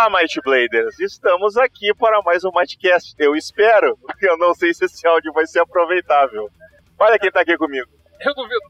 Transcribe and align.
Olá, 0.00 0.08
Might 0.08 0.40
Bladers! 0.42 0.98
Estamos 0.98 1.56
aqui 1.58 1.92
para 1.94 2.22
mais 2.22 2.42
um 2.42 2.50
Mightcast. 2.54 3.14
Eu 3.18 3.36
espero, 3.36 3.98
porque 3.98 4.28
eu 4.28 4.38
não 4.38 4.54
sei 4.54 4.72
se 4.72 4.86
esse 4.86 5.06
áudio 5.06 5.30
vai 5.32 5.46
ser 5.46 5.60
aproveitável. 5.60 6.48
Olha 6.98 7.18
quem 7.18 7.30
tá 7.30 7.40
aqui 7.42 7.56
comigo. 7.58 7.86
Eu 8.20 8.34
duvido. 8.34 8.60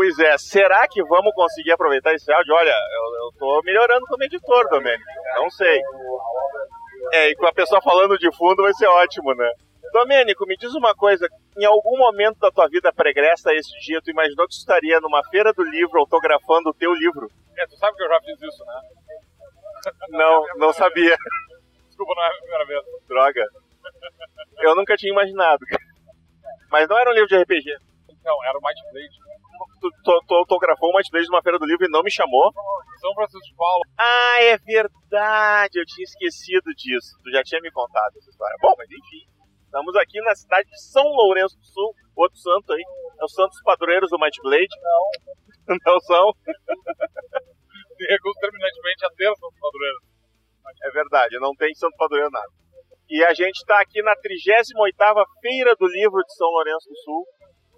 Pois 0.00 0.18
é, 0.18 0.38
será 0.38 0.88
que 0.88 1.04
vamos 1.04 1.30
conseguir 1.34 1.72
aproveitar 1.72 2.14
esse 2.14 2.32
áudio? 2.32 2.54
Olha, 2.54 2.70
eu, 2.70 3.26
eu 3.26 3.38
tô 3.38 3.60
melhorando 3.62 4.06
como 4.06 4.24
editor, 4.24 4.66
Domênico. 4.70 5.04
Não 5.34 5.50
sei. 5.50 5.78
É, 7.12 7.28
e 7.28 7.34
com 7.34 7.46
a 7.46 7.52
pessoa 7.52 7.82
falando 7.82 8.16
de 8.16 8.34
fundo 8.34 8.62
vai 8.62 8.72
ser 8.72 8.86
ótimo, 8.86 9.34
né? 9.34 9.52
Domênico, 9.92 10.46
me 10.46 10.56
diz 10.56 10.72
uma 10.74 10.94
coisa. 10.94 11.28
Em 11.54 11.66
algum 11.66 11.98
momento 11.98 12.38
da 12.38 12.50
tua 12.50 12.66
vida 12.68 12.90
pregressa 12.94 13.50
a 13.50 13.54
esse 13.54 13.78
dia, 13.80 14.00
tu 14.02 14.10
imaginou 14.10 14.46
que 14.48 14.54
tu 14.54 14.60
estaria 14.60 14.98
numa 15.00 15.22
feira 15.28 15.52
do 15.52 15.64
livro 15.64 16.00
autografando 16.00 16.70
o 16.70 16.74
teu 16.74 16.94
livro? 16.94 17.28
É, 17.58 17.66
tu 17.66 17.76
sabe 17.76 17.94
que 17.94 18.02
eu 18.02 18.08
já 18.08 18.20
fiz 18.22 18.40
isso, 18.40 18.64
né? 18.64 18.80
Não, 20.12 20.46
não 20.56 20.72
sabia. 20.72 21.14
Desculpa, 21.88 22.14
não 22.16 22.22
é 22.22 22.26
a 22.26 22.40
primeira 22.40 22.64
vez. 22.64 22.80
Droga. 23.06 23.44
Eu 24.60 24.74
nunca 24.76 24.96
tinha 24.96 25.12
imaginado. 25.12 25.60
Mas 26.70 26.88
não 26.88 26.98
era 26.98 27.10
um 27.10 27.12
livro 27.12 27.28
de 27.28 27.36
RPG. 27.36 27.76
Não, 28.24 28.44
era 28.44 28.56
o 28.56 28.62
Might 28.62 28.80
Blade. 28.92 29.29
Tu, 29.80 29.88
tu, 30.04 30.24
tu 30.26 30.34
autografou 30.34 30.90
o 30.90 30.96
Might 30.96 31.10
Blade 31.10 31.28
numa 31.28 31.42
feira 31.42 31.58
do 31.58 31.66
livro 31.66 31.86
e 31.86 31.90
não 31.90 32.02
me 32.02 32.10
chamou? 32.10 32.52
São 33.00 33.14
Francisco 33.14 33.46
de 33.46 33.54
Paula. 33.56 33.84
Ah, 33.98 34.42
é 34.42 34.56
verdade. 34.58 35.78
Eu 35.78 35.86
tinha 35.86 36.04
esquecido 36.04 36.72
disso. 36.74 37.16
Tu 37.22 37.30
já 37.30 37.42
tinha 37.42 37.60
me 37.60 37.70
contado 37.70 38.16
essa 38.16 38.30
história. 38.30 38.56
Bom, 38.60 38.74
mas 38.76 38.88
enfim. 38.90 39.24
Estamos 39.64 39.94
aqui 39.96 40.20
na 40.22 40.34
cidade 40.34 40.68
de 40.68 40.80
São 40.82 41.04
Lourenço 41.04 41.56
do 41.56 41.64
Sul. 41.64 41.94
Outro 42.16 42.38
santo 42.38 42.72
aí. 42.72 42.82
É 43.20 43.24
os 43.24 43.32
santos 43.32 43.60
padroeiros 43.62 44.10
do 44.10 44.18
Might 44.18 44.36
Blade. 44.42 44.74
Não. 44.80 45.76
Não 45.86 46.00
são? 46.00 46.32
Se 48.00 48.06
recuso 48.08 48.40
terminantemente 48.40 49.04
a 49.04 49.10
ter 49.10 49.28
Santo 49.36 49.60
Padroeiro. 49.60 50.00
É 50.82 50.90
verdade, 50.90 51.38
não 51.38 51.54
tem 51.54 51.74
Santo 51.74 51.96
Padroeiro 51.96 52.30
nada. 52.30 52.48
E 53.10 53.24
a 53.24 53.34
gente 53.34 53.56
está 53.56 53.80
aqui 53.80 54.00
na 54.02 54.14
38ª 54.16 55.24
Feira 55.42 55.74
do 55.76 55.86
Livro 55.86 56.22
de 56.22 56.34
São 56.34 56.48
Lourenço 56.48 56.88
do 56.88 56.96
Sul, 56.96 57.26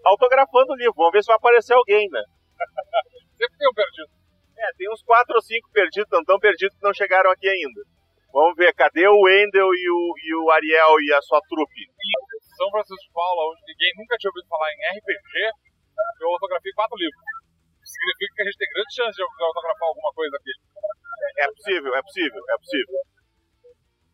autografando 0.05 0.73
o 0.73 0.77
livro. 0.77 0.95
Vamos 0.97 1.13
ver 1.13 1.23
se 1.23 1.29
vai 1.29 1.37
aparecer 1.37 1.75
alguém, 1.75 2.09
né? 2.11 2.23
Sempre 3.39 3.59
tem 3.59 3.69
um 3.69 3.75
perdido. 3.75 4.11
É, 4.59 4.67
tem 4.79 4.87
uns 4.93 5.03
4 5.03 5.35
ou 5.35 5.43
5 5.43 5.71
perdidos, 5.73 6.11
não 6.13 6.25
tão 6.25 6.39
perdidos 6.39 6.77
que 6.77 6.85
não 6.85 6.95
chegaram 6.95 7.31
aqui 7.31 7.49
ainda. 7.49 7.83
Vamos 8.33 8.57
ver, 8.57 8.73
cadê 8.73 9.07
o 9.07 9.21
Wendel 9.27 9.69
e 9.75 9.87
o, 9.91 10.01
e 10.17 10.35
o 10.37 10.51
Ariel 10.51 10.97
e 11.03 11.13
a 11.13 11.21
sua 11.21 11.41
trupe? 11.49 11.83
Em 11.85 12.57
São 12.57 12.71
Francisco 12.71 13.05
de 13.05 13.13
Paula, 13.13 13.51
onde 13.53 13.61
ninguém 13.69 13.93
nunca 13.99 14.17
tinha 14.17 14.31
ouvido 14.31 14.49
falar 14.49 14.71
em 14.73 14.97
RPG, 14.97 15.37
eu 16.23 16.29
autografei 16.33 16.73
quatro 16.73 16.97
livros. 16.97 17.21
Significa 17.85 18.33
que 18.33 18.43
a 18.43 18.45
gente 18.47 18.59
tem 18.59 18.73
grande 18.73 18.95
chance 18.95 19.17
de 19.17 19.23
autografar 19.23 19.89
alguma 19.89 20.13
coisa 20.15 20.35
aqui. 20.39 20.53
É 21.39 21.47
possível, 21.47 21.95
é 21.95 22.03
possível, 22.03 22.41
é 22.49 22.57
possível. 22.57 22.99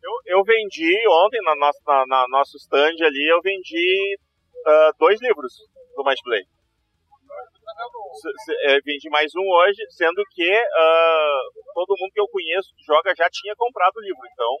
Eu, 0.03 0.13
eu 0.25 0.43
vendi 0.43 0.91
ontem 1.07 1.41
na 1.43 1.55
nossa, 1.55 1.79
na, 1.85 2.05
na 2.07 2.25
nosso 2.29 2.57
stand 2.57 2.99
ali, 2.99 3.23
eu 3.29 3.41
vendi 3.41 4.17
uh, 4.67 4.91
dois 4.97 5.21
livros 5.21 5.53
do 5.95 6.03
Match 6.03 6.21
Play. 6.23 6.43
É, 8.65 8.81
vendi 8.81 9.09
mais 9.09 9.31
um 9.35 9.45
hoje, 9.45 9.79
sendo 9.91 10.21
que 10.33 10.49
uh, 10.49 11.41
todo 11.73 11.95
mundo 11.99 12.11
que 12.11 12.19
eu 12.19 12.27
conheço 12.27 12.73
que 12.75 12.83
joga 12.83 13.13
já 13.15 13.29
tinha 13.31 13.55
comprado 13.55 13.97
o 13.97 14.01
livro. 14.01 14.25
Então, 14.33 14.57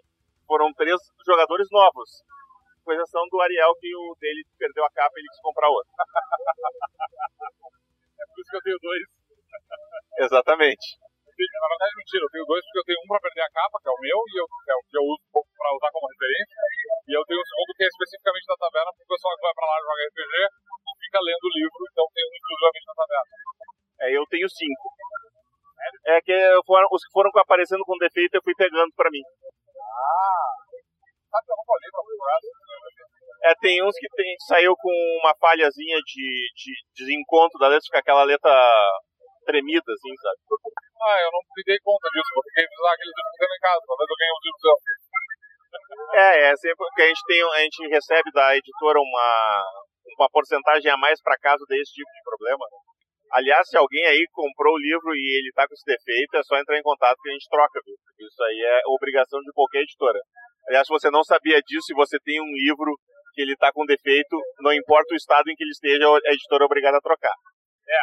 foram 0.47 0.71
três 0.73 0.95
jogadores 1.25 1.67
novos. 1.71 2.23
Com 2.85 2.93
exceção 2.93 3.27
do 3.29 3.41
Ariel, 3.41 3.73
que 3.79 3.93
o 3.95 4.15
dele 4.19 4.45
perdeu 4.57 4.85
a 4.85 4.91
capa 4.91 5.13
e 5.17 5.19
ele 5.21 5.29
quis 5.29 5.41
comprar 5.41 5.69
outro. 5.69 5.91
é 8.17 8.25
por 8.25 8.39
isso 8.41 8.49
que 8.49 8.57
eu 8.57 8.65
tenho 8.65 8.79
dois. 8.81 9.03
Exatamente. 10.25 10.97
Na 11.39 11.67
verdade, 11.71 11.95
mentira, 11.95 12.23
eu 12.23 12.33
tenho 12.35 12.45
dois 12.51 12.59
porque 12.67 12.79
eu 12.79 12.87
tenho 12.91 12.99
um 12.99 13.07
pra 13.07 13.23
perder 13.23 13.47
a 13.47 13.55
capa, 13.55 13.79
que 13.79 13.87
é 13.87 13.93
o 13.95 14.01
meu, 14.03 14.19
e 14.27 14.35
eu, 14.43 14.43
que, 14.43 14.71
é 14.71 14.75
o 14.75 14.83
que 14.83 14.97
eu 14.99 15.05
uso 15.07 15.23
pra 15.31 15.71
usar 15.71 15.87
como 15.95 16.11
referência, 16.11 16.59
e 17.07 17.15
eu 17.15 17.23
tenho 17.23 17.39
um 17.39 17.47
segundo 17.47 17.71
que 17.79 17.83
é 17.83 17.87
especificamente 17.87 18.43
da 18.43 18.59
taverna, 18.59 18.91
porque 18.91 19.07
o 19.07 19.13
pessoal 19.15 19.35
que 19.39 19.47
vai 19.47 19.55
pra 19.55 19.71
lá 19.71 19.75
jogar 19.79 20.03
RPG 20.03 20.35
fica 21.09 21.19
lendo 21.25 21.45
o 21.49 21.55
livro, 21.57 21.81
então 21.89 22.05
tem 22.13 22.21
um 22.21 22.33
exclusivamente 22.37 22.85
da 22.85 22.95
taverna. 23.01 23.33
É, 23.99 24.05
eu 24.13 24.23
tenho 24.29 24.47
cinco. 24.47 24.85
É 26.05 26.21
que 26.21 26.37
foram, 26.65 26.85
os 26.93 27.01
que 27.01 27.11
foram 27.11 27.31
aparecendo 27.33 27.81
com 27.81 27.97
defeito 27.97 28.37
eu 28.37 28.45
fui 28.45 28.53
pegando 28.53 28.93
pra 28.93 29.09
mim. 29.09 29.25
Ah! 29.25 30.53
Sabe 31.33 31.45
que 31.45 31.51
eu 31.51 31.57
não 31.57 31.65
ler 31.65 31.91
pra 31.91 32.05
procurar? 32.05 32.39
É, 33.49 33.55
tem 33.55 33.81
uns 33.81 33.95
que 33.95 34.09
tem, 34.13 34.35
saiu 34.47 34.75
com 34.75 34.91
uma 35.23 35.33
falhazinha 35.39 35.97
de, 36.03 36.27
de 36.53 36.71
desencontro 36.93 37.57
da 37.57 37.69
letra, 37.69 37.87
com 37.89 37.97
aquela 37.97 38.23
letra 38.23 38.51
tremida, 39.45 39.87
assim, 39.87 40.13
sabe? 40.19 40.37
Ah, 40.99 41.19
eu 41.23 41.31
não 41.31 41.39
me 41.55 41.63
dei 41.63 41.79
conta 41.79 42.05
disso, 42.11 42.35
vou 42.35 42.43
ter 42.43 42.67
que 42.67 42.75
usar 42.75 42.93
aqueles 42.93 43.15
livros 43.15 43.35
que 43.39 43.45
em 43.47 43.63
casa, 43.63 43.81
talvez 43.87 44.07
eu 44.09 44.19
ganhe 44.19 44.35
um 44.35 44.43
livro 44.43 44.59
seu. 44.59 44.75
É, 46.19 46.51
é 46.51 46.55
sempre 46.57 46.85
que 46.93 47.01
a 47.01 47.07
gente 47.07 47.23
tem, 47.25 47.41
a 47.41 47.59
gente 47.63 47.87
recebe 47.87 48.29
da 48.33 48.57
editora 48.57 48.99
uma, 48.99 49.63
uma 50.17 50.29
porcentagem 50.31 50.91
a 50.91 50.97
mais 50.97 51.21
para 51.21 51.37
caso 51.37 51.65
desse 51.67 51.91
tipo 51.93 52.09
de 52.09 52.23
problema. 52.23 52.65
Aliás, 53.31 53.67
se 53.69 53.77
alguém 53.77 54.05
aí 54.05 54.25
comprou 54.33 54.73
o 54.73 54.81
livro 54.81 55.13
e 55.13 55.21
ele 55.37 55.51
tá 55.53 55.67
com 55.67 55.73
esse 55.73 55.85
defeito, 55.85 56.33
é 56.33 56.41
só 56.43 56.57
entrar 56.57 56.77
em 56.79 56.81
contato 56.81 57.17
que 57.21 57.29
a 57.29 57.33
gente 57.33 57.49
troca, 57.49 57.79
viu? 57.85 57.93
Isso 58.25 58.43
aí 58.43 58.59
é 58.65 58.81
obrigação 58.87 59.39
de 59.39 59.51
qualquer 59.53 59.85
editora. 59.85 60.19
Aliás, 60.67 60.87
se 60.87 60.93
você 60.93 61.11
não 61.11 61.23
sabia 61.23 61.61
disso 61.61 61.93
e 61.93 61.95
você 61.95 62.17
tem 62.25 62.41
um 62.41 62.53
livro 62.65 62.97
que 63.33 63.41
ele 63.41 63.55
tá 63.55 63.71
com 63.71 63.85
defeito, 63.85 64.35
não 64.61 64.73
importa 64.73 65.13
o 65.13 65.17
estado 65.17 65.45
em 65.49 65.55
que 65.55 65.63
ele 65.63 65.71
esteja, 65.71 66.09
a 66.09 66.33
editora 66.33 66.63
é 66.63 66.69
obrigada 66.69 66.97
a 66.97 67.01
trocar. 67.01 67.33
É, 67.89 67.97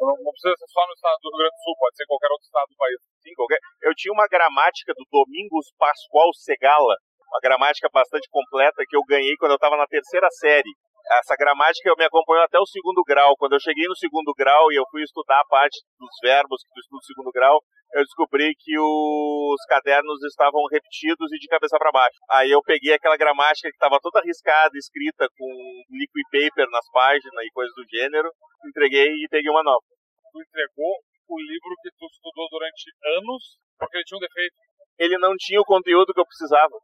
não 0.00 0.32
precisa 0.32 0.56
ser 0.56 0.68
só 0.72 0.80
no 0.86 0.96
estado 0.96 1.16
do 1.20 1.28
Rio 1.28 1.40
Grande 1.44 1.56
do 1.56 1.64
Sul, 1.64 1.74
pode 1.76 1.96
ser 1.96 2.04
em 2.04 2.12
qualquer 2.12 2.30
outro 2.32 2.48
estado 2.48 2.68
do 2.72 2.76
país. 2.76 2.98
Sim, 3.20 3.32
qualquer. 3.36 3.60
Eu 3.84 3.92
tinha 3.92 4.12
uma 4.12 4.28
gramática 4.28 4.92
do 4.96 5.04
Domingos 5.12 5.72
Pascoal 5.76 6.32
Segala, 6.32 6.96
uma 7.28 7.40
gramática 7.40 7.88
bastante 7.92 8.28
completa 8.32 8.84
que 8.88 8.96
eu 8.96 9.04
ganhei 9.04 9.36
quando 9.36 9.52
eu 9.52 9.60
estava 9.60 9.76
na 9.76 9.86
terceira 9.86 10.28
série. 10.40 10.72
Essa 11.06 11.36
gramática 11.38 11.94
me 11.96 12.04
acompanhou 12.04 12.42
até 12.42 12.58
o 12.58 12.66
segundo 12.66 13.02
grau. 13.06 13.36
Quando 13.38 13.54
eu 13.54 13.60
cheguei 13.60 13.86
no 13.86 13.94
segundo 13.94 14.34
grau 14.34 14.72
e 14.72 14.76
eu 14.76 14.84
fui 14.90 15.02
estudar 15.02 15.38
a 15.38 15.46
parte 15.46 15.78
dos 15.98 16.10
verbos 16.20 16.62
que 16.62 16.74
tu 16.74 16.80
estuda 16.80 16.98
no 16.98 17.06
segundo 17.06 17.30
grau, 17.30 17.62
eu 17.94 18.02
descobri 18.02 18.50
que 18.58 18.74
os 18.76 19.60
cadernos 19.68 20.18
estavam 20.24 20.60
repetidos 20.66 21.30
e 21.32 21.38
de 21.38 21.46
cabeça 21.46 21.78
para 21.78 21.92
baixo. 21.92 22.18
Aí 22.30 22.50
eu 22.50 22.60
peguei 22.60 22.92
aquela 22.94 23.16
gramática 23.16 23.70
que 23.70 23.76
estava 23.76 24.00
toda 24.02 24.18
arriscada, 24.18 24.74
escrita 24.74 25.28
com 25.38 25.48
liquid 25.94 26.26
paper 26.26 26.66
nas 26.70 26.84
páginas 26.90 27.44
e 27.44 27.54
coisas 27.54 27.74
do 27.76 27.86
gênero, 27.86 28.28
entreguei 28.66 29.06
e 29.06 29.28
peguei 29.30 29.50
uma 29.50 29.62
nova. 29.62 29.86
Tu 30.32 30.42
entregou 30.42 30.92
o 31.30 31.38
livro 31.38 31.70
que 31.82 31.90
tu 31.94 32.06
estudou 32.10 32.48
durante 32.50 32.90
anos 33.18 33.58
porque 33.78 33.96
ele 33.98 34.04
tinha 34.04 34.18
um 34.18 34.26
defeito. 34.26 34.56
Ele 34.98 35.18
não 35.18 35.36
tinha 35.36 35.60
o 35.60 35.64
conteúdo 35.64 36.12
que 36.12 36.20
eu 36.20 36.26
precisava. 36.26 36.74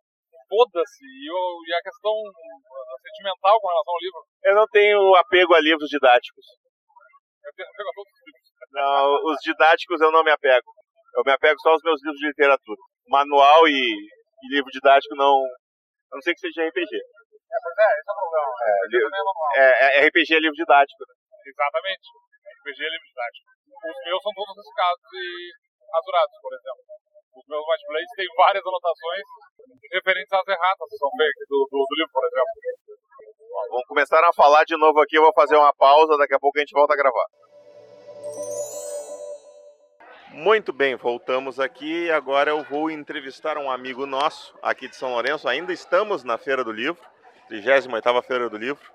Foda-se. 0.52 1.00
E, 1.00 1.32
e 1.32 1.70
a 1.72 1.80
questão 1.80 2.12
sentimental 3.00 3.56
com 3.56 3.72
relação 3.72 3.94
ao 3.96 4.04
livro? 4.04 4.20
Eu 4.44 4.54
não 4.60 4.68
tenho 4.68 5.00
apego 5.16 5.54
a 5.56 5.60
livros 5.64 5.88
didáticos. 5.88 6.44
Eu 7.40 7.52
tenho 7.56 7.68
apego 7.72 7.88
a 7.88 7.96
todos 7.96 8.12
os 8.12 8.20
livros. 8.28 8.48
Não, 8.68 9.32
os 9.32 9.38
didáticos 9.41 10.00
eu 10.04 10.12
não 10.12 10.20
me 10.20 10.30
apego. 10.30 10.68
Eu 11.16 11.24
me 11.24 11.32
apego 11.32 11.56
só 11.64 11.72
aos 11.72 11.80
meus 11.80 12.04
livros 12.04 12.20
de 12.20 12.28
literatura. 12.28 12.80
Manual 13.08 13.66
e, 13.66 13.80
e 13.80 14.46
livro 14.52 14.68
didático 14.68 15.16
não. 15.16 15.41
A 16.12 16.20
não 16.20 16.20
ser 16.20 16.36
que 16.36 16.44
seja 16.44 16.68
RPG. 16.68 16.92
É, 17.00 17.56
pois 17.64 17.76
é, 17.80 17.88
esse 17.96 18.08
é 18.08 18.12
o 18.12 18.16
problema. 18.20 18.52
É, 18.60 18.72
livro, 18.92 19.08
é, 19.56 20.04
é, 20.04 20.06
RPG 20.06 20.36
é 20.36 20.41
livro 20.41 20.60
didático. 20.60 21.00
Né? 21.00 21.14
Exatamente. 21.48 22.06
RPG 22.60 22.76
é 22.76 22.92
livro 22.92 23.08
didático. 23.08 23.46
Os 23.72 23.98
meus 24.04 24.21
são 24.21 24.32
todos 24.36 24.53
riscados 24.60 25.09
e 25.16 25.24
rasurados, 25.97 26.36
por 26.44 26.53
exemplo. 26.53 26.84
Os 27.34 27.46
meus 27.48 27.64
White 27.66 27.86
Blades 27.88 28.12
têm 28.16 28.26
várias 28.36 28.66
anotações 28.66 29.24
referentes 29.92 30.32
às 30.32 30.46
erratas 30.46 30.88
que 30.90 30.96
são 30.98 31.08
do, 31.08 31.68
do, 31.70 31.86
do 31.88 31.96
livro, 31.96 32.12
por 32.12 32.24
exemplo. 32.24 32.52
Vamos 33.70 33.86
começar 33.86 34.20
a 34.24 34.32
falar 34.32 34.64
de 34.64 34.76
novo 34.76 35.00
aqui, 35.00 35.16
eu 35.16 35.22
vou 35.22 35.32
fazer 35.32 35.56
uma 35.56 35.74
pausa, 35.74 36.16
daqui 36.18 36.34
a 36.34 36.38
pouco 36.38 36.58
a 36.58 36.60
gente 36.60 36.72
volta 36.72 36.94
a 36.94 36.96
gravar. 36.96 37.26
Muito 40.32 40.72
bem, 40.72 40.94
voltamos 40.96 41.60
aqui. 41.60 42.10
Agora 42.10 42.50
eu 42.50 42.62
vou 42.64 42.90
entrevistar 42.90 43.58
um 43.58 43.70
amigo 43.70 44.06
nosso 44.06 44.54
aqui 44.62 44.88
de 44.88 44.96
São 44.96 45.12
Lourenço. 45.12 45.46
Ainda 45.46 45.72
estamos 45.72 46.24
na 46.24 46.38
Feira 46.38 46.64
do 46.64 46.72
Livro, 46.72 47.02
38ª 47.50 48.22
Feira 48.22 48.48
do 48.48 48.56
Livro. 48.56 48.90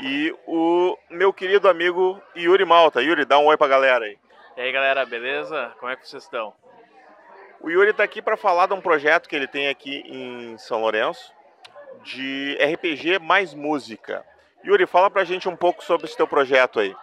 E 0.00 0.34
o 0.46 0.96
meu 1.10 1.32
querido 1.32 1.68
amigo 1.68 2.20
Yuri 2.36 2.64
Malta. 2.64 3.00
Yuri, 3.00 3.24
dá 3.24 3.38
um 3.38 3.46
oi 3.46 3.56
pra 3.56 3.68
galera 3.68 4.04
aí. 4.04 4.18
E 4.56 4.60
aí, 4.60 4.72
galera, 4.72 5.06
beleza? 5.06 5.72
Como 5.78 5.90
é 5.90 5.96
que 5.96 6.08
vocês 6.08 6.24
estão? 6.24 6.52
O 7.60 7.68
Yuri 7.68 7.90
está 7.90 8.04
aqui 8.04 8.22
para 8.22 8.36
falar 8.36 8.66
de 8.66 8.74
um 8.74 8.80
projeto 8.80 9.28
que 9.28 9.34
ele 9.34 9.48
tem 9.48 9.68
aqui 9.68 10.02
em 10.06 10.56
São 10.58 10.80
Lourenço, 10.80 11.32
de 12.04 12.56
RPG 12.60 13.18
mais 13.18 13.52
música. 13.52 14.24
Yuri, 14.64 14.86
fala 14.86 15.10
pra 15.10 15.24
gente 15.24 15.48
um 15.48 15.56
pouco 15.56 15.82
sobre 15.82 16.06
esse 16.06 16.16
teu 16.16 16.26
projeto 16.26 16.78
aí. 16.78 16.94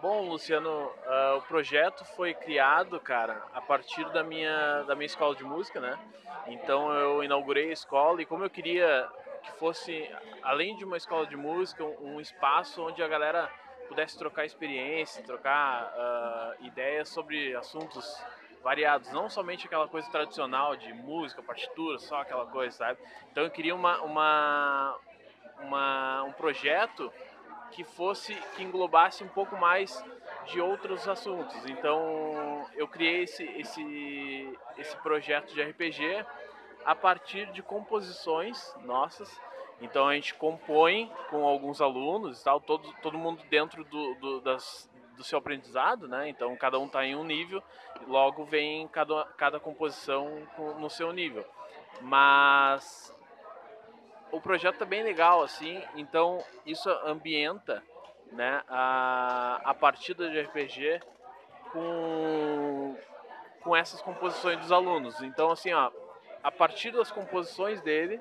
Bom, 0.00 0.28
Luciano, 0.28 0.70
uh, 0.70 1.36
o 1.36 1.42
projeto 1.42 2.04
foi 2.16 2.32
criado, 2.32 2.98
cara, 3.00 3.42
a 3.52 3.60
partir 3.60 4.08
da 4.12 4.22
minha, 4.22 4.82
da 4.84 4.94
minha 4.94 5.06
escola 5.06 5.34
de 5.34 5.44
música, 5.44 5.78
né? 5.80 5.98
Então 6.46 6.92
eu 6.92 7.22
inaugurei 7.22 7.70
a 7.70 7.72
escola 7.72 8.22
e 8.22 8.26
como 8.26 8.44
eu 8.44 8.50
queria 8.50 9.08
que 9.42 9.52
fosse, 9.58 10.10
além 10.42 10.76
de 10.76 10.84
uma 10.84 10.96
escola 10.96 11.26
de 11.26 11.36
música, 11.36 11.84
um, 11.84 12.16
um 12.16 12.20
espaço 12.20 12.82
onde 12.82 13.02
a 13.02 13.08
galera 13.08 13.50
pudesse 13.88 14.18
trocar 14.18 14.44
experiência, 14.44 15.22
trocar 15.22 15.92
uh, 15.92 16.64
ideias 16.64 17.08
sobre 17.08 17.54
assuntos 17.54 18.22
variados, 18.66 19.12
não 19.12 19.30
somente 19.30 19.64
aquela 19.64 19.86
coisa 19.86 20.10
tradicional 20.10 20.74
de 20.74 20.92
música, 20.92 21.40
partitura, 21.40 22.00
só 22.00 22.22
aquela 22.22 22.46
coisa, 22.46 22.76
sabe? 22.76 22.98
Então 23.30 23.44
eu 23.44 23.50
queria 23.50 23.72
uma, 23.72 24.02
uma, 24.02 24.98
uma 25.60 26.24
um 26.24 26.32
projeto 26.32 27.12
que 27.70 27.84
fosse 27.84 28.34
que 28.56 28.64
englobasse 28.64 29.22
um 29.22 29.28
pouco 29.28 29.56
mais 29.56 30.04
de 30.46 30.60
outros 30.60 31.06
assuntos. 31.06 31.64
Então 31.66 32.66
eu 32.74 32.88
criei 32.88 33.22
esse 33.22 33.44
esse 33.44 34.58
esse 34.76 34.96
projeto 34.96 35.54
de 35.54 35.62
RPG 35.62 36.26
a 36.84 36.94
partir 36.96 37.46
de 37.52 37.62
composições 37.62 38.74
nossas. 38.82 39.40
Então 39.80 40.08
a 40.08 40.14
gente 40.16 40.34
compõe 40.34 41.08
com 41.30 41.46
alguns 41.46 41.80
alunos, 41.80 42.42
tal, 42.42 42.60
todo 42.60 42.92
todo 43.00 43.16
mundo 43.16 43.40
dentro 43.48 43.84
do, 43.84 44.14
do 44.16 44.40
das 44.40 44.90
do 45.16 45.24
seu 45.24 45.38
aprendizado, 45.38 46.06
né? 46.06 46.28
Então 46.28 46.54
cada 46.56 46.78
um 46.78 46.86
está 46.86 47.04
em 47.04 47.16
um 47.16 47.24
nível, 47.24 47.62
logo 48.06 48.44
vem 48.44 48.86
cada 48.88 49.24
cada 49.36 49.58
composição 49.58 50.46
no 50.78 50.88
seu 50.90 51.12
nível. 51.12 51.44
Mas 52.02 53.14
o 54.30 54.40
projeto 54.40 54.82
é 54.82 54.86
bem 54.86 55.02
legal, 55.02 55.42
assim, 55.42 55.82
então 55.94 56.44
isso 56.64 56.90
ambienta 57.04 57.82
né, 58.32 58.62
a, 58.68 59.60
a 59.64 59.74
partida 59.74 60.28
de 60.28 60.40
RPG 60.40 61.00
com, 61.72 62.96
com 63.62 63.76
essas 63.76 64.02
composições 64.02 64.58
dos 64.58 64.72
alunos. 64.72 65.20
Então, 65.22 65.50
assim, 65.50 65.72
ó, 65.72 65.90
a 66.42 66.50
partir 66.50 66.90
das 66.90 67.10
composições 67.10 67.80
deles, 67.82 68.20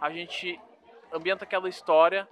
a 0.00 0.10
gente 0.10 0.58
ambienta 1.12 1.44
aquela 1.44 1.68
história 1.68 2.28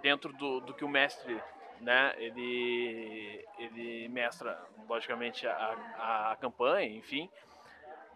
dentro 0.00 0.32
do, 0.32 0.60
do 0.60 0.74
que 0.74 0.84
o 0.84 0.88
mestre 0.88 1.42
né, 1.84 2.14
ele, 2.16 3.46
ele 3.58 4.08
mestra, 4.08 4.58
logicamente, 4.88 5.46
a, 5.46 6.32
a 6.32 6.36
campanha, 6.40 6.96
enfim. 6.96 7.28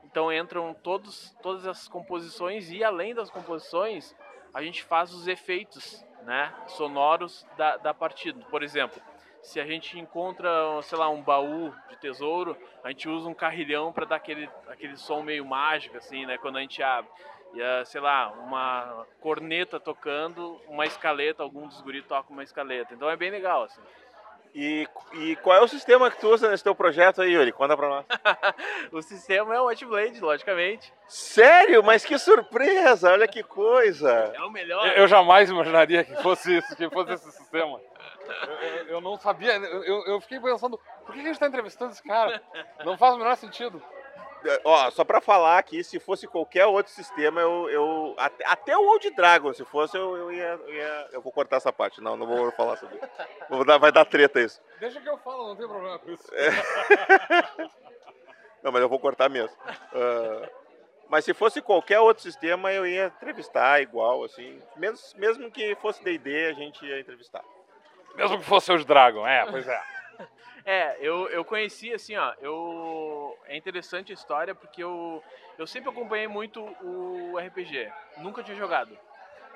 Então 0.04 0.32
entram 0.32 0.74
todos, 0.74 1.36
todas 1.42 1.66
as 1.66 1.86
composições 1.86 2.70
e 2.70 2.82
além 2.82 3.14
das 3.14 3.30
composições, 3.30 4.16
a 4.54 4.62
gente 4.62 4.82
faz 4.82 5.12
os 5.12 5.28
efeitos 5.28 6.04
né, 6.22 6.52
sonoros 6.66 7.46
da, 7.56 7.76
da 7.76 7.92
partida. 7.92 8.42
Por 8.46 8.62
exemplo, 8.62 9.00
se 9.42 9.60
a 9.60 9.66
gente 9.66 9.98
encontra, 9.98 10.50
sei 10.82 10.98
lá, 10.98 11.08
um 11.10 11.22
baú 11.22 11.72
de 11.90 11.96
tesouro, 11.98 12.56
a 12.82 12.88
gente 12.88 13.08
usa 13.08 13.28
um 13.28 13.34
carrilhão 13.34 13.92
para 13.92 14.06
dar 14.06 14.16
aquele, 14.16 14.48
aquele 14.66 14.96
som 14.96 15.22
meio 15.22 15.44
mágico, 15.44 15.96
assim, 15.98 16.24
né, 16.24 16.38
quando 16.38 16.56
a 16.56 16.60
gente 16.60 16.82
abre. 16.82 17.10
E, 17.54 17.60
uh, 17.60 17.86
sei 17.86 18.00
lá, 18.00 18.30
uma 18.30 19.06
corneta 19.20 19.80
tocando, 19.80 20.60
uma 20.68 20.86
escaleta, 20.86 21.42
algum 21.42 21.66
dos 21.66 21.80
guris 21.80 22.04
toca 22.04 22.32
uma 22.32 22.42
escaleta. 22.42 22.94
Então 22.94 23.08
é 23.08 23.16
bem 23.16 23.30
legal, 23.30 23.64
assim. 23.64 23.80
E, 24.54 24.88
e 25.12 25.36
qual 25.36 25.56
é 25.56 25.60
o 25.60 25.68
sistema 25.68 26.10
que 26.10 26.18
tu 26.18 26.28
usa 26.28 26.50
nesse 26.50 26.64
teu 26.64 26.74
projeto 26.74 27.22
aí, 27.22 27.32
Yuri? 27.32 27.52
Conta 27.52 27.76
pra 27.76 27.88
nós. 27.88 28.04
o 28.92 29.00
sistema 29.02 29.54
é 29.54 29.60
o 29.60 29.66
Whiteblade, 29.66 30.20
logicamente. 30.20 30.92
Sério? 31.06 31.82
Mas 31.82 32.04
que 32.04 32.18
surpresa! 32.18 33.12
Olha 33.12 33.28
que 33.28 33.42
coisa! 33.42 34.10
É 34.34 34.42
o 34.42 34.50
melhor. 34.50 34.86
Eu, 34.88 34.92
eu 34.94 35.08
jamais 35.08 35.50
imaginaria 35.50 36.02
que 36.04 36.14
fosse 36.22 36.56
isso, 36.56 36.76
que 36.76 36.88
fosse 36.90 37.12
esse 37.12 37.30
sistema. 37.32 37.80
Eu, 38.28 38.68
eu, 38.68 38.86
eu 38.88 39.00
não 39.00 39.16
sabia, 39.18 39.54
eu, 39.54 40.06
eu 40.06 40.20
fiquei 40.20 40.40
pensando, 40.40 40.78
por 41.04 41.14
que 41.14 41.20
a 41.20 41.24
gente 41.24 41.32
está 41.32 41.46
entrevistando 41.46 41.92
esse 41.92 42.02
cara? 42.02 42.42
Não 42.84 42.98
faz 42.98 43.14
o 43.14 43.18
menor 43.18 43.36
sentido. 43.36 43.82
Ó, 44.64 44.90
só 44.90 45.04
pra 45.04 45.20
falar 45.20 45.58
aqui, 45.58 45.82
se 45.82 45.98
fosse 45.98 46.26
qualquer 46.26 46.66
outro 46.66 46.92
sistema, 46.92 47.40
eu. 47.40 47.68
eu 47.70 48.14
até, 48.18 48.46
até 48.46 48.76
o 48.76 48.86
Old 48.86 49.10
Dragon, 49.10 49.52
se 49.52 49.64
fosse, 49.64 49.96
eu, 49.96 50.16
eu, 50.16 50.32
ia, 50.32 50.60
eu, 50.66 50.74
ia, 50.74 51.08
eu 51.12 51.20
vou 51.20 51.32
cortar 51.32 51.56
essa 51.56 51.72
parte. 51.72 52.00
Não, 52.00 52.16
não 52.16 52.26
vou 52.26 52.50
falar 52.52 52.76
sobre 52.76 52.96
isso. 52.96 53.08
Vou 53.48 53.64
dar, 53.64 53.78
vai 53.78 53.92
dar 53.92 54.04
treta 54.04 54.40
isso. 54.40 54.60
Deixa 54.80 55.00
que 55.00 55.08
eu 55.08 55.18
falo, 55.18 55.48
não 55.48 55.56
tem 55.56 55.66
problema 55.66 55.98
com 55.98 56.10
isso. 56.10 56.28
É. 56.34 56.50
não, 58.62 58.72
mas 58.72 58.82
eu 58.82 58.88
vou 58.88 58.98
cortar 58.98 59.28
mesmo. 59.28 59.56
Uh, 59.92 60.48
mas 61.08 61.24
se 61.24 61.32
fosse 61.32 61.62
qualquer 61.62 62.00
outro 62.00 62.22
sistema, 62.22 62.72
eu 62.72 62.86
ia 62.86 63.06
entrevistar 63.06 63.80
igual, 63.80 64.24
assim. 64.24 64.60
Mesmo, 64.76 64.98
mesmo 65.16 65.50
que 65.50 65.74
fosse 65.76 66.02
DD, 66.04 66.46
a 66.46 66.52
gente 66.52 66.84
ia 66.84 67.00
entrevistar. 67.00 67.42
Mesmo 68.14 68.38
que 68.38 68.44
fosse 68.44 68.70
o 68.72 68.84
Dragon, 68.84 69.26
é, 69.26 69.46
pois 69.50 69.66
é. 69.66 69.97
É, 70.64 70.98
eu, 71.00 71.28
eu 71.30 71.44
conheci, 71.46 71.94
assim, 71.94 72.14
ó, 72.16 72.34
eu... 72.42 73.38
É 73.46 73.56
interessante 73.56 74.12
a 74.12 74.14
história 74.14 74.54
porque 74.54 74.82
eu, 74.82 75.22
eu 75.56 75.66
sempre 75.66 75.88
acompanhei 75.88 76.28
muito 76.28 76.62
o 76.82 77.38
RPG. 77.38 77.90
Nunca 78.18 78.42
tinha 78.42 78.56
jogado. 78.56 78.94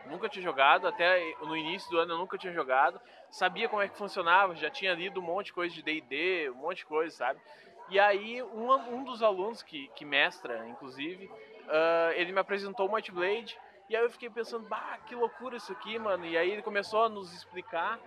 Nunca 0.06 0.28
tinha 0.28 0.42
jogado, 0.42 0.88
até 0.88 1.34
no 1.42 1.54
início 1.54 1.90
do 1.90 1.98
ano 1.98 2.14
eu 2.14 2.18
nunca 2.18 2.38
tinha 2.38 2.52
jogado. 2.52 2.98
Sabia 3.30 3.68
como 3.68 3.82
é 3.82 3.88
que 3.88 3.96
funcionava, 3.96 4.54
já 4.56 4.70
tinha 4.70 4.94
lido 4.94 5.20
um 5.20 5.22
monte 5.22 5.46
de 5.46 5.52
coisa 5.52 5.74
de 5.74 5.82
D&D, 5.82 6.50
um 6.50 6.54
monte 6.54 6.78
de 6.78 6.86
coisa, 6.86 7.14
sabe? 7.14 7.40
E 7.88 8.00
aí, 8.00 8.42
um, 8.42 8.72
um 8.72 9.04
dos 9.04 9.22
alunos 9.22 9.62
que, 9.62 9.88
que 9.88 10.04
mestra, 10.04 10.66
inclusive, 10.68 11.26
uh, 11.26 12.12
ele 12.14 12.32
me 12.32 12.40
apresentou 12.40 12.88
o 12.88 12.92
Might 12.94 13.12
Blade, 13.12 13.58
e 13.88 13.94
aí 13.96 14.02
eu 14.02 14.10
fiquei 14.10 14.30
pensando, 14.30 14.66
bah, 14.66 14.98
que 15.06 15.14
loucura 15.14 15.56
isso 15.56 15.70
aqui, 15.72 15.98
mano. 15.98 16.24
E 16.24 16.36
aí 16.36 16.50
ele 16.50 16.62
começou 16.62 17.04
a 17.04 17.08
nos 17.08 17.32
explicar 17.34 17.98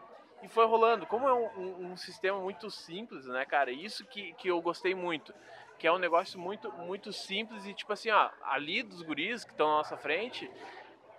e 0.44 0.48
foi 0.48 0.66
rolando. 0.66 1.06
Como 1.06 1.28
é 1.28 1.34
um, 1.34 1.48
um, 1.58 1.92
um, 1.92 1.98
sistema 1.98 2.40
muito 2.40 2.70
simples, 2.70 3.26
né, 3.26 3.46
cara? 3.46 3.72
Isso 3.72 4.06
que, 4.06 4.34
que 4.34 4.48
eu 4.48 4.62
gostei 4.62 4.94
muito. 4.94 5.34
Que 5.78 5.88
é 5.88 5.92
um 5.92 5.98
negócio 5.98 6.40
muito, 6.40 6.72
muito 6.74 7.12
simples 7.12 7.66
e, 7.66 7.74
tipo 7.74 7.92
assim, 7.92 8.10
ó, 8.10 8.30
ali 8.44 8.84
dos 8.84 9.02
guris 9.02 9.44
que 9.44 9.52
estão 9.52 9.68
na 9.68 9.78
nossa 9.78 9.98
frente, 9.98 10.50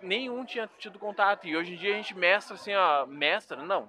nenhum 0.01 0.45
tinha 0.45 0.69
tido 0.79 0.99
contato. 0.99 1.47
E 1.47 1.57
hoje 1.57 1.75
em 1.75 1.77
dia 1.77 1.93
a 1.93 1.97
gente 1.97 2.17
mestra, 2.17 2.55
assim, 2.55 2.75
ó, 2.75 3.07
mestra, 3.07 3.63
não, 3.63 3.87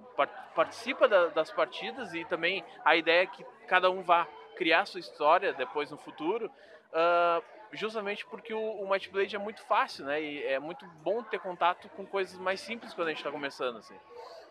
participa 0.54 1.08
da, 1.08 1.26
das 1.28 1.50
partidas 1.50 2.12
e 2.14 2.24
também 2.24 2.64
a 2.84 2.96
ideia 2.96 3.22
é 3.22 3.26
que 3.26 3.44
cada 3.66 3.90
um 3.90 4.02
vá 4.02 4.26
criar 4.56 4.86
sua 4.86 5.00
história 5.00 5.52
depois 5.52 5.90
no 5.90 5.96
futuro. 5.96 6.50
Uh, 6.90 7.42
justamente 7.72 8.24
porque 8.26 8.52
o, 8.52 8.60
o 8.60 8.90
Might 8.90 9.10
Blade 9.10 9.36
é 9.36 9.38
muito 9.38 9.62
fácil, 9.62 10.04
né? 10.06 10.20
E 10.20 10.44
é 10.44 10.58
muito 10.58 10.86
bom 11.02 11.22
ter 11.22 11.38
contato 11.38 11.88
com 11.90 12.04
coisas 12.06 12.38
mais 12.38 12.60
simples 12.60 12.94
quando 12.94 13.08
a 13.08 13.10
gente 13.10 13.18
está 13.18 13.30
começando, 13.30 13.76
assim. 13.76 13.96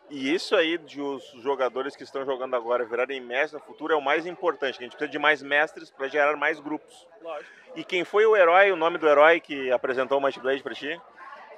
E 0.10 0.34
isso 0.34 0.56
aí 0.56 0.78
de 0.78 1.02
os 1.02 1.24
jogadores 1.42 1.96
que 1.96 2.04
estão 2.04 2.26
jogando 2.26 2.56
agora 2.56 2.86
virarem 2.86 3.20
mestres 3.20 3.54
no 3.54 3.60
futuro 3.60 3.94
é 3.94 3.98
o 3.98 4.02
mais 4.02 4.26
importante, 4.26 4.80
a 4.80 4.84
gente 4.84 4.92
precisa 4.92 5.12
de 5.12 5.20
mais 5.20 5.42
mestres 5.42 5.92
para 5.92 6.08
gerar 6.08 6.36
mais 6.38 6.60
grupos. 6.60 7.06
Lógico. 7.22 7.52
E 7.76 7.84
quem 7.84 8.06
foi 8.06 8.26
o 8.26 8.36
herói, 8.36 8.72
o 8.72 8.78
nome 8.78 8.98
do 8.98 9.08
herói 9.08 9.40
que 9.40 9.70
apresentou 9.72 10.18
o 10.18 10.22
Might 10.22 10.40
Blade 10.40 10.64
para 10.64 10.74
ti? 10.74 11.00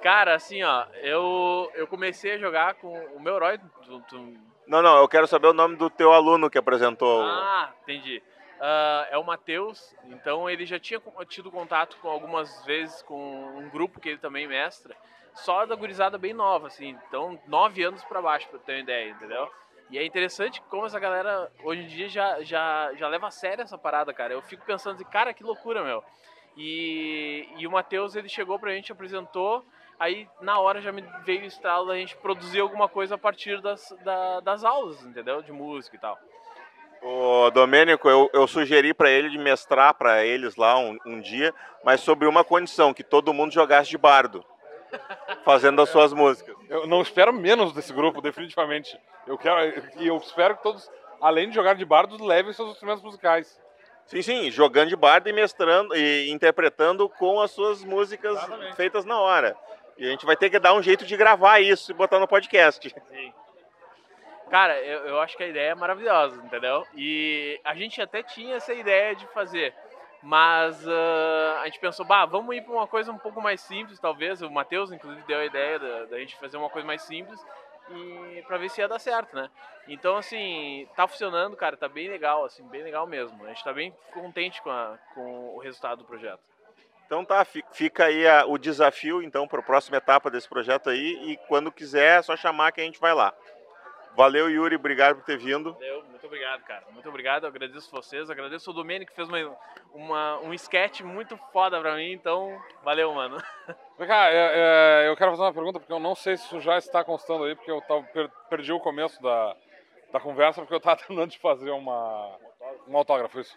Cara, 0.02 0.34
assim, 0.34 0.62
ó, 0.62 0.86
eu, 1.02 1.70
eu 1.74 1.86
comecei 1.86 2.32
a 2.32 2.38
jogar 2.38 2.74
com 2.74 2.92
o 3.14 3.20
meu 3.20 3.36
herói. 3.36 3.60
Não, 4.66 4.82
não, 4.82 4.98
eu 4.98 5.08
quero 5.08 5.26
saber 5.26 5.48
o 5.48 5.52
nome 5.52 5.76
do 5.76 5.88
teu 5.88 6.12
aluno 6.12 6.50
que 6.50 6.58
apresentou. 6.58 7.22
Ah, 7.22 7.72
entendi. 7.82 8.22
Uh, 8.58 9.06
é 9.10 9.18
o 9.18 9.24
Matheus, 9.24 9.94
então 10.04 10.50
ele 10.50 10.66
já 10.66 10.78
tinha 10.78 11.00
tido 11.26 11.50
contato 11.50 11.96
com 12.02 12.08
algumas 12.08 12.62
vezes 12.66 13.00
com 13.02 13.56
um 13.56 13.70
grupo 13.70 13.98
que 14.00 14.10
ele 14.10 14.18
também 14.18 14.46
mestra 14.46 14.94
só 15.34 15.66
da 15.66 15.74
gurizada 15.74 16.18
bem 16.18 16.32
nova, 16.32 16.66
assim. 16.66 16.96
Então, 17.08 17.38
nove 17.46 17.82
anos 17.82 18.02
para 18.04 18.22
baixo, 18.22 18.48
pra 18.48 18.58
ter 18.58 18.72
uma 18.72 18.80
ideia, 18.80 19.10
entendeu? 19.10 19.50
E 19.90 19.98
é 19.98 20.04
interessante 20.04 20.62
como 20.70 20.86
essa 20.86 21.00
galera 21.00 21.50
hoje 21.64 21.82
em 21.82 21.86
dia 21.88 22.08
já, 22.08 22.42
já, 22.42 22.92
já 22.94 23.08
leva 23.08 23.26
a 23.26 23.30
sério 23.30 23.62
essa 23.62 23.76
parada, 23.76 24.12
cara. 24.12 24.32
Eu 24.32 24.42
fico 24.42 24.64
pensando 24.64 24.94
assim, 24.94 25.04
cara, 25.04 25.34
que 25.34 25.42
loucura, 25.42 25.82
meu. 25.82 26.04
E, 26.56 27.48
e 27.56 27.66
o 27.66 27.70
Matheus, 27.70 28.14
ele 28.14 28.28
chegou 28.28 28.58
pra 28.58 28.72
gente, 28.72 28.92
apresentou, 28.92 29.64
aí 29.98 30.28
na 30.40 30.58
hora 30.58 30.80
já 30.80 30.92
me 30.92 31.02
veio 31.24 31.42
o 31.42 31.46
estalo 31.46 31.88
da 31.88 31.96
gente 31.96 32.16
produzir 32.16 32.60
alguma 32.60 32.88
coisa 32.88 33.16
a 33.16 33.18
partir 33.18 33.60
das, 33.60 33.94
da, 34.04 34.40
das 34.40 34.64
aulas, 34.64 35.02
entendeu? 35.02 35.42
De 35.42 35.50
música 35.50 35.96
e 35.96 35.98
tal. 35.98 36.18
Ô, 37.02 37.50
Domênico, 37.50 38.08
eu, 38.08 38.30
eu 38.32 38.46
sugeri 38.46 38.92
para 38.92 39.10
ele 39.10 39.30
de 39.30 39.38
mestrar 39.38 39.94
para 39.94 40.24
eles 40.24 40.54
lá 40.54 40.78
um, 40.78 40.98
um 41.04 41.20
dia, 41.20 41.52
mas 41.82 42.00
sobre 42.00 42.28
uma 42.28 42.44
condição, 42.44 42.92
que 42.94 43.02
todo 43.02 43.32
mundo 43.32 43.52
jogasse 43.52 43.90
de 43.90 43.98
bardo 43.98 44.44
fazendo 45.44 45.80
as 45.82 45.88
suas 45.88 46.12
músicas. 46.12 46.54
Eu 46.68 46.86
não 46.86 47.02
espero 47.02 47.32
menos 47.32 47.72
desse 47.72 47.92
grupo, 47.92 48.20
definitivamente. 48.20 48.98
Eu 49.26 49.36
quero 49.36 49.82
e 49.96 50.06
eu 50.06 50.16
espero 50.16 50.56
que 50.56 50.62
todos, 50.62 50.90
além 51.20 51.48
de 51.48 51.54
jogar 51.54 51.74
de 51.74 51.84
bardo, 51.84 52.22
levem 52.24 52.52
seus 52.52 52.70
instrumentos 52.70 53.02
musicais. 53.02 53.60
Sim, 54.06 54.22
sim, 54.22 54.50
jogando 54.50 54.88
de 54.88 54.96
bardo 54.96 55.28
e 55.28 55.32
mestrando 55.32 55.94
e 55.94 56.30
interpretando 56.30 57.08
com 57.08 57.40
as 57.40 57.52
suas 57.52 57.84
músicas 57.84 58.36
Exatamente. 58.36 58.76
feitas 58.76 59.04
na 59.04 59.18
hora. 59.20 59.56
E 59.96 60.06
a 60.06 60.10
gente 60.10 60.26
vai 60.26 60.36
ter 60.36 60.50
que 60.50 60.58
dar 60.58 60.74
um 60.74 60.82
jeito 60.82 61.04
de 61.04 61.16
gravar 61.16 61.60
isso 61.60 61.92
e 61.92 61.94
botar 61.94 62.18
no 62.18 62.26
podcast. 62.26 62.88
Sim. 62.88 63.32
Cara, 64.50 64.80
eu, 64.80 65.06
eu 65.06 65.20
acho 65.20 65.36
que 65.36 65.44
a 65.44 65.46
ideia 65.46 65.70
é 65.70 65.74
maravilhosa, 65.76 66.42
entendeu? 66.44 66.84
E 66.96 67.60
a 67.62 67.72
gente 67.76 68.02
até 68.02 68.20
tinha 68.20 68.56
essa 68.56 68.74
ideia 68.74 69.14
de 69.14 69.24
fazer. 69.28 69.72
Mas 70.22 70.86
uh, 70.86 71.58
a 71.60 71.64
gente 71.64 71.80
pensou, 71.80 72.04
bah, 72.04 72.26
vamos 72.26 72.54
ir 72.54 72.62
para 72.62 72.72
uma 72.72 72.86
coisa 72.86 73.10
um 73.10 73.18
pouco 73.18 73.40
mais 73.40 73.60
simples, 73.60 73.98
talvez. 73.98 74.42
O 74.42 74.50
Matheus, 74.50 74.92
inclusive, 74.92 75.26
deu 75.26 75.38
a 75.38 75.44
ideia 75.44 75.78
da, 75.78 76.04
da, 76.06 76.18
gente 76.18 76.36
fazer 76.36 76.58
uma 76.58 76.68
coisa 76.68 76.86
mais 76.86 77.02
simples. 77.02 77.42
e 77.90 78.42
para 78.46 78.58
ver 78.58 78.68
se 78.68 78.80
ia 78.80 78.88
dar 78.88 78.98
certo, 78.98 79.34
né? 79.34 79.48
Então, 79.88 80.16
assim, 80.16 80.86
tá 80.94 81.08
funcionando, 81.08 81.56
cara, 81.56 81.76
tá 81.76 81.88
bem 81.88 82.08
legal, 82.08 82.44
assim, 82.44 82.62
bem 82.68 82.82
legal 82.82 83.06
mesmo. 83.06 83.44
A 83.44 83.48
gente 83.48 83.64
tá 83.64 83.72
bem 83.72 83.94
contente 84.12 84.60
com, 84.62 84.70
a, 84.70 84.98
com 85.14 85.54
o 85.56 85.58
resultado 85.58 86.00
do 86.00 86.04
projeto. 86.04 86.40
Então 87.10 87.24
tá, 87.24 87.44
fica 87.44 88.04
aí 88.04 88.24
a, 88.24 88.46
o 88.46 88.56
desafio 88.56 89.20
então 89.20 89.48
para 89.48 89.58
a 89.58 89.64
próxima 89.64 89.96
etapa 89.96 90.30
desse 90.30 90.48
projeto 90.48 90.88
aí 90.88 91.18
e 91.24 91.36
quando 91.48 91.72
quiser 91.72 92.20
é 92.20 92.22
só 92.22 92.36
chamar 92.36 92.70
que 92.70 92.80
a 92.80 92.84
gente 92.84 93.00
vai 93.00 93.12
lá. 93.12 93.34
Valeu, 94.20 94.50
Yuri, 94.50 94.76
obrigado 94.76 95.16
por 95.16 95.24
ter 95.24 95.38
vindo. 95.38 95.72
Valeu, 95.72 96.04
muito 96.04 96.26
obrigado, 96.26 96.62
cara. 96.64 96.84
Muito 96.90 97.08
obrigado, 97.08 97.44
eu 97.44 97.48
agradeço 97.48 97.90
vocês, 97.90 98.28
agradeço 98.28 98.70
o 98.70 98.74
Domênico 98.74 99.10
que 99.10 99.16
fez 99.16 99.26
uma, 99.26 99.56
uma, 99.94 100.38
um 100.40 100.52
sketch 100.52 101.00
muito 101.00 101.38
foda 101.50 101.80
pra 101.80 101.96
mim, 101.96 102.12
então 102.12 102.62
valeu, 102.84 103.14
mano. 103.14 103.38
Vem 103.98 104.06
cá, 104.06 104.28
é, 104.30 105.04
é, 105.04 105.08
eu 105.08 105.16
quero 105.16 105.30
fazer 105.30 105.42
uma 105.44 105.54
pergunta, 105.54 105.80
porque 105.80 105.90
eu 105.94 105.98
não 105.98 106.14
sei 106.14 106.36
se 106.36 106.44
isso 106.44 106.60
já 106.60 106.76
está 106.76 107.02
constando 107.02 107.44
aí, 107.44 107.56
porque 107.56 107.70
eu 107.70 107.80
tava, 107.80 108.02
per, 108.02 108.30
perdi 108.50 108.70
o 108.74 108.78
começo 108.78 109.22
da, 109.22 109.56
da 110.12 110.20
conversa, 110.20 110.60
porque 110.60 110.74
eu 110.74 110.76
estava 110.76 111.00
tentando 111.00 111.26
de 111.26 111.38
fazer 111.38 111.70
uma, 111.70 112.36
um 112.86 112.98
autógrafo, 112.98 113.40
isso. 113.40 113.56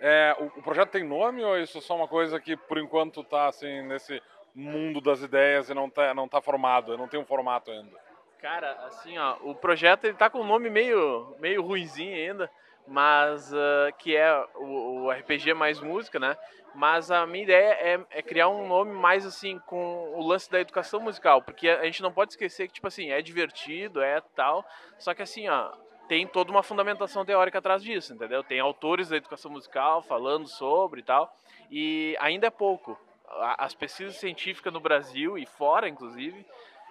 É, 0.00 0.34
o, 0.40 0.46
o, 0.58 0.62
projeto 0.64 0.90
tem 0.90 1.04
nome 1.04 1.44
ou 1.44 1.56
isso 1.56 1.78
é 1.78 1.80
só 1.80 1.94
uma 1.94 2.08
coisa 2.08 2.40
que 2.40 2.56
por 2.56 2.78
enquanto 2.78 3.20
está 3.20 3.46
assim 3.46 3.82
nesse 3.82 4.20
mundo 4.52 5.00
das 5.00 5.22
ideias 5.22 5.70
e 5.70 5.74
não 5.74 5.86
está 5.86 6.12
não 6.12 6.26
tá 6.26 6.40
formado, 6.40 6.98
não 6.98 7.06
tem 7.06 7.20
um 7.20 7.24
formato 7.24 7.70
ainda? 7.70 8.09
Cara, 8.40 8.72
assim, 8.86 9.18
ó, 9.18 9.36
o 9.42 9.54
projeto 9.54 10.04
ele 10.04 10.16
tá 10.16 10.30
com 10.30 10.40
um 10.40 10.46
nome 10.46 10.70
meio 10.70 11.34
meio 11.38 11.62
ruinzinho 11.62 12.14
ainda, 12.14 12.50
mas 12.86 13.52
uh, 13.52 13.92
que 13.98 14.16
é 14.16 14.34
o, 14.56 15.04
o, 15.04 15.10
RPG 15.10 15.52
mais 15.52 15.78
música, 15.78 16.18
né? 16.18 16.36
Mas 16.74 17.10
a 17.10 17.26
minha 17.26 17.44
ideia 17.44 17.72
é, 17.72 18.00
é, 18.10 18.22
criar 18.22 18.48
um 18.48 18.66
nome 18.66 18.92
mais 18.92 19.26
assim 19.26 19.58
com 19.66 20.14
o 20.14 20.26
lance 20.26 20.50
da 20.50 20.58
educação 20.58 21.00
musical, 21.00 21.42
porque 21.42 21.68
a 21.68 21.84
gente 21.84 22.00
não 22.00 22.12
pode 22.12 22.32
esquecer 22.32 22.66
que 22.68 22.74
tipo 22.74 22.86
assim 22.86 23.10
é 23.10 23.20
divertido, 23.20 24.00
é 24.00 24.22
tal, 24.34 24.64
só 24.98 25.12
que 25.12 25.20
assim, 25.20 25.46
ó, 25.48 25.70
tem 26.08 26.26
toda 26.26 26.50
uma 26.50 26.62
fundamentação 26.62 27.26
teórica 27.26 27.58
atrás 27.58 27.82
disso, 27.82 28.14
entendeu? 28.14 28.42
Tem 28.42 28.58
autores 28.58 29.10
da 29.10 29.16
educação 29.16 29.50
musical 29.50 30.00
falando 30.02 30.48
sobre 30.48 31.00
e 31.00 31.04
tal, 31.04 31.30
e 31.70 32.16
ainda 32.18 32.46
é 32.46 32.50
pouco. 32.50 32.98
As 33.58 33.74
pesquisas 33.74 34.16
científicas 34.16 34.72
no 34.72 34.80
Brasil 34.80 35.38
e 35.38 35.46
fora, 35.46 35.88
inclusive, 35.88 36.44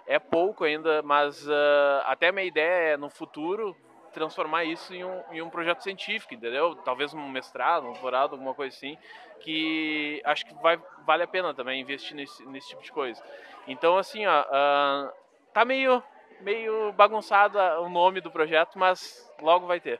é 0.10 0.18
pouco 0.18 0.64
ainda, 0.64 1.04
mas 1.04 1.48
uh, 1.48 2.02
até 2.06 2.32
minha 2.32 2.46
ideia 2.46 2.94
é, 2.94 2.98
no 2.98 3.12
futuro, 3.12 3.78
transformar 4.12 4.64
isso 4.64 4.92
em 4.94 5.04
um, 5.04 5.22
em 5.32 5.42
um 5.42 5.52
projeto 5.52 5.84
científico, 5.84 6.34
entendeu? 6.34 6.76
Talvez 6.84 7.14
um 7.14 7.30
mestrado, 7.30 7.86
um 7.86 7.94
doutorado, 7.94 8.32
alguma 8.32 8.56
coisa 8.56 8.76
assim, 8.76 8.98
que 9.40 10.20
acho 10.26 10.48
que 10.48 10.54
vai, 10.56 10.82
vale 11.06 11.22
a 11.22 11.28
pena 11.28 11.54
também 11.54 11.80
investir 11.80 12.16
nesse, 12.16 12.44
nesse 12.48 12.70
tipo 12.70 12.82
de 12.82 12.92
coisa. 12.92 13.24
Então, 13.68 14.00
assim, 14.00 14.26
ó, 14.26 14.42
uh, 14.42 15.12
tá 15.54 15.64
meio 15.64 16.04
meio 16.42 16.92
bagunçado 16.94 17.60
o 17.82 17.90
nome 17.90 18.22
do 18.22 18.32
projeto, 18.32 18.80
mas 18.80 19.32
logo 19.42 19.68
vai 19.68 19.80
ter. 19.80 20.00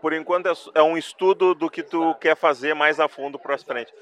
Por 0.00 0.12
enquanto 0.12 0.48
é, 0.48 0.52
é 0.74 0.82
um 0.82 0.96
estudo 0.96 1.54
do 1.54 1.70
que 1.70 1.82
tu 1.82 2.14
quer 2.16 2.36
fazer 2.36 2.74
mais 2.74 2.98
a 2.98 3.08
fundo 3.08 3.38
para 3.38 3.56
frente. 3.56 3.92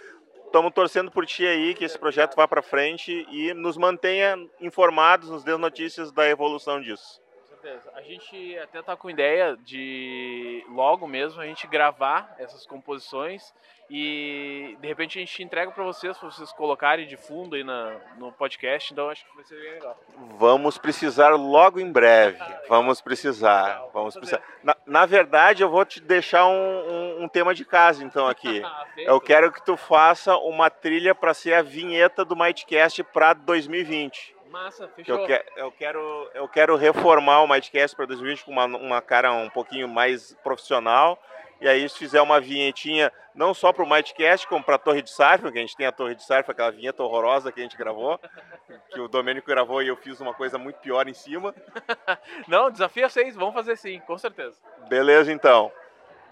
Estamos 0.55 0.73
torcendo 0.73 1.11
por 1.11 1.27
ti 1.27 1.45
aí 1.45 1.75
que 1.75 1.85
esse 1.85 1.99
projeto 1.99 2.37
vá 2.37 2.47
para 2.47 2.63
frente 2.63 3.27
e 3.29 3.53
nos 3.55 3.77
mantenha 3.77 4.39
informados, 4.61 5.29
nos 5.29 5.43
dê 5.43 5.57
notícias 5.57 6.13
da 6.13 6.29
evolução 6.29 6.81
disso. 6.81 7.21
Com 7.41 7.57
certeza. 7.57 7.91
A 7.93 8.01
gente 8.03 8.57
até 8.59 8.79
está 8.79 8.97
com 8.97 9.11
ideia 9.11 9.57
de 9.57 10.65
logo 10.69 11.09
mesmo 11.09 11.41
a 11.41 11.45
gente 11.45 11.67
gravar 11.67 12.37
essas 12.39 12.65
composições 12.67 13.53
e 13.91 14.77
de 14.81 14.87
repente 14.87 15.19
a 15.19 15.23
gente 15.23 15.43
entrega 15.43 15.73
para 15.73 15.83
vocês, 15.83 16.17
para 16.17 16.31
vocês 16.31 16.53
colocarem 16.53 17.09
de 17.09 17.17
fundo 17.17 17.57
aí 17.57 17.65
na, 17.65 17.97
no 18.17 18.31
podcast, 18.31 18.93
então 18.93 19.11
acho 19.11 19.27
que 19.27 19.35
vai 19.35 19.45
ser 19.45 19.61
bem 19.61 19.73
legal. 19.73 19.99
Vamos 20.39 20.79
precisar 20.79 21.31
logo 21.31 21.81
em 21.81 21.91
breve, 21.91 22.39
vamos 22.69 23.01
precisar, 23.01 23.83
vamos 23.93 24.15
precisar. 24.15 24.41
Na, 24.87 25.07
verdade, 25.07 25.63
eu 25.63 25.71
vou 25.71 25.85
te 25.85 26.01
deixar 26.01 26.47
um, 26.47 26.53
um, 26.53 27.25
um 27.25 27.29
tema 27.29 27.55
de 27.55 27.65
casa 27.65 28.05
então 28.05 28.27
aqui. 28.27 28.63
eu 28.99 29.21
quero 29.21 29.53
que 29.53 29.65
tu 29.65 29.77
faça 29.77 30.37
uma 30.37 30.71
trilha 30.71 31.15
para 31.15 31.35
ser 31.35 31.55
a 31.55 31.63
vinheta 31.63 32.25
do 32.25 32.37
Mightcast 32.37 33.03
para 33.05 33.33
2020. 33.33 34.35
Massa, 34.55 34.89
fechou. 34.89 35.19
Eu, 35.19 35.27
que, 35.27 35.45
eu, 35.57 35.73
quero, 35.73 36.31
eu 36.33 36.49
quero 36.49 36.77
reformar 36.77 37.43
o 37.43 37.49
Mightcast 37.49 37.97
para 37.97 38.07
2020 38.07 38.45
com 38.45 38.53
uma, 38.53 38.67
uma 38.67 39.03
cara 39.03 39.33
um 39.33 39.51
pouquinho 39.51 39.89
mais 39.89 40.33
profissional 40.45 41.19
e 41.61 41.69
aí, 41.69 41.89
se 41.89 41.97
fizer 41.97 42.21
uma 42.21 42.41
vinhetinha, 42.41 43.13
não 43.35 43.55
só 43.55 43.73
para 43.73 43.83
o 43.83 43.89
Mightcast, 43.89 44.47
como 44.47 44.63
para 44.63 44.75
a 44.75 44.79
Torre 44.79 45.01
de 45.01 45.11
Sarfa, 45.11 45.51
que 45.51 45.59
a 45.59 45.61
gente 45.61 45.75
tem 45.75 45.87
a 45.87 45.93
Torre 45.93 46.15
de 46.15 46.23
Sarfa, 46.23 46.53
aquela 46.53 46.71
vinheta 46.71 47.03
horrorosa 47.03 47.51
que 47.51 47.61
a 47.61 47.63
gente 47.63 47.77
gravou, 47.77 48.21
que 48.93 49.01
o 49.01 49.09
Domênico 49.09 49.47
gravou 49.47 49.83
e 49.83 49.89
eu 49.89 49.97
fiz 49.97 50.21
uma 50.21 50.35
coisa 50.35 50.59
muito 50.59 50.77
pior 50.81 51.09
em 51.09 51.15
cima. 51.15 51.55
não, 52.47 52.71
desafio 52.71 53.07
a 53.07 53.09
vocês, 53.09 53.35
vamos 53.35 53.55
fazer 53.55 53.77
sim, 53.77 53.99
com 54.01 54.19
certeza. 54.19 54.57
Beleza, 54.89 55.33
então. 55.33 55.73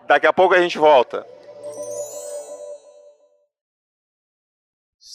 Daqui 0.07 0.27
a 0.27 0.33
pouco 0.33 0.55
a 0.55 0.61
gente 0.61 0.77
volta. 0.77 1.27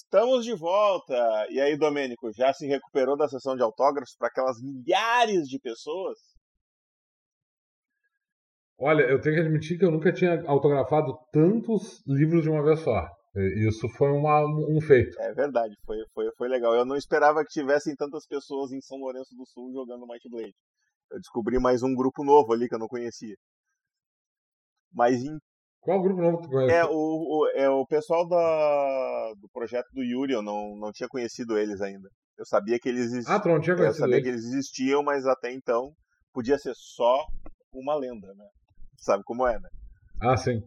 Estamos 0.08 0.46
de 0.46 0.56
volta! 0.56 1.16
E 1.50 1.60
aí, 1.60 1.78
Domênico, 1.78 2.32
já 2.32 2.54
se 2.54 2.66
recuperou 2.66 3.18
da 3.18 3.28
sessão 3.28 3.58
de 3.58 3.62
autógrafos 3.62 4.16
para 4.18 4.30
aquelas 4.30 4.58
milhares 4.62 5.50
de 5.50 5.60
pessoas? 5.60 6.18
Olha, 8.80 9.02
eu 9.02 9.20
tenho 9.20 9.36
que 9.36 9.42
admitir 9.42 9.78
que 9.78 9.84
eu 9.84 9.92
nunca 9.92 10.14
tinha 10.14 10.42
autografado 10.48 11.14
tantos 11.30 12.02
livros 12.08 12.42
de 12.44 12.50
uma 12.50 12.64
vez 12.64 12.80
só. 12.80 13.06
Isso 13.68 13.90
foi 13.98 14.10
uma, 14.10 14.46
um 14.46 14.80
feito. 14.80 15.20
É 15.20 15.34
verdade, 15.34 15.76
foi, 15.86 15.98
foi, 16.14 16.32
foi 16.38 16.48
legal. 16.48 16.74
Eu 16.74 16.86
não 16.86 16.96
esperava 16.96 17.44
que 17.44 17.52
tivessem 17.52 17.94
tantas 17.94 18.26
pessoas 18.26 18.72
em 18.72 18.80
São 18.80 18.98
Lourenço 19.00 19.36
do 19.36 19.46
Sul 19.46 19.74
jogando 19.74 20.08
Might 20.08 20.30
Blade. 20.30 20.56
Eu 21.12 21.20
descobri 21.20 21.60
mais 21.60 21.84
um 21.84 21.94
grupo 21.94 22.24
novo 22.24 22.54
ali 22.54 22.70
que 22.70 22.76
eu 22.76 22.80
não 22.80 22.88
conhecia. 22.88 23.36
Mas 24.94 25.22
em... 25.22 25.38
Qual 25.88 26.02
grupo 26.02 26.22
novo 26.22 26.42
tu 26.42 26.50
conhece? 26.50 26.76
É 26.76 26.84
o, 26.84 26.90
o, 26.92 27.48
é 27.56 27.70
o 27.70 27.86
pessoal 27.86 28.28
da, 28.28 29.34
do 29.40 29.48
projeto 29.54 29.88
do 29.94 30.04
Yuri, 30.04 30.34
eu 30.34 30.42
não, 30.42 30.76
não 30.76 30.92
tinha 30.92 31.08
conhecido 31.08 31.58
eles 31.58 31.80
ainda. 31.80 32.10
Eu 32.38 32.46
sabia 32.46 32.78
que 32.78 32.90
eles 32.90 33.06
existiam. 33.06 33.34
Ah, 33.34 33.40
tu 33.40 33.48
não 33.48 33.62
tinha 33.62 33.74
conhecido 33.74 34.04
Eu 34.04 34.10
sabia 34.10 34.18
eles. 34.18 34.24
que 34.24 34.30
eles 34.30 34.44
existiam, 34.44 35.02
mas 35.02 35.26
até 35.26 35.50
então 35.50 35.94
podia 36.34 36.58
ser 36.58 36.74
só 36.76 37.26
uma 37.72 37.96
lenda, 37.96 38.28
né? 38.36 38.46
Sabe 38.98 39.24
como 39.24 39.48
é, 39.48 39.54
né? 39.58 39.70
Ah, 40.22 40.36
sim. 40.36 40.62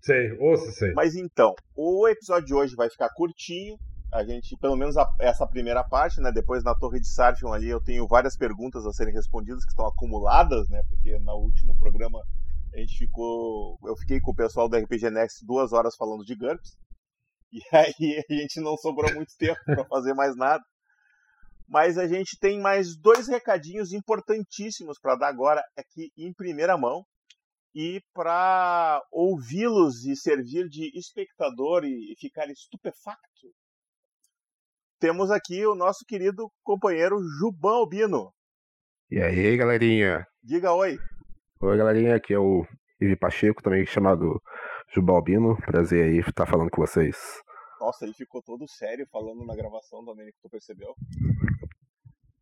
Sei, 0.00 0.32
ouça, 0.40 0.70
sei. 0.70 0.94
Mas 0.94 1.14
então, 1.14 1.52
o 1.76 2.08
episódio 2.08 2.46
de 2.46 2.54
hoje 2.54 2.74
vai 2.74 2.88
ficar 2.88 3.10
curtinho. 3.14 3.76
A 4.10 4.24
gente, 4.24 4.56
pelo 4.56 4.76
menos 4.76 4.96
a, 4.96 5.06
essa 5.20 5.46
primeira 5.46 5.84
parte, 5.84 6.22
né? 6.22 6.32
Depois 6.32 6.64
na 6.64 6.74
Torre 6.74 7.00
de 7.00 7.12
Sarfion 7.12 7.52
ali 7.52 7.68
eu 7.68 7.84
tenho 7.84 8.08
várias 8.08 8.34
perguntas 8.34 8.86
a 8.86 8.92
serem 8.94 9.12
respondidas 9.12 9.62
que 9.62 9.72
estão 9.72 9.86
acumuladas, 9.86 10.66
né? 10.70 10.80
Porque 10.88 11.18
no 11.18 11.34
último 11.34 11.76
programa 11.78 12.18
a 12.72 12.78
gente 12.78 12.98
ficou. 12.98 13.78
Eu 13.84 13.96
fiquei 13.96 14.20
com 14.20 14.30
o 14.30 14.36
pessoal 14.36 14.68
do 14.68 14.76
RPG 14.76 15.10
Next 15.10 15.44
duas 15.44 15.72
horas 15.72 15.96
falando 15.96 16.24
de 16.24 16.34
GURPS. 16.34 16.76
E 17.50 17.62
aí 17.74 18.22
a 18.28 18.34
gente 18.34 18.60
não 18.60 18.76
sobrou 18.76 19.10
muito 19.14 19.32
tempo 19.38 19.58
para 19.64 19.82
fazer 19.86 20.12
mais 20.12 20.36
nada. 20.36 20.62
Mas 21.66 21.96
a 21.96 22.06
gente 22.06 22.38
tem 22.38 22.60
mais 22.60 22.94
dois 22.94 23.26
recadinhos 23.26 23.90
importantíssimos 23.94 24.98
para 25.00 25.16
dar 25.16 25.28
agora 25.28 25.64
aqui 25.74 26.12
em 26.14 26.30
primeira 26.34 26.76
mão 26.76 27.06
e 27.74 28.02
para 28.12 29.02
ouvi-los 29.10 30.04
e 30.04 30.16
servir 30.16 30.68
de 30.68 30.90
espectador 30.98 31.84
e 31.84 32.14
ficar 32.18 32.50
estupefacto, 32.50 33.48
temos 35.00 35.30
aqui 35.30 35.64
o 35.64 35.76
nosso 35.76 36.04
querido 36.04 36.50
companheiro 36.64 37.16
Juban 37.38 37.76
Albino. 37.76 38.32
E 39.10 39.20
aí, 39.20 39.56
galerinha? 39.56 40.26
Diga 40.42 40.72
oi. 40.72 40.98
Oi, 41.60 41.76
galerinha, 41.76 42.14
aqui 42.14 42.32
é 42.32 42.38
o 42.38 42.64
Ivi 43.00 43.16
Pacheco, 43.16 43.60
também 43.60 43.84
chamado 43.84 44.40
Juban 44.94 45.14
Albino. 45.14 45.56
Prazer 45.56 46.04
aí 46.04 46.18
estar 46.18 46.46
falando 46.46 46.70
com 46.70 46.80
vocês. 46.80 47.42
Nossa, 47.80 48.04
ele 48.04 48.14
ficou 48.14 48.40
todo 48.40 48.64
sério 48.68 49.04
falando 49.10 49.44
na 49.44 49.56
gravação 49.56 50.04
do 50.04 50.12
América, 50.12 50.38
tu 50.40 50.48
percebeu? 50.48 50.94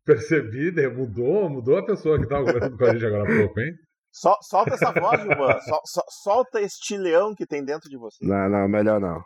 Percebi, 0.05 0.71
né? 0.71 0.87
mudou, 0.87 1.49
mudou 1.49 1.79
a 1.79 1.85
pessoa 1.85 2.19
que 2.19 2.25
estava 2.25 2.45
conversando 2.45 2.77
com 2.77 2.85
a 2.85 2.93
gente 2.93 3.05
agora 3.07 3.23
há 3.23 3.37
pouco, 3.39 3.59
hein? 3.59 3.73
Sol, 4.11 4.37
solta 4.41 4.75
essa 4.75 4.91
voz. 4.91 5.19
Sol, 5.65 5.81
sol, 5.83 6.03
solta 6.09 6.61
este 6.61 6.95
leão 6.95 7.33
que 7.33 7.47
tem 7.47 7.65
dentro 7.65 7.89
de 7.89 7.97
você. 7.97 8.23
Não, 8.23 8.47
não, 8.47 8.67
melhor 8.67 8.99
não. 8.99 9.23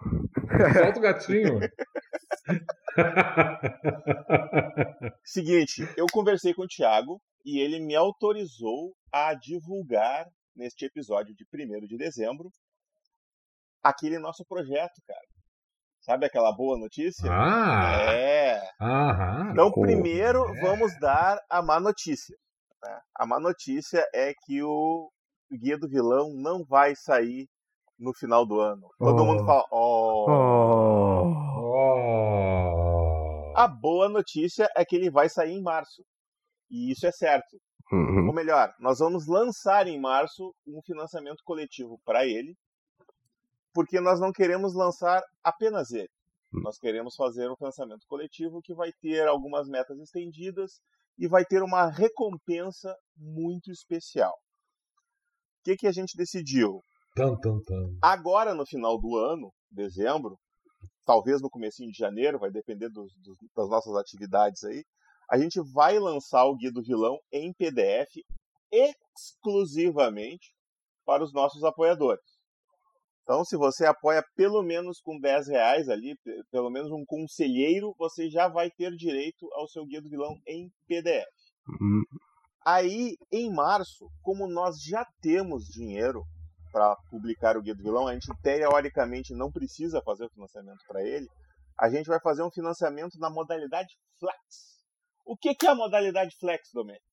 Solta 0.73 0.99
o 0.99 1.01
gatinho. 1.01 1.59
Seguinte, 5.25 5.85
eu 5.97 6.05
conversei 6.13 6.53
com 6.53 6.63
o 6.63 6.67
Thiago 6.67 7.21
e 7.45 7.59
ele 7.59 7.79
me 7.79 7.95
autorizou 7.95 8.93
a 9.11 9.33
divulgar 9.33 10.27
neste 10.55 10.85
episódio 10.85 11.35
de 11.35 11.45
1 11.53 11.87
de 11.87 11.97
dezembro 11.97 12.49
aquele 13.83 14.19
nosso 14.19 14.45
projeto, 14.45 15.01
cara. 15.07 15.21
Sabe 16.01 16.25
aquela 16.25 16.51
boa 16.51 16.77
notícia? 16.77 17.29
Ah! 17.31 18.11
É. 18.11 18.61
Aham. 18.81 19.51
Então, 19.51 19.71
primeiro, 19.71 20.43
é. 20.55 20.61
vamos 20.61 20.99
dar 20.99 21.39
a 21.49 21.61
má 21.61 21.79
notícia. 21.79 22.35
Né? 22.83 22.99
A 23.15 23.25
má 23.25 23.39
notícia 23.39 24.03
é 24.13 24.33
que 24.33 24.63
o 24.63 25.11
Guia 25.51 25.77
do 25.77 25.87
Vilão 25.87 26.33
não 26.33 26.63
vai 26.65 26.95
sair 26.95 27.47
no 27.99 28.13
final 28.15 28.45
do 28.47 28.59
ano. 28.59 28.89
Todo 28.97 29.21
oh. 29.21 29.25
mundo 29.25 29.45
fala, 29.45 29.63
oh. 29.71 30.25
oh. 31.59 32.41
A 33.55 33.67
boa 33.67 34.09
notícia 34.09 34.67
é 34.75 34.83
que 34.83 34.95
ele 34.95 35.11
vai 35.11 35.29
sair 35.29 35.51
em 35.51 35.61
março. 35.61 36.03
E 36.71 36.91
isso 36.91 37.05
é 37.05 37.11
certo. 37.11 37.57
Uhum. 37.91 38.27
Ou 38.27 38.33
melhor, 38.33 38.73
nós 38.79 38.99
vamos 38.99 39.27
lançar 39.27 39.85
em 39.85 39.99
março 39.99 40.55
um 40.65 40.81
financiamento 40.85 41.43
coletivo 41.43 41.99
para 42.05 42.25
ele, 42.25 42.55
porque 43.73 43.99
nós 43.99 44.19
não 44.19 44.31
queremos 44.31 44.73
lançar 44.73 45.21
apenas 45.43 45.91
ele. 45.91 46.09
Hum. 46.53 46.61
Nós 46.63 46.77
queremos 46.77 47.15
fazer 47.15 47.49
um 47.49 47.55
financiamento 47.57 48.05
coletivo 48.07 48.61
que 48.61 48.73
vai 48.73 48.91
ter 49.01 49.27
algumas 49.27 49.67
metas 49.67 49.99
estendidas 49.99 50.79
e 51.17 51.27
vai 51.27 51.43
ter 51.45 51.61
uma 51.61 51.89
recompensa 51.89 52.95
muito 53.17 53.69
especial. 53.69 54.33
O 54.33 55.63
que, 55.65 55.75
que 55.75 55.87
a 55.87 55.91
gente 55.91 56.15
decidiu? 56.17 56.79
Tan, 57.15 57.35
tan, 57.35 57.59
tan. 57.59 57.97
Agora, 58.01 58.55
no 58.55 58.65
final 58.65 58.97
do 58.99 59.17
ano, 59.17 59.51
dezembro, 59.69 60.37
talvez 61.05 61.41
no 61.41 61.49
comecinho 61.49 61.91
de 61.91 61.97
janeiro, 61.97 62.39
vai 62.39 62.49
depender 62.49 62.89
dos- 62.89 63.13
dos- 63.21 63.37
das 63.55 63.69
nossas 63.69 63.95
atividades 63.95 64.63
aí, 64.63 64.83
a 65.31 65.37
gente 65.37 65.59
vai 65.73 65.97
lançar 65.97 66.43
o 66.45 66.55
Guia 66.57 66.71
do 66.71 66.83
Vilão 66.83 67.17
em 67.31 67.53
PDF 67.53 68.11
exclusivamente 68.71 70.53
para 71.05 71.23
os 71.23 71.33
nossos 71.33 71.63
apoiadores. 71.63 72.21
Então, 73.23 73.45
se 73.45 73.55
você 73.55 73.85
apoia 73.85 74.23
pelo 74.35 74.61
menos 74.63 74.99
com 74.99 75.17
10 75.19 75.47
reais 75.47 75.87
ali, 75.87 76.15
pe- 76.23 76.41
pelo 76.51 76.69
menos 76.69 76.91
um 76.91 77.05
conselheiro, 77.05 77.93
você 77.97 78.29
já 78.29 78.47
vai 78.47 78.69
ter 78.71 78.91
direito 78.95 79.47
ao 79.53 79.67
seu 79.67 79.85
Guia 79.85 80.01
do 80.01 80.09
Vilão 80.09 80.35
em 80.47 80.69
PDF. 80.87 81.25
Hum, 81.81 82.03
Aí, 82.65 83.15
em 83.31 83.51
março, 83.53 84.07
como 84.21 84.47
nós 84.47 84.81
já 84.83 85.05
temos 85.21 85.65
dinheiro 85.65 86.23
para 86.71 86.95
publicar 87.09 87.57
o 87.57 87.61
Guia 87.61 87.73
do 87.75 87.83
Vilão, 87.83 88.07
a 88.07 88.13
gente 88.13 88.27
teoricamente 88.43 89.33
não 89.33 89.51
precisa 89.51 90.01
fazer 90.03 90.25
o 90.25 90.29
financiamento 90.29 90.79
para 90.87 91.01
ele, 91.03 91.27
a 91.79 91.89
gente 91.89 92.07
vai 92.07 92.19
fazer 92.21 92.43
um 92.43 92.51
financiamento 92.51 93.17
na 93.17 93.29
modalidade 93.29 93.89
Flex. 94.19 94.70
O 95.25 95.37
que, 95.37 95.55
que 95.55 95.65
é 95.65 95.69
a 95.69 95.75
modalidade 95.75 96.35
Flex, 96.39 96.69
Domênico? 96.73 97.05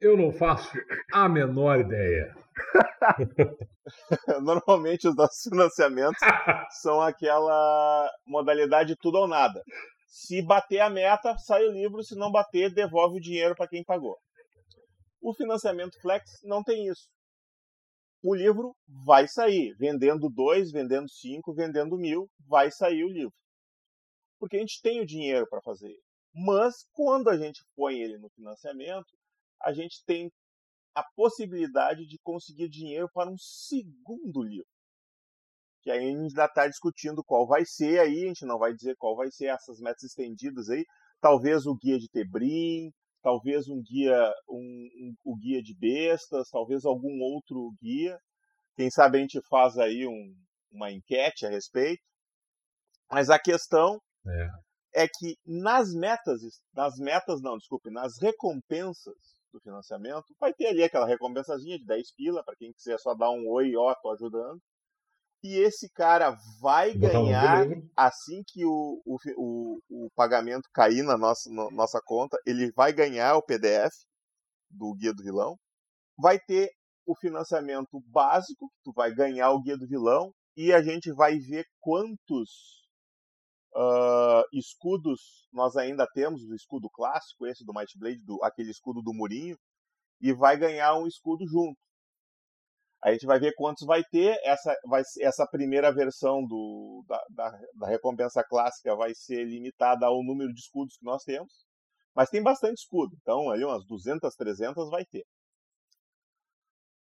Eu 0.00 0.16
não 0.16 0.32
faço 0.32 0.70
a 1.12 1.28
menor 1.28 1.80
ideia. 1.80 2.32
Normalmente 4.42 5.08
os 5.08 5.16
nossos 5.16 5.42
financiamentos 5.42 6.20
são 6.82 7.00
aquela 7.00 8.10
modalidade 8.26 8.96
tudo 9.00 9.18
ou 9.18 9.28
nada. 9.28 9.60
Se 10.08 10.40
bater 10.40 10.80
a 10.80 10.90
meta, 10.90 11.36
sai 11.38 11.66
o 11.66 11.72
livro, 11.72 12.02
se 12.02 12.14
não 12.16 12.30
bater, 12.30 12.72
devolve 12.72 13.16
o 13.18 13.20
dinheiro 13.20 13.54
para 13.56 13.68
quem 13.68 13.84
pagou. 13.84 14.16
O 15.20 15.34
financiamento 15.34 16.00
Flex 16.00 16.24
não 16.44 16.62
tem 16.62 16.86
isso. 16.86 17.08
O 18.22 18.34
livro 18.34 18.74
vai 19.04 19.28
sair, 19.28 19.74
vendendo 19.78 20.28
dois, 20.28 20.72
vendendo 20.72 21.08
cinco, 21.08 21.54
vendendo 21.54 21.96
mil, 21.96 22.28
vai 22.46 22.70
sair 22.70 23.04
o 23.04 23.08
livro. 23.08 23.34
Porque 24.40 24.56
a 24.56 24.60
gente 24.60 24.80
tem 24.82 25.00
o 25.00 25.06
dinheiro 25.06 25.46
para 25.48 25.62
fazer. 25.62 25.96
Mas 26.34 26.74
quando 26.92 27.28
a 27.28 27.36
gente 27.36 27.64
põe 27.76 28.00
ele 28.00 28.18
no 28.18 28.28
financiamento, 28.30 29.06
a 29.62 29.72
gente 29.72 30.02
tem 30.04 30.30
a 30.94 31.02
possibilidade 31.14 32.06
de 32.06 32.18
conseguir 32.22 32.68
dinheiro 32.68 33.08
para 33.12 33.30
um 33.30 33.36
segundo 33.38 34.42
livro. 34.42 34.66
Que 35.82 35.90
aí 35.90 35.98
a 35.98 36.10
gente 36.10 36.30
ainda 36.30 36.44
está 36.44 36.66
discutindo 36.66 37.22
qual 37.24 37.46
vai 37.46 37.64
ser 37.64 38.00
aí, 38.00 38.24
a 38.24 38.28
gente 38.28 38.44
não 38.44 38.58
vai 38.58 38.74
dizer 38.74 38.96
qual 38.96 39.16
vai 39.16 39.30
ser 39.30 39.46
essas 39.46 39.78
metas 39.78 40.02
estendidas 40.02 40.68
aí. 40.68 40.84
Talvez 41.20 41.66
o 41.66 41.76
guia 41.76 41.98
de 41.98 42.08
Tebrim, 42.08 42.90
talvez 43.28 43.68
um 43.68 43.82
guia, 43.82 44.32
um, 44.48 44.88
um- 45.02 45.14
o 45.22 45.36
guia 45.36 45.62
de 45.62 45.74
bestas, 45.78 46.48
talvez 46.48 46.86
algum 46.86 47.20
outro 47.20 47.70
guia. 47.78 48.18
Quem 48.74 48.90
sabe 48.90 49.18
a 49.18 49.20
gente 49.20 49.38
faz 49.50 49.76
aí 49.76 50.06
um- 50.06 50.34
uma 50.72 50.90
enquete 50.90 51.44
a 51.44 51.50
respeito. 51.50 52.02
Mas 53.10 53.28
a 53.28 53.38
questão 53.38 54.00
É. 54.94 55.02
é 55.04 55.06
que 55.06 55.36
nas 55.46 55.92
metas, 55.94 56.40
nas 56.72 56.96
metas 56.98 57.42
não, 57.42 57.58
desculpe, 57.58 57.90
nas 57.90 58.18
recompensas 58.18 59.14
do 59.52 59.60
financiamento, 59.60 60.24
vai 60.40 60.54
ter 60.54 60.68
ali 60.68 60.82
aquela 60.82 61.06
recompensazinha 61.06 61.78
de 61.78 61.84
10 61.84 62.10
pila 62.14 62.42
para 62.42 62.56
quem 62.56 62.72
quiser 62.72 62.98
só 62.98 63.14
dar 63.14 63.30
um 63.30 63.46
oi, 63.46 63.76
ó, 63.76 63.94
tô 64.00 64.10
ajudando. 64.10 64.58
E 65.42 65.56
esse 65.58 65.88
cara 65.90 66.36
vai 66.60 66.94
ganhar 66.94 67.68
assim 67.96 68.42
que 68.46 68.64
o, 68.64 69.00
o, 69.06 69.16
o, 69.36 69.80
o 70.06 70.10
pagamento 70.14 70.68
cair 70.72 71.02
na 71.02 71.16
nossa, 71.16 71.48
no- 71.50 71.70
nossa 71.70 72.00
conta, 72.04 72.36
ele 72.46 72.72
vai 72.72 72.92
ganhar 72.92 73.36
o 73.36 73.42
PDF 73.42 73.94
do 74.70 74.94
Guia 74.94 75.12
do 75.14 75.22
Vilão. 75.22 75.56
Vai 76.18 76.38
ter 76.40 76.70
o 77.06 77.16
financiamento 77.16 78.02
básico, 78.06 78.70
tu 78.84 78.92
vai 78.94 79.14
ganhar 79.14 79.50
o 79.52 79.62
Guia 79.62 79.78
do 79.78 79.86
Vilão, 79.86 80.32
e 80.56 80.72
a 80.72 80.82
gente 80.82 81.12
vai 81.12 81.38
ver 81.38 81.64
quantos 81.80 82.50
ah, 83.74 84.42
escudos 84.52 85.48
nós 85.52 85.76
ainda 85.76 86.06
temos, 86.12 86.42
o 86.42 86.54
escudo 86.54 86.88
clássico, 86.90 87.46
esse 87.46 87.64
do 87.64 87.72
Might 87.72 87.96
Blade, 87.98 88.22
do, 88.24 88.42
aquele 88.42 88.70
escudo 88.70 89.00
do 89.02 89.14
Murinho, 89.14 89.56
e 90.20 90.32
vai 90.32 90.56
ganhar 90.58 90.96
um 90.96 91.06
escudo 91.06 91.46
junto. 91.46 91.78
A 93.02 93.12
gente 93.12 93.26
vai 93.26 93.38
ver 93.38 93.54
quantos 93.54 93.86
vai 93.86 94.02
ter. 94.04 94.38
Essa, 94.44 94.74
vai, 94.86 95.02
essa 95.20 95.46
primeira 95.46 95.92
versão 95.92 96.44
do, 96.44 97.04
da, 97.06 97.24
da, 97.30 97.60
da 97.74 97.86
recompensa 97.86 98.42
clássica 98.42 98.96
vai 98.96 99.14
ser 99.14 99.44
limitada 99.44 100.06
ao 100.06 100.22
número 100.22 100.52
de 100.52 100.60
escudos 100.60 100.96
que 100.96 101.04
nós 101.04 101.22
temos. 101.22 101.52
Mas 102.14 102.30
tem 102.30 102.42
bastante 102.42 102.78
escudo. 102.78 103.16
Então, 103.20 103.50
ali 103.50 103.64
umas 103.64 103.86
200, 103.86 104.34
300 104.34 104.90
vai 104.90 105.04
ter. 105.04 105.24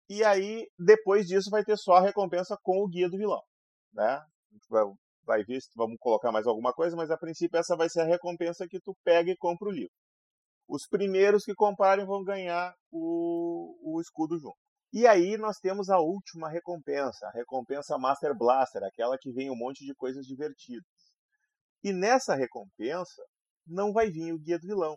E 0.09 0.25
aí, 0.25 0.66
depois 0.79 1.27
disso, 1.27 1.51
vai 1.51 1.62
ter 1.64 1.77
só 1.77 1.94
a 1.94 2.01
recompensa 2.01 2.57
com 2.62 2.83
o 2.83 2.88
guia 2.88 3.09
do 3.09 3.18
vilão. 3.18 3.42
Né? 3.92 4.05
A 4.05 4.27
gente 4.53 4.66
vai, 4.68 4.85
vai 5.25 5.44
ver 5.44 5.61
se 5.61 5.68
vamos 5.77 5.97
colocar 5.99 6.33
mais 6.33 6.47
alguma 6.47 6.73
coisa, 6.73 6.97
mas 6.97 7.11
a 7.11 7.18
princípio 7.18 7.59
essa 7.59 7.77
vai 7.77 7.88
ser 7.88 8.01
a 8.01 8.07
recompensa 8.07 8.66
que 8.68 8.81
tu 8.81 8.94
pega 9.05 9.31
e 9.31 9.37
compra 9.37 9.68
o 9.68 9.73
livro. 9.73 9.92
Os 10.68 10.87
primeiros 10.87 11.44
que 11.44 11.55
comprarem 11.55 12.07
vão 12.07 12.25
ganhar 12.25 12.75
o, 12.90 13.77
o 13.83 14.01
escudo 14.01 14.38
junto. 14.38 14.63
E 14.94 15.09
aí 15.09 15.37
nós 15.37 15.59
temos 15.59 15.90
a 15.90 15.98
última 15.98 16.48
recompensa, 16.48 17.26
a 17.26 17.33
recompensa 17.33 17.98
Master 17.98 18.33
Blaster, 18.33 18.80
aquela 18.85 19.18
que 19.18 19.33
vem 19.33 19.50
um 19.50 19.57
monte 19.57 19.85
de 19.85 19.92
coisas 19.92 20.24
divertidas. 20.24 20.87
E 21.83 21.92
nessa 21.92 22.37
recompensa 22.37 23.20
não 23.66 23.92
vai 23.92 24.09
vir 24.09 24.33
o 24.33 24.38
guia 24.38 24.57
do 24.57 24.68
vilão. 24.68 24.96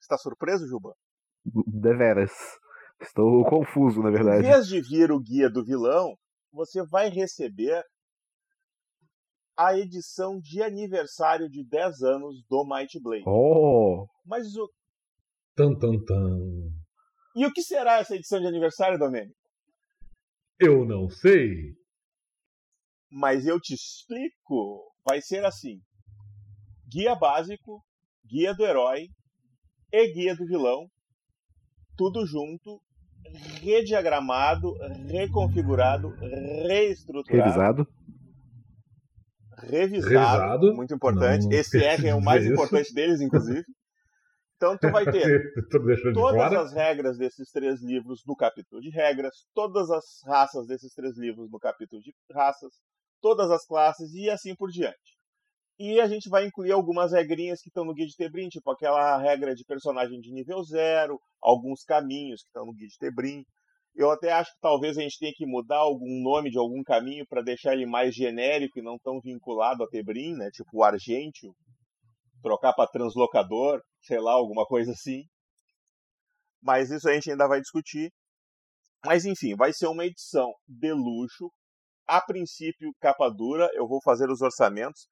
Está 0.00 0.16
surpreso, 0.16 0.66
Juba? 0.66 0.94
Deveras. 1.44 2.32
Estou 2.98 3.44
confuso, 3.44 4.00
na 4.00 4.08
Em 4.08 4.12
verdade. 4.14 4.46
vez 4.46 4.66
de 4.66 4.80
vir 4.80 5.12
o 5.12 5.20
guia 5.20 5.50
do 5.50 5.62
vilão, 5.62 6.16
você 6.50 6.82
vai 6.82 7.10
receber 7.10 7.84
a 9.58 9.76
edição 9.76 10.40
de 10.40 10.62
aniversário 10.62 11.50
de 11.50 11.62
10 11.68 12.00
anos 12.00 12.42
do 12.48 12.64
Might 12.64 12.98
Blade. 12.98 13.24
Oh! 13.26 14.06
Mas 14.24 14.56
o... 14.56 14.66
Tan, 15.54 15.74
tan, 15.74 16.02
tan. 16.02 16.79
E 17.36 17.46
o 17.46 17.52
que 17.52 17.62
será 17.62 17.98
essa 17.98 18.16
edição 18.16 18.40
de 18.40 18.46
aniversário, 18.46 18.98
Domênico? 18.98 19.34
Eu 20.58 20.84
não 20.84 21.08
sei. 21.08 21.74
Mas 23.10 23.46
eu 23.46 23.60
te 23.60 23.74
explico. 23.74 24.92
Vai 25.04 25.20
ser 25.22 25.44
assim: 25.44 25.80
guia 26.88 27.14
básico, 27.14 27.82
guia 28.26 28.54
do 28.54 28.64
herói 28.66 29.08
e 29.92 30.12
guia 30.12 30.36
do 30.36 30.44
vilão, 30.46 30.86
tudo 31.96 32.26
junto, 32.26 32.80
rediagramado, 33.62 34.74
reconfigurado, 35.08 36.08
reestruturado, 36.66 37.42
Revisado. 37.44 37.86
revisado, 39.62 40.08
Revisado. 40.10 40.74
muito 40.74 40.94
importante. 40.94 41.44
Não 41.44 41.52
Esse 41.52 41.82
R 41.82 42.08
é 42.08 42.14
o 42.14 42.20
mais 42.20 42.44
isso. 42.44 42.52
importante 42.52 42.92
deles, 42.94 43.20
inclusive. 43.20 43.64
Então 44.60 44.76
tu 44.76 44.90
vai 44.90 45.06
ter 45.06 45.40
de 45.56 46.12
todas 46.12 46.52
as 46.52 46.74
regras 46.74 47.16
desses 47.16 47.50
três 47.50 47.82
livros 47.82 48.20
no 48.26 48.36
capítulo 48.36 48.82
de 48.82 48.90
regras, 48.90 49.34
todas 49.54 49.90
as 49.90 50.04
raças 50.26 50.66
desses 50.66 50.92
três 50.92 51.16
livros 51.16 51.50
no 51.50 51.58
capítulo 51.58 52.02
de 52.02 52.12
raças, 52.30 52.70
todas 53.22 53.50
as 53.50 53.64
classes 53.64 54.12
e 54.12 54.28
assim 54.28 54.54
por 54.54 54.68
diante. 54.68 55.18
E 55.78 55.98
a 55.98 56.06
gente 56.06 56.28
vai 56.28 56.44
incluir 56.44 56.72
algumas 56.72 57.12
regrinhas 57.12 57.62
que 57.62 57.70
estão 57.70 57.86
no 57.86 57.94
Guia 57.94 58.04
de 58.04 58.14
Tebrim, 58.14 58.48
tipo 58.48 58.70
aquela 58.70 59.16
regra 59.16 59.54
de 59.54 59.64
personagem 59.64 60.20
de 60.20 60.30
nível 60.30 60.62
zero, 60.62 61.18
alguns 61.40 61.82
caminhos 61.82 62.42
que 62.42 62.48
estão 62.48 62.66
no 62.66 62.74
Guia 62.74 62.86
de 62.86 62.98
Tebrim. 62.98 63.42
Eu 63.96 64.10
até 64.10 64.30
acho 64.30 64.50
que 64.52 64.60
talvez 64.60 64.98
a 64.98 65.00
gente 65.00 65.18
tenha 65.18 65.32
que 65.34 65.46
mudar 65.46 65.78
algum 65.78 66.22
nome 66.22 66.50
de 66.50 66.58
algum 66.58 66.82
caminho 66.82 67.24
para 67.26 67.40
deixar 67.40 67.72
ele 67.72 67.86
mais 67.86 68.14
genérico 68.14 68.78
e 68.78 68.82
não 68.82 68.98
tão 68.98 69.20
vinculado 69.22 69.82
a 69.82 69.88
Tebrim, 69.88 70.34
né? 70.34 70.50
Tipo 70.52 70.68
o 70.74 70.84
Argentio, 70.84 71.54
trocar 72.42 72.74
para 72.74 72.90
translocador, 72.90 73.80
sei 74.02 74.20
lá, 74.20 74.32
alguma 74.32 74.64
coisa 74.66 74.92
assim. 74.92 75.24
Mas 76.62 76.90
isso 76.90 77.08
a 77.08 77.12
gente 77.12 77.30
ainda 77.30 77.48
vai 77.48 77.60
discutir. 77.60 78.12
Mas 79.04 79.24
enfim, 79.24 79.54
vai 79.56 79.72
ser 79.72 79.86
uma 79.86 80.04
edição 80.04 80.52
de 80.68 80.92
luxo. 80.92 81.50
A 82.06 82.20
princípio, 82.20 82.92
capa 83.00 83.30
dura. 83.30 83.70
Eu 83.74 83.88
vou 83.88 84.00
fazer 84.02 84.30
os 84.30 84.40
orçamentos. 84.40 85.06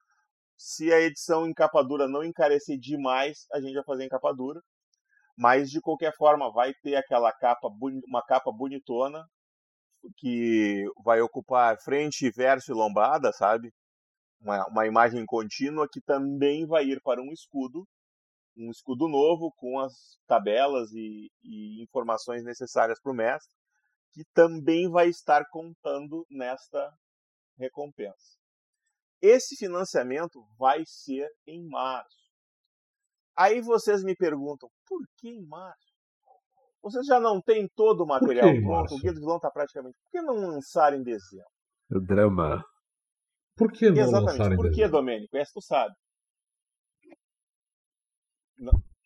Se 0.57 0.93
a 0.93 1.01
edição 1.01 1.47
em 1.47 1.55
capa 1.55 1.83
dura 1.83 2.09
não 2.09 2.25
encarecer 2.25 2.79
demais, 2.79 3.47
a 3.53 3.61
gente 3.61 3.75
vai 3.75 3.85
fazer 3.85 4.05
em 4.05 4.09
capa 4.09 4.33
dura. 4.33 4.61
Mas 5.37 5.71
de 5.71 5.81
qualquer 5.81 6.13
forma, 6.17 6.53
vai 6.53 6.73
ter 6.83 6.97
aquela 6.97 7.33
capa, 7.33 7.69
uma 8.09 8.23
capa 8.27 8.51
bonitona 8.53 9.25
que 10.17 10.85
vai 11.05 11.21
ocupar 11.21 11.77
frente, 11.83 12.31
verso 12.31 12.73
e 12.73 12.75
lombada, 12.75 13.33
sabe? 13.33 13.73
uma, 14.41 14.67
uma 14.69 14.87
imagem 14.87 15.25
contínua 15.27 15.89
que 15.91 16.01
também 16.01 16.67
vai 16.67 16.85
ir 16.85 17.01
para 17.03 17.21
um 17.21 17.33
escudo, 17.33 17.87
um 18.59 18.71
escudo 18.71 19.09
novo 19.09 19.53
com 19.57 19.79
as 19.79 19.93
tabelas 20.27 20.91
e, 20.93 21.31
e 21.43 21.83
informações 21.83 22.43
necessárias 22.45 23.01
para 23.01 23.13
o 23.13 23.15
mestre, 23.15 23.55
que 24.13 24.25
também 24.35 24.91
vai 24.91 25.09
estar 25.09 25.45
contando 25.51 26.27
nesta 26.31 26.91
recompensa. 27.57 28.37
Esse 29.23 29.57
financiamento 29.57 30.45
vai 30.59 30.83
ser 30.87 31.29
em 31.47 31.67
março. 31.69 32.29
Aí 33.37 33.61
vocês 33.61 34.03
me 34.03 34.17
perguntam, 34.17 34.69
por 34.87 35.01
que 35.17 35.29
em 35.29 35.47
março? 35.47 35.89
Vocês 36.83 37.07
já 37.07 37.21
não 37.21 37.41
têm 37.41 37.69
todo 37.75 38.03
o 38.03 38.07
material 38.07 38.49
pronto, 38.63 38.95
o 38.95 38.99
Guia 38.99 39.13
do 39.13 39.21
Vilão 39.21 39.37
está 39.37 39.51
praticamente. 39.51 39.97
Por 40.03 40.11
que 40.11 40.23
não 40.23 40.35
lançar 40.35 40.95
em 40.95 41.03
dezembro? 41.03 41.47
O 41.91 42.01
drama. 42.01 42.65
Por 43.57 43.73
que 43.73 43.91
não 43.91 43.99
Exatamente. 44.01 44.39
lançar 44.39 44.53
em 44.53 44.57
Por 44.57 44.65
que, 44.67 44.71
dezembro? 44.71 44.93
Domênico? 44.93 45.37
Essa 45.37 45.53
tu 45.55 45.61
sabe. 45.61 45.95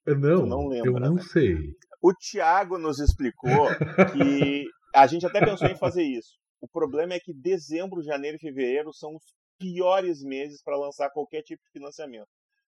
Eu 0.04 0.18
Não, 0.18 0.46
não 0.46 0.66
lembra, 0.68 0.90
eu 0.90 1.00
não 1.00 1.14
né? 1.14 1.22
sei. 1.22 1.56
O 2.02 2.12
Thiago 2.12 2.78
nos 2.78 2.98
explicou 2.98 3.68
que 4.12 4.66
a 4.94 5.06
gente 5.06 5.24
até 5.24 5.40
pensou 5.40 5.68
em 5.68 5.76
fazer 5.76 6.02
isso. 6.02 6.36
O 6.60 6.68
problema 6.68 7.14
é 7.14 7.20
que 7.20 7.32
dezembro, 7.32 8.02
janeiro 8.02 8.36
e 8.36 8.40
fevereiro 8.40 8.92
são 8.92 9.14
os 9.14 9.22
piores 9.58 10.22
meses 10.22 10.62
para 10.62 10.76
lançar 10.76 11.10
qualquer 11.10 11.42
tipo 11.42 11.62
de 11.64 11.70
financiamento, 11.70 12.28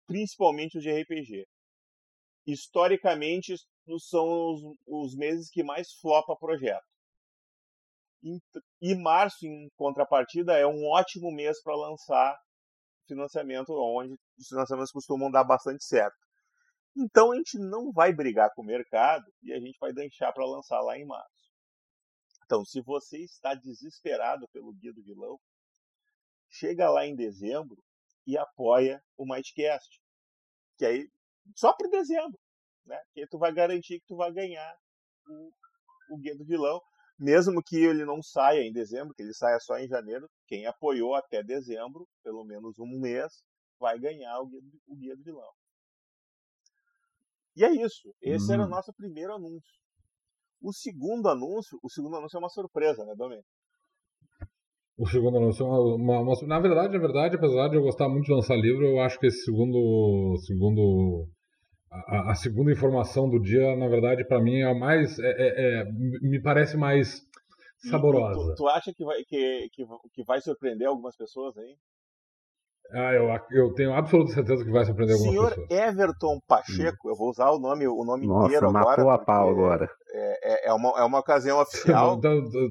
principalmente 0.06 0.76
os 0.76 0.82
de 0.82 0.90
RPG. 0.90 1.46
Historicamente, 2.46 3.54
são 3.98 4.26
os, 4.52 4.62
os 4.86 5.16
meses 5.16 5.48
que 5.50 5.62
mais 5.62 5.92
flopa 6.00 6.36
projeto. 6.36 6.84
E 8.80 8.94
março, 8.94 9.46
em 9.46 9.68
contrapartida, 9.76 10.56
é 10.56 10.66
um 10.66 10.86
ótimo 10.86 11.30
mês 11.30 11.62
para 11.62 11.76
lançar 11.76 12.38
financiamento, 13.06 13.70
onde 13.72 14.14
os 14.38 14.48
financiamentos 14.48 14.90
costumam 14.90 15.30
dar 15.30 15.44
bastante 15.44 15.84
certo. 15.84 16.16
Então 16.96 17.32
a 17.32 17.36
gente 17.36 17.58
não 17.58 17.90
vai 17.92 18.12
brigar 18.12 18.52
com 18.54 18.62
o 18.62 18.64
mercado 18.64 19.24
e 19.42 19.52
a 19.52 19.58
gente 19.58 19.78
vai 19.78 19.92
deixar 19.92 20.32
para 20.32 20.46
lançar 20.46 20.80
lá 20.80 20.96
em 20.96 21.04
março. 21.04 21.34
Então, 22.44 22.64
se 22.64 22.80
você 22.82 23.18
está 23.18 23.54
desesperado 23.54 24.46
pelo 24.48 24.72
Guia 24.74 24.92
do 24.92 25.02
Vilão, 25.02 25.40
chega 26.50 26.90
lá 26.90 27.06
em 27.06 27.16
dezembro 27.16 27.82
e 28.26 28.36
apoia 28.36 29.02
o 29.16 29.24
Mightcast. 29.26 30.00
Que 30.76 30.84
aí, 30.84 31.08
só 31.56 31.72
para 31.72 31.88
dezembro, 31.88 32.38
né? 32.84 33.00
Que 33.12 33.22
aí 33.22 33.26
tu 33.28 33.38
vai 33.38 33.52
garantir 33.52 33.98
que 34.00 34.06
tu 34.06 34.16
vai 34.16 34.32
ganhar 34.32 34.76
o, 35.26 35.52
o 36.10 36.18
Guia 36.18 36.36
do 36.36 36.44
Vilão. 36.44 36.80
Mesmo 37.18 37.62
que 37.62 37.76
ele 37.76 38.04
não 38.04 38.22
saia 38.22 38.60
em 38.60 38.72
dezembro, 38.72 39.14
que 39.14 39.22
ele 39.22 39.32
saia 39.32 39.58
só 39.60 39.78
em 39.78 39.88
janeiro, 39.88 40.28
quem 40.46 40.66
apoiou 40.66 41.14
até 41.14 41.42
dezembro, 41.42 42.06
pelo 42.22 42.44
menos 42.44 42.78
um 42.78 43.00
mês, 43.00 43.42
vai 43.78 43.98
ganhar 43.98 44.38
o 44.40 44.46
Guia 44.46 44.60
do, 44.60 44.80
o 44.86 44.96
guia 44.96 45.16
do 45.16 45.22
Vilão. 45.22 45.52
E 47.56 47.64
é 47.64 47.70
isso. 47.72 48.12
Esse 48.20 48.52
era 48.52 48.62
o 48.62 48.66
Hum. 48.66 48.70
nosso 48.70 48.92
primeiro 48.94 49.34
anúncio. 49.34 49.72
O 50.62 50.72
segundo 50.72 51.28
anúncio, 51.28 51.78
o 51.82 51.90
segundo 51.90 52.16
anúncio 52.16 52.36
é 52.36 52.40
uma 52.40 52.48
surpresa, 52.48 53.04
né, 53.04 53.14
Domênico? 53.16 53.46
O 54.96 55.06
segundo 55.08 55.36
anúncio 55.38 55.64
é 55.64 55.68
uma, 55.68 55.94
uma- 55.96 56.20
uma- 56.20 56.46
Na 56.46 56.60
verdade, 56.60 56.92
na 56.92 56.98
verdade, 57.00 57.36
apesar 57.36 57.68
de 57.68 57.76
eu 57.76 57.82
gostar 57.82 58.08
muito 58.08 58.26
de 58.26 58.32
lançar 58.32 58.56
livro, 58.56 58.84
eu 58.86 59.00
acho 59.00 59.18
que 59.18 59.26
esse 59.26 59.42
segundo. 59.44 60.36
segundo 60.46 61.28
a, 61.90 62.32
a- 62.32 62.34
segunda 62.34 62.72
informação 62.72 63.28
do 63.28 63.40
dia, 63.40 63.76
na 63.76 63.88
verdade, 63.88 64.26
para 64.26 64.40
mim 64.40 64.60
é 64.60 64.64
a 64.64 64.74
mais. 64.74 65.18
é- 65.18 65.22
é- 65.26 65.80
é- 65.80 65.84
me 66.22 66.40
parece 66.40 66.76
mais 66.76 67.20
saborosa. 67.90 68.54
Tu, 68.54 68.62
tu 68.62 68.68
acha 68.68 68.92
que 68.94 69.04
vai, 69.04 69.22
que, 69.24 69.68
que, 69.72 69.84
que 70.12 70.24
vai 70.24 70.40
surpreender 70.40 70.86
algumas 70.88 71.16
pessoas 71.16 71.56
aí? 71.58 71.76
Ah, 72.92 73.12
eu, 73.12 73.28
eu 73.50 73.72
tenho 73.74 73.92
absoluta 73.94 74.32
certeza 74.34 74.64
que 74.64 74.70
vai 74.70 74.84
surpreender 74.84 75.16
algumas 75.16 75.32
Senhor 75.34 75.50
pessoas. 75.50 75.70
Everton 75.70 76.40
Pacheco, 76.46 77.08
eu 77.10 77.16
vou 77.16 77.30
usar 77.30 77.50
o 77.50 77.58
nome, 77.58 77.88
o 77.88 78.04
nome 78.04 78.26
Nossa, 78.26 78.46
inteiro 78.46 78.72
matou 78.72 78.90
agora. 79.10 79.14
a 79.14 79.18
pau 79.24 79.48
agora. 79.50 79.90
É, 80.12 80.66
é, 80.66 80.68
é 80.68 80.72
uma, 80.72 80.90
é 81.00 81.02
uma 81.02 81.18
ocasião 81.18 81.58
oficial. 81.62 82.16
Então, 82.18 82.38
então, 82.38 82.70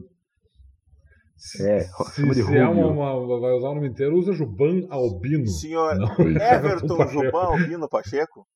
se, 1.35 1.67
É, 1.69 1.79
se, 1.81 2.33
se 2.35 2.57
é 2.57 2.65
uma, 2.65 2.87
uma- 2.87 3.39
vai 3.41 3.51
usar 3.51 3.69
o 3.69 3.75
nome 3.75 3.89
inteiro, 3.89 4.15
usa 4.15 4.31
Juban 4.31 4.87
Albino. 4.89 5.45
Senhor 5.47 5.95
Não, 5.95 6.07
Everton 6.39 6.97
Pacheco. 6.97 7.11
Juban 7.25 7.43
Albino 7.45 7.89
Pacheco, 7.89 8.47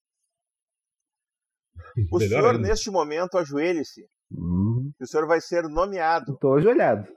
o 2.12 2.18
Melhor 2.20 2.30
senhor, 2.42 2.56
ainda. 2.56 2.68
neste 2.68 2.90
momento, 2.90 3.38
ajoelhe-se. 3.38 4.06
Hum, 4.32 4.92
O 5.02 5.06
senhor 5.08 5.28
vai 5.28 5.42
ser 5.42 5.64
nomeado. 5.64 6.38
tô 6.40 6.54
ajoelhado. 6.54 7.08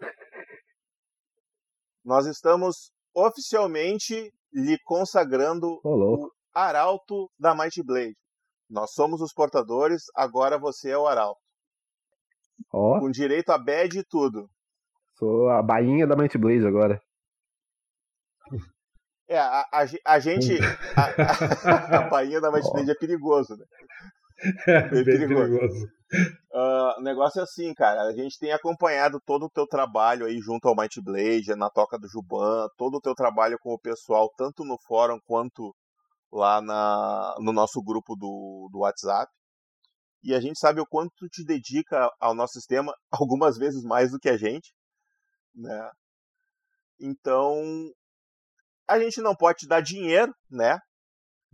Nós 2.05 2.27
estamos 2.27 2.91
oficialmente 3.15 4.31
lhe 4.53 4.79
consagrando 4.85 5.81
o 5.85 6.31
Arauto 6.55 7.31
da 7.39 7.55
Might 7.55 7.83
Blade. 7.85 8.17
Nós 8.69 8.93
somos 8.93 9.21
os 9.21 9.33
portadores, 9.33 10.03
agora 10.15 10.59
você 10.59 10.91
é 10.91 10.99
o 10.99 11.07
Arauto. 11.07 11.41
Ó, 12.73 13.01
Com 13.01 13.11
direito 13.11 13.51
a 13.51 13.59
badge 13.59 14.01
e 14.01 14.05
tudo. 14.05 14.49
sou 15.19 15.49
a 15.51 15.63
bainha 15.63 16.07
da 16.07 16.15
Might 16.17 16.37
Blaze 16.39 16.67
agora. 16.67 17.01
É, 19.29 19.39
a, 19.39 19.61
a, 19.73 19.87
a 20.07 20.19
gente. 20.19 20.59
A, 20.97 21.05
a, 21.05 21.99
a 22.07 22.09
bainha 22.11 22.41
da 22.41 22.51
Might. 22.51 22.69
Blade 22.73 22.91
é 22.91 22.95
perigoso, 22.95 23.57
né? 23.57 23.65
É, 24.67 24.89
bem 24.89 25.05
perigoso. 25.05 25.51
perigoso. 25.59 25.87
Ah, 26.61 26.95
o 26.99 27.03
negócio 27.03 27.41
é 27.41 27.43
assim, 27.45 27.73
cara. 27.75 28.03
A 28.03 28.13
gente 28.13 28.39
tem 28.39 28.53
acompanhado 28.53 29.19
todo 29.25 29.47
o 29.47 29.51
teu 29.51 29.67
trabalho 29.67 30.27
aí 30.27 30.39
junto 30.41 30.69
ao 30.69 30.77
Might 30.77 31.01
Blade, 31.03 31.55
na 31.57 31.71
Toca 31.71 31.99
do 31.99 32.07
Juban, 32.09 32.67
todo 32.77 32.97
o 32.97 33.01
teu 33.01 33.15
trabalho 33.15 33.57
com 33.61 33.73
o 33.73 33.79
pessoal, 33.81 34.31
tanto 34.37 34.65
no 34.65 34.77
fórum 34.87 35.19
quanto 35.27 35.75
lá 36.33 36.61
na, 36.61 37.35
no 37.41 37.53
nosso 37.53 37.83
grupo 37.83 38.15
do, 38.17 38.69
do 38.73 38.81
WhatsApp. 38.81 39.31
E 40.23 40.35
a 40.35 40.41
gente 40.41 40.59
sabe 40.59 40.81
o 40.81 40.87
quanto 40.87 41.13
tu 41.17 41.29
te 41.29 41.45
dedica 41.45 42.11
ao 42.21 42.35
nosso 42.35 42.55
sistema, 42.55 42.93
algumas 43.11 43.57
vezes 43.57 43.83
mais 43.85 44.11
do 44.11 44.19
que 44.19 44.29
a 44.29 44.37
gente, 44.37 44.73
né? 45.55 45.91
Então, 47.01 47.63
a 48.89 48.99
gente 48.99 49.21
não 49.23 49.35
pode 49.35 49.61
te 49.61 49.67
dar 49.69 49.81
dinheiro, 49.81 50.33
né? 50.51 50.79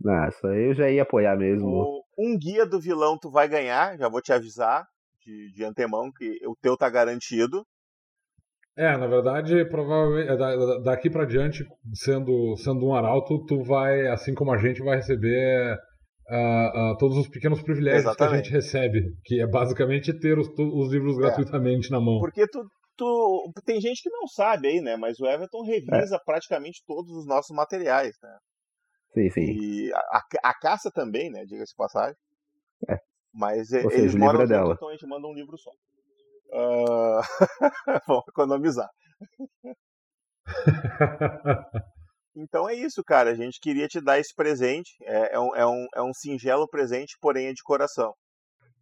Ah, 0.05 0.27
isso 0.27 0.45
aí 0.47 0.69
eu 0.69 0.73
já 0.75 0.89
ia 0.89 1.03
apoiar 1.03 1.37
mesmo. 1.37 1.67
O- 1.69 2.03
um 2.17 2.37
guia 2.37 2.65
do 2.65 2.79
vilão 2.79 3.17
tu 3.17 3.31
vai 3.31 3.47
ganhar, 3.47 3.97
já 3.97 4.09
vou 4.09 4.21
te 4.21 4.33
avisar 4.33 4.85
de, 5.27 5.51
de 5.51 5.63
antemão 5.65 6.09
que 6.17 6.39
o 6.47 6.55
teu 6.61 6.77
tá 6.77 6.89
garantido. 6.89 7.63
É, 8.77 8.95
na 8.95 9.07
verdade, 9.07 9.65
provavelmente, 9.69 10.29
é, 10.29 10.37
da- 10.37 10.55
da- 10.55 10.79
daqui 10.79 11.09
pra 11.09 11.25
diante, 11.25 11.65
sendo, 11.93 12.55
sendo 12.57 12.85
um 12.85 12.95
arauto, 12.95 13.43
tu 13.45 13.63
vai, 13.63 14.07
assim 14.07 14.33
como 14.33 14.51
a 14.53 14.57
gente, 14.57 14.83
vai 14.83 14.97
receber 14.97 15.75
ah, 16.29 16.91
ah, 16.91 16.95
todos 16.99 17.17
os 17.17 17.27
pequenos 17.27 17.61
privilégios 17.61 18.03
que 18.03 18.09
a 18.09 18.25
Exatamente. 18.25 18.45
gente 18.45 18.53
recebe, 18.53 19.01
que 19.25 19.41
é 19.41 19.47
basicamente 19.47 20.17
ter 20.19 20.37
os, 20.37 20.47
os 20.57 20.91
livros 20.91 21.15
É. 21.17 21.21
gratuitamente 21.21 21.89
na 21.89 21.99
mão. 21.99 22.19
Porque 22.19 22.45
tu, 22.47 22.63
tu. 22.95 23.51
Tem 23.65 23.81
gente 23.81 24.01
que 24.03 24.09
não 24.11 24.27
sabe 24.27 24.67
aí, 24.67 24.79
né? 24.81 24.95
Mas 24.95 25.19
o 25.19 25.25
Everton 25.25 25.63
revisa 25.63 26.19
praticamente 26.23 26.83
todos 26.85 27.11
os 27.11 27.25
nossos 27.25 27.55
materiais, 27.55 28.13
né? 28.21 28.37
Sim, 29.13 29.29
sim. 29.31 29.41
E 29.41 29.91
a, 29.93 29.99
a- 30.17 30.49
a 30.49 30.53
caça 30.59 30.91
também, 30.93 31.31
né? 31.31 31.45
Diga-se 31.45 31.71
de 31.71 31.75
passagem. 31.77 32.15
É. 32.89 32.97
Mas 33.37 33.71
Ou 33.71 33.91
seja, 33.91 33.97
eles 34.01 34.15
o 34.15 34.17
moram 34.17 34.41
é 34.41 34.47
dela. 34.47 34.73
então 34.73 34.89
a 34.89 34.91
gente 34.93 35.05
manda 35.07 35.27
um 35.27 35.33
livro 35.33 35.55
só. 35.57 35.69
Ah, 36.51 37.21
Vamos 38.07 38.23
economizar. 38.27 38.89
Então 42.35 42.67
é 42.67 42.73
isso, 42.73 43.03
cara. 43.03 43.29
A 43.29 43.35
gente 43.35 43.59
queria 43.59 43.87
te 43.87 44.01
dar 44.01 44.19
esse 44.19 44.33
presente. 44.33 44.89
É, 45.03 45.35
é 45.35 45.39
um, 45.39 45.55
é, 45.55 45.65
um, 45.67 45.87
é 45.95 46.01
um 46.01 46.13
singelo 46.13 46.67
presente, 46.67 47.15
porém 47.21 47.47
é 47.47 47.53
de 47.53 47.61
coração. 47.63 48.13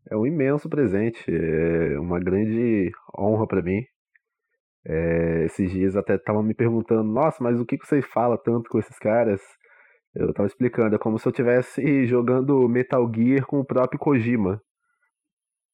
É 0.10 0.16
um 0.16 0.26
imenso 0.26 0.70
presente, 0.70 1.24
é 1.28 2.00
uma 2.00 2.20
grande 2.20 2.92
honra 3.18 3.48
pra 3.48 3.62
mim. 3.62 3.82
É, 4.88 5.46
esses 5.46 5.72
dias 5.72 5.96
até 5.96 6.16
estavam 6.16 6.44
me 6.44 6.54
perguntando, 6.54 7.04
nossa, 7.04 7.44
mas 7.44 7.60
o 7.60 7.66
que 7.66 7.78
que 7.78 7.88
você 7.88 8.02
fala 8.04 8.38
tanto 8.38 8.70
com 8.70 8.78
esses 8.78 8.98
caras? 9.00 9.42
Eu 10.16 10.34
tava 10.34 10.48
explicando, 10.48 10.96
é 10.96 11.00
como 11.00 11.20
se 11.20 11.28
eu 11.28 11.32
estivesse 11.32 11.82
jogando 12.08 12.68
Metal 12.70 13.10
Gear 13.14 13.46
com 13.46 13.60
o 13.60 13.66
próprio 13.66 14.00
Kojima. 14.00 14.62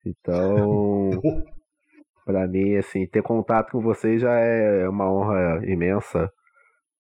Então, 0.06 1.22
pra 2.26 2.48
mim, 2.48 2.76
assim, 2.76 3.06
ter 3.06 3.22
contato 3.22 3.72
com 3.72 3.82
vocês 3.82 4.22
já 4.22 4.32
é 4.34 4.90
uma 4.90 5.12
honra 5.12 5.62
imensa. 5.66 6.32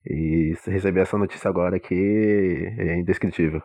E 0.06 0.54
receber 0.66 1.02
essa 1.02 1.18
notícia 1.18 1.48
agora 1.48 1.78
aqui 1.78 1.96
é 2.80 2.98
indescritível. 3.00 3.62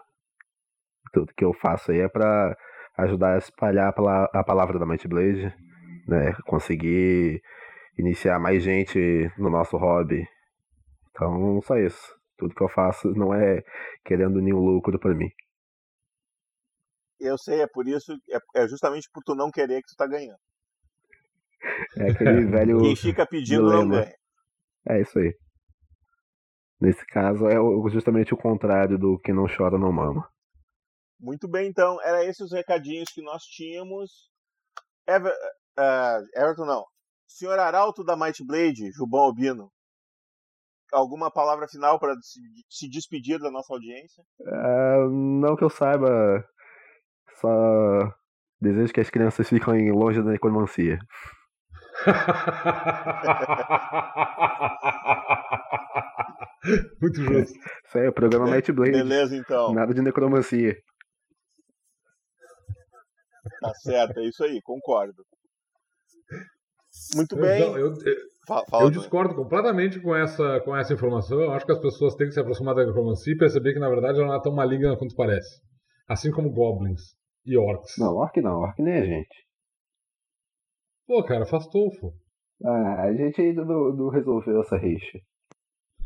Tudo 1.12 1.33
que 1.35 1.45
eu 1.45 1.55
faço 1.55 1.93
aí 1.93 2.01
é 2.01 2.09
pra 2.09 2.55
ajudar 2.99 3.35
a 3.35 3.39
espalhar 3.39 3.89
a 3.89 3.93
pala- 3.93 4.29
a 4.35 4.45
palavra 4.45 4.79
da 4.79 4.85
Might 4.85 5.09
Blade, 5.09 5.55
né? 6.07 6.35
Conseguir 6.47 7.41
iniciar 7.99 8.39
mais 8.39 8.62
gente 8.62 9.31
no 9.39 9.49
nosso 9.49 9.79
hobby. 9.79 10.27
Então, 11.11 11.59
só 11.62 11.79
isso. 11.79 12.15
Tudo 12.37 12.55
que 12.55 12.62
eu 12.62 12.68
faço 12.68 13.09
não 13.12 13.33
é 13.35 13.62
querendo 14.05 14.40
nenhum 14.40 14.59
lucro 14.59 14.99
pra 14.99 15.14
mim. 15.14 15.31
Eu 17.18 17.38
sei, 17.38 17.62
é 17.62 17.66
por 17.66 17.88
isso, 17.88 18.12
é, 18.31 18.62
é 18.62 18.68
justamente 18.68 19.09
por 19.11 19.22
tu 19.25 19.35
não 19.35 19.51
querer 19.51 19.81
que 19.81 19.88
tu 19.88 19.96
tá 19.96 20.07
ganhando. 20.07 20.38
É 21.96 22.11
aquele 22.11 22.44
velho. 22.51 22.81
Quem 22.81 22.94
fica 22.94 23.27
pedindo 23.27 23.62
não 23.62 23.85
dilema. 23.85 24.03
ganha. 24.03 24.14
É 24.88 25.01
isso 25.01 25.18
aí. 25.18 25.35
Nesse 26.81 27.05
caso, 27.07 27.46
é 27.49 27.57
justamente 27.90 28.35
o 28.35 28.37
contrário 28.37 28.99
do 28.99 29.18
que 29.18 29.33
não 29.33 29.46
chora 29.49 29.79
não 29.79 29.90
mama. 29.90 30.29
Muito 31.18 31.49
bem, 31.49 31.68
então, 31.68 31.99
era 32.03 32.22
esses 32.25 32.40
os 32.40 32.53
recadinhos 32.53 33.09
que 33.11 33.22
nós 33.22 33.42
tínhamos. 33.44 34.31
Ever, 35.09 35.33
uh, 35.79 36.38
Everton, 36.38 36.66
não. 36.66 36.85
Senhor 37.27 37.59
Arauto 37.59 38.05
da 38.05 38.14
Might 38.14 38.44
Blade, 38.44 38.92
Jubão 38.92 39.22
Albino, 39.22 39.72
alguma 40.92 41.31
palavra 41.31 41.68
final 41.68 41.99
para 41.99 42.14
se 42.68 42.88
despedir 42.88 43.38
da 43.38 43.51
nossa 43.51 43.72
audiência? 43.72 44.22
Uh, 44.40 45.11
não 45.11 45.57
que 45.57 45.64
eu 45.64 45.70
saiba, 45.70 46.44
só 47.40 48.12
desejo 48.61 48.92
que 48.92 49.01
as 49.01 49.11
crianças 49.11 49.49
fiquem 49.49 49.90
longe 49.92 50.22
da 50.22 50.31
necromancia. 50.31 50.99
Muito 57.01 57.22
justo. 57.22 57.59
Isso 57.87 57.99
aí, 57.99 58.07
é 58.07 58.09
o 58.09 58.12
programa 58.12 58.51
Night 58.51 58.72
Blade. 58.72 58.92
Beleza, 58.92 59.37
então. 59.37 59.72
Nada 59.72 59.94
de 59.94 60.03
necromancia. 60.03 60.77
Tá 63.61 63.72
certo, 63.75 64.18
é 64.18 64.25
isso 64.25 64.42
aí, 64.44 64.61
concordo. 64.62 65.25
Muito 67.14 67.37
bem. 67.37 67.62
Eu, 67.62 67.76
eu, 67.76 67.94
fala, 68.46 68.64
fala 68.68 68.85
eu 68.85 68.90
discordo 68.90 69.35
completamente 69.35 70.00
com 70.00 70.14
essa, 70.14 70.61
com 70.61 70.76
essa 70.76 70.92
informação. 70.92 71.40
Eu 71.40 71.52
acho 71.52 71.66
que 71.66 71.72
as 71.72 71.80
pessoas 71.80 72.14
têm 72.14 72.26
que 72.26 72.35
se 72.35 72.40
aproximar 72.40 72.74
da 72.74 72.85
necromancia 72.85 73.32
e 73.32 73.38
perceber 73.38 73.72
que, 73.72 73.78
na 73.78 73.88
verdade, 73.88 74.18
ela 74.18 74.28
não 74.28 74.35
é 74.35 74.42
tão 74.42 74.54
maligna 74.54 74.96
quanto 74.96 75.14
parece. 75.14 75.61
Assim 76.09 76.30
como 76.30 76.52
goblins 76.52 77.02
e 77.44 77.56
orcs. 77.56 77.94
Não, 77.98 78.14
orc 78.14 78.40
não. 78.40 78.61
Orc 78.61 78.80
nem 78.82 78.94
é 78.94 79.04
gente. 79.04 79.46
Pô, 81.06 81.22
cara, 81.24 81.46
faz 81.46 81.66
tofo. 81.68 82.12
Ah, 82.64 83.02
a 83.02 83.14
gente 83.14 83.40
ainda 83.40 83.64
não, 83.64 83.94
não 83.94 84.09
resolveu 84.09 84.61
essa 84.61 84.76
rixa. 84.76 85.18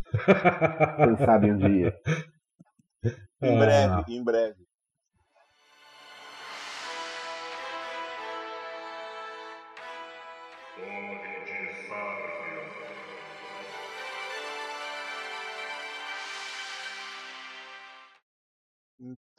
Quem 1.04 1.16
sabe 1.24 1.52
um 1.52 1.58
dia. 1.58 1.94
Em 3.42 3.58
breve, 3.58 3.94
ah. 3.94 4.04
em 4.08 4.22
breve. 4.22 4.69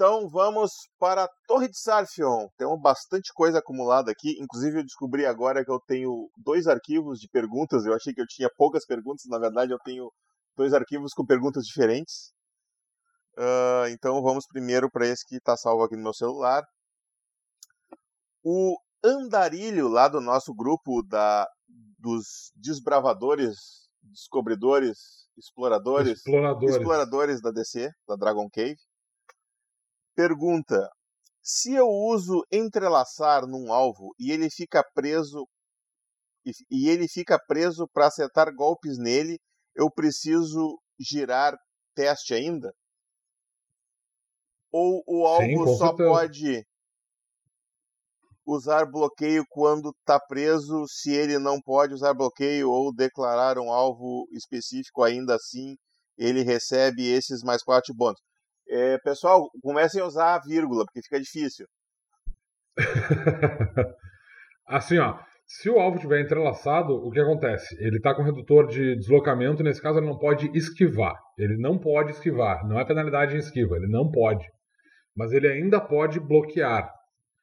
Então 0.01 0.27
vamos 0.27 0.71
para 0.97 1.25
a 1.25 1.29
Torre 1.45 1.67
de 1.67 1.79
Sarfion. 1.79 2.47
Temos 2.57 2.81
bastante 2.81 3.31
coisa 3.35 3.59
acumulada 3.59 4.09
aqui. 4.09 4.35
Inclusive 4.41 4.79
eu 4.79 4.83
descobri 4.83 5.27
agora 5.27 5.63
que 5.63 5.69
eu 5.69 5.79
tenho 5.85 6.27
dois 6.35 6.65
arquivos 6.65 7.19
de 7.19 7.29
perguntas. 7.29 7.85
Eu 7.85 7.93
achei 7.93 8.11
que 8.11 8.19
eu 8.19 8.25
tinha 8.27 8.49
poucas 8.57 8.83
perguntas. 8.83 9.25
Na 9.27 9.37
verdade 9.37 9.71
eu 9.71 9.77
tenho 9.85 10.11
dois 10.57 10.73
arquivos 10.73 11.13
com 11.13 11.23
perguntas 11.23 11.65
diferentes. 11.65 12.31
Uh, 13.37 13.89
então 13.91 14.23
vamos 14.23 14.47
primeiro 14.47 14.89
para 14.89 15.05
esse 15.05 15.23
que 15.23 15.35
está 15.35 15.55
salvo 15.55 15.83
aqui 15.83 15.95
no 15.95 16.01
meu 16.01 16.15
celular. 16.15 16.63
O 18.43 18.75
Andarilho, 19.05 19.87
lá 19.87 20.07
do 20.07 20.19
nosso 20.19 20.51
grupo 20.51 21.03
da, 21.03 21.47
dos 21.99 22.51
desbravadores, 22.55 23.53
descobridores, 24.01 24.97
exploradores, 25.37 26.17
exploradores, 26.17 26.75
exploradores 26.75 27.39
da 27.39 27.51
DC, 27.51 27.87
da 28.07 28.15
Dragon 28.15 28.49
Cave 28.51 28.79
Pergunta: 30.15 30.89
se 31.41 31.73
eu 31.73 31.87
uso 31.87 32.45
entrelaçar 32.51 33.47
num 33.47 33.71
alvo 33.71 34.13
e 34.19 34.31
ele 34.31 34.49
fica 34.49 34.83
preso 34.93 35.47
e, 36.71 36.89
ele 36.89 37.07
fica 37.07 37.39
preso 37.47 37.87
para 37.93 38.07
acertar 38.07 38.53
golpes 38.53 38.97
nele, 38.97 39.39
eu 39.75 39.91
preciso 39.91 40.79
girar 40.99 41.55
teste 41.95 42.33
ainda? 42.33 42.73
Ou 44.71 45.03
o 45.05 45.25
alvo 45.27 45.67
Sim, 45.67 45.77
só 45.77 45.95
pode 45.95 46.65
usar 48.45 48.85
bloqueio 48.85 49.45
quando 49.49 49.89
está 49.91 50.19
preso, 50.19 50.85
se 50.87 51.11
ele 51.11 51.37
não 51.37 51.61
pode 51.61 51.93
usar 51.93 52.13
bloqueio 52.13 52.69
ou 52.69 52.93
declarar 52.93 53.57
um 53.59 53.71
alvo 53.71 54.27
específico 54.31 55.03
ainda 55.03 55.35
assim, 55.35 55.75
ele 56.17 56.41
recebe 56.41 57.07
esses 57.07 57.43
mais 57.43 57.63
quatro 57.63 57.93
bônus. 57.93 58.19
É, 58.73 58.97
pessoal, 58.99 59.49
comecem 59.61 60.01
a 60.01 60.05
usar 60.05 60.35
a 60.35 60.39
vírgula, 60.39 60.85
porque 60.85 61.01
fica 61.01 61.19
difícil. 61.19 61.67
assim, 64.65 64.97
ó. 64.97 65.19
Se 65.45 65.69
o 65.69 65.77
alvo 65.77 65.97
estiver 65.97 66.21
entrelaçado, 66.21 66.93
o 66.93 67.11
que 67.11 67.19
acontece? 67.19 67.75
Ele 67.83 67.97
está 67.97 68.15
com 68.15 68.23
redutor 68.23 68.67
de 68.67 68.95
deslocamento, 68.95 69.61
nesse 69.61 69.81
caso 69.81 69.99
ele 69.99 70.07
não 70.07 70.17
pode 70.17 70.49
esquivar. 70.57 71.13
Ele 71.37 71.57
não 71.57 71.77
pode 71.77 72.11
esquivar. 72.11 72.65
Não 72.65 72.79
é 72.79 72.85
penalidade 72.85 73.35
em 73.35 73.39
esquiva, 73.39 73.75
ele 73.75 73.89
não 73.89 74.09
pode. 74.09 74.45
Mas 75.13 75.33
ele 75.33 75.49
ainda 75.49 75.81
pode 75.81 76.21
bloquear. 76.21 76.89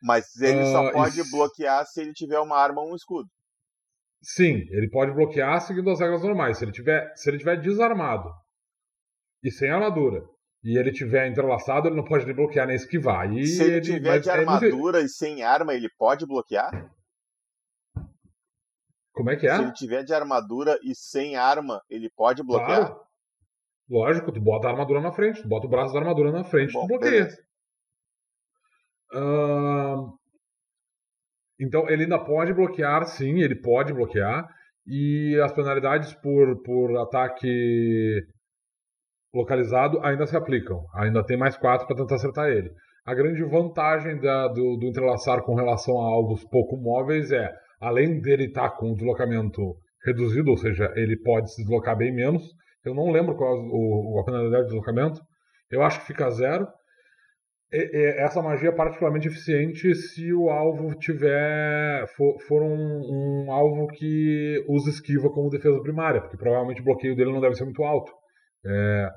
Mas 0.02 0.34
ele 0.40 0.62
uh, 0.62 0.72
só 0.72 0.90
pode 0.90 1.20
isso... 1.20 1.30
bloquear 1.30 1.84
se 1.84 2.00
ele 2.00 2.14
tiver 2.14 2.38
uma 2.38 2.56
arma 2.56 2.80
ou 2.80 2.92
um 2.92 2.96
escudo. 2.96 3.28
Sim, 4.22 4.64
ele 4.70 4.88
pode 4.88 5.12
bloquear 5.12 5.60
seguindo 5.60 5.90
as 5.90 6.00
regras 6.00 6.22
normais. 6.22 6.56
Se 6.56 6.64
ele 6.64 6.72
tiver, 6.72 7.12
se 7.14 7.28
ele 7.28 7.36
tiver 7.36 7.60
desarmado 7.60 8.30
e 9.44 9.50
sem 9.50 9.70
armadura 9.70 10.24
e 10.62 10.76
ele 10.76 10.92
tiver 10.92 11.28
entrelaçado, 11.28 11.88
ele 11.88 11.96
não 11.96 12.04
pode 12.04 12.26
nem 12.26 12.34
bloquear 12.34 12.66
nem 12.66 12.76
esquivar. 12.76 13.32
E 13.32 13.46
Se 13.46 13.62
ele, 13.62 13.72
ele 13.74 13.80
tiver 13.80 14.18
de 14.18 14.30
armadura 14.30 15.00
é 15.00 15.04
e 15.04 15.08
sem 15.08 15.42
arma, 15.42 15.74
ele 15.74 15.88
pode 15.96 16.26
bloquear? 16.26 16.90
Como 19.12 19.30
é 19.30 19.36
que 19.36 19.46
é? 19.46 19.56
Se 19.56 19.62
ele 19.62 19.72
tiver 19.72 20.02
de 20.04 20.14
armadura 20.14 20.78
e 20.82 20.94
sem 20.94 21.36
arma, 21.36 21.82
ele 21.88 22.10
pode 22.10 22.42
bloquear? 22.42 22.86
Claro. 22.86 23.08
Lógico, 23.88 24.32
tu 24.32 24.40
bota 24.40 24.68
a 24.68 24.70
armadura 24.70 25.00
na 25.00 25.12
frente, 25.12 25.42
tu 25.42 25.48
bota 25.48 25.66
o 25.66 25.70
braço 25.70 25.94
da 25.94 26.00
armadura 26.00 26.30
na 26.30 26.44
frente, 26.44 26.72
Bom, 26.72 26.82
tu 26.82 26.88
bloqueia. 26.88 27.28
Uh... 29.14 30.18
Então 31.60 31.88
ele 31.88 32.04
ainda 32.04 32.22
pode 32.22 32.52
bloquear, 32.52 33.06
sim, 33.06 33.40
ele 33.40 33.56
pode 33.56 33.92
bloquear. 33.92 34.46
E 34.86 35.38
as 35.42 35.52
penalidades 35.52 36.14
por, 36.14 36.62
por 36.62 36.96
ataque 36.98 38.22
localizado 39.34 40.00
ainda 40.02 40.26
se 40.26 40.36
aplicam. 40.36 40.84
Ainda 40.94 41.24
tem 41.24 41.36
mais 41.36 41.56
quatro 41.56 41.86
para 41.86 41.96
tentar 41.96 42.16
acertar 42.16 42.48
ele. 42.48 42.70
A 43.06 43.14
grande 43.14 43.42
vantagem 43.44 44.20
da, 44.20 44.48
do, 44.48 44.76
do, 44.76 44.86
entrelaçar 44.86 45.42
com 45.42 45.54
relação 45.54 45.98
a 46.00 46.04
alvos 46.04 46.44
pouco 46.44 46.76
móveis 46.76 47.30
é, 47.32 47.50
além 47.80 48.20
dele 48.20 48.46
estar 48.46 48.70
tá 48.70 48.76
com 48.76 48.92
o 48.92 48.94
deslocamento 48.94 49.62
reduzido, 50.04 50.50
ou 50.50 50.56
seja, 50.56 50.92
ele 50.94 51.16
pode 51.16 51.52
se 51.52 51.62
deslocar 51.62 51.96
bem 51.96 52.14
menos. 52.14 52.42
Eu 52.84 52.94
não 52.94 53.10
lembro 53.10 53.36
qual 53.36 53.56
é 53.56 53.60
o, 53.60 54.20
a 54.20 54.24
penalidade 54.24 54.64
de 54.64 54.68
deslocamento. 54.68 55.20
Eu 55.70 55.82
acho 55.82 56.00
que 56.00 56.06
fica 56.06 56.30
zero. 56.30 56.66
E, 57.72 57.78
e, 57.78 58.22
essa 58.22 58.40
magia 58.40 58.70
é 58.70 58.72
particularmente 58.72 59.28
eficiente 59.28 59.94
se 59.94 60.32
o 60.32 60.48
alvo 60.48 60.94
tiver 60.98 62.06
for, 62.16 62.38
for 62.46 62.62
um, 62.62 63.46
um, 63.46 63.52
alvo 63.52 63.86
que 63.88 64.64
usa 64.68 64.88
esquiva 64.90 65.28
como 65.30 65.50
defesa 65.50 65.80
primária, 65.82 66.22
porque 66.22 66.38
provavelmente 66.38 66.80
o 66.80 66.84
bloqueio 66.84 67.14
dele 67.14 67.32
não 67.32 67.40
deve 67.40 67.56
ser 67.56 67.64
muito 67.64 67.82
alto. 67.82 68.10
É, 68.68 69.10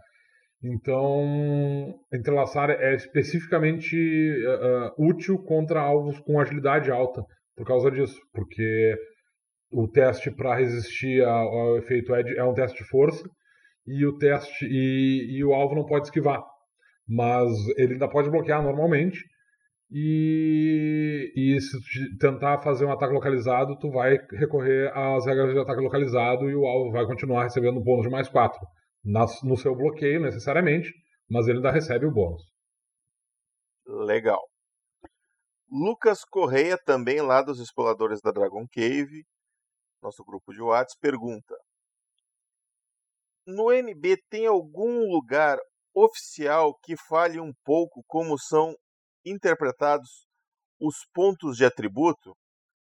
então, 0.63 1.95
entrelaçar 2.13 2.69
é 2.69 2.93
especificamente 2.93 3.95
uh, 3.95 5.09
útil 5.09 5.39
contra 5.39 5.81
alvos 5.81 6.19
com 6.19 6.39
agilidade 6.39 6.91
alta 6.91 7.23
por 7.55 7.65
causa 7.65 7.89
disso, 7.89 8.19
porque 8.31 8.95
o 9.71 9.87
teste 9.87 10.29
para 10.31 10.55
resistir 10.55 11.23
ao, 11.23 11.47
ao, 11.47 11.77
efeito 11.77 12.13
é, 12.13 12.21
é 12.37 12.43
um 12.43 12.53
teste 12.53 12.77
de 12.77 12.89
força 12.89 13.27
e 13.87 14.05
o 14.05 14.17
teste 14.17 14.65
e, 14.65 15.37
e, 15.37 15.43
o 15.43 15.53
alvo 15.53 15.75
não 15.75 15.85
pode 15.85 16.05
esquivar, 16.05 16.43
mas 17.07 17.49
ele 17.77 17.93
ainda 17.93 18.07
pode 18.07 18.29
bloquear 18.29 18.61
normalmente. 18.61 19.19
E, 19.93 21.33
e 21.35 21.59
se 21.59 22.17
tentar 22.17 22.59
fazer 22.59 22.85
um 22.85 22.91
ataque 22.91 23.13
localizado, 23.13 23.77
tu 23.77 23.91
vai 23.91 24.17
recorrer 24.31 24.89
às 24.95 25.25
regras 25.25 25.53
de 25.53 25.59
ataque 25.59 25.81
localizado 25.81 26.49
e 26.49 26.55
o 26.55 26.65
alvo 26.65 26.91
vai 26.91 27.05
continuar 27.05 27.43
recebendo 27.43 27.81
bônus 27.81 28.05
de 28.05 28.11
mais 28.11 28.29
4 28.29 28.57
no 29.03 29.57
seu 29.57 29.75
bloqueio 29.75 30.21
necessariamente, 30.21 30.93
mas 31.29 31.47
ele 31.47 31.57
ainda 31.57 31.71
recebe 31.71 32.05
o 32.05 32.11
bônus. 32.11 32.43
Legal. 33.85 34.41
Lucas 35.69 36.23
Correia, 36.25 36.77
também 36.77 37.21
lá 37.21 37.41
dos 37.41 37.59
exploradores 37.59 38.19
da 38.21 38.31
Dragon 38.31 38.65
Cave, 38.71 39.25
nosso 40.01 40.23
grupo 40.23 40.51
de 40.53 40.61
Whats, 40.61 40.95
pergunta: 40.99 41.55
No 43.45 43.71
MB 43.71 44.17
tem 44.29 44.45
algum 44.45 45.09
lugar 45.09 45.57
oficial 45.93 46.77
que 46.83 46.95
fale 47.07 47.39
um 47.39 47.53
pouco 47.63 48.03
como 48.07 48.37
são 48.37 48.75
interpretados 49.25 50.27
os 50.79 51.05
pontos 51.13 51.55
de 51.55 51.65
atributo? 51.65 52.35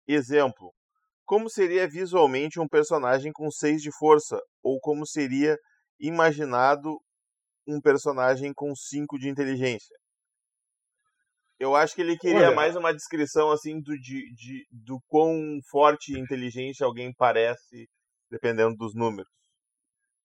Exemplo, 0.08 0.74
como 1.26 1.50
seria 1.50 1.88
visualmente 1.88 2.60
um 2.60 2.68
personagem 2.68 3.32
com 3.32 3.50
6 3.50 3.82
de 3.82 3.92
força, 3.98 4.40
ou 4.64 4.80
como 4.80 5.06
seria 5.06 5.58
imaginado 6.02 7.00
um 7.68 7.80
personagem 7.80 8.52
com 8.54 8.76
5 8.76 9.18
de 9.18 9.30
inteligência. 9.30 9.96
Eu 11.60 11.76
acho 11.76 11.94
que 11.94 12.02
ele 12.02 12.18
queria 12.18 12.48
Olha, 12.48 12.56
mais 12.56 12.76
uma 12.76 12.92
descrição 12.92 13.52
assim 13.52 13.80
do, 13.80 13.96
de, 14.00 14.34
de, 14.34 14.66
do 14.72 15.00
quão 15.08 15.60
forte 15.70 16.12
e 16.12 16.20
inteligente 16.20 16.84
alguém 16.84 17.14
parece, 17.16 17.88
dependendo 18.32 18.76
dos 18.76 18.96
números. 18.96 19.30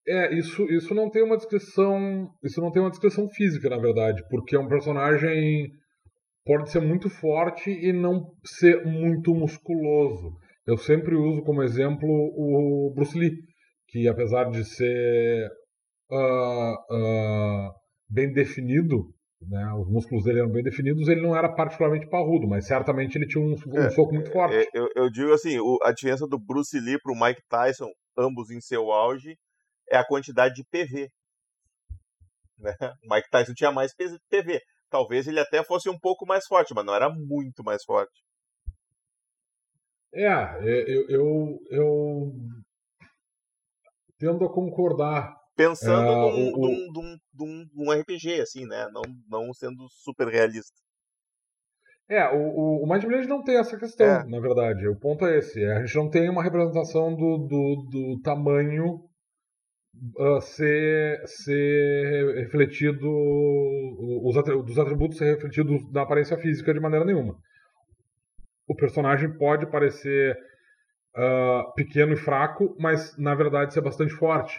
É, 0.09 0.35
isso, 0.35 0.62
isso 0.71 0.95
não 0.95 1.11
tem 1.11 1.23
uma 1.23 1.37
descrição. 1.37 2.31
Isso 2.43 2.61
não 2.61 2.71
tem 2.71 2.81
uma 2.81 2.91
descrição 2.91 3.29
física, 3.29 3.69
na 3.69 3.77
verdade, 3.77 4.23
porque 4.31 4.57
é 4.57 4.59
um 4.59 4.69
personagem 4.69 5.69
pode 6.47 6.71
ser 6.71 6.81
muito 6.81 7.11
forte 7.11 7.71
e 7.71 7.93
não 7.93 8.25
ser 8.45 8.85
muito 8.87 9.35
musculoso. 9.35 10.33
Eu 10.65 10.79
sempre 10.79 11.17
uso 11.17 11.43
como 11.43 11.62
exemplo 11.62 12.09
o 12.09 12.93
Bruce 12.95 13.19
Lee, 13.19 13.33
que 13.89 14.09
apesar 14.09 14.45
de 14.51 14.65
ser 14.65 15.51
uh, 16.11 16.75
uh, 16.75 17.73
bem 18.09 18.33
definido, 18.33 19.14
né, 19.40 19.73
os 19.75 19.88
músculos 19.88 20.25
dele 20.25 20.40
eram 20.40 20.51
bem 20.51 20.62
definidos, 20.62 21.09
ele 21.09 21.23
não 21.23 21.37
era 21.37 21.53
particularmente 21.55 22.09
parrudo, 22.09 22.49
mas 22.49 22.66
certamente 22.66 23.16
ele 23.16 23.27
tinha 23.27 23.45
um, 23.45 23.55
um 23.66 23.79
é, 23.79 23.90
soco 23.90 24.14
muito 24.14 24.31
forte. 24.31 24.57
É, 24.57 24.69
eu, 24.75 24.88
eu, 24.95 25.11
digo 25.11 25.33
assim, 25.33 25.59
o, 25.59 25.79
a 25.83 25.92
diferença 25.92 26.27
do 26.27 26.38
Bruce 26.38 26.79
Lee 26.79 26.99
para 27.01 27.12
o 27.12 27.21
Mike 27.21 27.42
Tyson, 27.49 27.90
ambos 28.19 28.51
em 28.51 28.61
seu 28.61 28.90
auge, 28.90 29.37
é 29.90 29.97
a 29.97 30.07
quantidade 30.07 30.55
de 30.55 30.64
PV. 30.64 31.09
Né? 32.59 32.75
O 33.05 33.14
Mike 33.14 33.29
Tyson 33.31 33.53
tinha 33.55 33.71
mais 33.71 33.92
PV. 33.95 34.61
Talvez 34.88 35.27
ele 35.27 35.40
até 35.40 35.62
fosse 35.62 35.88
um 35.90 35.99
pouco 35.99 36.27
mais 36.27 36.47
forte, 36.47 36.73
mas 36.75 36.85
não 36.85 36.95
era 36.95 37.11
muito 37.11 37.62
mais 37.62 37.85
forte. 37.85 38.25
É, 40.14 40.25
é 40.25 40.85
eu, 40.87 41.09
eu, 41.09 41.59
eu 41.71 42.33
tendo 44.19 44.45
a 44.45 44.53
concordar. 44.53 45.35
Pensando 45.57 46.11
é, 46.11 46.14
num, 46.14 46.53
o, 46.53 46.92
num, 46.92 47.19
num, 47.35 47.66
num, 47.75 47.92
RPG, 48.01 48.42
assim, 48.42 48.66
né? 48.66 48.88
Não, 48.92 49.03
não 49.29 49.55
sendo 49.55 49.88
super 49.88 50.29
realista. 50.29 50.75
É, 52.09 52.29
o, 52.29 52.83
o 52.83 52.87
Mind 52.87 53.05
Blade 53.05 53.27
não 53.27 53.42
tem 53.42 53.57
essa 53.57 53.77
questão, 53.79 54.07
é. 54.07 54.25
na 54.27 54.38
verdade. 54.38 54.87
O 54.87 54.95
ponto 54.95 55.25
é 55.25 55.38
esse. 55.38 55.64
A 55.64 55.85
gente 55.85 55.97
não 55.97 56.11
tem 56.11 56.29
uma 56.29 56.42
representação 56.42 57.16
do, 57.16 57.38
do, 57.38 57.88
do 57.90 58.21
tamanho 58.23 59.01
uh, 60.19 60.40
ser, 60.40 61.23
ser 61.27 62.35
refletido, 62.45 63.09
os 64.23 64.35
dos 64.64 64.79
atributos 64.79 65.16
ser 65.16 65.35
refletidos 65.35 65.90
na 65.90 66.03
aparência 66.03 66.37
física 66.37 66.73
de 66.73 66.81
maneira 66.81 67.05
nenhuma. 67.05 67.35
O 68.69 68.75
personagem 68.75 69.37
pode 69.37 69.66
parecer 69.71 70.37
uh, 71.16 71.73
pequeno 71.75 72.12
e 72.12 72.16
fraco, 72.16 72.77
mas 72.79 73.16
na 73.16 73.35
verdade 73.35 73.73
ser 73.73 73.81
bastante 73.81 74.12
forte. 74.12 74.59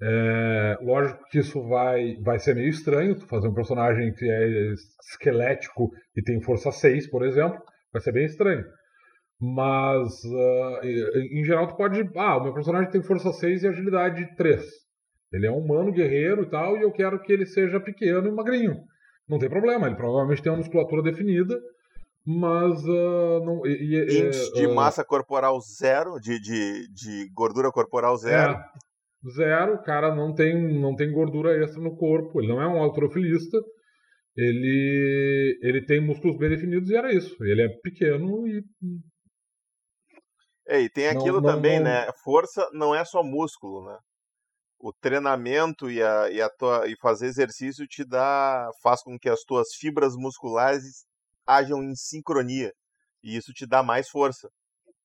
É, 0.00 0.78
lógico 0.82 1.24
que 1.30 1.38
isso 1.38 1.62
vai, 1.66 2.16
vai 2.22 2.38
ser 2.38 2.54
meio 2.54 2.68
estranho, 2.68 3.18
fazer 3.26 3.48
um 3.48 3.54
personagem 3.54 4.12
que 4.12 4.28
é 4.28 4.74
esquelético 5.10 5.90
e 6.14 6.22
tem 6.22 6.40
força 6.42 6.70
6, 6.70 7.08
por 7.08 7.24
exemplo, 7.24 7.58
vai 7.92 8.02
ser 8.02 8.12
bem 8.12 8.26
estranho. 8.26 8.64
Mas, 9.40 10.24
uh, 10.24 10.80
em 10.84 11.44
geral, 11.44 11.68
tu 11.68 11.76
pode. 11.76 12.00
Ah, 12.16 12.38
o 12.38 12.44
meu 12.44 12.54
personagem 12.54 12.90
tem 12.90 13.02
força 13.02 13.32
6 13.32 13.62
e 13.62 13.68
agilidade 13.68 14.34
3. 14.34 14.64
Ele 15.32 15.46
é 15.46 15.50
um 15.50 15.58
humano, 15.58 15.92
guerreiro 15.92 16.42
e 16.42 16.50
tal, 16.50 16.76
e 16.76 16.82
eu 16.82 16.92
quero 16.92 17.20
que 17.20 17.32
ele 17.32 17.44
seja 17.44 17.78
pequeno 17.78 18.28
e 18.28 18.32
magrinho. 18.32 18.76
Não 19.28 19.38
tem 19.38 19.50
problema, 19.50 19.86
ele 19.86 19.96
provavelmente 19.96 20.42
tem 20.42 20.50
uma 20.50 20.58
musculatura 20.58 21.02
definida, 21.02 21.58
mas. 22.24 22.82
Uh, 22.84 23.44
não, 23.44 23.66
e, 23.66 23.70
e, 23.70 24.20
Índice 24.20 24.52
de 24.54 24.66
uh, 24.66 24.74
massa 24.74 25.04
corporal 25.04 25.60
zero, 25.60 26.18
de, 26.18 26.40
de, 26.40 26.88
de 26.94 27.30
gordura 27.34 27.70
corporal 27.70 28.16
zero. 28.16 28.52
É, 28.52 28.64
zero, 29.30 29.74
o 29.74 29.82
cara 29.82 30.14
não 30.14 30.34
tem, 30.34 30.80
não 30.80 30.94
tem 30.94 31.12
gordura 31.12 31.62
extra 31.62 31.82
no 31.82 31.96
corpo, 31.96 32.40
ele 32.40 32.48
não 32.48 32.60
é 32.60 32.66
um 32.66 32.82
autorofilista 32.82 33.58
ele, 34.36 35.58
ele 35.62 35.84
tem 35.86 36.00
músculos 36.00 36.36
bem 36.36 36.50
definidos 36.50 36.90
e 36.90 36.96
era 36.96 37.12
isso. 37.12 37.34
Ele 37.42 37.62
é 37.62 37.68
pequeno 37.82 38.46
e. 38.46 38.62
É, 40.68 40.80
e 40.80 40.90
tem 40.90 41.08
aquilo 41.08 41.40
não, 41.40 41.54
também, 41.54 41.78
não... 41.78 41.84
né? 41.84 42.06
Força 42.22 42.68
não 42.72 42.94
é 42.94 43.04
só 43.04 43.22
músculo, 43.22 43.86
né? 43.86 43.98
O 44.78 44.92
treinamento 44.92 45.90
e, 45.90 46.02
a, 46.02 46.30
e, 46.30 46.42
a 46.42 46.50
tua, 46.50 46.86
e 46.86 46.94
fazer 47.00 47.26
exercício 47.26 47.86
te 47.86 48.04
dá. 48.04 48.68
faz 48.82 49.02
com 49.02 49.18
que 49.18 49.28
as 49.28 49.40
tuas 49.40 49.68
fibras 49.80 50.14
musculares 50.14 51.06
hajam 51.46 51.82
em 51.82 51.94
sincronia. 51.94 52.72
E 53.22 53.36
isso 53.36 53.52
te 53.54 53.66
dá 53.66 53.82
mais 53.82 54.08
força 54.10 54.50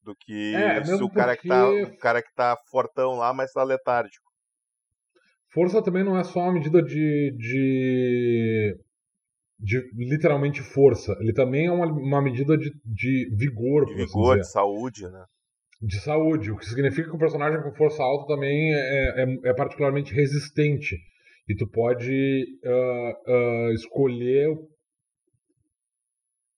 do 0.04 0.16
que 0.16 0.56
é, 0.56 0.84
se 0.84 0.94
o 0.94 1.10
cara, 1.10 1.34
porque... 1.36 1.42
que 1.42 1.48
tá, 1.48 1.70
o 1.70 1.98
cara 1.98 2.22
que 2.22 2.34
tá 2.34 2.58
fortão 2.70 3.18
lá, 3.18 3.34
mas 3.34 3.52
tá 3.52 3.64
letárgico. 3.64 4.30
Força 5.54 5.84
também 5.84 6.04
não 6.04 6.18
é 6.18 6.24
só 6.24 6.40
uma 6.40 6.54
medida 6.54 6.82
de, 6.82 7.36
de 7.38 8.78
de 9.62 9.80
literalmente 9.94 10.62
força. 10.62 11.16
Ele 11.20 11.34
também 11.34 11.68
é 11.68 11.72
uma, 11.72 11.86
uma 11.86 12.22
medida 12.22 12.58
de, 12.58 12.72
de 12.84 13.30
vigor. 13.36 13.86
De 13.86 13.94
assim 13.94 14.06
vigor, 14.06 14.40
de 14.40 14.52
saúde, 14.52 15.08
né? 15.08 15.24
De 15.80 16.00
saúde, 16.00 16.52
o 16.52 16.58
que 16.58 16.66
significa 16.66 17.10
que 17.10 17.16
um 17.16 17.20
personagem 17.20 17.62
com 17.62 17.72
força 17.74 18.02
alta 18.02 18.34
também 18.34 18.74
é, 18.74 19.24
é, 19.24 19.50
é 19.50 19.54
particularmente 19.54 20.14
resistente. 20.14 20.98
E 21.48 21.56
tu 21.56 21.68
pode 21.68 22.46
uh, 22.64 23.32
uh, 23.32 23.72
escolher 23.74 24.50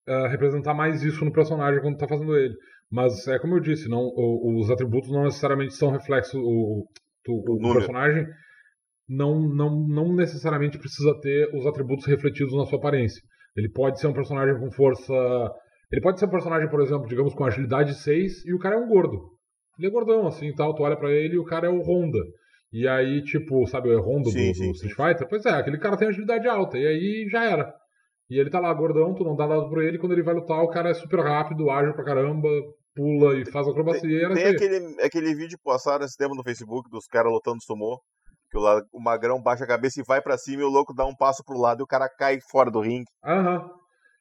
uh, 0.08 0.28
representar 0.30 0.74
mais 0.74 1.04
isso 1.04 1.24
no 1.26 1.32
personagem 1.32 1.82
quando 1.82 1.96
tu 1.98 2.00
tá 2.00 2.08
fazendo 2.08 2.38
ele. 2.38 2.56
Mas 2.94 3.28
é 3.28 3.40
como 3.40 3.56
eu 3.56 3.60
disse, 3.60 3.90
não, 3.90 4.08
os 4.56 4.70
atributos 4.70 5.10
não 5.10 5.24
necessariamente 5.24 5.74
são 5.74 5.90
reflexos. 5.90 6.36
O, 6.36 6.86
o, 7.28 7.56
o 7.56 7.74
personagem 7.74 8.28
não, 9.10 9.42
não, 9.42 9.88
não 9.88 10.16
necessariamente 10.16 10.78
precisa 10.78 11.20
ter 11.20 11.50
os 11.56 11.66
atributos 11.66 12.06
refletidos 12.06 12.56
na 12.56 12.66
sua 12.66 12.78
aparência. 12.78 13.20
Ele 13.58 13.68
pode 13.68 14.00
ser 14.00 14.06
um 14.06 14.14
personagem 14.14 14.60
com 14.60 14.72
força. 14.72 15.12
Ele 15.92 16.02
pode 16.02 16.20
ser 16.20 16.28
um 16.28 16.30
personagem, 16.30 16.70
por 16.70 16.82
exemplo, 16.82 17.08
digamos, 17.08 17.34
com 17.34 17.44
agilidade 17.44 17.96
6 17.96 18.46
e 18.46 18.54
o 18.54 18.60
cara 18.60 18.76
é 18.76 18.78
um 18.78 18.88
gordo. 18.88 19.18
Ele 19.80 19.88
é 19.88 19.92
gordão, 19.92 20.28
assim 20.28 20.54
tal. 20.54 20.76
Tu 20.76 20.84
olha 20.84 20.96
pra 20.96 21.12
ele 21.12 21.34
e 21.34 21.40
o 21.40 21.46
cara 21.46 21.66
é 21.66 21.72
o 21.72 21.82
Honda. 21.82 22.20
E 22.72 22.88
aí, 22.88 23.24
tipo, 23.24 23.66
sabe 23.66 23.90
o 23.90 24.02
Honda 24.02 24.30
sim, 24.30 24.52
do, 24.52 24.56
sim, 24.56 24.68
do 24.68 24.72
Street 24.74 24.96
Fighter? 24.96 25.28
Pois 25.28 25.44
é, 25.48 25.50
aquele 25.50 25.80
cara 25.80 25.98
tem 25.98 26.10
agilidade 26.10 26.48
alta. 26.48 26.78
E 26.78 26.86
aí 26.86 27.28
já 27.28 27.44
era. 27.44 27.74
E 28.30 28.40
ele 28.40 28.52
tá 28.52 28.60
lá 28.60 28.72
gordão, 28.72 29.16
tu 29.16 29.24
não 29.24 29.36
dá 29.36 29.48
dado 29.48 29.68
pra 29.72 29.84
ele. 29.84 29.98
Quando 29.98 30.12
ele 30.12 30.22
vai 30.22 30.36
lutar, 30.36 30.62
o 30.62 30.70
cara 30.70 30.90
é 30.90 30.94
super 30.94 31.22
rápido, 31.22 31.72
ágil 31.72 31.94
pra 31.94 32.06
caramba, 32.06 32.48
pula 32.96 33.38
e 33.38 33.46
faz 33.52 33.68
acrobacia. 33.68 34.28
Tem, 34.30 34.36
tem 34.36 34.48
aquele, 34.48 35.02
aquele 35.02 35.36
vídeo 35.36 35.58
postado 35.64 36.04
esse 36.04 36.18
tempo 36.18 36.36
no 36.36 36.44
Facebook 36.44 36.90
dos 36.90 37.08
caras 37.08 37.32
lutando 37.32 37.64
sumô. 37.64 38.00
Que 38.50 38.58
o, 38.58 38.84
o 38.94 39.02
magrão 39.02 39.42
baixa 39.42 39.64
a 39.64 39.68
cabeça 39.68 40.00
e 40.00 40.04
vai 40.08 40.22
para 40.22 40.38
cima 40.38 40.62
e 40.62 40.66
o 40.66 40.70
louco 40.70 40.94
dá 40.94 41.06
um 41.06 41.16
passo 41.16 41.44
pro 41.44 41.60
lado 41.60 41.82
e 41.82 41.84
o 41.84 41.88
cara 41.88 42.08
cai 42.08 42.40
fora 42.52 42.70
do 42.70 42.82
ringue. 42.82 43.06
Aham. 43.26 43.70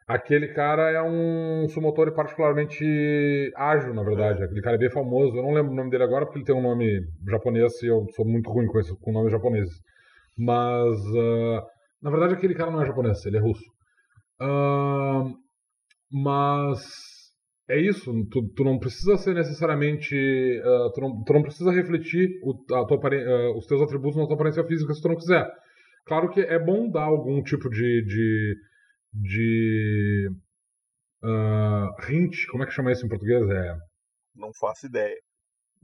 Aquele 0.08 0.48
cara 0.48 0.90
é 0.90 1.02
um 1.02 1.68
sumotor 1.68 2.12
particularmente 2.12 3.52
ágil, 3.56 3.94
na 3.94 4.02
verdade. 4.02 4.42
É. 4.42 4.44
Aquele 4.44 4.60
cara 4.60 4.76
é 4.76 4.78
bem 4.78 4.90
famoso. 4.90 5.36
Eu 5.36 5.42
não 5.42 5.52
lembro 5.52 5.72
o 5.72 5.76
nome 5.76 5.90
dele 5.90 6.02
agora 6.02 6.24
porque 6.24 6.38
ele 6.38 6.44
tem 6.44 6.54
um 6.54 6.62
nome 6.62 7.00
japonês 7.28 7.80
e 7.82 7.86
eu 7.86 8.04
sou 8.16 8.24
muito 8.24 8.50
ruim 8.50 8.66
com, 8.66 8.80
esse, 8.80 8.94
com 9.00 9.12
nomes 9.12 9.30
japoneses. 9.30 9.74
Mas, 10.36 10.98
uh, 10.98 11.62
na 12.02 12.10
verdade, 12.10 12.34
aquele 12.34 12.54
cara 12.54 12.70
não 12.70 12.82
é 12.82 12.86
japonês, 12.86 13.24
ele 13.24 13.36
é 13.36 13.40
russo. 13.40 13.64
Uh, 14.40 15.34
mas 16.10 16.80
é 17.68 17.80
isso, 17.80 18.12
tu, 18.30 18.48
tu 18.54 18.64
não 18.64 18.78
precisa 18.78 19.16
ser 19.16 19.34
necessariamente. 19.34 20.14
Uh, 20.14 20.92
tu, 20.92 21.00
não, 21.00 21.24
tu 21.24 21.32
não 21.32 21.42
precisa 21.42 21.70
refletir 21.70 22.40
o, 22.42 22.54
tua, 22.54 22.82
uh, 22.82 23.56
os 23.56 23.66
teus 23.66 23.80
atributos 23.80 24.16
na 24.16 24.26
tua 24.26 24.34
aparência 24.34 24.64
física 24.64 24.92
se 24.92 25.00
tu 25.00 25.08
não 25.08 25.16
quiser. 25.16 25.48
Claro 26.04 26.28
que 26.30 26.40
é 26.40 26.58
bom 26.58 26.90
dar 26.90 27.04
algum 27.04 27.42
tipo 27.42 27.70
de. 27.70 28.04
de, 28.04 28.56
de 29.14 30.30
uh, 31.22 32.10
hint, 32.12 32.46
como 32.50 32.64
é 32.64 32.66
que 32.66 32.72
chama 32.72 32.90
isso 32.90 33.06
em 33.06 33.08
português? 33.08 33.48
É. 33.48 33.76
Não 34.34 34.50
faço 34.60 34.86
ideia. 34.86 35.16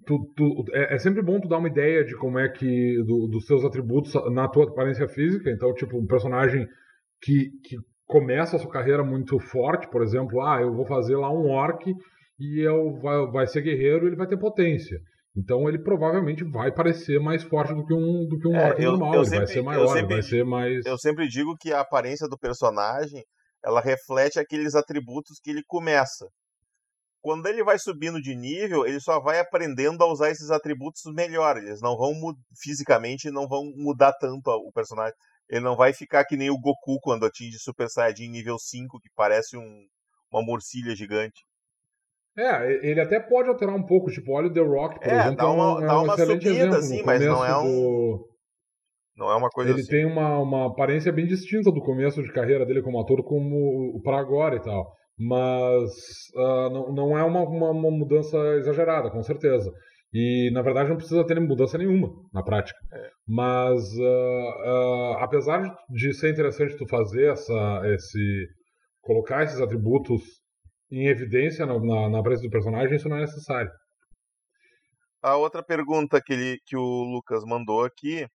Tu, 0.05 0.33
tu, 0.37 0.65
é, 0.73 0.95
é, 0.95 0.99
sempre 0.99 1.23
bom 1.23 1.41
tu 1.41 1.49
dar 1.49 1.59
uma 1.59 1.69
ideia 1.69 2.05
de 2.05 2.17
como 2.17 2.41
é 2.41 2.49
que. 2.49 3.03
Do, 3.05 3.29
dos 3.29 3.47
seus 3.47 3.65
atributos 3.65 4.13
na 4.33 4.49
tua 4.49 4.65
aparência 4.65 5.07
física. 5.09 5.49
Então, 5.51 5.73
tipo, 5.75 5.97
um 5.97 6.07
personagem 6.07 6.67
que, 7.23 7.51
que 7.63 7.77
começa 8.09 8.57
a 8.57 8.59
sua 8.59 8.71
carreira 8.71 9.05
muito 9.05 9.39
forte, 9.39 9.89
por 9.89 10.03
exemplo, 10.03 10.41
ah, 10.41 10.61
eu 10.61 10.75
vou 10.75 10.87
fazer 10.87 11.15
lá 11.15 11.31
um 11.31 11.51
orc 11.51 11.85
e 12.41 12.61
eu 12.61 12.99
vai, 13.01 13.27
vai 13.31 13.47
ser 13.47 13.61
guerreiro, 13.61 14.07
ele 14.07 14.17
vai 14.17 14.27
ter 14.27 14.39
potência. 14.39 14.99
Então 15.37 15.69
ele 15.69 15.79
provavelmente 15.79 16.43
vai 16.43 16.73
parecer 16.73 17.21
mais 17.21 17.45
forte 17.45 17.75
do 17.75 17.85
que 17.85 17.93
um 17.93 18.27
do 18.27 18.39
que 18.39 18.49
um 18.49 18.57
é, 18.57 18.71
orc 18.71 18.83
eu, 18.83 18.93
normal, 18.93 19.15
eu 19.15 19.25
sempre, 19.25 19.39
vai 19.39 19.47
ser 19.47 19.63
maior, 19.63 19.87
sempre, 19.89 20.15
vai 20.15 20.23
ser 20.23 20.45
mais 20.45 20.87
Eu 20.87 20.99
sempre 20.99 21.29
digo 21.29 21.55
que 21.61 21.71
a 21.73 21.81
aparência 21.81 22.27
do 22.27 22.39
personagem, 22.39 23.23
ela 23.63 23.81
reflete 23.81 24.41
aqueles 24.41 24.75
atributos 24.75 25.39
que 25.43 25.51
ele 25.51 25.63
começa. 25.67 26.27
Quando 27.21 27.47
ele 27.47 27.63
vai 27.63 27.79
subindo 27.79 28.23
de 28.23 28.35
nível, 28.35 28.87
ele 28.87 29.01
só 29.01 29.21
vai 29.21 29.39
aprendendo 29.39 30.03
a 30.03 30.11
usar 30.11 30.31
esses 30.31 30.51
atributos 30.51 31.03
melhor. 31.13 31.59
Eles 31.59 31.81
não 31.83 31.97
vão 31.97 32.15
fisicamente 32.63 33.31
não 33.31 33.47
vão 33.47 33.65
mudar 33.77 34.15
tanto 34.19 34.49
o 34.49 34.73
personagem. 34.73 35.15
Ele 35.49 35.61
não 35.61 35.77
vai 35.77 35.93
ficar 35.93 36.25
que 36.25 36.37
nem 36.37 36.51
o 36.51 36.59
Goku 36.59 36.99
quando 37.01 37.25
atinge 37.25 37.59
Super 37.59 37.89
Saiyajin 37.89 38.29
nível 38.29 38.59
5, 38.59 39.01
que 39.01 39.09
parece 39.15 39.57
um, 39.57 39.87
uma 40.31 40.43
morcilha 40.43 40.95
gigante. 40.95 41.43
É, 42.37 42.89
ele 42.89 43.01
até 43.01 43.19
pode 43.19 43.49
alterar 43.49 43.75
um 43.75 43.85
pouco, 43.85 44.11
tipo, 44.11 44.33
olha 44.33 44.47
o 44.47 44.53
The 44.53 44.61
Rock, 44.61 45.01
por 45.01 45.09
é, 45.09 45.21
exemplo. 45.21 45.37
Dá 45.37 45.51
uma, 45.51 45.65
é 45.65 45.85
um, 45.85 45.87
dá 45.87 46.01
uma 46.03 46.17
subida, 46.17 46.77
assim, 46.79 47.03
mas 47.03 47.25
não 47.25 47.45
é 47.45 47.57
um. 47.59 47.65
Do... 47.65 48.29
Não 49.17 49.33
é 49.33 49.35
uma 49.35 49.49
coisa 49.49 49.73
Ele 49.73 49.81
assim. 49.81 49.91
tem 49.91 50.07
uma, 50.07 50.39
uma 50.39 50.67
aparência 50.69 51.13
bem 51.13 51.27
distinta 51.27 51.73
do 51.73 51.81
começo 51.81 52.23
de 52.23 52.33
carreira 52.33 52.65
dele 52.65 52.83
como 52.83 53.01
ator 53.01 53.25
como 53.25 54.01
para 54.05 54.21
agora 54.21 54.55
e 54.55 54.63
tal. 54.63 54.93
Mas 55.19 55.91
uh, 56.37 56.71
não, 56.71 56.93
não 56.93 57.19
é 57.19 57.25
uma, 57.25 57.41
uma, 57.43 57.71
uma, 57.71 57.91
mudança 57.91 58.39
exagerada, 58.57 59.11
com 59.11 59.21
certeza. 59.21 59.69
E, 60.13 60.51
na 60.53 60.63
verdade, 60.63 60.89
não 60.89 60.97
precisa 60.97 61.27
ter 61.27 61.39
mudança 61.39 61.77
nenhuma 61.77 62.09
na 62.33 62.43
prática. 62.43 62.79
É. 62.93 63.11
Mas, 63.27 63.83
uh, 63.99 64.03
uh, 64.03 65.19
apesar 65.19 65.77
de 65.91 66.15
ser 66.15 66.33
interessante 66.33 66.77
tu 66.77 66.87
fazer 66.89 67.33
essa, 67.33 67.83
esse... 67.95 68.47
colocar 69.03 69.45
esses 69.45 69.61
atributos 69.61 70.23
em 70.91 71.09
evidência 71.09 71.67
na, 71.67 71.79
na, 71.79 72.09
na 72.09 72.23
presença 72.23 72.49
do 72.49 72.53
personagem, 72.53 72.97
isso 72.97 73.09
não 73.09 73.19
é 73.19 73.21
necessário. 73.21 73.71
A 75.23 75.37
outra 75.37 75.63
pergunta 75.63 76.23
que, 76.25 76.33
ele, 76.33 76.59
que 76.65 76.77
o 76.77 77.03
Lucas 77.03 77.45
mandou 77.45 77.85
aqui. 77.85 78.27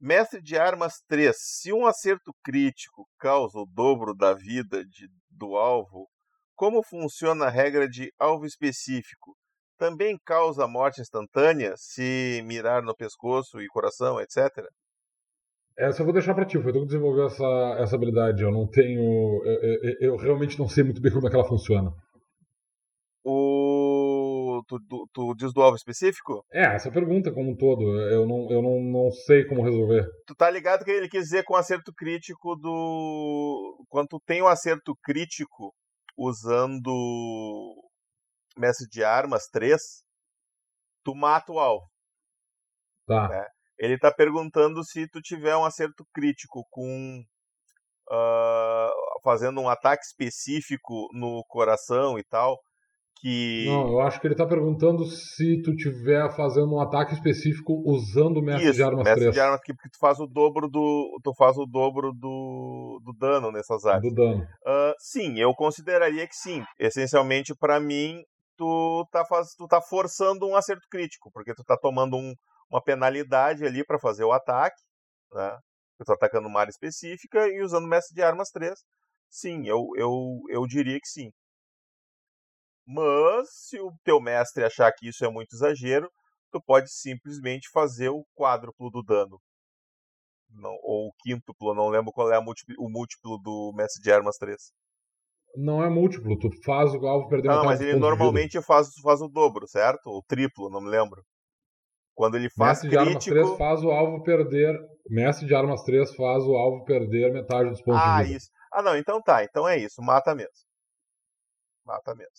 Mestre 0.00 0.42
de 0.42 0.58
Armas 0.58 1.00
3. 1.08 1.34
Se 1.38 1.72
um 1.72 1.86
acerto 1.86 2.34
crítico 2.44 3.06
causa 3.18 3.58
o 3.58 3.66
dobro 3.66 4.14
da 4.14 4.34
vida 4.34 4.84
de, 4.84 5.08
do 5.30 5.56
alvo, 5.56 6.08
como 6.54 6.82
funciona 6.82 7.46
a 7.46 7.50
regra 7.50 7.88
de 7.88 8.10
alvo 8.18 8.44
específico? 8.46 9.36
Também 9.78 10.18
causa 10.24 10.66
morte 10.66 11.00
instantânea 11.00 11.74
se 11.76 12.42
mirar 12.44 12.82
no 12.82 12.96
pescoço 12.96 13.60
e 13.60 13.66
coração, 13.68 14.20
etc? 14.20 14.66
Essa 15.78 16.00
eu 16.00 16.06
vou 16.06 16.14
deixar 16.14 16.34
para 16.34 16.46
ti, 16.46 16.58
foi 16.58 16.72
tu 16.72 16.80
que 16.80 16.86
desenvolveu 16.86 17.26
essa, 17.26 17.76
essa 17.78 17.96
habilidade. 17.96 18.42
Eu 18.42 18.50
não 18.50 18.66
tenho. 18.66 19.42
Eu, 19.44 19.62
eu, 19.62 19.96
eu, 20.00 20.16
realmente 20.16 20.58
não 20.58 20.66
sei 20.66 20.82
muito 20.82 21.02
bem 21.02 21.12
como 21.12 21.26
é 21.26 21.30
que 21.30 21.36
ela 21.36 21.46
funciona. 21.46 21.92
O. 23.22 24.62
Tu, 24.66 24.80
tu, 24.88 25.08
tu 25.12 25.34
diz 25.34 25.52
do 25.52 25.60
alvo 25.60 25.76
específico? 25.76 26.42
É, 26.50 26.74
essa 26.74 26.90
pergunta 26.90 27.30
como 27.30 27.50
um 27.50 27.56
todo. 27.56 27.82
Eu 28.10 28.26
não, 28.26 28.50
eu 28.50 28.62
não, 28.62 28.80
não 28.80 29.10
sei 29.10 29.44
como 29.44 29.62
resolver. 29.62 30.08
Tu 30.26 30.34
tá 30.34 30.48
ligado 30.48 30.82
que 30.82 30.90
ele 30.90 31.10
quis 31.10 31.24
dizer 31.24 31.44
com 31.44 31.54
acerto 31.54 31.92
crítico 31.94 32.56
do. 32.56 33.84
Quando 33.90 34.08
tu 34.08 34.20
tem 34.24 34.40
um 34.40 34.46
acerto 34.46 34.96
crítico 35.04 35.74
usando 36.16 36.90
mestre 38.58 38.88
de 38.88 39.04
armas 39.04 39.46
3, 39.52 39.80
tu 41.04 41.14
mata 41.14 41.52
o 41.52 41.58
alvo. 41.58 41.86
Tá. 43.06 43.28
Né? 43.28 43.46
Ele 43.78 43.94
está 43.94 44.12
perguntando 44.12 44.82
se 44.84 45.08
tu 45.08 45.20
tiver 45.20 45.56
um 45.56 45.64
acerto 45.64 46.04
crítico 46.12 46.66
com 46.70 47.22
uh, 48.10 49.20
fazendo 49.22 49.60
um 49.60 49.68
ataque 49.68 50.04
específico 50.04 51.08
no 51.12 51.44
coração 51.48 52.18
e 52.18 52.24
tal, 52.24 52.58
que 53.20 53.64
Não, 53.66 53.88
eu 53.88 54.00
acho 54.00 54.20
que 54.20 54.26
ele 54.26 54.34
está 54.34 54.46
perguntando 54.46 55.04
se 55.04 55.62
tu 55.62 55.74
tiver 55.74 56.30
fazendo 56.36 56.74
um 56.74 56.80
ataque 56.80 57.14
específico 57.14 57.82
usando 57.86 58.38
o 58.38 58.42
mestre 58.42 58.64
Isso, 58.64 58.74
de 58.74 58.82
armas 58.82 59.04
mestre 59.04 59.20
3. 59.20 59.34
de 59.34 59.40
armas 59.40 59.60
que 59.62 59.72
porque 59.72 59.88
tu 59.88 59.98
faz 59.98 60.18
o 60.18 60.26
dobro 60.26 60.68
do 60.68 61.18
tu 61.22 61.34
faz 61.34 61.56
o 61.56 61.66
dobro 61.66 62.12
do, 62.12 63.00
do 63.04 63.12
dano 63.18 63.50
nessas 63.50 63.84
áreas. 63.84 64.02
Do 64.02 64.14
dano. 64.14 64.42
Uh, 64.42 64.94
sim, 64.98 65.38
eu 65.38 65.54
consideraria 65.54 66.26
que 66.26 66.34
sim. 66.34 66.62
Essencialmente 66.78 67.54
para 67.54 67.80
mim 67.80 68.22
tu 68.56 69.06
tá 69.12 69.24
faz, 69.26 69.54
tu 69.56 69.66
tá 69.68 69.80
forçando 69.82 70.46
um 70.46 70.56
acerto 70.56 70.86
crítico, 70.90 71.30
porque 71.32 71.54
tu 71.54 71.64
tá 71.64 71.76
tomando 71.76 72.16
um 72.16 72.34
uma 72.70 72.82
penalidade 72.82 73.64
ali 73.64 73.84
para 73.84 73.98
fazer 73.98 74.24
o 74.24 74.32
ataque, 74.32 74.82
né? 75.32 75.52
Eu 75.98 76.02
estou 76.02 76.14
atacando 76.14 76.48
uma 76.48 76.60
área 76.60 76.70
específica 76.70 77.46
e 77.48 77.62
usando 77.62 77.86
mestre 77.88 78.14
de 78.14 78.22
armas 78.22 78.50
3. 78.50 78.78
Sim, 79.30 79.66
eu, 79.66 79.86
eu, 79.96 80.12
eu 80.50 80.66
diria 80.66 80.98
que 81.00 81.08
sim. 81.08 81.30
Mas, 82.84 83.48
se 83.68 83.80
o 83.80 83.92
teu 84.02 84.20
mestre 84.20 84.64
achar 84.64 84.92
que 84.92 85.08
isso 85.08 85.24
é 85.24 85.30
muito 85.30 85.54
exagero, 85.54 86.10
tu 86.50 86.60
pode 86.60 86.90
simplesmente 86.90 87.68
fazer 87.72 88.08
o 88.08 88.24
quádruplo 88.34 88.90
do 88.90 89.02
dano. 89.02 89.40
Não, 90.50 90.76
ou 90.82 91.08
o 91.08 91.12
quíntuplo, 91.20 91.72
não 91.74 91.88
lembro 91.88 92.12
qual 92.12 92.32
é 92.32 92.40
múltiplo, 92.40 92.74
o 92.78 92.88
múltiplo 92.90 93.38
do 93.38 93.72
mestre 93.76 94.02
de 94.02 94.10
armas 94.10 94.36
3. 94.36 94.72
Não 95.56 95.82
é 95.82 95.88
múltiplo, 95.88 96.38
tu 96.38 96.50
faz 96.64 96.92
o 96.94 97.06
alvo 97.06 97.28
perder 97.28 97.48
Não, 97.48 97.54
metade 97.56 97.66
mas 97.68 97.78
dos 97.80 97.88
ele 97.88 97.98
normalmente 97.98 98.60
faz, 98.60 98.88
faz 99.02 99.20
o 99.20 99.28
dobro, 99.28 99.66
certo? 99.66 100.10
O 100.10 100.22
triplo, 100.22 100.68
não 100.68 100.80
me 100.80 100.90
lembro. 100.90 101.24
Quando 102.14 102.36
ele 102.36 102.48
faz 102.50 102.82
Mestre 102.82 102.90
de 102.90 102.96
armas 102.96 103.24
crítico... 103.24 103.34
3 103.34 103.58
faz 103.58 103.82
o 103.82 103.90
alvo 103.90 104.22
perder. 104.22 104.78
Mestre 105.08 105.46
de 105.46 105.54
armas 105.54 105.82
3 105.82 106.14
faz 106.14 106.44
o 106.44 106.56
alvo 106.56 106.84
perder 106.84 107.32
metade 107.32 107.68
dos 107.70 107.80
pontos 107.82 108.00
Ah, 108.02 108.18
de 108.18 108.24
vida. 108.24 108.36
isso. 108.38 108.48
Ah, 108.72 108.82
não, 108.82 108.96
então 108.96 109.20
tá. 109.22 109.44
Então 109.44 109.68
é 109.68 109.76
isso. 109.78 110.02
Mata 110.02 110.34
mesmo. 110.34 110.52
Mata 111.84 112.14
mesmo. 112.14 112.32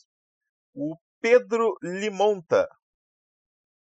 O 0.73 0.95
Pedro 1.21 1.75
Limonta. 1.81 2.67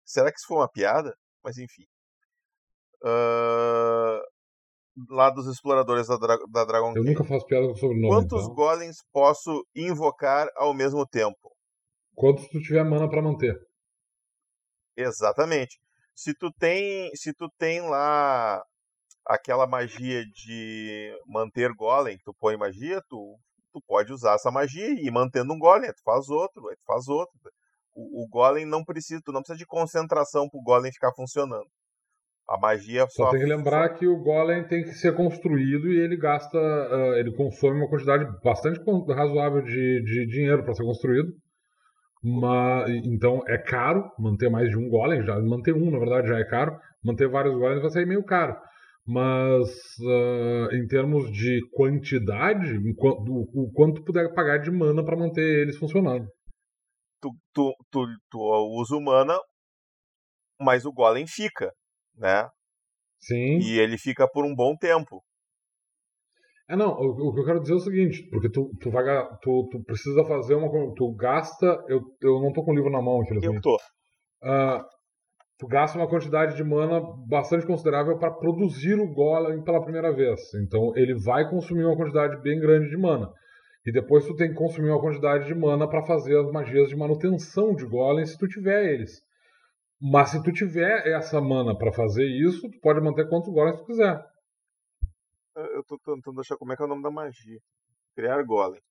Será 0.06 0.32
que 0.32 0.38
isso 0.38 0.48
foi 0.48 0.58
uma 0.58 0.70
piada? 0.70 1.16
Mas 1.44 1.58
enfim. 1.58 1.84
Ah, 3.04 4.22
lá 5.10 5.30
dos 5.30 5.48
exploradores 5.48 6.08
da, 6.08 6.18
Dra 6.18 6.38
da 6.50 6.66
Dragon 6.66 6.90
Eu 6.90 6.94
Cave. 6.96 7.10
nunca 7.10 7.24
faço 7.24 7.46
piada 7.46 7.68
com 7.68 7.76
sobrenome. 7.76 8.08
Quantos 8.08 8.44
então. 8.44 8.56
golems 8.56 8.98
posso 9.12 9.66
invocar 9.76 10.48
ao 10.56 10.74
mesmo 10.74 11.06
tempo? 11.08 11.52
Quantos 12.16 12.48
tu 12.50 12.60
tiver 12.62 12.84
mana 12.84 13.10
pra 13.10 13.22
manter. 13.22 13.56
Exatamente. 14.96 15.80
Se 16.16 16.34
tu 16.34 16.52
tem, 16.52 17.10
se 17.16 17.34
tu 17.34 17.50
tem 17.58 17.82
lá 17.82 18.64
aquela 19.26 19.66
magia 19.66 20.24
de 20.26 21.12
manter 21.26 21.74
golem, 21.74 22.20
tu 22.24 22.34
põe 22.40 22.56
magia, 22.56 23.02
tu, 23.10 23.36
tu 23.72 23.82
pode 23.88 24.14
usar 24.14 24.36
essa 24.36 24.52
magia 24.52 24.90
e 24.90 25.08
ir 25.08 25.12
mantendo 25.12 25.54
um 25.54 25.58
golem, 25.60 25.92
tu 25.92 26.04
faz 26.04 26.30
outro, 26.30 26.62
tu 26.62 26.86
faz 26.86 27.08
outro. 27.08 27.34
O, 27.96 28.24
o 28.24 28.28
golem 28.28 28.66
não 28.66 28.84
precisa, 28.84 29.22
tu 29.24 29.32
não 29.32 29.42
precisa 29.42 29.58
de 29.58 29.66
concentração 29.66 30.48
pro 30.48 30.62
golem 30.62 30.92
ficar 30.92 31.14
funcionando. 31.14 31.68
A 32.48 32.58
magia 32.58 33.06
Só 33.10 33.26
só, 33.26 33.32
tem 33.32 33.40
que 33.40 33.46
lembrar 33.46 33.90
que 33.96 34.06
o 34.06 34.18
golem 34.22 34.68
tem 34.68 34.84
que 34.84 34.94
ser 34.94 35.16
construído 35.16 35.92
e 35.92 35.98
ele 35.98 36.18
gasta, 36.18 36.58
ah, 36.58 37.18
ele 37.18 37.34
consome 37.36 37.78
uma 37.78 37.90
quantidade 37.90 38.26
bastante 38.44 38.80
razoável 39.14 39.62
de, 39.62 40.04
de 40.04 40.26
dinheiro 40.28 40.64
para 40.64 40.74
ser 40.74 40.84
construído. 40.84 41.30
Mas, 42.22 42.90
então 43.06 43.42
é 43.48 43.58
caro 43.58 44.10
manter 44.18 44.50
mais 44.50 44.70
de 44.70 44.78
um 44.78 44.90
golem, 44.90 45.24
já 45.24 45.40
manter 45.42 45.74
um 45.74 45.92
na 45.92 46.00
verdade 46.00 46.28
já 46.28 46.40
é 46.40 46.46
caro, 46.46 46.78
manter 47.04 47.28
vários 47.28 47.54
golems 47.54 47.82
vai 47.82 47.92
sair 47.92 48.06
meio 48.06 48.24
caro. 48.24 48.56
Mas 49.06 49.70
ah, 50.06 50.76
em 50.76 50.86
termos 50.88 51.32
de 51.32 51.60
quantidade, 51.74 52.78
o, 52.78 53.64
o 53.64 53.72
quanto 53.74 53.96
tu 53.96 54.06
puder 54.06 54.34
pagar 54.34 54.58
de 54.60 54.72
mana 54.72 55.04
para 55.04 55.18
manter 55.18 55.62
eles 55.62 55.78
funcionando. 55.78 56.28
tu, 57.22 57.30
tu, 57.54 57.74
tu, 57.90 58.06
tu 58.30 58.40
usa 58.80 58.96
o 58.96 59.02
mana, 59.02 59.38
mas 60.60 60.86
o 60.86 60.92
golem 60.94 61.26
fica, 61.28 61.72
né? 62.16 62.50
Sim. 63.20 63.60
E 63.60 63.80
ele 63.80 63.98
fica 63.98 64.28
por 64.28 64.46
um 64.46 64.56
bom 64.56 64.76
tempo. 64.76 65.24
É, 66.70 66.76
não, 66.76 66.94
o, 66.94 67.30
o 67.30 67.34
que 67.34 67.42
eu 67.42 67.46
quero 67.46 67.60
dizer 67.60 67.74
é 67.74 67.76
o 67.76 67.80
seguinte, 67.80 68.28
porque 68.30 68.50
tu, 68.50 68.72
tu 68.80 68.90
vai 68.90 69.04
tu, 69.42 69.68
tu 69.72 69.84
precisa 69.84 70.24
fazer 70.26 70.56
uma. 70.56 70.70
Tu 70.96 71.14
gasta. 71.16 71.66
Eu, 71.88 72.02
eu 72.22 72.42
não 72.42 72.52
tô 72.52 72.64
com 72.64 72.72
o 72.72 72.76
livro 72.76 72.90
na 72.90 73.02
mão, 73.02 73.18
Eu 73.18 73.24
infelizmente. 73.24 73.62
tô. 73.62 73.78
Ah, 74.42 74.84
tu 75.58 75.68
gasta 75.68 75.98
uma 75.98 76.10
quantidade 76.10 76.56
de 76.56 76.64
mana 76.64 77.02
bastante 77.28 77.66
considerável 77.66 78.18
para 78.18 78.32
produzir 78.32 79.00
o 79.00 79.14
golem 79.14 79.64
pela 79.64 79.84
primeira 79.84 80.14
vez. 80.14 80.40
Então 80.56 80.94
ele 80.96 81.14
vai 81.16 81.50
consumir 81.50 81.86
uma 81.86 81.98
quantidade 81.98 82.42
bem 82.42 82.60
grande 82.60 82.90
de 82.90 82.98
mana. 82.98 83.30
E 83.86 83.92
depois 83.92 84.26
tu 84.26 84.36
tem 84.36 84.50
que 84.50 84.56
consumir 84.56 84.90
uma 84.90 85.02
quantidade 85.02 85.46
de 85.46 85.54
mana 85.54 85.88
para 85.88 86.04
fazer 86.04 86.38
as 86.40 86.50
magias 86.52 86.88
de 86.88 86.96
manutenção 86.96 87.76
de 87.76 87.86
golem 87.86 88.26
se 88.26 88.38
tu 88.38 88.48
tiver 88.48 88.94
eles. 88.94 89.12
Mas 90.06 90.32
se 90.32 90.44
tu 90.44 90.52
tiver 90.52 91.08
essa 91.08 91.40
mana 91.40 91.78
para 91.78 91.94
fazer 91.94 92.26
isso, 92.26 92.70
tu 92.70 92.78
pode 92.82 93.00
manter 93.00 93.30
quantos 93.30 93.50
golems 93.54 93.80
tu 93.80 93.86
quiser. 93.86 94.22
Eu 95.56 95.82
tô 95.86 95.98
tentando 95.98 96.42
achar 96.42 96.58
como 96.58 96.74
é 96.74 96.76
que 96.76 96.82
é 96.82 96.86
o 96.86 96.90
nome 96.90 97.02
da 97.02 97.10
magia. 97.10 97.60
Criar 98.14 98.44
golem. 98.44 98.82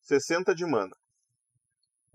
60 0.00 0.54
de 0.54 0.64
mana. 0.64 0.94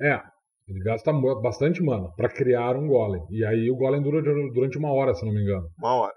É, 0.01 0.23
ele 0.67 0.79
gasta 0.83 1.13
bastante 1.39 1.83
mana 1.83 2.11
para 2.15 2.33
criar 2.33 2.75
um 2.75 2.87
golem. 2.87 3.21
E 3.29 3.45
aí 3.45 3.69
o 3.69 3.75
golem 3.75 4.01
dura 4.01 4.23
durante 4.23 4.79
uma 4.79 4.91
hora, 4.91 5.13
se 5.13 5.23
não 5.23 5.31
me 5.31 5.43
engano. 5.43 5.69
Uma 5.77 5.93
hora. 5.93 6.15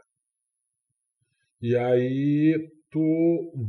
E 1.61 1.76
aí 1.76 2.70
tu. 2.90 3.68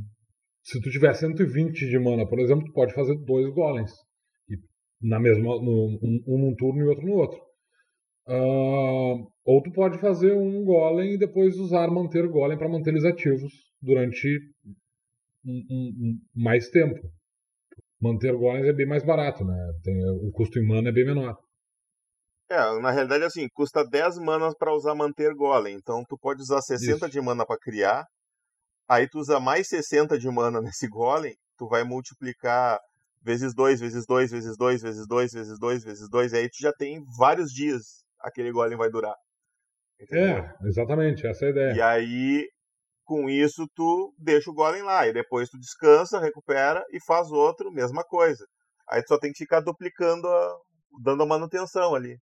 Se 0.63 0.79
tu 0.79 0.89
tiver 0.89 1.13
120 1.13 1.89
de 1.89 1.99
mana, 1.99 2.25
por 2.25 2.39
exemplo, 2.39 2.65
tu 2.65 2.71
pode 2.71 2.93
fazer 2.93 3.17
dois 3.25 3.53
golems. 3.53 3.91
E 4.49 4.55
na 5.05 5.19
mesma. 5.19 5.43
No, 5.43 5.99
um, 6.01 6.23
um 6.25 6.37
num 6.37 6.55
turno 6.55 6.79
e 6.79 6.87
outro 6.87 7.05
no 7.05 7.15
outro. 7.15 7.44
Ah, 8.27 8.33
ou 9.45 9.61
tu 9.63 9.71
pode 9.71 9.99
fazer 9.99 10.33
um 10.33 10.63
golem 10.63 11.13
e 11.13 11.17
depois 11.17 11.57
usar 11.57 11.87
manter 11.89 12.27
golem 12.27 12.57
para 12.57 12.67
manter 12.69 12.89
eles 12.91 13.05
ativos 13.05 13.51
durante 13.81 14.27
um- 15.45 15.65
um- 15.69 15.93
um- 16.01 16.19
mais 16.35 16.69
tempo. 16.69 16.99
Manter 18.01 18.35
golems 18.35 18.67
é 18.67 18.73
bem 18.73 18.87
mais 18.87 19.03
barato, 19.05 19.43
né? 19.45 19.55
Tem, 19.83 19.95
o 20.27 20.31
custo 20.31 20.59
em 20.59 20.67
mana 20.67 20.89
é 20.89 20.91
bem 20.91 21.05
menor. 21.05 21.37
É, 22.49 22.79
na 22.79 22.91
realidade, 22.91 23.23
assim, 23.23 23.47
custa 23.53 23.83
10 23.83 24.17
manas 24.19 24.53
pra 24.55 24.73
usar 24.73 24.93
manter 24.93 25.33
golem. 25.33 25.75
Então, 25.75 26.03
tu 26.07 26.17
pode 26.17 26.41
usar 26.41 26.61
60 26.61 27.05
Isso. 27.05 27.09
de 27.09 27.21
mana 27.21 27.45
pra 27.45 27.57
criar. 27.57 28.05
Aí, 28.87 29.07
tu 29.09 29.19
usa 29.19 29.39
mais 29.39 29.67
60 29.67 30.17
de 30.17 30.29
mana 30.29 30.61
nesse 30.75 30.87
golem. 30.87 31.35
Tu 31.57 31.67
vai 31.67 31.83
multiplicar 31.83 32.79
vezes 33.23 33.55
2, 33.55 33.79
vezes 33.79 34.05
2, 34.05 34.29
vezes 34.31 34.55
2, 34.57 34.81
vezes 34.81 35.07
2, 35.07 35.33
vezes 35.33 35.59
2, 35.59 35.83
vezes 35.83 36.09
2. 36.09 36.33
E 36.33 36.37
aí, 36.37 36.49
tu 36.49 36.57
já 36.61 36.71
tem 36.73 37.03
vários 37.17 37.51
dias 37.51 38.04
aquele 38.19 38.51
golem 38.51 38.77
vai 38.77 38.89
durar. 38.89 39.15
Entendeu? 39.99 40.37
É, 40.37 40.55
exatamente, 40.63 41.25
essa 41.25 41.45
é 41.45 41.47
a 41.47 41.51
ideia. 41.51 41.73
E 41.75 41.81
aí, 41.81 42.49
com 43.05 43.29
isso, 43.29 43.67
tu 43.75 44.13
deixa 44.17 44.49
o 44.49 44.53
golem 44.53 44.81
lá. 44.83 45.07
E 45.07 45.13
depois 45.13 45.49
tu 45.49 45.57
descansa, 45.59 46.19
recupera 46.19 46.83
e 46.91 46.99
faz 47.05 47.31
outro, 47.31 47.71
mesma 47.71 48.03
coisa. 48.03 48.45
Aí 48.89 49.01
tu 49.03 49.09
só 49.09 49.17
tem 49.19 49.31
que 49.31 49.37
ficar 49.39 49.61
duplicando 49.61 50.27
a- 50.27 50.57
dando 51.03 51.23
a 51.23 51.25
manutenção 51.25 51.95
ali. 51.95 52.17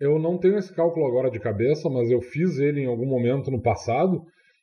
Eu 0.00 0.18
não 0.18 0.38
tenho 0.38 0.56
esse 0.58 0.72
cálculo 0.74 1.06
agora 1.06 1.30
de 1.30 1.40
cabeça, 1.40 1.88
mas 1.90 2.10
eu 2.10 2.20
fiz 2.20 2.58
ele 2.58 2.80
em 2.82 2.86
algum 2.86 3.06
momento 3.06 3.50
no 3.50 3.60
passado, 3.60 4.22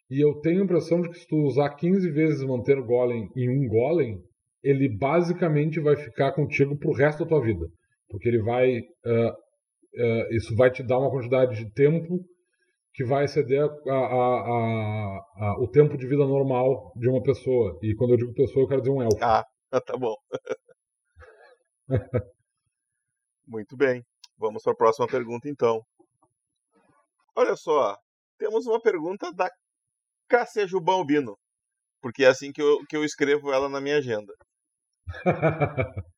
e 0.09 0.23
eu 0.23 0.39
tenho 0.39 0.61
a 0.61 0.63
impressão 0.63 1.01
de 1.01 1.09
que 1.09 1.19
se 1.19 1.28
tu 1.28 1.36
usar 1.38 1.76
15 1.76 2.09
vezes 2.09 2.41
manter 2.43 2.78
o 2.78 2.86
golem 2.86 3.30
em 3.36 3.49
um 3.49 3.67
golem, 3.67 4.21
ele 4.63 4.88
basicamente 4.88 5.80
vai 5.80 5.95
ficar 5.95 6.32
contigo 6.34 6.78
pro 6.78 6.93
resto 6.93 7.23
da 7.23 7.30
tua 7.30 7.41
vida. 7.41 7.65
Porque 8.09 8.29
ele 8.29 8.41
vai. 8.41 8.77
Uh, 8.79 9.31
uh, 9.31 10.35
isso 10.35 10.55
vai 10.55 10.71
te 10.71 10.83
dar 10.83 10.99
uma 10.99 11.09
quantidade 11.11 11.55
de 11.55 11.71
tempo 11.73 12.19
que 12.95 13.03
vai 13.03 13.25
exceder 13.25 13.61
a, 13.61 13.93
a, 13.93 15.19
a, 15.37 15.55
o 15.59 15.67
tempo 15.69 15.97
de 15.97 16.07
vida 16.07 16.25
normal 16.25 16.93
de 16.95 17.09
uma 17.09 17.21
pessoa. 17.21 17.77
E 17.83 17.93
quando 17.95 18.11
eu 18.11 18.17
digo 18.17 18.33
pessoa, 18.33 18.63
eu 18.63 18.67
quero 18.69 18.81
dizer 18.81 18.93
um 18.93 19.01
elfo. 19.01 19.17
Ah, 19.21 19.45
tá 19.85 19.97
bom. 19.97 20.15
Muito 23.45 23.75
bem. 23.75 24.01
Vamos 24.37 24.63
para 24.63 24.71
a 24.71 24.77
próxima 24.77 25.07
pergunta, 25.07 25.49
então. 25.49 25.81
Olha 27.35 27.55
só, 27.57 27.97
temos 28.37 28.65
uma 28.65 28.81
pergunta 28.81 29.31
da 29.33 29.51
Cássia 30.29 30.65
Jubalbino, 30.65 31.37
porque 32.01 32.23
é 32.23 32.27
assim 32.27 32.51
que 32.51 32.61
eu, 32.61 32.79
que 32.87 32.95
eu 32.95 33.03
escrevo 33.03 33.51
ela 33.51 33.67
na 33.67 33.81
minha 33.81 33.97
agenda. 33.97 34.33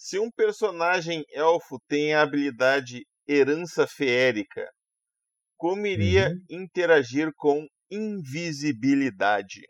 Se 0.00 0.16
um 0.16 0.30
personagem 0.30 1.24
elfo 1.32 1.76
tem 1.88 2.14
a 2.14 2.22
habilidade 2.22 3.04
herança 3.28 3.84
feérica, 3.84 4.64
como 5.56 5.88
iria 5.88 6.28
uhum. 6.28 6.62
interagir 6.62 7.32
com 7.36 7.66
invisibilidade? 7.90 9.62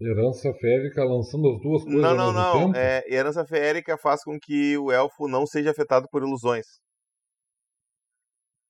Herança 0.00 0.52
feérica 0.54 1.04
lançando 1.04 1.54
as 1.54 1.62
duas 1.62 1.84
coisas 1.84 2.02
Não, 2.02 2.16
não, 2.16 2.32
não. 2.32 2.66
Tempo? 2.66 2.76
É, 2.76 3.04
herança 3.08 3.46
feérica 3.46 3.96
faz 3.96 4.24
com 4.24 4.36
que 4.42 4.76
o 4.76 4.90
elfo 4.90 5.28
não 5.28 5.46
seja 5.46 5.70
afetado 5.70 6.08
por 6.10 6.24
ilusões. 6.24 6.66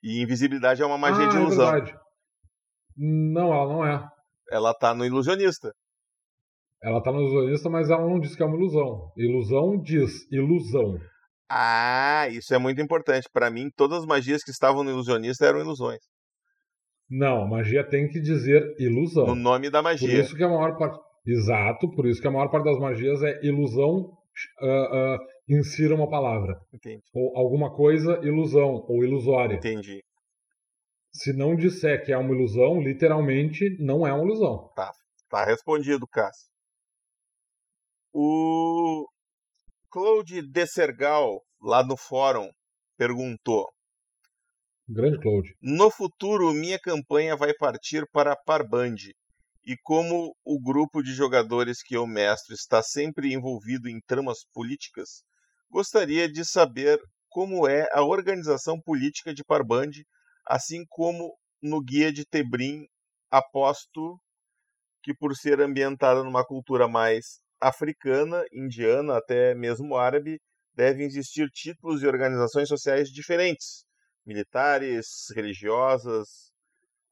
E 0.03 0.21
invisibilidade 0.21 0.83
é 0.83 0.85
uma 0.85 0.99
magia 0.99 1.25
ah, 1.25 1.29
de 1.31 1.37
é 1.39 1.41
ilusão. 1.41 1.69
É 1.69 1.73
verdade. 1.81 1.99
Não, 2.95 3.55
ela 3.55 3.73
não 3.73 3.87
é. 3.87 4.07
Ela 4.51 4.75
tá 4.75 4.93
no 4.93 5.07
ilusionista. 5.07 5.73
Ela 6.83 7.01
tá 7.01 7.12
no 7.12 7.20
ilusionista, 7.20 7.70
mas 7.70 7.91
ela 7.91 8.09
não 8.09 8.18
diz 8.18 8.35
que 8.35 8.43
é 8.43 8.47
uma 8.47 8.57
ilusão. 8.57 9.12
Ilusão 9.16 9.80
diz 9.80 10.30
ilusão. 10.33 10.99
Ah, 11.49 12.26
isso 12.30 12.53
é 12.55 12.59
muito 12.59 12.80
importante. 12.80 13.28
Para 13.33 13.51
mim, 13.51 13.70
todas 13.76 14.01
as 14.01 14.07
magias 14.07 14.43
que 14.43 14.51
estavam 14.51 14.83
no 14.83 14.91
ilusionista 14.91 15.47
eram 15.47 15.61
ilusões. 15.61 16.01
Não, 17.09 17.47
magia 17.47 17.87
tem 17.87 18.09
que 18.09 18.20
dizer 18.20 18.74
ilusão. 18.78 19.26
No 19.26 19.35
nome 19.35 19.70
da 19.70 19.83
magia. 19.83 20.09
Por 20.09 20.18
isso 20.18 20.35
que 20.35 20.43
a 20.43 20.49
maior 20.49 20.76
parte. 20.78 20.99
Exato, 21.24 21.89
por 21.95 22.07
isso 22.07 22.20
que 22.20 22.26
a 22.26 22.30
maior 22.30 22.49
parte 22.49 22.64
das 22.64 22.78
magias 22.80 23.22
é 23.22 23.39
ilusão, 23.45 24.11
uh, 24.61 25.14
uh, 25.14 25.18
insira 25.49 25.95
uma 25.95 26.09
palavra. 26.09 26.59
Entendi. 26.72 27.03
Ou 27.14 27.37
alguma 27.37 27.72
coisa, 27.76 28.18
ilusão, 28.24 28.85
ou 28.89 29.05
ilusória. 29.05 29.57
Entendi. 29.57 30.03
Se 31.12 31.33
não 31.33 31.55
disser 31.55 32.05
que 32.05 32.12
é 32.12 32.16
uma 32.16 32.35
ilusão, 32.35 32.80
literalmente 32.80 33.76
não 33.78 34.07
é 34.07 34.12
uma 34.12 34.24
ilusão. 34.24 34.72
Tá, 34.74 34.91
tá 35.28 35.45
respondido, 35.45 36.07
Cássio. 36.09 36.52
O 38.13 39.07
Claude 39.91 40.43
Dessergal, 40.43 41.43
lá 41.61 41.83
no 41.85 41.97
fórum, 41.97 42.51
perguntou: 42.97 43.73
Grande 44.89 45.19
Claude. 45.19 45.55
No 45.63 45.91
futuro, 45.91 46.53
minha 46.53 46.79
campanha 46.79 47.35
vai 47.37 47.55
partir 47.55 48.07
para 48.13 48.37
Parband. 48.37 48.97
E 49.65 49.77
como 49.83 50.37
o 50.45 50.61
grupo 50.61 51.03
de 51.03 51.15
jogadores 51.15 51.83
que 51.83 51.97
eu 51.97 52.07
mestro 52.07 52.55
está 52.55 52.83
sempre 52.83 53.33
envolvido 53.33 53.89
em 53.89 54.01
tramas 54.01 54.45
políticas, 54.53 55.23
gostaria 55.71 56.29
de 56.29 56.45
saber 56.45 57.01
como 57.29 57.67
é 57.67 57.89
a 57.93 58.05
organização 58.05 58.79
política 58.81 59.33
de 59.33 59.45
Parband, 59.45 59.93
assim 60.47 60.85
como 60.89 61.35
no 61.63 61.81
Guia 61.81 62.13
de 62.13 62.27
Tebrim, 62.27 62.87
aposto 63.31 64.21
que 65.03 65.15
por 65.15 65.35
ser 65.37 65.61
ambientada 65.61 66.23
numa 66.23 66.45
cultura 66.45 66.87
mais 66.87 67.41
africana, 67.63 68.45
indiana, 68.53 69.17
até 69.17 69.55
mesmo 69.55 69.97
árabe, 69.97 70.41
devem 70.75 71.07
existir 71.07 71.49
títulos 71.51 72.03
e 72.03 72.07
organizações 72.07 72.69
sociais 72.69 73.09
diferentes, 73.09 73.85
militares, 74.27 75.07
religiosas. 75.35 76.51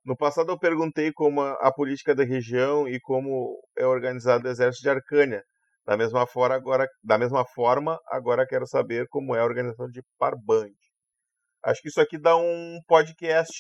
No 0.05 0.17
passado 0.17 0.51
eu 0.51 0.59
perguntei 0.59 1.13
como 1.13 1.41
a, 1.41 1.73
política 1.73 2.15
da 2.15 2.25
região 2.25 2.89
e 2.89 2.99
como 3.01 3.61
é 3.79 3.87
organizado 3.87 4.49
o 4.49 4.51
exército 4.51 4.83
de 4.83 4.91
Arcânia. 4.91 5.43
Da 5.87 5.97
mesma 5.97 6.27
forma, 6.27 6.55
agora, 6.55 6.87
da 7.03 7.19
mesma 7.19 7.45
forma, 7.55 7.99
agora 8.07 8.47
quero 8.47 8.67
saber 8.67 9.07
como 9.09 9.35
é 9.35 9.41
a 9.41 9.45
organização 9.45 9.89
de 9.89 10.03
Parband. 10.19 10.73
Acho 11.65 11.83
que 11.83 11.89
isso 11.89 12.01
aqui 12.01 12.19
dá 12.19 12.37
um 12.37 12.79
podcast 12.87 13.53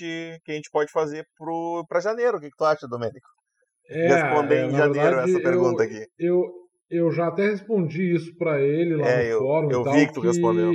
que 0.45 0.53
a 0.53 0.55
gente 0.55 0.70
pode 0.70 0.91
fazer 0.91 1.24
para 1.88 2.01
janeiro. 2.01 2.38
O 2.38 2.41
que, 2.41 2.49
que 2.49 2.57
tu 2.57 2.64
acha, 2.64 2.88
Domênico? 2.88 3.28
É, 3.88 4.07
Responder 4.07 4.57
é, 4.57 4.66
em 4.66 4.70
janeiro 4.70 5.16
verdade, 5.16 5.30
essa 5.30 5.43
pergunta 5.43 5.82
eu, 5.82 5.86
aqui. 5.86 6.07
Eu, 6.18 6.61
eu 6.91 7.11
já 7.12 7.28
até 7.28 7.51
respondi 7.51 8.14
isso 8.14 8.36
para 8.36 8.61
ele 8.61 8.97
lá 8.97 9.09
é, 9.09 9.32
no 9.32 9.38
fórum. 9.38 9.70
Eu 9.70 9.84
tal, 9.84 9.95
vi 9.95 10.07
que 10.07 10.14
tu 10.14 10.20
respondeu. 10.20 10.72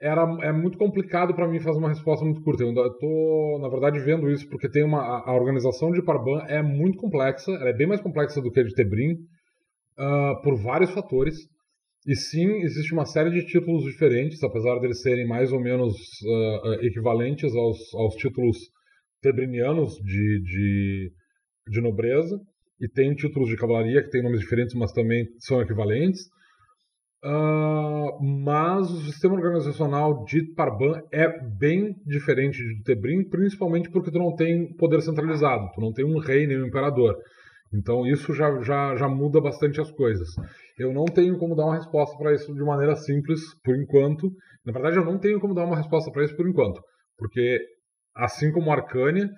Era, 0.00 0.22
é 0.42 0.52
muito 0.52 0.76
complicado 0.76 1.32
para 1.32 1.48
mim 1.48 1.60
fazer 1.60 1.78
uma 1.78 1.88
resposta 1.88 2.24
muito 2.24 2.42
curta. 2.42 2.62
Eu 2.62 2.68
ainda 2.68 2.86
estou, 2.86 3.58
na 3.60 3.68
verdade, 3.68 4.00
vendo 4.00 4.28
isso 4.28 4.48
porque 4.48 4.68
tem 4.68 4.84
uma 4.84 5.22
a 5.24 5.32
organização 5.32 5.90
de 5.92 6.02
Parban 6.02 6.44
é 6.48 6.60
muito 6.60 6.98
complexa. 6.98 7.50
Ela 7.52 7.70
é 7.70 7.72
bem 7.72 7.86
mais 7.86 8.00
complexa 8.00 8.42
do 8.42 8.50
que 8.50 8.60
a 8.60 8.64
de 8.64 8.74
Tebrim 8.74 9.12
uh, 9.12 10.42
por 10.42 10.56
vários 10.56 10.90
fatores. 10.90 11.36
E 12.04 12.16
sim, 12.16 12.62
existe 12.62 12.92
uma 12.92 13.06
série 13.06 13.30
de 13.30 13.46
títulos 13.46 13.84
diferentes, 13.84 14.42
apesar 14.42 14.80
deles 14.80 15.00
serem 15.02 15.26
mais 15.26 15.52
ou 15.52 15.60
menos 15.60 15.94
uh, 15.94 16.84
equivalentes 16.84 17.54
aos, 17.54 17.78
aos 17.94 18.16
títulos 18.16 18.58
tebrinianos 19.22 19.94
de, 19.98 20.42
de, 20.42 21.12
de 21.68 21.80
nobreza 21.80 22.40
e 22.80 22.88
tem 22.88 23.14
títulos 23.14 23.48
de 23.48 23.56
cavalaria 23.56 24.02
que 24.02 24.10
têm 24.10 24.22
nomes 24.22 24.40
diferentes, 24.40 24.74
mas 24.74 24.92
também 24.92 25.26
são 25.38 25.60
equivalentes. 25.60 26.22
Uh, 27.24 28.20
mas 28.20 28.90
o 28.90 29.00
sistema 29.02 29.36
organizacional 29.36 30.24
de 30.24 30.42
Parban 30.54 31.00
é 31.12 31.28
bem 31.56 31.94
diferente 32.04 32.58
de 32.58 32.82
Tebrim, 32.82 33.28
principalmente 33.28 33.88
porque 33.90 34.10
tu 34.10 34.18
não 34.18 34.34
tem 34.34 34.74
poder 34.76 35.00
centralizado, 35.02 35.70
tu 35.72 35.80
não 35.80 35.92
tem 35.92 36.04
um 36.04 36.18
rei 36.18 36.48
nem 36.48 36.60
um 36.60 36.66
imperador. 36.66 37.16
Então 37.72 38.04
isso 38.06 38.34
já, 38.34 38.60
já, 38.60 38.96
já 38.96 39.08
muda 39.08 39.40
bastante 39.40 39.80
as 39.80 39.90
coisas. 39.92 40.28
Eu 40.76 40.92
não 40.92 41.04
tenho 41.04 41.38
como 41.38 41.54
dar 41.54 41.66
uma 41.66 41.76
resposta 41.76 42.16
para 42.18 42.34
isso 42.34 42.52
de 42.52 42.64
maneira 42.64 42.96
simples 42.96 43.40
por 43.62 43.76
enquanto. 43.76 44.28
Na 44.66 44.72
verdade, 44.72 44.96
eu 44.96 45.04
não 45.04 45.18
tenho 45.18 45.38
como 45.38 45.54
dar 45.54 45.64
uma 45.64 45.76
resposta 45.76 46.10
para 46.10 46.24
isso 46.24 46.36
por 46.36 46.48
enquanto, 46.48 46.80
porque 47.16 47.58
assim 48.16 48.50
como 48.50 48.70
Arcânia, 48.70 49.30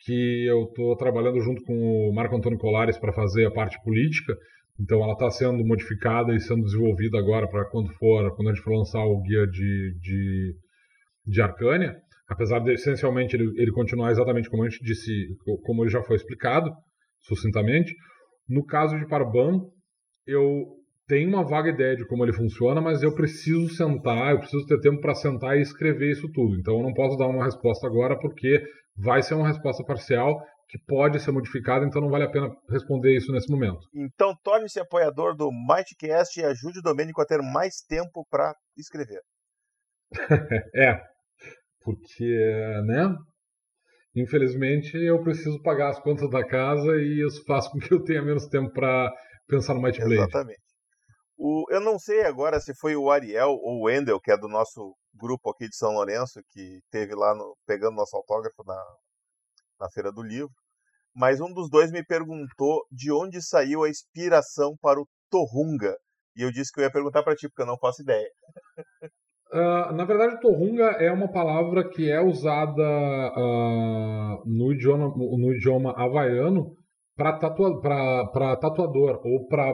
que 0.00 0.46
eu 0.46 0.64
estou 0.64 0.96
trabalhando 0.96 1.40
junto 1.40 1.62
com 1.64 1.74
o 1.74 2.14
Marco 2.14 2.36
Antônio 2.36 2.58
Colares 2.58 2.98
para 2.98 3.12
fazer 3.12 3.46
a 3.46 3.50
parte 3.50 3.82
política. 3.82 4.34
Então 4.80 5.02
ela 5.02 5.12
está 5.12 5.28
sendo 5.30 5.64
modificada 5.64 6.32
e 6.34 6.40
sendo 6.40 6.62
desenvolvida 6.62 7.18
agora 7.18 7.48
para 7.48 7.68
quando 7.68 7.92
for, 7.94 8.34
quando 8.36 8.48
a 8.48 8.54
gente 8.54 8.62
for 8.62 8.76
lançar 8.76 9.04
o 9.04 9.20
guia 9.22 9.46
de, 9.46 9.94
de, 10.00 10.54
de 11.26 11.42
Arcânia. 11.42 11.96
Apesar 12.28 12.60
de 12.60 12.72
essencialmente 12.72 13.34
ele, 13.34 13.50
ele 13.60 13.72
continuar 13.72 14.10
exatamente 14.10 14.48
como 14.48 14.62
a 14.62 14.68
gente 14.68 14.84
disse, 14.84 15.10
como 15.64 15.82
ele 15.82 15.90
já 15.90 16.02
foi 16.02 16.16
explicado, 16.16 16.70
sucintamente. 17.20 17.92
No 18.48 18.64
caso 18.64 18.96
de 18.98 19.06
Parban, 19.06 19.62
eu 20.26 20.78
tenho 21.08 21.28
uma 21.28 21.42
vaga 21.42 21.70
ideia 21.70 21.96
de 21.96 22.06
como 22.06 22.24
ele 22.24 22.34
funciona, 22.34 22.80
mas 22.80 23.02
eu 23.02 23.14
preciso 23.14 23.68
sentar, 23.70 24.32
eu 24.32 24.38
preciso 24.38 24.64
ter 24.66 24.78
tempo 24.78 25.00
para 25.00 25.14
sentar 25.14 25.56
e 25.56 25.62
escrever 25.62 26.12
isso 26.12 26.30
tudo. 26.30 26.54
Então 26.56 26.76
eu 26.76 26.82
não 26.82 26.92
posso 26.92 27.16
dar 27.16 27.26
uma 27.26 27.44
resposta 27.44 27.86
agora 27.86 28.16
porque 28.18 28.62
vai 28.98 29.22
ser 29.22 29.34
uma 29.34 29.46
resposta 29.46 29.84
parcial 29.84 30.40
que 30.68 30.78
pode 30.86 31.18
ser 31.18 31.30
modificada, 31.30 31.86
então 31.86 32.02
não 32.02 32.10
vale 32.10 32.24
a 32.24 32.30
pena 32.30 32.54
responder 32.68 33.16
isso 33.16 33.32
nesse 33.32 33.50
momento. 33.50 33.80
Então 33.94 34.34
torne-se 34.42 34.78
apoiador 34.78 35.34
do 35.34 35.50
Mightcast 35.50 36.38
e 36.38 36.44
ajude 36.44 36.80
o 36.80 36.82
Domênico 36.82 37.22
a 37.22 37.26
ter 37.26 37.40
mais 37.40 37.76
tempo 37.88 38.26
para 38.30 38.54
escrever. 38.76 39.20
é, 40.74 41.00
porque, 41.80 42.82
né? 42.84 43.14
Infelizmente 44.14 44.96
eu 44.96 45.22
preciso 45.22 45.62
pagar 45.62 45.90
as 45.90 46.00
contas 46.00 46.28
da 46.28 46.46
casa 46.46 46.96
e 46.96 47.24
isso 47.26 47.42
faz 47.46 47.68
com 47.68 47.78
que 47.78 47.92
eu 47.92 48.02
tenha 48.02 48.22
menos 48.22 48.46
tempo 48.46 48.70
para 48.72 49.10
pensar 49.46 49.74
no 49.74 49.80
Might 49.80 49.98
Blade. 49.98 50.14
Exatamente. 50.14 50.68
O, 51.38 51.64
eu 51.70 51.80
não 51.80 51.98
sei 51.98 52.24
agora 52.24 52.58
se 52.58 52.74
foi 52.74 52.96
o 52.96 53.10
Ariel 53.10 53.50
ou 53.50 53.78
o 53.78 53.84
Wendel, 53.84 54.20
que 54.20 54.32
é 54.32 54.36
do 54.36 54.48
nosso 54.48 54.94
grupo 55.18 55.50
aqui 55.50 55.68
de 55.68 55.76
São 55.76 55.92
Lourenço, 55.92 56.40
que 56.50 56.80
teve 56.90 57.14
lá 57.14 57.34
no, 57.34 57.56
pegando 57.66 57.96
nosso 57.96 58.16
autógrafo 58.16 58.62
na, 58.64 58.82
na 59.80 59.90
Feira 59.90 60.12
do 60.12 60.22
Livro, 60.22 60.52
mas 61.14 61.40
um 61.40 61.52
dos 61.52 61.68
dois 61.68 61.90
me 61.90 62.04
perguntou 62.04 62.86
de 62.90 63.12
onde 63.12 63.42
saiu 63.42 63.82
a 63.82 63.90
inspiração 63.90 64.76
para 64.80 65.00
o 65.00 65.08
Torrunga. 65.30 65.96
E 66.36 66.42
eu 66.42 66.52
disse 66.52 66.72
que 66.72 66.80
eu 66.80 66.84
ia 66.84 66.92
perguntar 66.92 67.22
para 67.22 67.34
ti, 67.34 67.48
porque 67.48 67.62
eu 67.62 67.66
não 67.66 67.76
faço 67.76 68.02
ideia. 68.02 68.30
Uh, 69.52 69.92
na 69.94 70.04
verdade, 70.04 70.40
Torrunga 70.40 70.84
é 71.00 71.10
uma 71.10 71.32
palavra 71.32 71.88
que 71.88 72.10
é 72.10 72.20
usada 72.20 72.82
uh, 73.36 74.42
no, 74.46 74.72
idioma, 74.72 75.08
no 75.08 75.52
idioma 75.52 75.92
havaiano 75.96 76.76
para 77.16 77.38
tatua, 77.38 77.80
tatuador 78.60 79.20
ou 79.24 79.48
para 79.48 79.72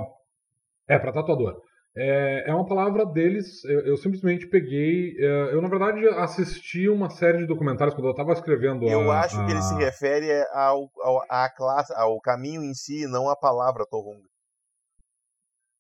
é, 0.89 0.99
para 0.99 1.13
tatuador. 1.13 1.61
É, 1.97 2.51
é 2.51 2.55
uma 2.55 2.67
palavra 2.67 3.07
deles, 3.07 3.65
eu, 3.65 3.81
eu 3.87 3.97
simplesmente 3.97 4.49
peguei. 4.49 5.15
é, 5.17 5.55
eu, 5.55 5.63
na 5.63 5.69
verdade, 5.69 6.05
assisti 6.09 6.89
uma 6.89 7.09
série 7.09 7.39
de 7.39 7.47
documentários 7.47 7.95
quando 7.95 8.07
eu 8.07 8.11
estava 8.11 8.33
escrevendo. 8.33 8.89
Eu 8.89 9.13
a- 9.13 9.21
acho 9.21 9.37
que 9.45 9.51
ele 9.53 9.63
se 9.63 9.75
a- 9.75 9.79
refere 9.79 10.45
ao, 10.53 10.91
ao, 11.01 11.23
à 11.31 11.49
classe, 11.49 11.93
ao 11.95 12.21
caminho 12.21 12.63
em 12.65 12.75
si, 12.75 13.07
não 13.07 13.29
à 13.29 13.37
palavra 13.37 13.87
Torrunga. 13.89 14.27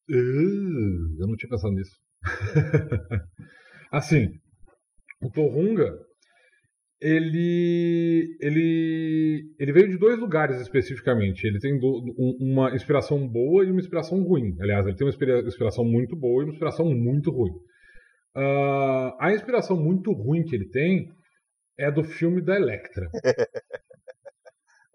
Uh, 0.09 1.21
eu 1.21 1.27
não 1.27 1.37
tinha 1.37 1.49
pensado 1.51 1.73
nisso. 1.75 1.97
assim, 3.91 4.29
o 5.23 5.31
Torrunga, 5.31 5.99
ele, 7.01 8.37
ele, 8.41 9.43
ele 9.59 9.73
veio 9.73 9.89
de 9.91 9.99
dois 9.99 10.19
lugares 10.19 10.61
especificamente. 10.61 11.45
Ele 11.47 11.59
tem 11.59 11.79
do- 11.79 12.15
um- 12.19 12.37
uma 12.53 12.75
inspiração 12.75 13.27
boa 13.29 13.65
e 13.65 13.71
uma 13.71 13.81
inspiração 13.81 14.23
ruim. 14.23 14.57
Aliás, 14.61 14.87
ele 14.87 14.97
tem 14.97 15.07
uma 15.07 15.11
inspira- 15.11 15.41
inspiração 15.41 15.85
muito 15.85 16.17
boa 16.17 16.43
e 16.43 16.45
uma 16.47 16.53
inspiração 16.53 16.87
muito 16.87 17.31
ruim. 17.31 17.53
Ah, 18.37 19.17
a 19.21 19.33
inspiração 19.33 19.77
muito 19.77 20.13
ruim 20.13 20.43
que 20.45 20.55
ele 20.57 20.69
tem 20.69 21.09
é 21.79 21.91
do 21.91 22.03
filme 22.05 22.41
da 22.43 22.57
Electra. 22.57 23.07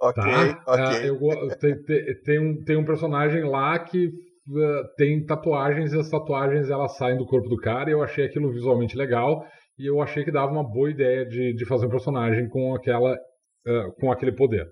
Ok, 0.02 0.24
Tá? 0.24 0.64
ok. 0.66 0.80
Ah, 0.86 1.02
eu 1.06 1.20
tem, 1.60 1.76
tem- 2.24 2.40
um, 2.40 2.64
tem 2.64 2.78
um 2.78 2.86
personagem 2.86 3.44
lá 3.44 3.78
que 3.80 4.10
ah, 4.58 4.84
tem 4.96 5.26
tatuagens 5.26 5.92
e 5.92 6.00
as 6.00 6.10
tatuagens 6.10 6.70
elas 6.70 6.96
saem 6.96 7.18
do 7.18 7.26
corpo 7.26 7.50
do 7.50 7.58
cara 7.58 7.90
e 7.90 7.94
eu 7.94 8.02
achei 8.02 8.26
aquilo 8.26 8.50
visualmente 8.50 8.96
legal 8.96 9.46
e 9.80 9.86
eu 9.86 10.02
achei 10.02 10.24
que 10.26 10.32
dava 10.32 10.52
uma 10.52 10.64
boa 10.64 10.92
ideia 10.92 11.26
de, 11.26 11.54
de 11.54 11.66
fazer 11.66 11.86
um 11.86 11.90
personagem 11.90 12.50
com 12.50 12.76
aquela 12.76 13.18
ah, 13.66 13.92
com 14.00 14.12
aquele 14.12 14.32
poder. 14.34 14.68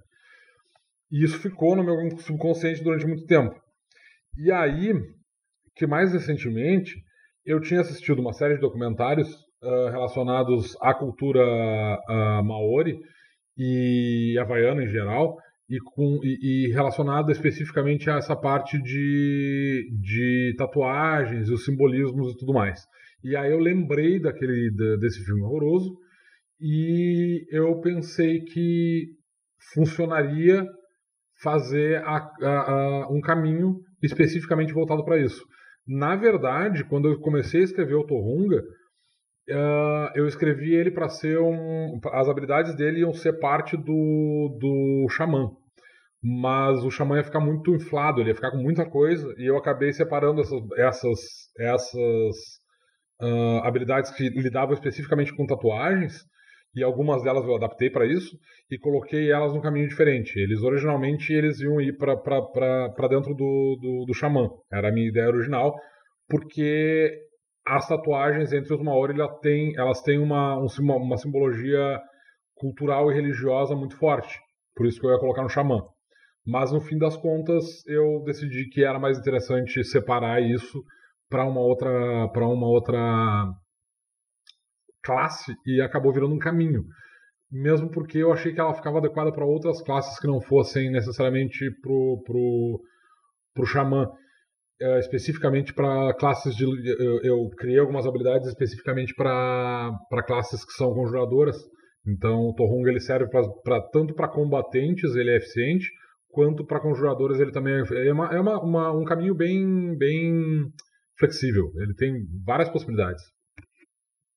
E 1.11 1.23
isso 1.23 1.39
ficou 1.39 1.75
no 1.75 1.83
meu 1.83 2.17
subconsciente 2.19 2.83
durante 2.83 3.05
muito 3.05 3.25
tempo. 3.25 3.55
E 4.37 4.51
aí, 4.51 4.93
que 5.75 5.87
mais 5.87 6.11
recentemente, 6.11 6.93
eu 7.45 7.61
tinha 7.61 7.81
assistido 7.81 8.19
uma 8.19 8.33
série 8.33 8.55
de 8.55 8.61
documentários 8.61 9.29
ah, 9.63 9.89
relacionados 9.91 10.75
à 10.81 10.93
cultura 10.93 11.41
ah, 11.41 12.41
maori 12.43 12.99
e 13.57 14.37
havaiana 14.39 14.83
em 14.83 14.89
geral, 14.89 15.37
e, 15.69 15.79
com, 15.79 16.19
e, 16.23 16.67
e 16.67 16.73
relacionado 16.73 17.31
especificamente 17.31 18.09
a 18.09 18.17
essa 18.17 18.35
parte 18.35 18.81
de, 18.81 19.89
de 20.01 20.55
tatuagens, 20.57 21.49
os 21.49 21.65
simbolismos 21.65 22.33
e 22.33 22.37
tudo 22.37 22.53
mais. 22.53 22.79
E 23.28 23.36
aí 23.36 23.51
eu 23.51 23.59
lembrei 23.59 24.19
daquele 24.21 24.71
da- 24.75 24.95
desse 24.97 25.23
filme 25.25 25.41
horroroso 25.43 25.97
e 26.61 27.45
eu 27.51 27.80
pensei 27.82 28.41
que 28.41 29.07
funcionaria 29.73 30.65
fazer 31.41 31.97
a- 32.03 32.32
a- 32.41 32.71
a- 32.71 33.07
um 33.11 33.19
caminho 33.21 33.80
especificamente 34.01 34.73
voltado 34.73 35.03
para 35.03 35.17
isso. 35.19 35.43
Na 35.88 36.15
verdade, 36.15 36.86
quando 36.86 37.09
eu 37.09 37.19
comecei 37.19 37.61
a 37.61 37.63
escrever 37.65 37.95
o 37.95 38.05
Torrunga, 38.05 38.63
ah, 39.51 40.11
eu 40.15 40.28
escrevi 40.28 40.73
ele 40.73 40.91
para 40.91 41.09
ser 41.09 41.39
um. 41.39 41.99
As 42.13 42.28
habilidades 42.30 42.75
dele 42.75 42.99
iam 43.01 43.13
ser 43.13 43.34
parte 43.39 43.75
do, 43.78 44.57
do 44.59 45.07
xamã. 45.09 45.49
Mas 46.23 46.84
o 46.84 46.89
xamã 46.91 47.17
ia 47.17 47.23
ficar 47.23 47.39
muito 47.39 47.73
inflado, 47.75 48.21
ele 48.21 48.30
ia 48.30 48.36
ficar 48.36 48.51
com 48.51 48.57
muita 48.57 48.86
coisa, 48.89 49.34
e 49.38 49.45
eu 49.49 49.57
acabei 49.57 49.93
separando 49.93 50.41
essas, 50.41 50.61
essas, 50.78 51.19
essas 51.59 52.36
ah, 53.22 53.61
habilidades 53.68 54.11
que 54.11 54.30
lidavam 54.30 54.74
especificamente 54.74 55.36
com 55.36 55.45
tatuagens, 55.45 56.24
e 56.76 56.84
algumas 56.84 57.24
delas 57.24 57.43
eu 57.45 57.55
adaptei 57.55 57.89
para 57.89 58.05
isso, 58.05 58.38
e 58.70 58.78
coloquei 58.78 59.32
elas 59.32 59.53
num 59.53 59.61
caminho 59.61 59.88
diferente. 59.88 60.38
Eles 60.38 60.61
originalmente 60.61 61.34
eles 61.34 61.59
iam 61.59 61.82
ir 61.82 61.97
para 61.97 63.07
dentro 63.09 63.34
do, 63.34 63.78
do, 63.82 64.05
do 64.05 64.13
xamã, 64.13 64.47
era 64.72 64.89
a 64.89 64.91
minha 64.91 65.07
ideia 65.09 65.28
original, 65.28 65.74
porque 66.30 67.11
as 67.65 67.88
tatuagens 67.88 68.53
entre 68.53 68.74
os 68.74 68.82
Maori 68.82 69.13
elas 69.20 69.39
têm, 69.39 69.74
elas 69.78 70.01
têm 70.01 70.20
uma, 70.20 70.57
um 70.61 70.68
sim- 70.68 70.84
uma 70.84 71.18
simbologia 71.18 71.99
cultural 72.55 73.11
e 73.11 73.15
religiosa 73.15 73.76
muito 73.76 73.97
forte. 73.97 74.38
Por 74.76 74.86
isso 74.86 74.99
que 74.99 75.05
eu 75.05 75.11
ia 75.11 75.20
colocar 75.20 75.43
no 75.43 75.49
xamã. 75.49 75.82
Mas 76.45 76.72
no 76.72 76.80
fim 76.80 76.97
das 76.97 77.18
contas 77.18 77.65
eu 77.88 78.24
decidi 78.26 78.70
que 78.70 78.84
era 78.84 78.99
mais 78.99 79.18
interessante 79.20 79.84
separar 79.84 80.41
isso 80.41 80.84
para 81.30 81.45
uma 81.45 81.61
outra 81.61 82.28
para 82.30 82.47
uma 82.47 82.67
outra 82.67 82.97
classe 85.03 85.53
e 85.65 85.82
acabou 85.82 86.13
virando 86.13 86.34
um 86.36 86.39
caminho. 86.39 86.84
Mesmo 87.51 87.89
porque 87.91 88.17
eu 88.19 88.34
achei 88.34 88.53
que 88.53 88.59
ela 88.59 88.73
ficava 88.73 88.97
adequada 88.99 89.32
para 89.32 89.45
outras 89.45 89.82
classes 89.82 90.19
que 90.19 90.28
não 90.28 90.41
fossem 90.41 90.91
necessariamente 90.91 91.69
pro 91.82 92.21
pro 92.25 92.82
pro 93.55 93.65
xamã 93.65 94.09
eh, 94.82 94.99
especificamente 94.99 95.73
para 95.73 96.13
classes 96.15 96.55
de. 96.55 96.65
Eu, 96.65 97.21
eu 97.23 97.49
criei 97.57 97.80
algumas 97.80 98.05
habilidades 98.07 98.47
especificamente 98.49 99.13
para 99.15 99.91
classes 100.28 100.65
que 100.65 100.73
são 100.73 100.93
conjuradoras. 100.93 101.57
Então 102.07 102.49
o 102.49 102.55
Torrunga 102.55 102.89
ele 102.89 102.99
serve 103.01 103.30
pra- 103.30 103.82
tanto 103.91 104.13
para 104.15 104.30
combatentes, 104.30 105.15
ele 105.15 105.32
é 105.32 105.38
eficiente, 105.38 105.88
quanto 106.30 106.65
para 106.65 106.80
conjuradoras 106.82 107.39
ele 107.39 107.51
também 107.51 107.75
é, 107.75 108.07
é, 108.09 108.13
uma, 108.13 108.28
é 108.36 108.39
uma- 108.39 108.61
uma- 108.63 108.91
um 108.93 109.03
caminho 109.05 109.36
bem, 109.36 109.97
bem 109.97 110.71
flexível. 111.18 111.72
Ele 111.76 111.93
tem 111.93 112.26
várias 112.45 112.70
possibilidades. 112.70 113.24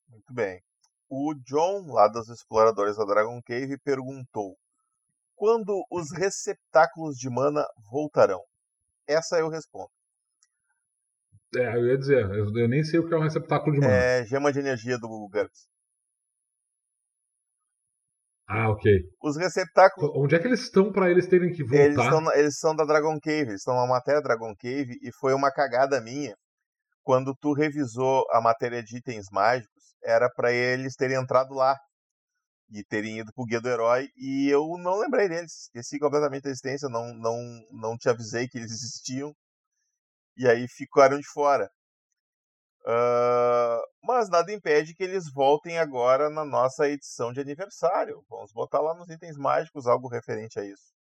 Muito 0.08 0.32
bem. 0.32 0.60
O 1.08 1.34
John, 1.44 1.92
lá 1.92 2.08
dos 2.08 2.28
exploradores 2.28 2.96
da 2.96 3.04
Dragon 3.04 3.40
Cave, 3.42 3.78
perguntou: 3.78 4.56
quando 5.34 5.84
os 5.90 6.12
receptáculos 6.12 7.16
de 7.16 7.28
mana 7.28 7.64
voltarão? 7.90 8.42
Essa 9.08 9.38
eu 9.38 9.48
respondo. 9.48 9.90
É, 11.56 11.74
eu 11.74 11.86
ia 11.88 11.98
dizer, 11.98 12.30
eu, 12.30 12.68
nem 12.68 12.84
sei 12.84 13.00
o 13.00 13.08
que 13.08 13.12
é 13.12 13.16
um 13.16 13.22
receptáculo 13.22 13.74
de 13.74 13.80
mana. 13.80 13.92
É 13.92 14.24
gema 14.24 14.52
de 14.52 14.60
energia 14.60 14.96
do 14.98 15.08
GURPS. 15.08 15.66
Ah, 18.46 18.68
ok. 18.70 18.90
Os 19.22 19.36
receptáculos. 19.36 20.10
Onde 20.14 20.34
é 20.34 20.38
que 20.38 20.46
eles 20.46 20.60
estão 20.60 20.92
para 20.92 21.10
eles 21.10 21.26
terem 21.26 21.52
que 21.52 21.62
voltar? 21.62 21.84
Eles 21.84 21.98
estão, 21.98 22.34
eles 22.34 22.58
são 22.58 22.76
da 22.76 22.84
Dragon 22.84 23.18
Cave, 23.20 23.48
eles 23.50 23.60
estão 23.60 23.74
na 23.74 23.86
matéria 23.86 24.20
Dragon 24.20 24.54
Cave 24.56 24.98
e 25.02 25.12
foi 25.12 25.34
uma 25.34 25.52
cagada 25.52 26.00
minha. 26.00 26.36
Quando 27.10 27.34
tu 27.34 27.52
revisou 27.52 28.24
a 28.30 28.40
matéria 28.40 28.80
de 28.84 28.98
itens 28.98 29.26
mágicos, 29.32 29.96
era 30.00 30.30
pra 30.30 30.52
eles 30.52 30.94
terem 30.94 31.16
entrado 31.16 31.52
lá 31.52 31.76
e 32.70 32.84
terem 32.84 33.18
ido 33.18 33.32
pro 33.34 33.44
Guia 33.44 33.60
do 33.60 33.68
Herói 33.68 34.08
e 34.16 34.48
eu 34.48 34.78
não 34.78 34.96
lembrei 34.96 35.28
deles. 35.28 35.62
Esqueci 35.62 35.98
completamente 35.98 36.44
da 36.44 36.50
existência, 36.50 36.88
não, 36.88 37.12
não, 37.14 37.36
não 37.72 37.98
te 37.98 38.08
avisei 38.08 38.46
que 38.46 38.58
eles 38.58 38.70
existiam 38.70 39.34
e 40.36 40.46
aí 40.46 40.68
ficaram 40.68 41.18
de 41.18 41.26
fora. 41.26 41.68
Ah, 42.86 43.82
mas 44.04 44.28
nada 44.30 44.52
impede 44.52 44.94
que 44.94 45.02
eles 45.02 45.24
voltem 45.32 45.78
agora 45.78 46.30
na 46.30 46.44
nossa 46.44 46.88
edição 46.88 47.32
de 47.32 47.40
aniversário. 47.40 48.24
Vamos 48.28 48.52
botar 48.52 48.80
lá 48.80 48.94
nos 48.94 49.10
itens 49.10 49.36
mágicos 49.36 49.88
algo 49.88 50.06
referente 50.06 50.60
a 50.60 50.64
isso. 50.64 50.92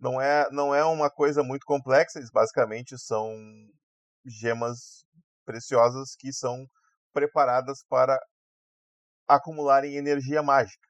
Não 0.00 0.20
é, 0.20 0.50
não 0.50 0.74
é 0.74 0.84
uma 0.84 1.08
coisa 1.08 1.44
muito 1.44 1.64
complexa, 1.64 2.18
eles 2.18 2.32
basicamente 2.32 2.98
são 2.98 3.32
gemas 4.26 5.03
preciosas 5.44 6.14
que 6.18 6.32
são 6.32 6.66
preparadas 7.12 7.78
para 7.88 8.18
acumularem 9.28 9.96
energia 9.96 10.42
mágica. 10.42 10.88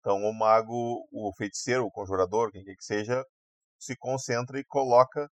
Então 0.00 0.18
o 0.24 0.32
mago, 0.34 1.06
o 1.12 1.32
feiticeiro, 1.36 1.84
o 1.84 1.90
conjurador, 1.90 2.50
quem 2.52 2.64
quer 2.64 2.76
que 2.76 2.84
seja, 2.84 3.24
se 3.78 3.96
concentra 3.96 4.58
e 4.58 4.64
coloca 4.64 5.28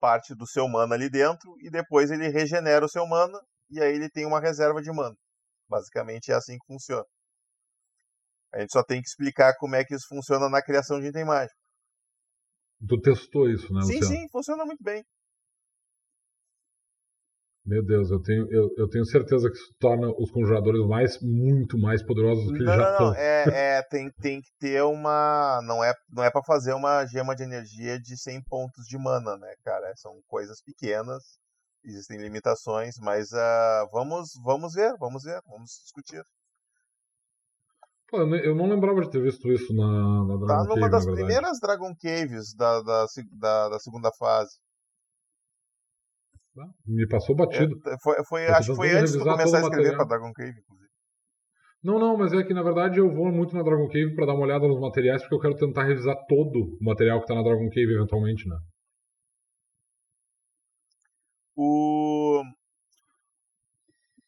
parte 0.00 0.34
do 0.34 0.46
seu 0.46 0.68
mana 0.68 0.94
ali 0.94 1.10
dentro 1.10 1.54
e 1.60 1.70
depois 1.70 2.10
ele 2.10 2.28
regenera 2.28 2.84
o 2.84 2.88
seu 2.88 3.06
mana 3.06 3.38
e 3.70 3.80
aí 3.80 3.94
ele 3.94 4.10
tem 4.10 4.26
uma 4.26 4.40
reserva 4.40 4.82
de 4.82 4.92
mana. 4.92 5.16
Basicamente 5.68 6.32
é 6.32 6.34
assim 6.34 6.58
que 6.58 6.66
funciona. 6.66 7.04
A 8.52 8.60
gente 8.60 8.72
só 8.72 8.82
tem 8.84 9.00
que 9.00 9.08
explicar 9.08 9.54
como 9.56 9.74
é 9.74 9.84
que 9.84 9.94
isso 9.94 10.06
funciona 10.06 10.50
na 10.50 10.62
criação 10.62 11.00
de 11.00 11.06
item 11.06 11.24
mágico. 11.24 11.58
Tu 12.88 13.00
testou 13.00 13.48
isso, 13.48 13.72
né, 13.72 13.80
Sim, 13.82 13.94
Luciano? 13.94 14.14
sim, 14.16 14.28
funciona 14.30 14.64
muito 14.64 14.82
bem. 14.82 15.04
Meu 17.68 17.84
Deus, 17.84 18.10
eu 18.10 18.18
tenho, 18.18 18.50
eu, 18.50 18.70
eu 18.78 18.88
tenho 18.88 19.04
certeza 19.04 19.50
que 19.50 19.56
isso 19.58 19.74
torna 19.78 20.08
os 20.18 20.30
conjuradores 20.30 20.80
mais, 20.86 21.20
muito 21.20 21.76
mais 21.76 22.02
poderosos 22.02 22.46
do 22.46 22.54
que 22.54 22.62
Não, 22.62 22.72
eles 22.72 22.82
já 22.82 22.98
não, 22.98 23.06
não. 23.08 23.14
É, 23.14 23.44
é, 23.78 23.82
tem, 23.82 24.10
tem 24.22 24.40
que 24.40 24.48
ter 24.58 24.82
uma. 24.82 25.60
Não 25.62 25.84
é, 25.84 25.92
não 26.10 26.24
é 26.24 26.30
para 26.30 26.42
fazer 26.42 26.72
uma 26.72 27.04
gema 27.04 27.36
de 27.36 27.42
energia 27.42 28.00
de 28.00 28.16
100 28.16 28.42
pontos 28.44 28.86
de 28.86 28.96
mana, 28.96 29.36
né, 29.36 29.54
cara? 29.62 29.92
São 29.96 30.18
coisas 30.26 30.62
pequenas, 30.62 31.22
existem 31.84 32.18
limitações, 32.18 32.94
mas 33.02 33.34
ah, 33.34 33.86
vamos, 33.92 34.30
vamos 34.42 34.72
ver, 34.72 34.96
vamos 34.98 35.24
ver, 35.24 35.38
vamos 35.46 35.68
discutir. 35.84 36.22
Pô, 38.08 38.16
eu 38.16 38.54
não 38.54 38.66
lembrava 38.66 39.02
de 39.02 39.10
ter 39.10 39.20
visto 39.20 39.46
isso 39.52 39.74
na, 39.74 40.24
na 40.24 40.36
Dragon 40.38 40.46
Tá 40.46 40.56
Cave, 40.56 40.68
numa 40.68 40.88
das 40.88 41.04
primeiras 41.04 41.60
Dragon 41.60 41.94
Caves 42.00 42.54
da, 42.56 42.80
da, 42.80 43.06
da, 43.38 43.68
da 43.68 43.78
segunda 43.78 44.10
fase. 44.18 44.56
Me 46.86 47.06
passou 47.08 47.36
batido. 47.36 47.74
É, 47.86 47.96
foi, 48.02 48.16
foi, 48.24 48.46
acho 48.46 48.70
que 48.70 48.76
foi 48.76 48.90
antes 48.90 49.12
de 49.12 49.18
começar 49.18 49.58
a 49.58 49.60
escrever 49.60 49.96
pra 49.96 50.04
Dragon 50.04 50.32
Cave, 50.32 50.58
inclusive. 50.58 50.88
Não, 51.82 51.98
não, 51.98 52.16
mas 52.16 52.32
é 52.32 52.42
que 52.42 52.52
na 52.52 52.62
verdade 52.62 52.98
eu 52.98 53.08
vou 53.08 53.30
muito 53.30 53.54
na 53.54 53.62
Dragon 53.62 53.86
Cave 53.86 54.14
pra 54.14 54.26
dar 54.26 54.34
uma 54.34 54.44
olhada 54.44 54.66
nos 54.66 54.80
materiais, 54.80 55.22
porque 55.22 55.36
eu 55.36 55.40
quero 55.40 55.54
tentar 55.54 55.84
revisar 55.84 56.16
todo 56.26 56.76
o 56.80 56.84
material 56.84 57.20
que 57.20 57.26
tá 57.26 57.34
na 57.34 57.42
Dragon 57.42 57.68
Cave 57.68 57.94
eventualmente, 57.94 58.48
né? 58.48 58.56
O... 61.56 62.42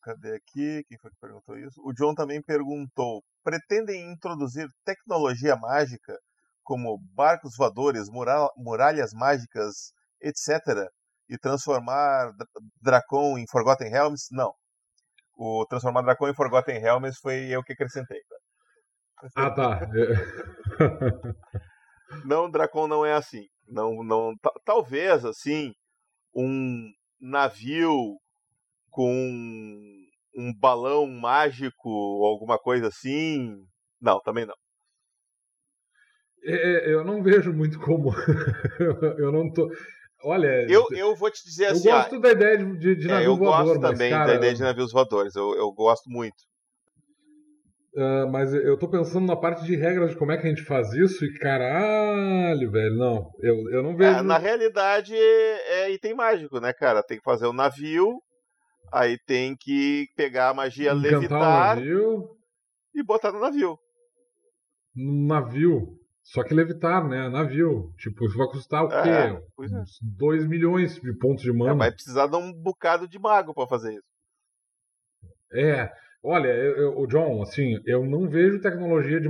cadê 0.02 0.34
aqui? 0.34 0.84
Quem 0.88 0.98
foi 0.98 1.10
que 1.10 1.16
perguntou 1.20 1.56
isso? 1.58 1.80
O 1.84 1.92
John 1.92 2.14
também 2.14 2.42
perguntou: 2.42 3.22
pretendem 3.42 4.12
introduzir 4.12 4.66
tecnologia 4.84 5.56
mágica 5.56 6.16
como 6.62 6.98
barcos 7.14 7.56
voadores, 7.56 8.08
muralhas 8.56 9.12
mágicas, 9.12 9.92
etc., 10.20 10.88
e 11.30 11.38
transformar 11.38 12.32
Dracon 12.82 13.38
em 13.38 13.46
Forgotten 13.48 13.88
Realms? 13.88 14.26
Não. 14.32 14.52
O 15.38 15.64
transformar 15.66 16.02
Dracon 16.02 16.28
em 16.28 16.34
Forgotten 16.34 16.78
Realms 16.78 17.16
foi 17.22 17.46
eu 17.46 17.62
que 17.62 17.72
acrescentei. 17.72 18.20
Ah, 19.36 19.50
tá. 19.50 19.80
não, 22.26 22.50
Dracon 22.50 22.88
não 22.88 23.06
é 23.06 23.14
assim. 23.14 23.46
Não, 23.68 24.02
não, 24.02 24.34
talvez 24.64 25.24
assim 25.24 25.72
um 26.34 26.90
navio 27.20 28.18
com 28.90 29.06
um 30.34 30.52
balão 30.58 31.06
mágico 31.06 31.88
ou 31.88 32.26
alguma 32.26 32.58
coisa 32.58 32.88
assim. 32.88 33.54
Não, 34.00 34.20
também 34.20 34.46
não. 34.46 34.54
É, 36.42 36.90
é 36.90 36.94
eu 36.94 37.04
não 37.04 37.22
vejo 37.22 37.52
muito 37.52 37.78
como. 37.78 38.10
eu 39.18 39.30
não 39.30 39.52
tô. 39.52 39.70
Olha. 40.22 40.66
Eu, 40.68 40.86
eu 40.92 41.14
vou 41.16 41.30
te 41.30 41.42
dizer 41.44 41.66
assim. 41.66 41.88
Eu 41.88 41.94
gosto 41.94 42.16
ah, 42.16 42.18
da 42.18 42.30
ideia 42.32 42.58
de, 42.58 42.96
de, 42.96 43.08
navio 43.08 43.24
é, 43.24 43.26
eu 43.26 43.36
voador. 43.36 43.60
Eu 43.60 43.80
gosto 43.80 43.80
também 43.80 44.10
cara, 44.10 44.26
da 44.26 44.34
ideia 44.34 44.54
de 44.54 44.62
navios 44.62 44.92
voadores. 44.92 45.34
Eu, 45.34 45.54
eu 45.56 45.72
gosto 45.72 46.10
muito. 46.10 46.50
Uh, 47.92 48.30
mas 48.30 48.54
eu 48.54 48.78
tô 48.78 48.88
pensando 48.88 49.26
na 49.26 49.34
parte 49.34 49.64
de 49.64 49.74
regras 49.74 50.10
de 50.10 50.16
como 50.16 50.30
é 50.30 50.38
que 50.38 50.46
a 50.46 50.50
gente 50.50 50.62
faz 50.62 50.92
isso 50.92 51.24
e 51.24 51.34
caralho, 51.38 52.70
velho, 52.70 52.96
não, 52.96 53.28
eu, 53.40 53.68
eu 53.68 53.82
não 53.82 53.96
vejo. 53.96 54.16
É, 54.16 54.22
na 54.22 54.38
realidade 54.38 55.12
é 55.12 55.90
item 55.90 56.14
mágico, 56.14 56.60
né, 56.60 56.72
cara? 56.72 57.02
Tem 57.02 57.18
que 57.18 57.24
fazer 57.24 57.46
o 57.46 57.50
um 57.50 57.52
navio, 57.52 58.22
aí 58.92 59.18
tem 59.26 59.56
que 59.56 60.06
pegar 60.16 60.50
a 60.50 60.54
magia 60.54 60.92
Encantar 60.92 61.78
levitar 61.78 61.82
e 62.94 63.02
botar 63.02 63.32
no 63.32 63.40
navio. 63.40 63.76
No 64.94 65.26
navio. 65.26 65.99
Só 66.30 66.44
que 66.44 66.54
levitar, 66.54 67.08
né? 67.08 67.28
Navio. 67.28 67.92
Tipo, 67.98 68.24
isso 68.24 68.38
vai 68.38 68.46
custar 68.46 68.84
o 68.84 68.92
é, 68.92 69.02
quê? 69.02 69.08
É, 69.08 69.42
Uns 69.58 69.98
2 70.00 70.46
milhões 70.46 70.94
de 71.00 71.12
pontos 71.14 71.42
de 71.42 71.52
mana. 71.52 71.72
É, 71.72 71.76
vai 71.76 71.92
precisar 71.92 72.28
de 72.28 72.36
um 72.36 72.52
bocado 72.52 73.08
de 73.08 73.18
mago 73.18 73.52
para 73.52 73.66
fazer 73.66 73.94
isso. 73.94 74.08
É. 75.52 75.90
Olha, 76.22 76.52
o 76.96 77.06
John, 77.06 77.42
assim, 77.42 77.80
eu 77.84 78.04
não 78.04 78.28
vejo 78.28 78.60
tecnologia 78.60 79.20
de 79.20 79.28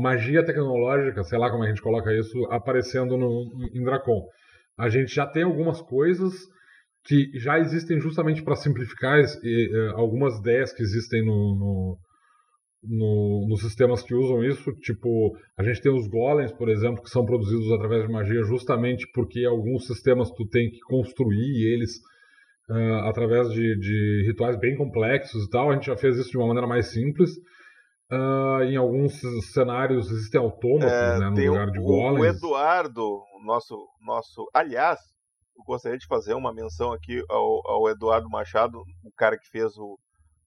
magia 0.00 0.44
tecnológica, 0.44 1.22
sei 1.22 1.38
lá 1.38 1.50
como 1.50 1.62
a 1.62 1.68
gente 1.68 1.82
coloca 1.82 2.12
isso, 2.12 2.46
aparecendo 2.46 3.16
no, 3.16 3.68
em 3.72 3.84
Dracon. 3.84 4.26
A 4.76 4.88
gente 4.88 5.14
já 5.14 5.26
tem 5.26 5.42
algumas 5.42 5.82
coisas 5.82 6.32
que 7.04 7.30
já 7.38 7.60
existem 7.60 8.00
justamente 8.00 8.42
para 8.42 8.56
simplificar 8.56 9.20
e, 9.20 9.70
uh, 9.70 9.96
algumas 9.98 10.38
ideias 10.38 10.72
que 10.72 10.82
existem 10.82 11.24
no, 11.24 11.54
no, 11.54 11.98
no, 12.88 13.46
nos 13.48 13.60
sistemas 13.60 14.02
que 14.02 14.14
usam 14.14 14.42
isso. 14.44 14.72
Tipo, 14.80 15.36
a 15.58 15.62
gente 15.62 15.80
tem 15.80 15.92
os 15.92 16.06
golems, 16.08 16.52
por 16.52 16.68
exemplo, 16.68 17.02
que 17.02 17.10
são 17.10 17.24
produzidos 17.24 17.70
através 17.72 18.06
de 18.06 18.12
magia 18.12 18.42
justamente 18.42 19.06
porque 19.12 19.44
alguns 19.44 19.86
sistemas 19.86 20.30
tu 20.30 20.46
tem 20.48 20.70
que 20.70 20.80
construir 20.80 21.72
eles 21.72 21.96
uh, 22.70 23.08
através 23.08 23.50
de, 23.50 23.78
de, 23.78 24.24
rituais 24.26 24.58
bem 24.58 24.76
complexos 24.76 25.44
e 25.44 25.50
tal. 25.50 25.70
A 25.70 25.74
gente 25.74 25.86
já 25.86 25.96
fez 25.96 26.16
isso 26.16 26.30
de 26.30 26.38
uma 26.38 26.46
maneira 26.46 26.66
mais 26.66 26.92
simples. 26.92 27.30
Uh, 28.12 28.62
em 28.64 28.76
alguns 28.76 29.18
cenários 29.52 30.10
existem 30.10 30.40
autômatos 30.40 30.92
é, 30.92 31.18
né, 31.18 31.30
no 31.30 31.50
lugar 31.50 31.70
de 31.70 31.80
golems. 31.80 32.20
O 32.20 32.24
Eduardo, 32.24 33.22
nosso, 33.44 33.76
nosso. 34.02 34.48
Aliás, 34.54 34.98
eu 35.56 35.64
gostaria 35.64 35.98
de 35.98 36.06
fazer 36.06 36.34
uma 36.34 36.52
menção 36.52 36.92
aqui 36.92 37.22
ao, 37.28 37.60
ao 37.66 37.88
Eduardo 37.88 38.28
Machado, 38.28 38.78
o 39.02 39.12
cara 39.16 39.38
que 39.38 39.48
fez 39.50 39.76
o. 39.78 39.98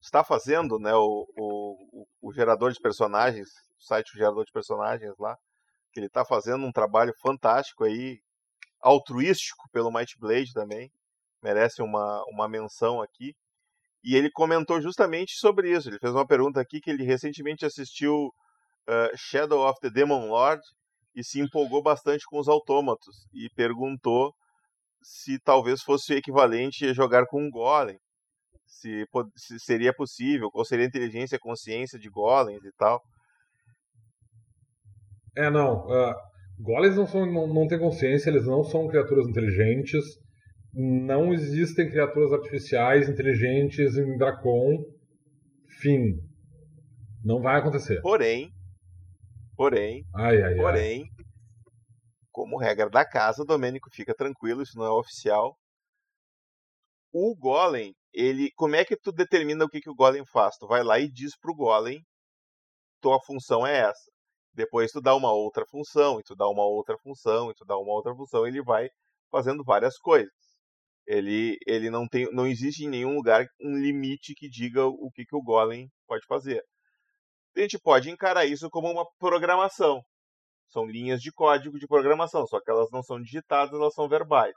Está 0.07 0.23
fazendo 0.23 0.79
né, 0.79 0.95
o, 0.95 1.27
o, 1.37 2.07
o 2.21 2.31
gerador 2.31 2.71
de 2.71 2.79
personagens, 2.79 3.49
o 3.77 3.83
site 3.83 4.13
o 4.13 4.17
gerador 4.17 4.45
de 4.45 4.53
personagens 4.53 5.13
lá, 5.19 5.35
que 5.91 5.99
ele 5.99 6.07
está 6.07 6.23
fazendo 6.23 6.65
um 6.65 6.71
trabalho 6.71 7.11
fantástico 7.21 7.83
aí, 7.83 8.17
altruístico 8.79 9.69
pelo 9.69 9.91
Might 9.91 10.17
Blade 10.17 10.53
também 10.53 10.89
merece 11.43 11.81
uma, 11.81 12.23
uma 12.29 12.47
menção 12.47 13.01
aqui. 13.01 13.35
E 14.01 14.15
ele 14.15 14.31
comentou 14.31 14.79
justamente 14.81 15.33
sobre 15.33 15.71
isso. 15.71 15.89
Ele 15.89 15.99
fez 15.99 16.13
uma 16.13 16.25
pergunta 16.25 16.61
aqui 16.61 16.79
que 16.79 16.89
ele 16.89 17.03
recentemente 17.03 17.65
assistiu 17.65 18.27
uh, 18.87 19.17
Shadow 19.17 19.67
of 19.67 19.77
the 19.81 19.89
Demon 19.89 20.29
Lord 20.29 20.61
e 21.13 21.21
se 21.21 21.41
empolgou 21.41 21.83
bastante 21.83 22.23
com 22.27 22.39
os 22.39 22.47
autômatos 22.47 23.27
e 23.33 23.49
perguntou 23.49 24.33
se 25.01 25.37
talvez 25.39 25.81
fosse 25.81 26.13
equivalente 26.13 26.85
a 26.85 26.93
jogar 26.93 27.25
com 27.25 27.43
um 27.43 27.51
golem. 27.51 27.99
Se, 28.67 29.07
se 29.35 29.59
seria 29.59 29.93
possível, 29.93 30.51
qual 30.51 30.65
seria 30.65 30.85
a 30.85 30.87
inteligência 30.87 31.35
e 31.35 31.37
a 31.37 31.39
consciência 31.39 31.97
de 31.97 32.09
golems 32.09 32.63
e 32.63 32.71
tal. 32.77 33.01
É, 35.35 35.49
não. 35.49 35.85
Uh, 35.87 36.13
golems 36.59 36.95
não, 36.95 37.07
são, 37.07 37.25
não, 37.25 37.47
não 37.47 37.67
têm 37.67 37.79
consciência, 37.79 38.29
eles 38.29 38.45
não 38.45 38.63
são 38.63 38.87
criaturas 38.87 39.27
inteligentes 39.27 40.03
não 40.79 41.33
existem 41.33 41.89
criaturas 41.89 42.31
artificiais 42.31 43.09
inteligentes 43.09 43.97
em 43.97 44.15
Dracon. 44.15 44.83
Fim. 45.79 46.17
Não 47.23 47.41
vai 47.41 47.59
acontecer. 47.59 47.99
Porém, 48.01 48.51
porém, 49.55 50.05
ai, 50.15 50.41
ai, 50.41 50.55
porém, 50.55 51.01
ai. 51.01 51.25
como 52.31 52.59
regra 52.59 52.89
da 52.89 53.03
casa, 53.03 53.43
Domênico 53.43 53.89
fica 53.91 54.13
tranquilo, 54.13 54.61
isso 54.61 54.77
não 54.77 54.85
é 54.85 54.91
oficial. 54.91 55.57
O 57.11 57.35
Golem, 57.35 57.95
ele, 58.17 58.51
como 58.55 58.75
é 58.75 58.83
que 58.83 58.97
tu 58.97 59.11
determina 59.11 59.63
o 59.63 59.69
que, 59.69 59.79
que 59.79 59.89
o 59.91 59.95
Golem 59.95 60.25
faz? 60.25 60.57
Tu 60.57 60.65
vai 60.65 60.83
lá 60.83 60.99
e 60.99 61.07
diz 61.07 61.37
pro 61.37 61.53
Golem, 61.53 62.01
tua 62.99 63.19
função 63.23 63.65
é 63.65 63.77
essa. 63.77 64.11
Depois 64.53 64.91
tu 64.91 64.99
dá 64.99 65.15
uma 65.15 65.31
outra 65.31 65.63
função, 65.69 66.19
e 66.19 66.23
tu 66.23 66.35
dá 66.35 66.47
uma 66.49 66.65
outra 66.65 66.97
função, 66.97 67.51
e 67.51 67.53
tu 67.53 67.63
dá 67.63 67.77
uma 67.77 67.93
outra 67.93 68.15
função, 68.15 68.47
ele 68.47 68.63
vai 68.63 68.89
fazendo 69.29 69.63
várias 69.63 69.99
coisas. 69.99 70.33
Ele, 71.05 71.57
ele 71.67 71.91
não 71.91 72.07
tem, 72.07 72.27
não 72.33 72.47
existe 72.47 72.85
em 72.85 72.89
nenhum 72.89 73.13
lugar 73.13 73.45
um 73.61 73.77
limite 73.77 74.33
que 74.35 74.49
diga 74.49 74.87
o 74.87 75.11
que, 75.13 75.23
que 75.23 75.35
o 75.35 75.43
Golem 75.43 75.87
pode 76.07 76.25
fazer. 76.25 76.63
A 77.55 77.61
gente 77.61 77.77
pode 77.77 78.09
encarar 78.09 78.45
isso 78.45 78.67
como 78.71 78.91
uma 78.91 79.05
programação. 79.19 80.01
São 80.69 80.85
linhas 80.85 81.21
de 81.21 81.31
código 81.31 81.77
de 81.77 81.85
programação, 81.85 82.47
só 82.47 82.59
que 82.59 82.71
elas 82.71 82.89
não 82.91 83.03
são 83.03 83.21
digitadas, 83.21 83.79
elas 83.79 83.93
são 83.93 84.09
verbais. 84.09 84.55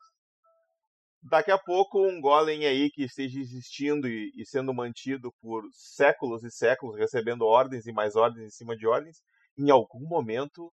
Daqui 1.22 1.50
a 1.50 1.58
pouco, 1.58 2.00
um 2.00 2.20
golem 2.20 2.64
aí 2.64 2.90
que 2.90 3.04
esteja 3.04 3.38
existindo 3.38 4.08
e, 4.08 4.32
e, 4.34 4.46
sendo 4.46 4.72
mantido 4.72 5.30
por 5.42 5.62
séculos 5.72 6.42
e 6.42 6.50
séculos, 6.50 6.96
recebendo 6.96 7.44
ordens 7.44 7.86
e 7.86 7.92
mais 7.92 8.16
ordens 8.16 8.46
em 8.46 8.50
cima 8.50 8.74
de 8.74 8.86
ordens, 8.86 9.18
em 9.58 9.70
algum 9.70 10.00
momento 10.08 10.72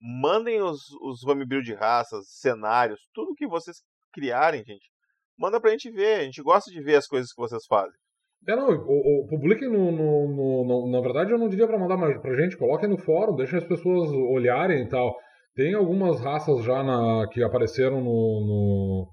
Mandem 0.02 0.62
os, 0.62 0.80
os 1.02 1.24
homebrew 1.24 1.62
de 1.62 1.74
raças, 1.74 2.26
cenários, 2.30 3.00
tudo 3.14 3.36
que 3.36 3.48
vocês 3.48 3.78
criarem, 4.14 4.64
gente. 4.64 4.90
Manda 5.38 5.60
pra 5.60 5.72
gente 5.72 5.90
ver. 5.92 6.20
A 6.20 6.24
gente 6.24 6.42
gosta 6.42 6.72
de 6.72 6.82
ver 6.82 6.96
as 6.96 7.08
coisas 7.08 7.32
que 7.32 7.42
vocês 7.42 7.66
fazem. 7.66 7.98
É, 8.48 8.56
não, 8.56 8.70
o, 8.70 9.24
o, 9.24 9.28
publiquem 9.28 9.70
no, 9.70 9.92
no, 9.92 10.28
no, 10.28 10.66
no, 10.66 10.92
Na 10.92 11.02
verdade, 11.02 11.32
eu 11.32 11.38
não 11.38 11.50
diria 11.50 11.68
para 11.68 11.78
mandar 11.78 11.98
pra 12.22 12.36
gente, 12.36 12.58
coloquem 12.58 12.90
no 12.90 12.98
fórum, 12.98 13.36
deixem 13.36 13.58
as 13.58 13.66
pessoas 13.66 14.10
olharem 14.10 14.84
e 14.84 14.88
tal. 14.88 15.16
Tem 15.56 15.74
algumas 15.74 16.22
raças 16.22 16.64
já 16.64 16.82
na, 16.84 17.28
que 17.30 17.44
apareceram 17.44 18.02
no, 18.02 19.12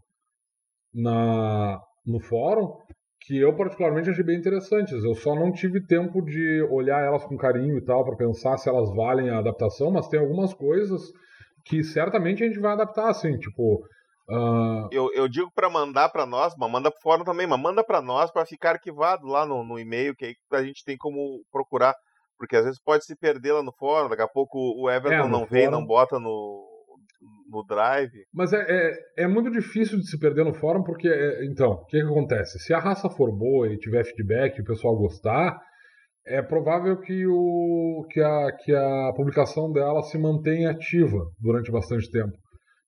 no, 0.94 1.02
na, 1.02 1.80
no 2.06 2.20
fórum 2.20 2.72
que 3.20 3.38
eu 3.38 3.54
particularmente 3.56 4.10
achei 4.10 4.24
bem 4.24 4.38
interessantes. 4.38 5.02
Eu 5.02 5.14
só 5.14 5.34
não 5.34 5.52
tive 5.52 5.84
tempo 5.84 6.22
de 6.22 6.62
olhar 6.70 7.02
elas 7.02 7.24
com 7.24 7.36
carinho 7.36 7.78
e 7.78 7.84
tal 7.84 8.04
para 8.04 8.16
pensar 8.16 8.56
se 8.58 8.68
elas 8.68 8.94
valem 8.94 9.30
a 9.30 9.38
adaptação, 9.38 9.90
mas 9.90 10.08
tem 10.08 10.20
algumas 10.20 10.54
coisas 10.54 11.02
que 11.64 11.82
certamente 11.82 12.44
a 12.44 12.46
gente 12.46 12.60
vai 12.60 12.72
adaptar, 12.72 13.08
assim, 13.08 13.36
tipo. 13.38 13.82
Uh... 14.28 14.88
Eu, 14.90 15.08
eu 15.14 15.28
digo 15.28 15.50
para 15.54 15.70
mandar 15.70 16.08
para 16.08 16.26
nós, 16.26 16.54
mas 16.58 16.70
manda 16.70 16.90
pro 16.90 17.00
fórum 17.00 17.24
também, 17.24 17.46
mas 17.46 17.60
manda 17.60 17.84
para 17.84 18.02
nós 18.02 18.30
para 18.30 18.46
ficar 18.46 18.70
arquivado 18.70 19.26
lá 19.26 19.46
no, 19.46 19.64
no 19.64 19.78
e-mail, 19.78 20.14
que 20.14 20.24
aí 20.24 20.34
a 20.52 20.62
gente 20.62 20.84
tem 20.84 20.96
como 20.96 21.42
procurar. 21.50 21.94
Porque 22.38 22.54
às 22.54 22.64
vezes 22.64 22.80
pode 22.80 23.04
se 23.04 23.16
perder 23.16 23.52
lá 23.52 23.62
no 23.62 23.72
fórum, 23.72 24.10
daqui 24.10 24.22
a 24.22 24.28
pouco 24.28 24.58
o 24.58 24.90
Everton 24.90 25.26
é, 25.26 25.28
não 25.28 25.46
vem, 25.46 25.64
fórum... 25.64 25.78
não 25.78 25.86
bota 25.86 26.18
no, 26.18 26.75
no 27.48 27.64
Drive. 27.64 28.24
Mas 28.32 28.52
é, 28.52 28.64
é, 28.68 29.24
é, 29.24 29.28
muito 29.28 29.50
difícil 29.50 29.98
de 29.98 30.08
se 30.08 30.18
perder 30.18 30.44
no 30.44 30.54
fórum, 30.54 30.82
porque, 30.82 31.08
é, 31.08 31.44
então, 31.46 31.72
o 31.72 31.84
que, 31.86 31.98
que 31.98 32.06
acontece? 32.06 32.58
Se 32.58 32.74
a 32.74 32.78
raça 32.78 33.08
for 33.08 33.30
boa 33.36 33.68
e 33.68 33.78
tiver 33.78 34.04
feedback 34.04 34.58
e 34.58 34.62
o 34.62 34.64
pessoal 34.64 34.96
gostar, 34.96 35.58
é 36.26 36.42
provável 36.42 37.00
que, 37.00 37.26
o, 37.26 38.04
que, 38.10 38.20
a, 38.20 38.52
que 38.52 38.74
a 38.74 39.12
publicação 39.14 39.70
dela 39.70 40.02
se 40.02 40.18
mantenha 40.18 40.70
ativa 40.70 41.18
durante 41.40 41.70
bastante 41.70 42.10
tempo. 42.10 42.36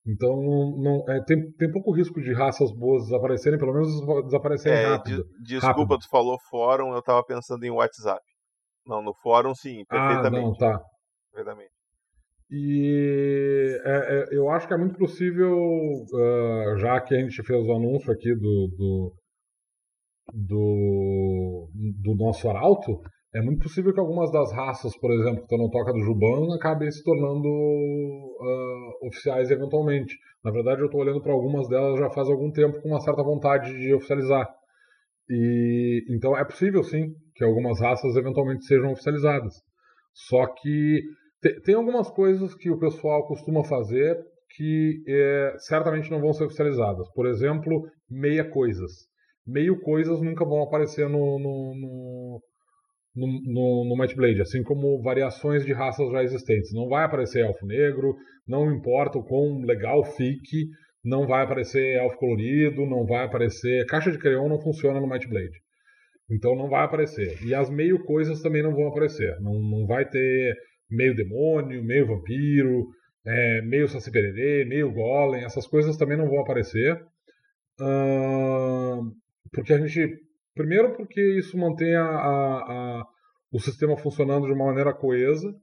Então, 0.07 0.35
não, 0.79 1.05
é, 1.09 1.23
tem, 1.25 1.53
tem 1.53 1.71
pouco 1.71 1.93
risco 1.93 2.21
de 2.21 2.33
raças 2.33 2.73
boas 2.73 3.05
desaparecerem, 3.05 3.59
pelo 3.59 3.75
menos 3.75 3.89
desaparecerem 4.25 4.79
é, 4.79 4.87
rápido. 4.87 5.25
De, 5.43 5.55
desculpa, 5.55 5.81
rápido. 5.81 5.99
tu 5.99 6.09
falou 6.11 6.39
fórum, 6.51 6.93
eu 6.93 7.01
estava 7.01 7.23
pensando 7.23 7.63
em 7.65 7.71
WhatsApp. 7.71 8.23
Não, 8.87 9.03
no 9.03 9.13
fórum 9.23 9.55
sim, 9.55 9.85
perfeitamente. 9.87 10.47
Ah, 10.47 10.49
não, 10.49 10.55
tá. 10.55 10.81
Perfeitamente. 11.31 11.78
E 12.51 13.79
é, 13.85 13.91
é, 13.91 14.37
eu 14.37 14.49
acho 14.49 14.67
que 14.67 14.73
é 14.73 14.79
muito 14.79 14.97
possível, 14.99 15.55
uh, 15.55 16.79
já 16.79 17.01
que 17.01 17.15
a 17.15 17.19
gente 17.19 17.43
fez 17.43 17.67
o 17.67 17.73
anúncio 17.73 18.11
aqui 18.11 18.35
do, 18.35 18.69
do, 18.77 19.15
do, 20.33 21.69
do 22.03 22.15
nosso 22.17 22.49
arauto, 22.49 23.03
é 23.35 23.43
muito 23.43 23.63
possível 23.63 23.93
que 23.93 24.01
algumas 24.01 24.33
das 24.33 24.51
raças, 24.53 24.97
por 24.99 25.11
exemplo, 25.13 25.41
que 25.41 25.43
estão 25.43 25.59
no 25.59 25.71
Toca 25.71 25.93
do 25.93 26.01
Juban, 26.01 26.55
acabem 26.55 26.91
se 26.91 27.05
tornando 27.05 27.47
uh, 27.47 29.07
oficiais 29.07 29.51
eventualmente. 29.51 30.17
Na 30.43 30.51
verdade, 30.51 30.81
eu 30.81 30.87
estou 30.87 31.03
olhando 31.03 31.21
para 31.21 31.33
algumas 31.33 31.69
delas 31.69 31.99
já 31.99 32.09
faz 32.11 32.29
algum 32.31 32.51
tempo 32.51 32.81
com 32.81 32.89
uma 32.89 33.01
certa 33.01 33.23
vontade 33.23 33.71
de 33.79 33.93
oficializar. 33.93 34.49
E 35.29 36.07
então 36.09 36.35
é 36.35 36.43
possível 36.45 36.83
sim 36.83 37.13
que 37.35 37.45
algumas 37.45 37.79
raças 37.81 38.17
eventualmente 38.17 38.65
sejam 38.65 38.93
oficializadas. 38.93 39.55
Só 40.15 40.47
que 40.47 41.03
tem, 41.65 41.75
algumas 41.75 42.11
coisas 42.11 42.55
que 42.55 42.71
o 42.71 42.79
pessoal 42.79 43.27
costuma 43.27 43.65
fazer 43.65 44.17
que 44.57 45.03
é, 45.07 45.55
certamente 45.59 46.11
não 46.11 46.21
vão 46.21 46.33
ser 46.33 46.45
oficializadas. 46.45 47.09
Por 47.13 47.27
exemplo, 47.27 47.89
meia 48.11 48.45
coisas. 48.45 49.07
Meio 49.47 49.81
coisas 49.81 50.21
nunca 50.21 50.45
vão 50.45 50.63
aparecer 50.63 51.09
no, 51.09 51.39
no, 51.39 51.75
no, 51.75 52.41
no, 53.15 53.27
no, 53.45 53.85
no 53.89 53.97
Might 53.97 54.15
Blade, 54.15 54.43
assim 54.43 54.63
como 54.63 55.03
variações 55.03 55.65
de 55.65 55.73
raças 55.73 56.11
já 56.11 56.23
existentes. 56.23 56.73
Não 56.73 56.89
vai 56.89 57.05
aparecer 57.05 57.45
elfo 57.45 57.67
negro, 57.67 58.15
não 58.47 58.73
importa 58.73 59.19
o 59.19 59.25
quão 59.25 59.61
legal 59.61 60.05
fique, 60.05 60.67
não 61.05 61.27
vai 61.27 61.45
aparecer 61.45 61.97
elfo 61.97 62.19
colorido, 62.19 62.87
não 62.87 63.07
vai 63.07 63.25
aparecer. 63.25 63.87
Caixa 63.87 64.11
de 64.11 64.19
crayon 64.19 64.49
não 64.49 64.61
funciona 64.61 65.01
no 65.01 65.09
Might 65.09 65.29
Blade. 65.29 65.59
Então 66.31 66.55
não 66.55 66.69
vai 66.69 66.85
aparecer. 66.85 67.43
E 67.43 67.55
as 67.55 67.71
meio 67.71 68.05
coisas 68.05 68.43
também 68.43 68.63
não 68.63 68.75
vão 68.75 68.89
aparecer. 68.89 69.39
Não, 69.41 69.55
não 69.55 69.87
vai 69.87 70.07
ter 70.07 70.55
meio 70.91 71.15
demônio, 71.15 71.85
meio 71.85 72.07
vampiro, 72.07 72.89
é, 73.27 73.63
meio 73.63 73.89
saci 73.89 74.11
meio 74.67 74.93
golem, 74.93 75.45
essas 75.45 75.67
coisas 75.67 75.97
também 75.97 76.17
não 76.17 76.29
vão 76.29 76.41
aparecer. 76.41 76.97
Uh, 77.81 79.13
porque 79.53 79.73
a 79.73 79.79
gente. 79.79 80.21
Primeiro, 80.55 80.97
porque 80.97 81.21
isso 81.39 81.57
mantém 81.57 81.95
a, 81.95 82.05
a, 82.05 82.59
a, 83.01 83.05
o 83.53 83.61
sistema 83.61 83.97
funcionando 83.97 84.47
de 84.47 84.53
uma 84.53 84.67
maneira 84.67 84.93
coesa, 84.93 85.55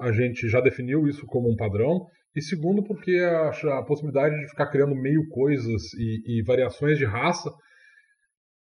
a 0.00 0.10
gente 0.10 0.48
já 0.48 0.60
definiu 0.60 1.06
isso 1.06 1.26
como 1.26 1.50
um 1.50 1.56
padrão. 1.56 2.06
E 2.34 2.40
segundo, 2.40 2.82
porque 2.82 3.16
a, 3.18 3.50
a 3.78 3.84
possibilidade 3.84 4.38
de 4.38 4.48
ficar 4.48 4.70
criando 4.70 4.94
meio 4.94 5.28
coisas 5.28 5.92
e, 5.94 6.38
e 6.38 6.42
variações 6.44 6.96
de 6.96 7.04
raça 7.04 7.50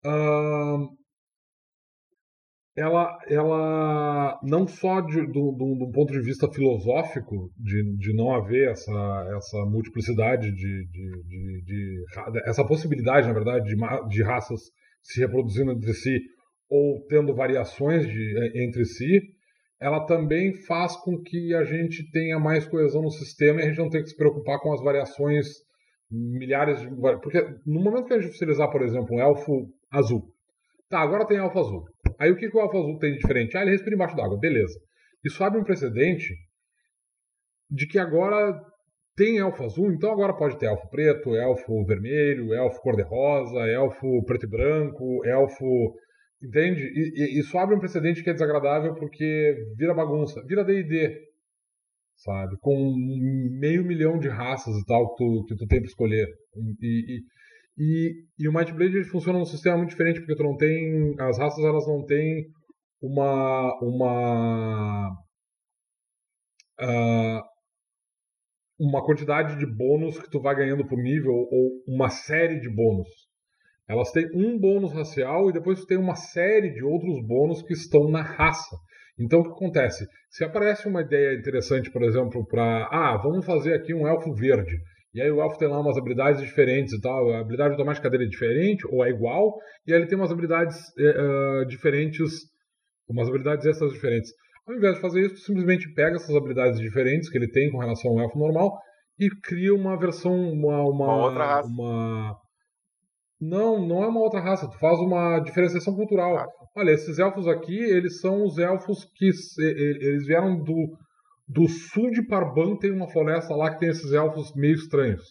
uh, 0.06 0.88
ela, 2.76 3.18
ela 3.28 4.38
não 4.42 4.66
só 4.66 5.00
de, 5.00 5.26
do, 5.26 5.52
do, 5.52 5.76
do, 5.78 5.90
ponto 5.92 6.12
de 6.12 6.20
vista 6.20 6.46
filosófico, 6.52 7.50
de, 7.56 7.96
de 7.96 8.14
não 8.14 8.34
haver 8.34 8.70
essa, 8.70 9.32
essa 9.36 9.64
multiplicidade 9.64 10.52
de, 10.52 10.86
de, 10.86 11.22
de, 11.26 11.62
de 11.64 12.04
essa 12.44 12.66
possibilidade, 12.66 13.26
na 13.26 13.32
verdade, 13.32 13.64
de, 13.64 13.76
de 14.08 14.22
raças 14.22 14.60
se 15.02 15.20
reproduzindo 15.20 15.72
entre 15.72 15.94
si 15.94 16.20
ou 16.68 17.00
tendo 17.08 17.34
variações 17.34 18.06
de, 18.06 18.52
entre 18.62 18.84
si, 18.84 19.22
ela 19.80 20.04
também 20.04 20.52
faz 20.52 20.96
com 20.96 21.22
que 21.22 21.54
a 21.54 21.64
gente 21.64 22.10
tenha 22.10 22.38
mais 22.38 22.66
coesão 22.66 23.02
no 23.02 23.10
sistema 23.10 23.60
e 23.60 23.64
a 23.64 23.68
gente 23.68 23.78
não 23.78 23.88
tenha 23.88 24.02
que 24.02 24.10
se 24.10 24.16
preocupar 24.16 24.58
com 24.60 24.72
as 24.72 24.82
variações 24.82 25.46
milhares 26.10 26.80
de. 26.80 26.88
Porque 27.22 27.40
no 27.64 27.82
momento 27.82 28.06
que 28.06 28.14
a 28.14 28.20
gente 28.20 28.34
utilizar, 28.34 28.70
por 28.70 28.82
exemplo, 28.82 29.16
um 29.16 29.20
elfo 29.20 29.68
azul, 29.90 30.22
tá, 30.88 31.00
agora 31.00 31.26
tem 31.26 31.38
elfo 31.38 31.58
azul. 31.58 31.84
Aí 32.18 32.30
o 32.30 32.36
que, 32.36 32.48
que 32.48 32.56
o 32.56 32.60
Alfa 32.60 32.78
Azul 32.78 32.98
tem 32.98 33.12
de 33.12 33.18
diferente? 33.18 33.56
Ah, 33.56 33.62
ele 33.62 33.72
respira 33.72 33.94
embaixo 33.94 34.16
d'água, 34.16 34.38
beleza. 34.38 34.78
Isso 35.24 35.42
abre 35.42 35.60
um 35.60 35.64
precedente 35.64 36.34
de 37.70 37.86
que 37.86 37.98
agora 37.98 38.54
tem 39.16 39.38
elfo 39.38 39.64
azul, 39.64 39.90
então 39.90 40.12
agora 40.12 40.36
pode 40.36 40.58
ter 40.58 40.66
elfo 40.66 40.88
preto, 40.90 41.34
elfo 41.34 41.84
vermelho, 41.86 42.52
elfo 42.52 42.80
cor-de-rosa, 42.82 43.60
elfo 43.66 44.22
preto 44.24 44.46
e 44.46 44.50
branco, 44.50 45.24
elfo. 45.24 45.94
Entende? 46.42 46.82
E, 46.82 47.38
e, 47.38 47.40
isso 47.40 47.56
abre 47.56 47.74
um 47.74 47.80
precedente 47.80 48.22
que 48.22 48.28
é 48.28 48.32
desagradável 48.34 48.94
porque 48.94 49.56
vira 49.76 49.94
bagunça, 49.94 50.44
vira 50.46 50.62
DD, 50.62 51.18
sabe? 52.14 52.56
Com 52.60 52.94
meio 53.58 53.82
milhão 53.84 54.18
de 54.18 54.28
raças 54.28 54.76
e 54.76 54.84
tal 54.84 55.14
que 55.14 55.24
tu, 55.24 55.44
que 55.48 55.56
tu 55.56 55.66
tem 55.66 55.80
para 55.80 55.88
escolher. 55.88 56.26
E, 56.82 57.16
e, 57.16 57.22
e, 57.78 58.24
e 58.38 58.48
o 58.48 58.52
Might 58.52 58.72
Blade 58.72 59.04
funciona 59.04 59.38
num 59.38 59.44
sistema 59.44 59.76
muito 59.76 59.90
diferente, 59.90 60.20
porque 60.20 60.36
tu 60.36 60.42
não 60.42 60.56
tem. 60.56 61.14
As 61.20 61.38
raças 61.38 61.64
elas 61.64 61.86
não 61.86 62.04
têm 62.04 62.46
uma. 63.00 63.78
uma. 63.82 65.10
Uh, 66.80 67.42
uma 68.78 69.02
quantidade 69.04 69.58
de 69.58 69.66
bônus 69.66 70.18
que 70.18 70.30
tu 70.30 70.40
vai 70.40 70.54
ganhando 70.54 70.86
por 70.86 70.98
nível, 70.98 71.32
ou 71.32 71.82
uma 71.88 72.08
série 72.10 72.60
de 72.60 72.68
bônus. 72.68 73.08
Elas 73.88 74.10
têm 74.10 74.28
um 74.34 74.58
bônus 74.58 74.92
racial 74.92 75.48
e 75.48 75.52
depois 75.52 75.80
tu 75.80 75.86
tem 75.86 75.96
uma 75.96 76.14
série 76.14 76.70
de 76.72 76.82
outros 76.82 77.24
bônus 77.26 77.62
que 77.62 77.72
estão 77.72 78.10
na 78.10 78.22
raça. 78.22 78.76
Então 79.18 79.40
o 79.40 79.44
que 79.44 79.50
acontece? 79.50 80.06
Se 80.28 80.44
aparece 80.44 80.88
uma 80.88 81.00
ideia 81.02 81.38
interessante, 81.38 81.90
por 81.90 82.02
exemplo, 82.02 82.46
para. 82.46 82.88
Ah, 82.90 83.16
vamos 83.22 83.46
fazer 83.46 83.74
aqui 83.74 83.94
um 83.94 84.06
elfo 84.06 84.34
verde. 84.34 84.76
E 85.16 85.22
aí 85.22 85.30
o 85.30 85.40
elfo 85.40 85.56
tem 85.56 85.66
lá 85.66 85.80
umas 85.80 85.96
habilidades 85.96 86.42
diferentes 86.42 86.92
e 86.92 87.00
tal. 87.00 87.30
A 87.30 87.40
habilidade 87.40 87.70
automática 87.70 88.10
dele 88.10 88.26
é 88.26 88.28
diferente 88.28 88.86
ou 88.86 89.02
é 89.02 89.08
igual. 89.08 89.56
E 89.86 89.94
aí 89.94 89.98
ele 89.98 90.06
tem 90.06 90.18
umas 90.18 90.30
habilidades 90.30 90.76
uh, 90.90 91.64
diferentes, 91.66 92.32
umas 93.08 93.26
habilidades 93.26 93.64
extras 93.64 93.94
diferentes. 93.94 94.30
Ao 94.68 94.74
invés 94.74 94.96
de 94.96 95.00
fazer 95.00 95.22
isso, 95.22 95.38
simplesmente 95.38 95.90
pega 95.94 96.16
essas 96.16 96.36
habilidades 96.36 96.78
diferentes 96.78 97.30
que 97.30 97.38
ele 97.38 97.50
tem 97.50 97.70
com 97.70 97.78
relação 97.78 98.10
ao 98.10 98.20
elfo 98.20 98.38
normal 98.38 98.78
e 99.18 99.30
cria 99.42 99.74
uma 99.74 99.98
versão, 99.98 100.34
uma, 100.34 100.82
uma, 100.82 101.06
uma 101.06 101.24
outra 101.24 101.46
raça. 101.46 101.68
Uma... 101.70 102.36
Não, 103.40 103.88
não 103.88 104.04
é 104.04 104.08
uma 104.08 104.20
outra 104.20 104.40
raça. 104.40 104.68
Tu 104.68 104.78
faz 104.78 104.98
uma 104.98 105.40
diferenciação 105.40 105.94
cultural. 105.94 106.36
Ah. 106.36 106.46
Olha, 106.76 106.90
esses 106.90 107.18
elfos 107.18 107.48
aqui, 107.48 107.74
eles 107.74 108.20
são 108.20 108.44
os 108.44 108.58
elfos 108.58 109.06
que 109.16 109.30
eles 109.58 110.26
vieram 110.26 110.62
do 110.62 110.94
do 111.48 111.68
sul 111.68 112.10
de 112.10 112.26
Parban 112.26 112.76
tem 112.76 112.90
uma 112.90 113.08
floresta 113.08 113.54
lá 113.54 113.72
que 113.72 113.78
tem 113.78 113.88
esses 113.88 114.12
elfos 114.12 114.52
meio 114.54 114.74
estranhos. 114.74 115.22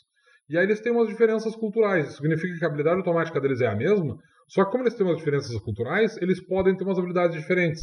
E 0.49 0.57
aí 0.57 0.63
eles 0.63 0.79
têm 0.79 0.91
umas 0.91 1.09
diferenças 1.09 1.55
culturais. 1.55 2.07
Isso 2.07 2.17
significa 2.17 2.57
que 2.57 2.63
a 2.63 2.67
habilidade 2.67 2.97
automática 2.97 3.41
deles 3.41 3.61
é 3.61 3.67
a 3.67 3.75
mesma, 3.75 4.17
só 4.47 4.63
que 4.63 4.71
como 4.71 4.83
eles 4.83 4.93
têm 4.93 5.05
umas 5.05 5.17
diferenças 5.17 5.55
culturais, 5.61 6.17
eles 6.17 6.45
podem 6.45 6.75
ter 6.75 6.83
umas 6.83 6.97
habilidades 6.97 7.35
diferentes. 7.35 7.81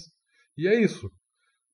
E 0.56 0.68
é 0.68 0.80
isso. 0.80 1.10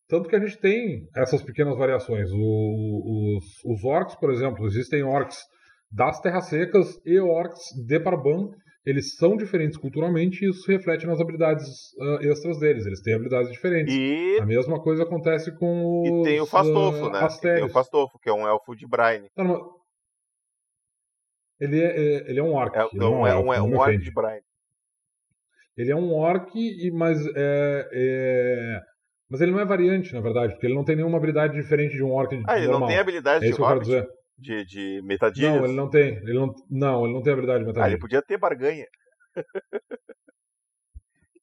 Tanto 0.09 0.29
que 0.29 0.37
a 0.37 0.41
gente 0.41 0.59
tem 0.59 1.07
essas 1.15 1.43
pequenas 1.43 1.77
variações. 1.77 2.31
O, 2.33 3.37
os, 3.37 3.45
os 3.65 3.85
orcs, 3.85 4.17
por 4.17 4.33
exemplo, 4.33 4.67
existem 4.67 5.03
orcs 5.03 5.39
das 5.93 6.21
terras 6.21 6.47
secas 6.47 6.99
e 7.05 7.19
orcs 7.21 7.61
de 7.87 8.01
Parban 8.01 8.49
eles 8.89 9.17
são 9.17 9.37
diferentes 9.37 9.77
culturalmente 9.77 10.43
e 10.45 10.49
isso 10.49 10.63
se 10.63 10.73
reflete 10.73 11.07
nas 11.07 11.21
habilidades 11.21 11.93
uh, 11.99 12.23
extras 12.23 12.59
deles. 12.59 12.87
Eles 12.87 13.03
têm 13.03 13.15
habilidades 13.15 13.53
diferentes. 13.53 13.95
E... 13.95 14.39
A 14.41 14.47
mesma 14.47 14.83
coisa 14.83 15.03
acontece 15.03 15.55
com 15.59 16.03
os. 16.03 16.27
E 16.27 16.31
tem 16.31 16.41
o 16.41 16.47
Fastofo, 16.47 17.07
uh, 17.07 17.11
né? 17.11 17.29
Tem 17.43 17.65
o 17.65 17.69
Fastofo, 17.69 18.19
que 18.19 18.31
é 18.31 18.33
um 18.33 18.49
elfo 18.49 18.75
de 18.75 18.87
Brine. 18.87 19.29
Não, 19.37 19.79
ele, 21.61 21.81
é, 21.81 21.87
é, 21.87 22.31
ele 22.31 22.41
é 22.41 22.43
um 22.43 22.55
orc. 22.55 22.75
É, 22.75 22.89
não, 22.95 23.27
é, 23.27 23.37
um, 23.37 23.53
é 23.53 23.61
um 23.61 23.77
orc 23.77 23.99
de 23.99 24.11
Brine. 24.11 24.43
Ele 25.77 25.93
é 25.93 25.97
um 25.97 26.13
orc, 26.13 26.51
mas 26.93 27.19
é, 27.37 27.89
é, 27.93 28.81
mas 29.31 29.41
ele 29.41 29.53
não 29.53 29.61
é 29.61 29.65
variante, 29.65 30.15
na 30.15 30.21
verdade, 30.21 30.55
porque 30.55 30.67
ele 30.67 30.75
não 30.75 30.85
tem 30.85 30.97
nenhuma 30.97 31.19
habilidade 31.19 31.55
diferente 31.55 31.95
de 31.95 32.03
um 32.03 32.13
orc 32.13 32.33
Ah, 32.47 32.57
ele 32.57 32.67
normal. 32.67 32.81
não 32.81 32.89
tem 32.89 32.99
habilidade 32.99 33.47
é 33.47 33.51
de 33.51 33.61
Hobbit? 33.61 34.07
De, 34.39 34.65
de 34.65 35.03
metadilhas? 35.03 35.53
Não, 35.53 35.65
ele 35.65 35.75
não 35.75 35.91
tem. 35.91 36.17
Ele 36.19 36.35
não, 36.35 36.55
não, 36.71 37.05
ele 37.05 37.15
não 37.15 37.23
tem 37.23 37.33
habilidade 37.33 37.65
de 37.65 37.71
Ah, 37.71 37.73
metade. 37.73 37.95
ele 37.95 37.99
podia 37.99 38.23
ter 38.23 38.39
barganha. 38.39 38.87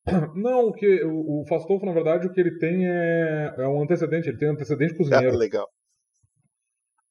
Não, 0.36 0.68
o 0.68 0.74
que 0.74 1.04
o, 1.04 1.41
o 1.41 1.46
Fastolfo, 1.48 1.86
na 1.86 1.91
verdade, 1.93 2.28
o 2.28 2.32
que 2.32 2.39
ele 2.39 2.58
tem 2.60 2.88
é, 2.88 3.54
é 3.58 3.68
um 3.68 3.82
antecedente. 3.82 4.30
Ele 4.30 4.38
tem 4.38 4.50
um 4.50 4.54
antecedente 4.54 4.96
cozinheiro. 4.96 5.36
legal. 5.36 5.68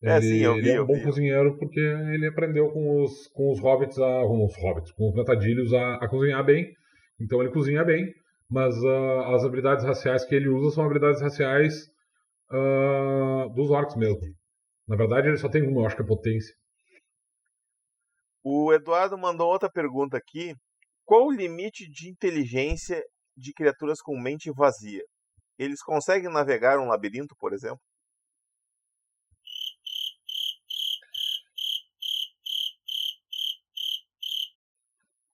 É, 0.03 0.19
Ele, 0.19 0.23
sim, 0.23 0.39
eu 0.39 0.61
vi, 0.61 0.69
ele 0.69 0.71
é 0.71 0.83
um 0.83 0.87
bom 0.87 0.95
vi. 0.95 1.03
cozinheiro 1.03 1.57
porque 1.59 1.81
ele 1.81 2.27
aprendeu 2.27 2.71
com 2.71 3.03
os, 3.03 3.27
com 3.29 3.51
os 3.51 3.61
hobbits, 3.61 3.99
a, 3.99 4.23
com 4.23 4.45
os 4.45 4.55
hobbits, 4.63 4.93
com 4.93 5.09
os 5.09 5.15
metadilhos 5.15 5.73
a, 5.73 5.95
a 5.97 6.09
cozinhar 6.09 6.45
bem. 6.45 6.73
Então 7.21 7.41
ele 7.41 7.51
cozinha 7.53 7.85
bem, 7.85 8.13
mas 8.51 8.75
ah, 8.85 9.35
as 9.35 9.45
habilidades 9.45 9.85
raciais 9.85 10.25
que 10.25 10.35
ele 10.35 10.49
usa 10.49 10.75
são 10.75 10.85
habilidades 10.85 11.23
raciais 11.23 11.87
ah, 12.51 13.49
dos 13.55 13.71
orcs 13.71 13.97
mesmo. 13.97 14.21
Na 14.87 14.97
verdade, 14.97 15.29
ele 15.29 15.39
só 15.39 15.49
tem 15.49 15.63
uma, 15.63 15.81
eu 15.83 15.87
acho 15.87 15.97
que 15.97 16.03
é 16.03 16.07
potência. 16.07 16.55
O 18.43 18.73
Eduardo 18.73 19.17
mandou 19.17 19.49
outra 19.49 19.71
pergunta 19.71 20.19
aqui. 20.19 20.55
Qual 21.05 21.27
o 21.27 21.33
limite 21.33 21.89
de 21.91 22.11
inteligência 22.11 23.03
de 23.37 23.53
criaturas 23.55 24.01
com 24.01 24.19
mente 24.21 24.51
vazia? 24.51 25.03
Eles 25.59 25.83
conseguem 25.83 26.31
navegar 26.31 26.79
um 26.79 26.89
labirinto, 26.89 27.35
por 27.39 27.53
exemplo? 27.53 27.81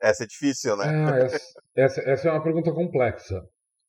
Essa 0.03 0.25
é 0.25 0.27
difícil, 0.27 0.77
né? 0.77 0.87
Ah, 0.87 1.19
essa, 1.19 1.39
essa, 1.77 2.01
essa 2.03 2.29
é 2.29 2.33
uma 2.33 2.43
pergunta 2.43 2.73
complexa. 2.73 3.43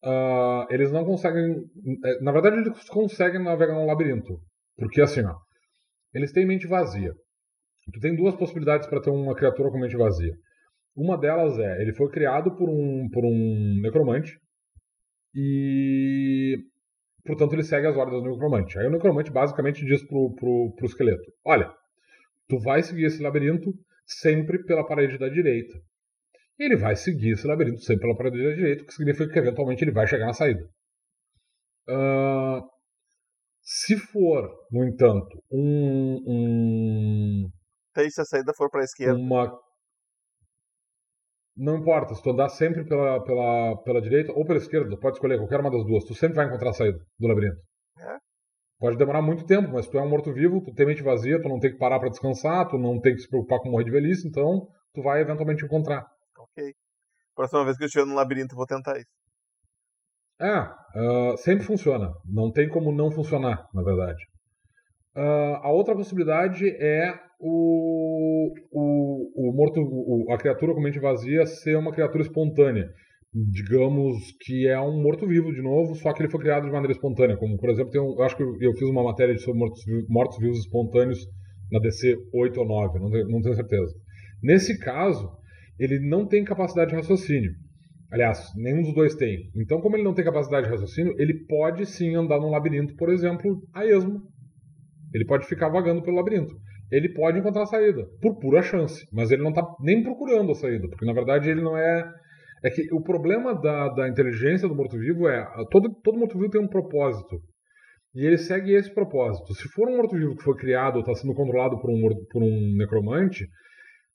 Ah, 0.03 0.65
eles 0.69 0.91
não 0.91 1.05
conseguem. 1.05 1.63
eh, 2.03 2.19
Na 2.21 2.31
verdade, 2.31 2.57
eles 2.57 2.89
conseguem 2.89 3.41
navegar 3.43 3.77
um 3.77 3.85
labirinto. 3.85 4.41
Porque 4.77 5.01
assim, 5.01 5.23
ó, 5.23 5.35
eles 6.13 6.31
têm 6.31 6.45
mente 6.45 6.67
vazia. 6.67 7.13
Tu 7.93 7.99
tem 7.99 8.15
duas 8.15 8.35
possibilidades 8.35 8.87
para 8.87 9.01
ter 9.01 9.09
uma 9.09 9.35
criatura 9.35 9.69
com 9.69 9.79
mente 9.79 9.97
vazia. 9.97 10.33
Uma 10.95 11.17
delas 11.17 11.57
é, 11.57 11.81
ele 11.81 11.93
foi 11.93 12.09
criado 12.09 12.55
por 12.55 12.69
um, 12.69 13.09
por 13.09 13.25
um 13.25 13.79
necromante 13.81 14.37
e, 15.33 16.57
portanto, 17.25 17.53
ele 17.53 17.63
segue 17.63 17.87
as 17.87 17.95
ordens 17.95 18.21
do 18.23 18.29
necromante. 18.29 18.77
Aí 18.77 18.87
o 18.87 18.91
necromante 18.91 19.31
basicamente 19.31 19.85
diz 19.85 20.05
pro, 20.05 20.33
pro, 20.35 20.73
pro 20.75 20.85
esqueleto: 20.85 21.31
Olha, 21.45 21.71
tu 22.47 22.59
vai 22.59 22.83
seguir 22.83 23.05
esse 23.05 23.21
labirinto 23.21 23.73
sempre 24.05 24.63
pela 24.63 24.85
parede 24.85 25.17
da 25.17 25.29
direita. 25.29 25.73
E 26.59 26.63
ele 26.65 26.75
vai 26.75 26.95
seguir 26.95 27.31
esse 27.31 27.47
labirinto 27.47 27.81
sempre 27.81 28.01
pela 28.01 28.17
parede 28.17 28.43
da 28.43 28.53
direita, 28.53 28.83
o 28.83 28.85
que 28.85 28.93
significa 28.93 29.31
que 29.31 29.39
eventualmente 29.39 29.83
ele 29.83 29.91
vai 29.91 30.05
chegar 30.05 30.25
na 30.25 30.33
saída. 30.33 30.67
Ah, 31.87 32.61
se 33.61 33.97
for, 33.97 34.49
no 34.71 34.83
entanto, 34.83 35.41
um, 35.51 36.23
um, 36.27 37.51
se 38.09 38.21
a 38.21 38.25
saída 38.25 38.53
for 38.55 38.69
para 38.69 38.81
a 38.81 38.83
esquerda. 38.83 39.15
uma. 39.15 39.59
Não 41.55 41.77
importa, 41.77 42.15
se 42.15 42.23
tu 42.23 42.31
andar 42.31 42.49
sempre 42.49 42.83
pela, 42.85 43.23
pela, 43.23 43.77
pela 43.83 44.01
direita 44.01 44.31
ou 44.31 44.45
pela 44.45 44.57
esquerda, 44.57 44.89
tu 44.89 44.99
pode 44.99 45.17
escolher 45.17 45.37
qualquer 45.37 45.59
uma 45.59 45.69
das 45.69 45.85
duas, 45.85 46.03
tu 46.05 46.15
sempre 46.15 46.37
vai 46.37 46.47
encontrar 46.47 46.69
a 46.69 46.73
saída 46.73 46.97
do 47.19 47.27
labirinto. 47.27 47.59
É? 47.99 48.17
Pode 48.79 48.97
demorar 48.97 49.21
muito 49.21 49.45
tempo, 49.45 49.69
mas 49.71 49.87
tu 49.87 49.97
é 49.97 50.01
um 50.01 50.09
morto-vivo, 50.09 50.63
tu 50.63 50.73
tem 50.73 50.87
mente 50.87 51.03
vazia, 51.03 51.39
tu 51.41 51.49
não 51.49 51.59
tem 51.59 51.71
que 51.71 51.77
parar 51.77 51.99
para 51.99 52.09
descansar, 52.09 52.67
tu 52.67 52.77
não 52.79 52.99
tem 52.99 53.13
que 53.13 53.21
se 53.21 53.29
preocupar 53.29 53.59
com 53.59 53.69
morrer 53.69 53.83
de 53.83 53.91
velhice, 53.91 54.27
então 54.27 54.67
tu 54.93 55.03
vai 55.03 55.21
eventualmente 55.21 55.63
encontrar. 55.63 56.07
Ok. 56.37 56.73
Próxima 57.35 57.65
vez 57.65 57.77
que 57.77 57.83
eu 57.83 57.87
estiver 57.87 58.05
no 58.05 58.15
labirinto, 58.15 58.53
eu 58.53 58.57
vou 58.57 58.65
tentar 58.65 58.97
isso. 58.97 59.20
Ah, 60.41 60.75
sempre 61.37 61.63
funciona. 61.65 62.11
Não 62.25 62.51
tem 62.51 62.67
como 62.69 62.91
não 62.91 63.11
funcionar, 63.11 63.65
na 63.73 63.83
verdade. 63.83 64.21
Ah, 65.15 65.61
a 65.63 65.71
outra 65.71 65.95
possibilidade 65.95 66.67
é 66.79 67.13
o, 67.39 68.53
o, 68.71 69.49
o 69.49 69.53
morto, 69.53 69.79
o- 69.81 70.31
a 70.33 70.37
criatura 70.37 70.73
com 70.73 70.81
mente 70.81 70.99
vazia 70.99 71.45
ser 71.45 71.77
uma 71.77 71.91
criatura 71.91 72.23
espontânea. 72.23 72.87
Digamos 73.33 74.17
que 74.41 74.67
é 74.67 74.79
um 74.79 75.01
morto-vivo 75.01 75.53
de 75.53 75.61
novo, 75.61 75.95
só 75.95 76.11
que 76.13 76.21
ele 76.21 76.29
foi 76.29 76.41
criado 76.41 76.65
de 76.65 76.71
maneira 76.71 76.91
espontânea. 76.91 77.37
Como, 77.37 77.57
por 77.57 77.69
exemplo, 77.69 77.91
tem 77.91 78.01
um, 78.01 78.13
eu 78.17 78.23
acho 78.23 78.35
que 78.35 78.43
eu, 78.43 78.73
fiz 78.73 78.89
uma 78.89 79.03
matéria 79.03 79.37
sobre 79.37 79.59
mortos- 79.59 79.83
mortos-vivos 80.09 80.59
espontâneos 80.59 81.19
na 81.71 81.79
DC 81.79 82.15
8 82.33 82.59
ou 82.59 82.67
9, 82.67 82.99
não 82.99 83.09
tenho, 83.09 83.27
não 83.29 83.41
tenho 83.41 83.55
certeza. 83.55 83.93
Nesse 84.43 84.77
caso, 84.79 85.29
ele 85.79 85.99
não 85.99 86.27
tem 86.27 86.43
capacidade 86.43 86.89
de 86.91 86.97
raciocínio. 86.97 87.51
Aliás, 88.11 88.51
nenhum 88.55 88.81
dos 88.81 88.93
dois 88.93 89.15
tem. 89.15 89.49
Então, 89.55 89.79
como 89.79 89.95
ele 89.95 90.03
não 90.03 90.13
tem 90.13 90.25
capacidade 90.25 90.65
de 90.65 90.71
raciocínio, 90.71 91.15
ele 91.17 91.45
pode 91.47 91.85
sim 91.85 92.13
andar 92.15 92.39
num 92.39 92.51
labirinto, 92.51 92.93
por 92.95 93.09
exemplo, 93.09 93.61
a 93.73 93.85
esmo. 93.85 94.21
Ele 95.13 95.25
pode 95.25 95.45
ficar 95.45 95.69
vagando 95.69 96.03
pelo 96.03 96.17
labirinto. 96.17 96.53
Ele 96.91 97.07
pode 97.13 97.39
encontrar 97.39 97.63
a 97.63 97.67
saída, 97.67 98.05
por 98.21 98.37
pura 98.37 98.61
chance. 98.61 99.07
Mas 99.13 99.31
ele 99.31 99.41
não 99.41 99.51
está 99.51 99.65
nem 99.79 100.03
procurando 100.03 100.51
a 100.51 100.55
saída, 100.55 100.89
porque 100.89 101.05
na 101.05 101.13
verdade 101.13 101.49
ele 101.49 101.61
não 101.61 101.77
é. 101.77 102.05
É 102.63 102.69
que 102.69 102.93
o 102.93 103.01
problema 103.01 103.55
da, 103.55 103.87
da 103.89 104.09
inteligência 104.09 104.67
do 104.67 104.75
morto-vivo 104.75 105.27
é. 105.27 105.43
Todo, 105.71 105.89
todo 106.03 106.19
morto-vivo 106.19 106.51
tem 106.51 106.61
um 106.61 106.67
propósito. 106.67 107.41
E 108.13 108.25
ele 108.25 108.37
segue 108.37 108.73
esse 108.73 108.93
propósito. 108.93 109.53
Se 109.53 109.69
for 109.69 109.87
um 109.87 109.95
morto-vivo 109.95 110.35
que 110.35 110.43
foi 110.43 110.55
criado 110.57 110.95
ou 110.95 110.99
está 110.99 111.15
sendo 111.15 111.33
controlado 111.33 111.79
por 111.79 111.89
um, 111.89 112.01
por 112.29 112.43
um 112.43 112.75
necromante, 112.77 113.47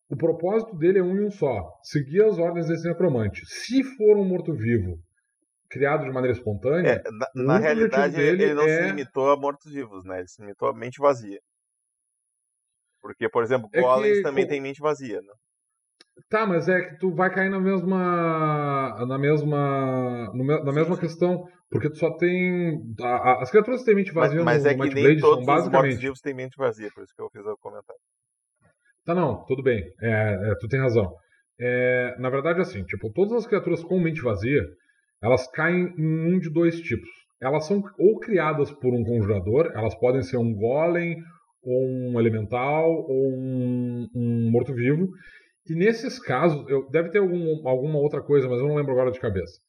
o 0.08 0.16
propósito 0.16 0.76
dele 0.76 0.98
é 0.98 1.02
um 1.02 1.16
e 1.16 1.24
um 1.24 1.30
só: 1.30 1.62
seguir 1.82 2.22
as 2.24 2.38
ordens 2.38 2.68
desse 2.68 2.86
necromante. 2.88 3.42
Se 3.46 3.82
for 3.96 4.16
um 4.16 4.24
morto-vivo 4.24 4.98
criado 5.68 6.04
de 6.04 6.12
maneira 6.12 6.36
espontânea, 6.36 7.02
É, 7.04 7.10
na, 7.10 7.44
na 7.44 7.58
realidade, 7.58 8.20
ele 8.20 8.54
não 8.54 8.62
se 8.64 8.70
é- 8.70 8.86
limitou 8.86 9.30
a 9.30 9.36
mortos-vivos, 9.36 10.04
né? 10.04 10.20
Ele 10.20 10.28
se 10.28 10.40
limitou 10.40 10.68
a 10.68 10.72
mente 10.74 11.00
vazia. 11.00 11.40
Porque, 13.00 13.28
por 13.28 13.42
exemplo, 13.42 13.68
É 13.72 13.78
que 13.78 13.82
golems 13.86 14.22
também 14.22 14.44
co- 14.44 14.50
tem 14.50 14.60
mente 14.60 14.80
vazia, 14.80 15.20
né? 15.20 15.32
Tá, 16.30 16.46
mas 16.46 16.66
é 16.68 16.80
que 16.80 16.98
tu 16.98 17.14
vai 17.14 17.32
cair 17.32 17.50
na 17.50 17.60
mesma. 17.60 18.96
na 19.06 19.18
mesma. 19.18 20.32
na 20.64 20.72
mesma 20.72 20.94
sim. 20.94 21.00
questão. 21.00 21.44
Porque 21.70 21.90
tu 21.90 21.98
só 21.98 22.16
tem. 22.16 22.80
a- 23.00 23.06
a- 23.32 23.42
as 23.42 23.50
criaturas 23.50 23.80
que 23.80 23.86
têm 23.86 23.94
mente 23.96 24.14
Mas, 24.14 24.28
vazia 24.30 24.44
mas 24.44 24.62
no, 24.64 24.70
é 24.70 24.72
no 24.72 24.76
que 24.78 24.82
Might 24.84 24.94
nem 24.94 25.04
Blade 25.04 25.20
todos 25.20 25.32
são 25.32 25.40
os 25.40 25.46
basicamente. 25.46 25.82
mortos-vivos 25.90 26.20
têm 26.20 26.34
mente 26.34 26.56
vazia, 26.56 26.90
por 26.94 27.02
isso 27.04 27.12
que 27.14 27.20
eu 27.22 27.28
fiz 27.30 27.44
o 27.44 27.56
comentário. 27.58 28.00
Tá, 29.06 29.14
não, 29.14 29.44
tudo 29.44 29.62
bem. 29.62 29.84
É, 30.02 30.50
é, 30.50 30.54
tu 30.60 30.66
tem 30.68 30.80
razão. 30.80 31.14
É, 31.60 32.16
na 32.18 32.28
verdade, 32.28 32.60
assim, 32.60 32.82
tipo, 32.84 33.10
todas 33.12 33.32
as 33.34 33.46
criaturas 33.46 33.82
com 33.82 34.00
mente 34.00 34.20
vazia, 34.20 34.62
elas 35.22 35.46
caem 35.52 35.94
em 35.96 36.34
um 36.34 36.38
de 36.40 36.50
dois 36.50 36.80
tipos. 36.80 37.08
Elas 37.40 37.66
são 37.66 37.82
ou 37.98 38.18
criadas 38.18 38.70
por 38.72 38.92
um 38.92 39.04
conjurador, 39.04 39.70
elas 39.74 39.94
podem 39.94 40.22
ser 40.22 40.38
um 40.38 40.52
golem, 40.52 41.16
ou 41.62 41.86
um 41.86 42.20
elemental, 42.20 42.90
ou 42.90 43.32
um, 43.32 44.08
um 44.14 44.50
morto-vivo. 44.50 45.08
E 45.68 45.74
nesses 45.74 46.18
casos, 46.18 46.68
eu, 46.68 46.88
deve 46.90 47.10
ter 47.10 47.18
algum, 47.18 47.66
alguma 47.68 47.98
outra 47.98 48.20
coisa, 48.20 48.48
mas 48.48 48.58
eu 48.58 48.66
não 48.66 48.74
lembro 48.74 48.92
agora 48.92 49.12
de 49.12 49.20
cabeça. 49.20 49.60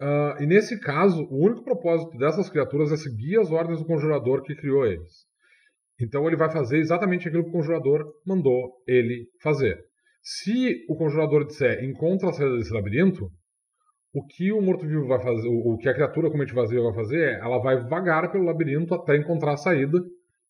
Ah, 0.00 0.36
e 0.40 0.46
nesse 0.46 0.80
caso, 0.80 1.22
o 1.30 1.44
único 1.44 1.64
propósito 1.64 2.16
dessas 2.18 2.50
criaturas 2.50 2.90
é 2.90 2.96
seguir 2.96 3.38
as 3.38 3.50
ordens 3.50 3.78
do 3.78 3.86
conjurador 3.86 4.42
que 4.42 4.56
criou 4.56 4.84
eles. 4.84 5.24
Então 6.00 6.26
ele 6.26 6.36
vai 6.36 6.50
fazer 6.50 6.78
exatamente 6.78 7.28
aquilo 7.28 7.44
que 7.44 7.50
o 7.50 7.52
conjurador 7.52 8.04
mandou 8.26 8.72
ele 8.86 9.26
fazer. 9.42 9.78
Se 10.22 10.84
o 10.88 10.96
conjurador 10.96 11.46
disser 11.46 11.84
encontra 11.84 12.28
a 12.28 12.32
saída 12.32 12.56
desse 12.56 12.72
labirinto, 12.72 13.30
o 14.12 14.26
que 14.26 14.50
o 14.50 14.60
morto-vivo 14.60 15.06
vai 15.06 15.22
fazer, 15.22 15.48
o 15.48 15.76
que 15.76 15.88
a 15.88 15.94
criatura 15.94 16.30
com 16.30 16.38
mente 16.38 16.54
vazia 16.54 16.80
vai 16.80 16.94
fazer 16.94 17.20
é 17.20 17.38
ela 17.38 17.58
vai 17.58 17.86
vagar 17.88 18.30
pelo 18.32 18.44
labirinto 18.44 18.94
até 18.94 19.16
encontrar 19.16 19.52
a 19.52 19.56
saída 19.56 19.98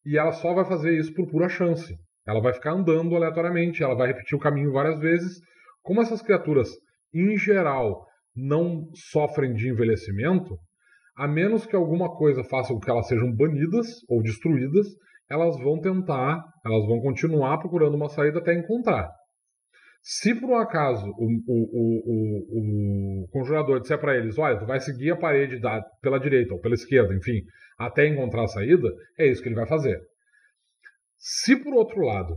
e 0.05 0.17
ela 0.17 0.33
só 0.33 0.55
vai 0.55 0.65
fazer 0.65 0.97
isso 0.97 1.13
por 1.13 1.29
pura 1.29 1.49
chance. 1.49 1.95
Ela 2.27 2.41
vai 2.41 2.53
ficar 2.53 2.73
andando 2.73 3.15
aleatoriamente, 3.15 3.83
ela 3.83 3.95
vai 3.95 4.09
repetir 4.09 4.37
o 4.37 4.41
caminho 4.41 4.73
várias 4.73 4.99
vezes. 4.99 5.41
Como 5.83 6.01
essas 6.01 6.23
criaturas, 6.23 6.71
em 7.13 7.37
geral, 7.37 8.07
não 8.35 8.89
sofrem 8.95 9.53
de 9.53 9.69
envelhecimento, 9.69 10.57
a 11.17 11.27
menos 11.27 11.67
que 11.67 11.75
alguma 11.75 12.15
coisa 12.17 12.45
faça 12.45 12.73
com 12.73 12.81
que 12.81 12.91
elas 12.91 13.09
sejam 13.09 13.33
banidas 13.35 13.87
ou 14.09 14.23
destruídas, 14.23 14.87
elas 15.31 15.59
vão 15.59 15.81
tentar, 15.81 16.43
elas 16.65 16.87
vão 16.87 17.01
continuar 17.01 17.59
procurando 17.59 17.95
uma 17.95 18.09
saída 18.09 18.39
até 18.39 18.55
encontrar. 18.55 19.11
Se 20.03 20.39
por 20.39 20.51
um 20.51 20.57
acaso 20.57 21.05
o, 21.19 21.27
o, 21.49 21.65
o, 21.83 23.25
o, 23.25 23.29
conjurador 23.29 23.81
disser 23.81 23.99
para 23.99 24.17
eles, 24.17 24.39
olha, 24.39 24.59
tu 24.59 24.65
vai 24.65 24.79
seguir 24.79 25.11
a 25.11 25.17
parede 25.17 25.59
da, 25.59 25.83
pela 26.01 26.21
direita 26.21 26.55
ou 26.55 26.61
pela 26.61 26.75
esquerda, 26.75 27.13
enfim, 27.13 27.41
até 27.77 28.07
encontrar 28.07 28.45
a 28.45 28.49
saída, 28.49 28.89
é 29.19 29.27
isso 29.27 29.43
que 29.43 29.49
ele 29.49 29.57
vai 29.57 29.67
fazer. 29.67 29.99
Se 31.17 31.57
por 31.57 31.75
outro 31.75 32.01
lado 32.03 32.37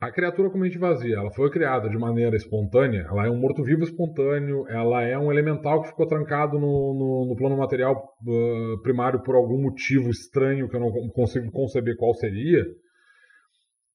a 0.00 0.12
criatura 0.12 0.48
com 0.48 0.58
mente 0.58 0.78
vazia, 0.78 1.16
ela 1.16 1.30
foi 1.32 1.50
criada 1.50 1.88
de 1.88 1.98
maneira 1.98 2.36
espontânea, 2.36 3.04
ela 3.10 3.26
é 3.26 3.30
um 3.30 3.38
morto-vivo 3.38 3.82
espontâneo, 3.82 4.64
ela 4.68 5.02
é 5.02 5.18
um 5.18 5.32
elemental 5.32 5.82
que 5.82 5.88
ficou 5.88 6.06
trancado 6.06 6.56
no, 6.56 6.94
no, 6.94 7.26
no 7.28 7.36
plano 7.36 7.56
material 7.56 7.96
uh, 7.96 8.80
primário 8.82 9.20
por 9.22 9.34
algum 9.34 9.60
motivo 9.60 10.08
estranho 10.08 10.68
que 10.68 10.76
eu 10.76 10.80
não 10.80 10.90
consigo 11.10 11.50
conceber 11.50 11.96
qual 11.96 12.14
seria. 12.14 12.64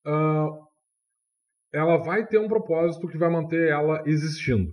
Uh, 0.06 0.64
ela 1.74 1.98
vai 1.98 2.26
ter 2.28 2.38
um 2.38 2.50
propósito 2.50 3.08
que 3.08 3.18
vai 3.18 3.30
manter 3.30 3.70
ela 3.70 4.04
existindo. 4.06 4.72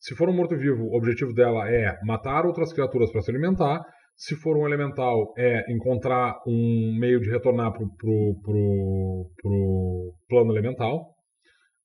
Se 0.00 0.16
for 0.16 0.28
um 0.28 0.34
morto-vivo, 0.34 0.84
o 0.84 0.96
objetivo 0.96 1.34
dela 1.34 1.70
é 1.70 1.98
matar 2.02 2.46
outras 2.46 2.72
criaturas 2.72 3.12
para 3.12 3.20
se 3.20 3.30
alimentar. 3.30 3.84
Se 4.24 4.36
for 4.36 4.56
um 4.56 4.68
elemental, 4.68 5.34
é 5.36 5.64
encontrar 5.72 6.40
um 6.46 6.96
meio 6.96 7.18
de 7.20 7.28
retornar 7.28 7.72
pro, 7.72 7.88
pro, 7.96 8.40
pro, 8.40 9.30
pro 9.42 10.14
plano 10.28 10.52
elemental. 10.52 11.12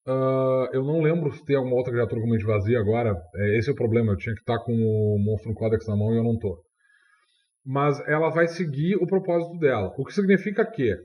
Uh, 0.06 0.70
eu 0.72 0.84
não 0.84 1.02
lembro 1.02 1.32
se 1.32 1.44
tem 1.44 1.56
alguma 1.56 1.76
outra 1.76 1.92
criatura 1.92 2.22
com 2.22 2.30
mente 2.30 2.46
vazia 2.46 2.80
agora. 2.80 3.16
É, 3.38 3.58
esse 3.58 3.70
é 3.70 3.74
o 3.74 3.76
problema. 3.76 4.12
Eu 4.12 4.18
tinha 4.18 4.36
que 4.36 4.42
estar 4.42 4.60
com 4.60 4.72
o 4.72 5.18
monstro 5.18 5.50
no 5.50 5.56
Codex 5.56 5.88
na 5.88 5.96
mão 5.96 6.14
e 6.14 6.18
eu 6.20 6.24
não 6.24 6.38
tô. 6.38 6.62
Mas 7.66 8.00
ela 8.08 8.30
vai 8.30 8.48
seguir 8.48 8.98
o 8.98 9.08
propósito 9.08 9.58
dela. 9.58 9.92
O 9.98 10.06
que 10.06 10.14
significa 10.14 10.64
que, 10.64 10.96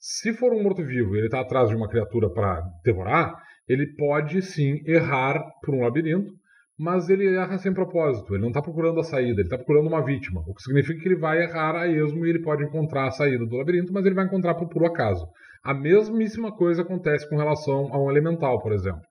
se 0.00 0.34
for 0.34 0.52
um 0.52 0.64
morto-vivo 0.64 1.14
e 1.14 1.18
ele 1.18 1.26
está 1.26 1.42
atrás 1.42 1.68
de 1.68 1.76
uma 1.76 1.88
criatura 1.88 2.28
para 2.28 2.60
devorar, 2.84 3.32
ele 3.68 3.86
pode 3.94 4.42
sim 4.42 4.82
errar 4.84 5.40
por 5.64 5.76
um 5.76 5.82
labirinto 5.82 6.41
mas 6.78 7.08
ele 7.08 7.34
erra 7.36 7.58
sem 7.58 7.72
propósito. 7.72 8.34
Ele 8.34 8.42
não 8.42 8.48
está 8.48 8.62
procurando 8.62 9.00
a 9.00 9.04
saída, 9.04 9.40
ele 9.40 9.42
está 9.42 9.56
procurando 9.56 9.88
uma 9.88 10.04
vítima. 10.04 10.42
O 10.46 10.54
que 10.54 10.62
significa 10.62 11.00
que 11.00 11.08
ele 11.08 11.20
vai 11.20 11.42
errar 11.42 11.76
a 11.76 11.86
esmo 11.86 12.26
e 12.26 12.30
ele 12.30 12.42
pode 12.42 12.64
encontrar 12.64 13.06
a 13.06 13.10
saída 13.10 13.46
do 13.46 13.56
labirinto, 13.56 13.92
mas 13.92 14.04
ele 14.04 14.14
vai 14.14 14.24
encontrar 14.24 14.54
por 14.54 14.68
puro 14.68 14.86
acaso. 14.86 15.26
A 15.64 15.72
mesmíssima 15.72 16.54
coisa 16.56 16.82
acontece 16.82 17.28
com 17.28 17.36
relação 17.36 17.92
a 17.92 18.02
um 18.02 18.10
elemental, 18.10 18.60
por 18.60 18.72
exemplo. 18.72 19.02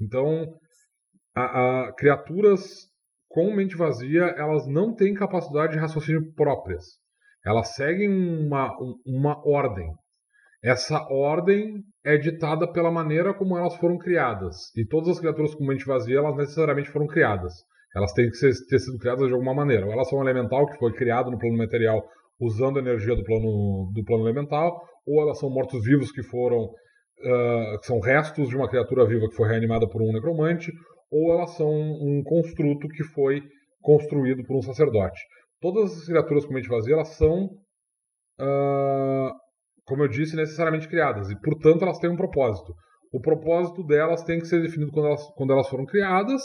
Então, 0.00 0.46
a, 1.34 1.42
a, 1.88 1.92
criaturas 1.92 2.86
com 3.28 3.54
mente 3.54 3.76
vazia, 3.76 4.34
elas 4.38 4.66
não 4.66 4.94
têm 4.94 5.12
capacidade 5.12 5.74
de 5.74 5.78
raciocínio 5.78 6.32
próprias. 6.34 6.84
Elas 7.44 7.74
seguem 7.74 8.08
uma, 8.08 8.74
uma 9.04 9.46
ordem. 9.46 9.86
Essa 10.66 10.98
ordem 11.08 11.84
é 12.04 12.16
ditada 12.16 12.66
pela 12.66 12.90
maneira 12.90 13.32
como 13.32 13.56
elas 13.56 13.76
foram 13.76 13.96
criadas. 13.96 14.56
E 14.76 14.84
todas 14.84 15.10
as 15.10 15.20
criaturas 15.20 15.54
com 15.54 15.64
mente 15.64 15.86
vazia, 15.86 16.18
elas 16.18 16.36
necessariamente 16.36 16.90
foram 16.90 17.06
criadas. 17.06 17.52
Elas 17.94 18.12
têm 18.12 18.28
que 18.28 18.34
ser, 18.34 18.52
ter 18.68 18.80
sido 18.80 18.98
criadas 18.98 19.28
de 19.28 19.32
alguma 19.32 19.54
maneira. 19.54 19.86
Ou 19.86 19.92
elas 19.92 20.08
são 20.08 20.18
um 20.18 20.22
elemental 20.22 20.66
que 20.66 20.76
foi 20.76 20.92
criado 20.92 21.30
no 21.30 21.38
plano 21.38 21.56
material 21.56 22.02
usando 22.40 22.78
a 22.78 22.82
energia 22.82 23.14
do 23.14 23.22
plano, 23.22 23.92
do 23.94 24.04
plano 24.04 24.24
elemental, 24.24 24.82
ou 25.06 25.22
elas 25.22 25.38
são 25.38 25.48
mortos-vivos 25.48 26.10
que 26.10 26.24
foram. 26.24 26.64
Uh, 27.18 27.78
que 27.78 27.86
são 27.86 28.00
restos 28.00 28.48
de 28.48 28.56
uma 28.56 28.68
criatura 28.68 29.06
viva 29.06 29.28
que 29.28 29.36
foi 29.36 29.48
reanimada 29.48 29.88
por 29.88 30.02
um 30.02 30.12
necromante, 30.12 30.70
ou 31.10 31.32
elas 31.32 31.50
são 31.56 31.70
um 31.70 32.22
construto 32.22 32.88
que 32.88 33.04
foi 33.04 33.40
construído 33.80 34.44
por 34.44 34.56
um 34.56 34.62
sacerdote. 34.62 35.18
Todas 35.60 35.96
as 35.96 36.04
criaturas 36.04 36.44
com 36.44 36.52
mente 36.52 36.68
vazia, 36.68 36.94
elas 36.94 37.16
são 37.16 37.44
uh, 38.38 39.32
como 39.86 40.02
eu 40.02 40.08
disse, 40.08 40.36
necessariamente 40.36 40.88
criadas, 40.88 41.30
e 41.30 41.40
portanto 41.40 41.82
elas 41.82 41.98
têm 41.98 42.10
um 42.10 42.16
propósito. 42.16 42.74
O 43.12 43.20
propósito 43.20 43.84
delas 43.84 44.24
tem 44.24 44.38
que 44.38 44.46
ser 44.46 44.60
definido 44.60 44.92
quando 44.92 45.06
elas, 45.06 45.22
quando 45.36 45.52
elas 45.52 45.68
foram 45.68 45.86
criadas, 45.86 46.42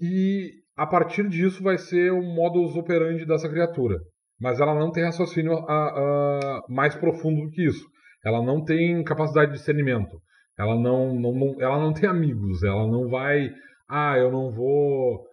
e 0.00 0.52
a 0.76 0.86
partir 0.86 1.28
disso 1.28 1.62
vai 1.62 1.76
ser 1.76 2.12
o 2.12 2.22
modus 2.22 2.76
operandi 2.76 3.26
dessa 3.26 3.48
criatura. 3.48 3.98
Mas 4.40 4.60
ela 4.60 4.74
não 4.74 4.92
tem 4.92 5.02
raciocínio 5.02 5.54
a, 5.68 5.88
a, 5.88 6.62
mais 6.68 6.94
profundo 6.94 7.42
do 7.42 7.50
que 7.50 7.66
isso. 7.66 7.84
Ela 8.24 8.40
não 8.40 8.64
tem 8.64 9.02
capacidade 9.02 9.50
de 9.50 9.58
discernimento. 9.58 10.20
Ela 10.56 10.76
não, 10.76 11.14
não, 11.14 11.32
não, 11.32 11.56
ela 11.60 11.78
não 11.78 11.92
tem 11.92 12.08
amigos. 12.08 12.62
Ela 12.62 12.86
não 12.86 13.08
vai. 13.08 13.50
Ah, 13.88 14.16
eu 14.16 14.30
não 14.30 14.52
vou. 14.52 15.26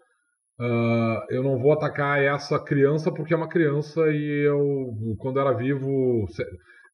Uh, 0.60 1.20
eu 1.30 1.44
não 1.44 1.60
vou 1.60 1.74
atacar 1.74 2.24
essa 2.24 2.58
criança 2.58 3.12
porque 3.14 3.34
é 3.34 3.38
uma 3.38 3.50
criança 3.50 4.02
e 4.10 4.48
eu, 4.48 5.16
quando 5.20 5.40
era 5.40 5.52
vivo, 5.52 6.26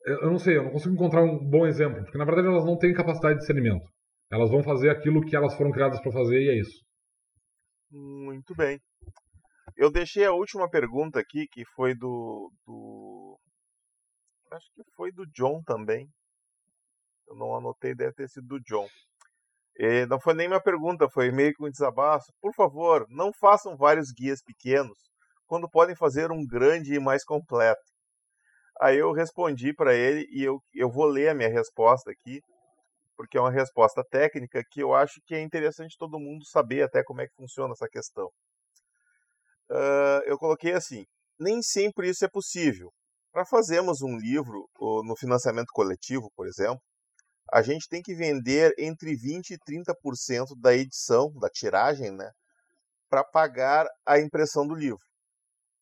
eu 0.06 0.32
não 0.32 0.38
sei, 0.38 0.58
eu 0.58 0.64
não 0.64 0.72
consigo 0.72 0.94
encontrar 0.94 1.24
um 1.24 1.38
bom 1.38 1.66
exemplo, 1.66 2.04
porque 2.04 2.18
na 2.18 2.26
verdade 2.26 2.48
elas 2.48 2.66
não 2.66 2.78
têm 2.78 2.94
capacidade 2.94 3.36
de 3.36 3.40
discernimento. 3.42 3.86
Elas 4.32 4.50
vão 4.50 4.64
fazer 4.64 4.90
aquilo 4.90 5.22
que 5.22 5.36
elas 5.36 5.56
foram 5.56 5.72
criadas 5.72 6.02
para 6.02 6.12
fazer 6.12 6.42
e 6.42 6.50
é 6.50 6.60
isso. 6.60 6.84
Muito 7.92 8.56
bem. 8.56 8.80
Eu 9.76 9.92
deixei 9.92 10.26
a 10.26 10.32
última 10.32 10.70
pergunta 10.70 11.20
aqui, 11.20 11.48
que 11.52 11.64
foi 11.76 11.94
do, 11.94 12.52
do. 12.66 13.38
Acho 14.52 14.68
que 14.74 14.84
foi 14.96 15.12
do 15.12 15.26
John 15.28 15.62
também. 15.64 16.08
Eu 17.28 17.36
não 17.36 17.56
anotei, 17.56 17.94
deve 17.94 18.14
ter 18.14 18.30
sido 18.30 18.48
do 18.48 18.60
John. 18.62 18.88
E 19.78 20.06
não 20.06 20.20
foi 20.20 20.34
nem 20.34 20.48
minha 20.48 20.62
pergunta, 20.62 21.10
foi 21.10 21.32
meio 21.32 21.54
que 21.54 21.64
um 21.64 21.70
desabafo. 21.70 22.26
Por 22.42 22.54
favor, 22.54 23.06
não 23.10 23.32
façam 23.34 23.78
vários 23.78 24.12
guias 24.12 24.42
pequenos 24.44 24.98
quando 25.46 25.70
podem 25.70 25.96
fazer 25.96 26.32
um 26.32 26.46
grande 26.46 26.94
e 26.94 27.00
mais 27.00 27.24
completo. 27.26 27.82
Aí 28.82 28.98
eu 28.98 29.12
respondi 29.12 29.74
para 29.76 29.94
ele 29.94 30.28
e 30.32 30.44
eu, 30.44 30.60
eu 30.74 30.90
vou 30.90 31.06
ler 31.06 31.30
a 31.30 31.36
minha 31.36 31.50
resposta 31.50 32.10
aqui, 32.10 32.42
porque 33.16 33.38
é 33.38 33.42
uma 33.42 33.52
resposta 33.52 34.04
técnica 34.10 34.64
que 34.72 34.82
eu 34.82 34.96
acho 34.96 35.22
que 35.28 35.36
é 35.36 35.42
interessante 35.42 35.96
todo 36.00 36.20
mundo 36.20 36.44
saber 36.48 36.82
até 36.82 37.04
como 37.04 37.22
é 37.22 37.28
que 37.28 37.36
funciona 37.36 37.74
essa 37.74 37.88
questão. 37.88 38.26
Uh, 39.70 40.26
eu 40.26 40.36
coloquei 40.40 40.74
assim: 40.74 41.06
nem 41.40 41.62
sempre 41.62 42.10
isso 42.10 42.26
é 42.26 42.28
possível. 42.28 42.92
Para 43.32 43.46
fazermos 43.46 44.02
um 44.02 44.18
livro 44.18 44.68
no 45.06 45.16
financiamento 45.16 45.70
coletivo, 45.72 46.32
por 46.36 46.48
exemplo, 46.48 46.82
a 47.54 47.62
gente 47.62 47.88
tem 47.88 48.02
que 48.02 48.16
vender 48.16 48.74
entre 48.80 49.16
20% 49.16 49.52
e 49.52 49.58
30% 49.60 50.60
da 50.60 50.74
edição, 50.74 51.32
da 51.40 51.50
tiragem, 51.50 52.12
né, 52.12 52.30
para 53.08 53.24
pagar 53.24 53.88
a 54.06 54.20
impressão 54.20 54.68
do 54.68 54.74
livro. 54.74 55.06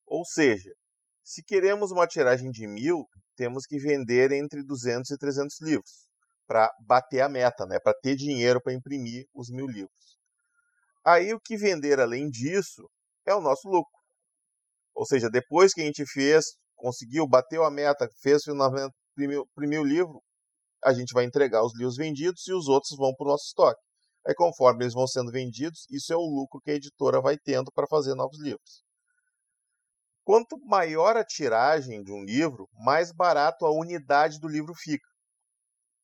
Ou 0.05 0.25
seja, 0.25 0.71
se 1.29 1.43
queremos 1.43 1.91
uma 1.91 2.07
tiragem 2.07 2.49
de 2.49 2.65
mil, 2.65 3.07
temos 3.35 3.67
que 3.67 3.77
vender 3.77 4.31
entre 4.31 4.63
200 4.63 5.11
e 5.11 5.15
300 5.15 5.61
livros 5.61 6.09
para 6.47 6.73
bater 6.87 7.21
a 7.21 7.29
meta, 7.29 7.67
né? 7.67 7.77
para 7.79 7.93
ter 7.93 8.15
dinheiro 8.15 8.59
para 8.59 8.73
imprimir 8.73 9.27
os 9.31 9.47
mil 9.51 9.67
livros. 9.67 10.17
Aí 11.05 11.31
o 11.31 11.39
que 11.39 11.55
vender 11.55 11.99
além 11.99 12.31
disso 12.31 12.89
é 13.27 13.35
o 13.35 13.41
nosso 13.41 13.69
lucro. 13.69 13.93
Ou 14.95 15.05
seja, 15.05 15.29
depois 15.29 15.71
que 15.71 15.81
a 15.81 15.85
gente 15.85 16.03
fez, 16.07 16.45
conseguiu, 16.75 17.27
bateu 17.27 17.63
a 17.63 17.69
meta, 17.69 18.09
fez 18.23 18.41
finalmente, 18.43 18.95
imprimiu 19.15 19.81
o 19.83 19.85
livro, 19.85 20.23
a 20.83 20.93
gente 20.93 21.13
vai 21.13 21.25
entregar 21.25 21.63
os 21.63 21.77
livros 21.77 21.95
vendidos 21.95 22.47
e 22.47 22.53
os 22.53 22.67
outros 22.67 22.97
vão 22.97 23.13
para 23.13 23.27
o 23.27 23.29
nosso 23.29 23.45
estoque. 23.45 23.79
Aí, 24.25 24.33
conforme 24.33 24.83
eles 24.83 24.95
vão 24.95 25.05
sendo 25.05 25.31
vendidos, 25.31 25.85
isso 25.91 26.11
é 26.11 26.15
o 26.15 26.25
lucro 26.25 26.59
que 26.59 26.71
a 26.71 26.75
editora 26.75 27.21
vai 27.21 27.37
tendo 27.37 27.71
para 27.71 27.85
fazer 27.87 28.15
novos 28.15 28.41
livros. 28.41 28.88
Quanto 30.29 30.59
maior 30.63 31.17
a 31.17 31.25
tiragem 31.25 32.03
de 32.03 32.11
um 32.11 32.23
livro, 32.23 32.69
mais 32.73 33.11
barato 33.11 33.65
a 33.65 33.71
unidade 33.71 34.39
do 34.39 34.47
livro 34.47 34.75
fica. 34.75 35.09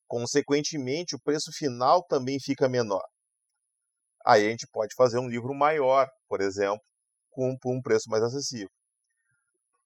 Consequentemente, 0.08 1.14
o 1.14 1.20
preço 1.20 1.52
final 1.52 2.02
também 2.02 2.40
fica 2.40 2.68
menor. 2.68 3.04
Aí 4.26 4.44
a 4.44 4.50
gente 4.50 4.66
pode 4.66 4.96
fazer 4.96 5.20
um 5.20 5.28
livro 5.28 5.54
maior, 5.54 6.10
por 6.26 6.40
exemplo, 6.40 6.84
com, 7.30 7.56
um 7.66 7.80
preço 7.80 8.10
mais 8.10 8.20
acessível. 8.24 8.68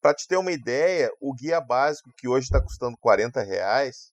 Para 0.00 0.14
te 0.14 0.26
ter 0.26 0.38
uma 0.38 0.52
ideia, 0.52 1.10
o 1.20 1.34
guia 1.34 1.60
básico, 1.60 2.10
que 2.16 2.26
hoje 2.26 2.46
está 2.46 2.62
custando 2.62 2.96
40 2.96 3.42
reais, 3.42 4.10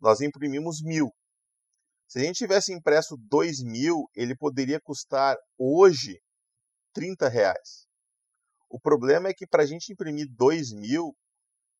nós 0.00 0.22
imprimimos 0.22 0.80
mil. 0.82 1.12
Se 2.08 2.18
a 2.18 2.22
gente 2.22 2.38
tivesse 2.38 2.72
impresso 2.72 3.14
2 3.28 3.62
mil, 3.62 4.08
ele 4.14 4.34
poderia 4.34 4.80
custar 4.80 5.36
hoje 5.58 6.18
30 6.94 7.28
reais. 7.28 7.85
O 8.68 8.80
problema 8.80 9.28
é 9.28 9.34
que 9.34 9.46
para 9.46 9.62
a 9.62 9.66
gente 9.66 9.92
imprimir 9.92 10.26
2 10.30 10.72
mil, 10.72 11.16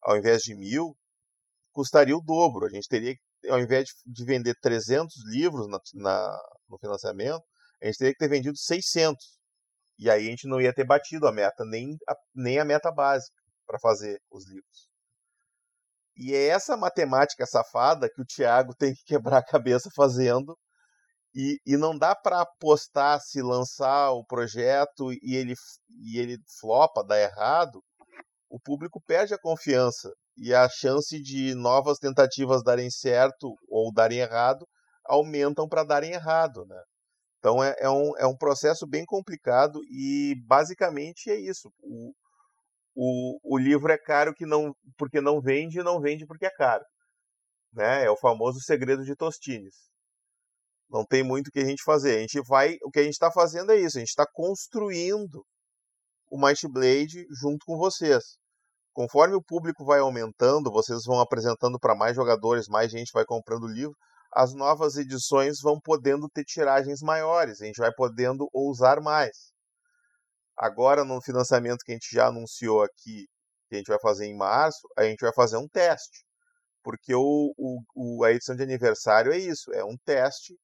ao 0.03 0.17
invés 0.17 0.43
de 0.43 0.55
mil, 0.55 0.97
custaria 1.73 2.17
o 2.17 2.23
dobro. 2.23 2.67
A 2.67 2.71
gente 2.71 2.89
teria 2.89 3.15
que, 3.15 3.49
ao 3.49 3.61
invés 3.61 3.89
de 4.07 4.25
vender 4.25 4.55
300 4.61 5.15
livros 5.31 5.69
na, 5.69 5.79
na, 5.95 6.39
no 6.69 6.79
financiamento, 6.79 7.45
a 7.83 7.87
gente 7.87 7.99
teria 7.99 8.13
que 8.13 8.19
ter 8.19 8.29
vendido 8.29 8.57
600. 8.57 9.25
E 9.99 10.11
aí 10.11 10.27
a 10.27 10.31
gente 10.31 10.49
não 10.49 10.61
ia 10.61 10.73
ter 10.73 10.85
batido 10.85 11.27
a 11.27 11.33
meta, 11.33 11.65
nem 11.65 11.97
a, 12.09 12.15
nem 12.35 12.59
a 12.59 12.65
meta 12.65 12.91
básica 12.93 13.37
para 13.67 13.79
fazer 13.79 14.21
os 14.31 14.47
livros. 14.49 14.89
E 16.17 16.35
é 16.35 16.47
essa 16.49 16.77
matemática 16.77 17.45
safada 17.47 18.09
que 18.09 18.23
o 18.23 18.25
Thiago 18.25 18.75
tem 18.79 18.95
que 18.95 19.05
quebrar 19.05 19.39
a 19.39 19.45
cabeça 19.45 19.91
fazendo 19.95 20.57
e, 21.37 21.61
e 21.67 21.77
não 21.77 21.97
dá 21.97 22.17
para 22.17 22.41
apostar 22.41 23.21
se 23.21 23.43
lançar 23.43 24.11
o 24.13 24.25
projeto 24.25 25.13
e 25.13 25.37
ele, 25.37 25.53
e 26.03 26.19
ele 26.19 26.39
flopa, 26.59 27.05
dá 27.05 27.21
errado, 27.21 27.83
o 28.49 28.59
público 28.59 29.03
perde 29.07 29.35
a 29.35 29.39
confiança 29.39 30.11
e 30.39 30.55
a 30.55 30.67
chance 30.67 31.21
de 31.21 31.55
novas 31.55 31.99
tentativas 31.99 32.63
darem 32.63 32.91
certo 32.91 33.55
ou 33.69 33.93
darem 33.93 34.21
errado 34.21 34.67
aumentam 35.05 35.69
para 35.69 35.85
darem 35.85 36.13
errado, 36.13 36.65
né? 36.67 36.83
Então 37.39 37.63
é, 37.63 37.75
é, 37.81 37.91
um, 37.91 38.17
é 38.17 38.27
um 38.27 38.37
processo 38.37 38.87
bem 38.87 39.05
complicado 39.05 39.81
e 39.91 40.35
basicamente 40.47 41.31
é 41.31 41.39
isso. 41.39 41.71
O, 41.83 42.13
o, 42.95 43.57
o 43.57 43.59
livro 43.59 43.93
é 43.93 43.99
caro 43.99 44.35
que 44.35 44.47
não, 44.47 44.75
porque 44.97 45.21
não 45.21 45.41
vende 45.41 45.81
e 45.81 45.83
não 45.83 46.01
vende 46.01 46.27
porque 46.27 46.47
é 46.47 46.51
caro. 46.51 46.85
Né? 47.75 48.05
É 48.05 48.11
o 48.11 48.17
famoso 48.17 48.59
segredo 48.61 49.05
de 49.05 49.15
Tostines. 49.15 49.75
Não 50.91 51.05
tem 51.05 51.23
muito 51.23 51.49
o 51.49 51.51
que 51.51 51.61
a 51.61 51.65
gente 51.65 51.83
fazer. 51.83 52.17
A 52.17 52.21
gente 52.21 52.41
vai, 52.47 52.77
o 52.83 52.91
que 52.91 53.01
a 53.01 53.03
gente 53.03 53.15
está 53.15 53.31
fazendo 53.31 53.73
é 53.73 53.77
isso. 53.77 53.99
A 53.99 54.01
gente 54.01 54.11
está 54.11 54.27
construindo 54.33 55.45
o 56.31 56.39
Might 56.39 56.67
Blade 56.69 57.27
junto 57.31 57.65
com 57.67 57.77
vocês. 57.77 58.23
Conforme 58.93 59.35
o 59.35 59.43
público 59.43 59.85
vai 59.85 60.01
aumentando, 60.01 60.71
vocês 60.71 61.05
vão 61.05 61.21
apresentando 61.21 61.79
para 61.79 61.95
mais 61.95 62.17
jogadores, 62.17 62.67
mais 62.67 62.91
gente 62.91 63.13
vai 63.13 63.25
comprando 63.25 63.65
o 63.65 63.69
livro, 63.69 63.95
as 64.33 64.55
novas 64.55 64.97
edições 64.97 65.61
vão 65.61 65.79
podendo 65.79 66.29
ter 66.29 66.45
tiragens 66.45 67.01
maiores, 67.03 67.61
a 67.61 67.67
gente 67.67 67.77
vai 67.77 67.93
podendo 67.93 68.49
ousar 68.53 69.01
mais. 69.01 69.53
Agora, 70.57 71.05
no 71.05 71.21
financiamento 71.21 71.85
que 71.85 71.93
a 71.93 71.95
gente 71.95 72.09
já 72.11 72.29
anunciou 72.29 72.83
aqui, 72.83 73.27
que 73.69 73.75
a 73.75 73.79
gente 73.79 73.89
vai 73.89 73.99
fazer 74.01 74.27
em 74.27 74.37
março, 74.37 74.89
a 74.97 75.05
gente 75.05 75.21
vai 75.21 75.33
fazer 75.35 75.59
um 75.59 75.69
teste. 75.69 76.25
Porque 76.83 77.15
o, 77.15 77.53
o, 77.95 78.25
a 78.25 78.33
edição 78.33 78.57
de 78.57 78.63
aniversário 78.63 79.33
é 79.33 79.39
isso, 79.39 79.73
é 79.73 79.85
um 79.85 79.97
teste 80.05 80.57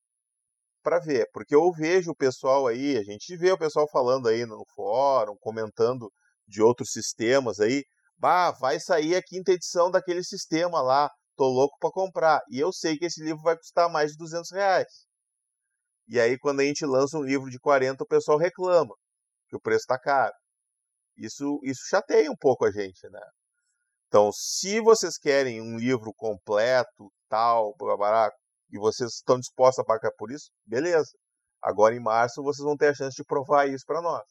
para 0.82 0.98
ver. 0.98 1.28
Porque 1.32 1.54
eu 1.54 1.70
vejo 1.72 2.10
o 2.10 2.16
pessoal 2.16 2.66
aí, 2.66 2.96
a 2.98 3.02
gente 3.02 3.36
vê 3.36 3.52
o 3.52 3.58
pessoal 3.58 3.88
falando 3.90 4.28
aí 4.28 4.44
no 4.44 4.64
fórum, 4.74 5.36
comentando 5.40 6.12
de 6.46 6.62
outros 6.62 6.90
sistemas 6.92 7.60
aí. 7.60 7.84
Bah, 8.18 8.50
vai 8.52 8.78
sair 8.80 9.16
a 9.16 9.22
quinta 9.22 9.52
edição 9.52 9.90
daquele 9.90 10.22
sistema 10.22 10.80
lá, 10.82 11.10
tô 11.36 11.44
louco 11.46 11.76
para 11.80 11.90
comprar. 11.90 12.40
E 12.50 12.58
eu 12.58 12.72
sei 12.72 12.96
que 12.98 13.06
esse 13.06 13.22
livro 13.22 13.42
vai 13.42 13.56
custar 13.56 13.90
mais 13.90 14.12
de 14.12 14.18
200 14.18 14.50
reais. 14.52 15.06
E 16.08 16.20
aí, 16.20 16.38
quando 16.38 16.60
a 16.60 16.64
gente 16.64 16.84
lança 16.84 17.16
um 17.18 17.22
livro 17.22 17.50
de 17.50 17.58
40, 17.58 18.04
o 18.04 18.06
pessoal 18.06 18.38
reclama 18.38 18.94
que 19.48 19.56
o 19.56 19.60
preço 19.60 19.82
está 19.82 19.98
caro. 19.98 20.34
Isso, 21.16 21.60
isso 21.64 21.80
chateia 21.88 22.30
um 22.30 22.36
pouco 22.36 22.64
a 22.64 22.70
gente, 22.70 23.08
né? 23.08 23.20
Então, 24.08 24.30
se 24.32 24.80
vocês 24.80 25.16
querem 25.16 25.60
um 25.62 25.78
livro 25.78 26.12
completo, 26.14 27.10
tal, 27.28 27.74
barato, 27.98 28.36
e 28.72 28.78
vocês 28.78 29.12
estão 29.16 29.38
dispostos 29.38 29.80
a 29.80 29.84
pagar 29.84 30.10
por 30.16 30.32
isso, 30.32 30.50
beleza. 30.66 31.12
Agora 31.62 31.94
em 31.94 32.00
março 32.00 32.42
vocês 32.42 32.64
vão 32.64 32.76
ter 32.76 32.88
a 32.88 32.94
chance 32.94 33.14
de 33.14 33.24
provar 33.24 33.68
isso 33.68 33.84
para 33.86 34.00
nós. 34.00 34.24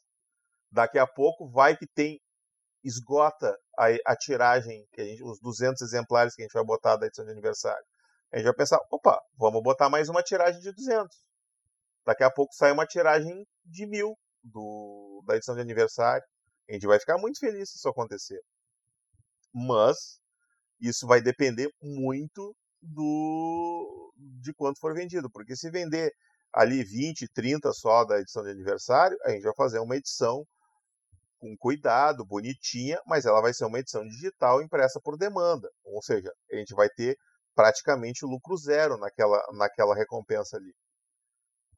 Daqui 0.72 0.98
a 0.98 1.08
pouco 1.08 1.50
vai 1.50 1.78
que 1.78 1.88
tem 1.88 2.20
esgota 2.84 3.56
a, 3.78 3.88
a 4.12 4.16
tiragem, 4.16 4.86
a 4.98 5.02
gente, 5.02 5.24
os 5.24 5.40
200 5.40 5.82
exemplares 5.82 6.34
que 6.36 6.42
a 6.42 6.46
gente 6.46 6.54
vai 6.54 6.64
botar 6.64 6.98
da 6.98 7.06
edição 7.06 7.24
de 7.24 7.32
aniversário. 7.32 7.86
A 8.34 8.38
gente 8.38 8.46
vai 8.46 8.56
pensar, 8.56 8.80
opa, 8.90 9.22
vamos 9.38 9.62
botar 9.62 9.90
mais 9.90 10.10
uma 10.10 10.24
tiragem 10.24 10.60
de 10.60 10.72
200. 10.72 11.16
Daqui 12.06 12.24
a 12.24 12.32
pouco 12.32 12.54
sai 12.56 12.72
uma 12.72 12.86
tiragem 12.86 13.46
de 13.66 13.86
mil 13.86 14.18
do, 14.44 15.24
da 15.28 15.36
edição 15.36 15.54
de 15.54 15.62
aniversário. 15.62 16.24
A 16.70 16.74
gente 16.74 16.88
vai 16.88 17.00
ficar 17.00 17.18
muito 17.18 17.40
feliz 17.40 17.70
se 17.70 17.78
isso 17.78 17.90
acontecer. 17.90 18.42
Mas 19.54 20.20
isso 20.80 21.06
vai 21.06 21.22
depender 21.22 21.70
muito 21.82 22.56
do 22.82 24.11
de 24.42 24.54
quanto 24.54 24.80
for 24.80 24.94
vendido, 24.94 25.30
porque 25.30 25.56
se 25.56 25.70
vender 25.70 26.12
ali 26.54 26.84
20, 26.84 27.28
30 27.34 27.72
só 27.74 28.04
da 28.06 28.20
edição 28.20 28.44
de 28.44 28.52
aniversário, 28.52 29.18
a 29.24 29.32
gente 29.32 29.44
vai 29.44 29.56
fazer 29.56 29.80
uma 29.80 29.96
edição 29.96 30.46
com 31.40 31.56
cuidado, 31.58 32.26
bonitinha, 32.26 33.02
mas 33.08 33.26
ela 33.26 33.42
vai 33.42 33.54
ser 33.54 33.66
uma 33.66 33.80
edição 33.80 34.06
digital 34.06 34.62
impressa 34.62 35.00
por 35.04 35.18
demanda. 35.18 35.68
Ou 35.84 36.02
seja, 36.02 36.32
a 36.52 36.56
gente 36.56 36.74
vai 36.76 36.88
ter 36.90 37.18
praticamente 37.56 38.26
lucro 38.26 38.56
zero 38.58 38.98
naquela, 38.98 39.42
naquela 39.54 39.96
recompensa 39.96 40.58
ali. 40.58 40.74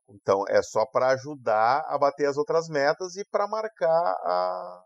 Então 0.09 0.43
é 0.49 0.61
só 0.61 0.85
para 0.85 1.11
ajudar 1.11 1.83
a 1.87 1.97
bater 1.97 2.27
as 2.27 2.37
outras 2.37 2.67
metas 2.67 3.15
e 3.15 3.23
para 3.25 3.47
marcar 3.47 3.89
a... 3.89 4.83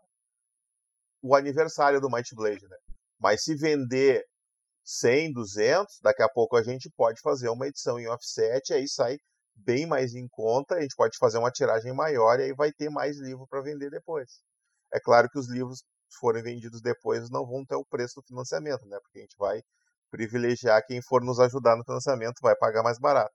o 1.22 1.34
aniversário 1.34 2.00
do 2.00 2.08
Might 2.08 2.34
Blade, 2.34 2.66
né? 2.68 2.76
Mas 3.18 3.42
se 3.42 3.56
vender 3.56 4.24
100, 4.88 5.34
200, 5.34 5.98
daqui 6.02 6.22
a 6.22 6.28
pouco 6.30 6.56
a 6.56 6.62
gente 6.62 6.90
pode 6.96 7.20
fazer 7.20 7.50
uma 7.50 7.66
edição 7.66 8.00
em 8.00 8.08
offset, 8.08 8.72
aí 8.72 8.88
sai 8.88 9.18
bem 9.54 9.86
mais 9.86 10.14
em 10.14 10.26
conta, 10.28 10.76
a 10.76 10.80
gente 10.80 10.96
pode 10.96 11.18
fazer 11.18 11.36
uma 11.36 11.50
tiragem 11.50 11.92
maior 11.92 12.40
e 12.40 12.44
aí 12.44 12.54
vai 12.54 12.72
ter 12.72 12.88
mais 12.88 13.18
livro 13.18 13.46
para 13.46 13.60
vender 13.60 13.90
depois. 13.90 14.40
É 14.90 14.98
claro 14.98 15.28
que 15.28 15.38
os 15.38 15.46
livros 15.50 15.82
forem 16.18 16.42
vendidos 16.42 16.80
depois 16.80 17.28
não 17.28 17.46
vão 17.46 17.66
ter 17.66 17.74
o 17.76 17.84
preço 17.84 18.14
do 18.16 18.26
financiamento, 18.26 18.86
né? 18.86 18.98
Porque 19.02 19.18
a 19.18 19.22
gente 19.22 19.36
vai 19.38 19.60
privilegiar 20.10 20.82
quem 20.86 21.02
for 21.02 21.22
nos 21.22 21.38
ajudar 21.38 21.76
no 21.76 21.84
financiamento, 21.84 22.40
vai 22.40 22.56
pagar 22.56 22.82
mais 22.82 22.98
barato. 22.98 23.34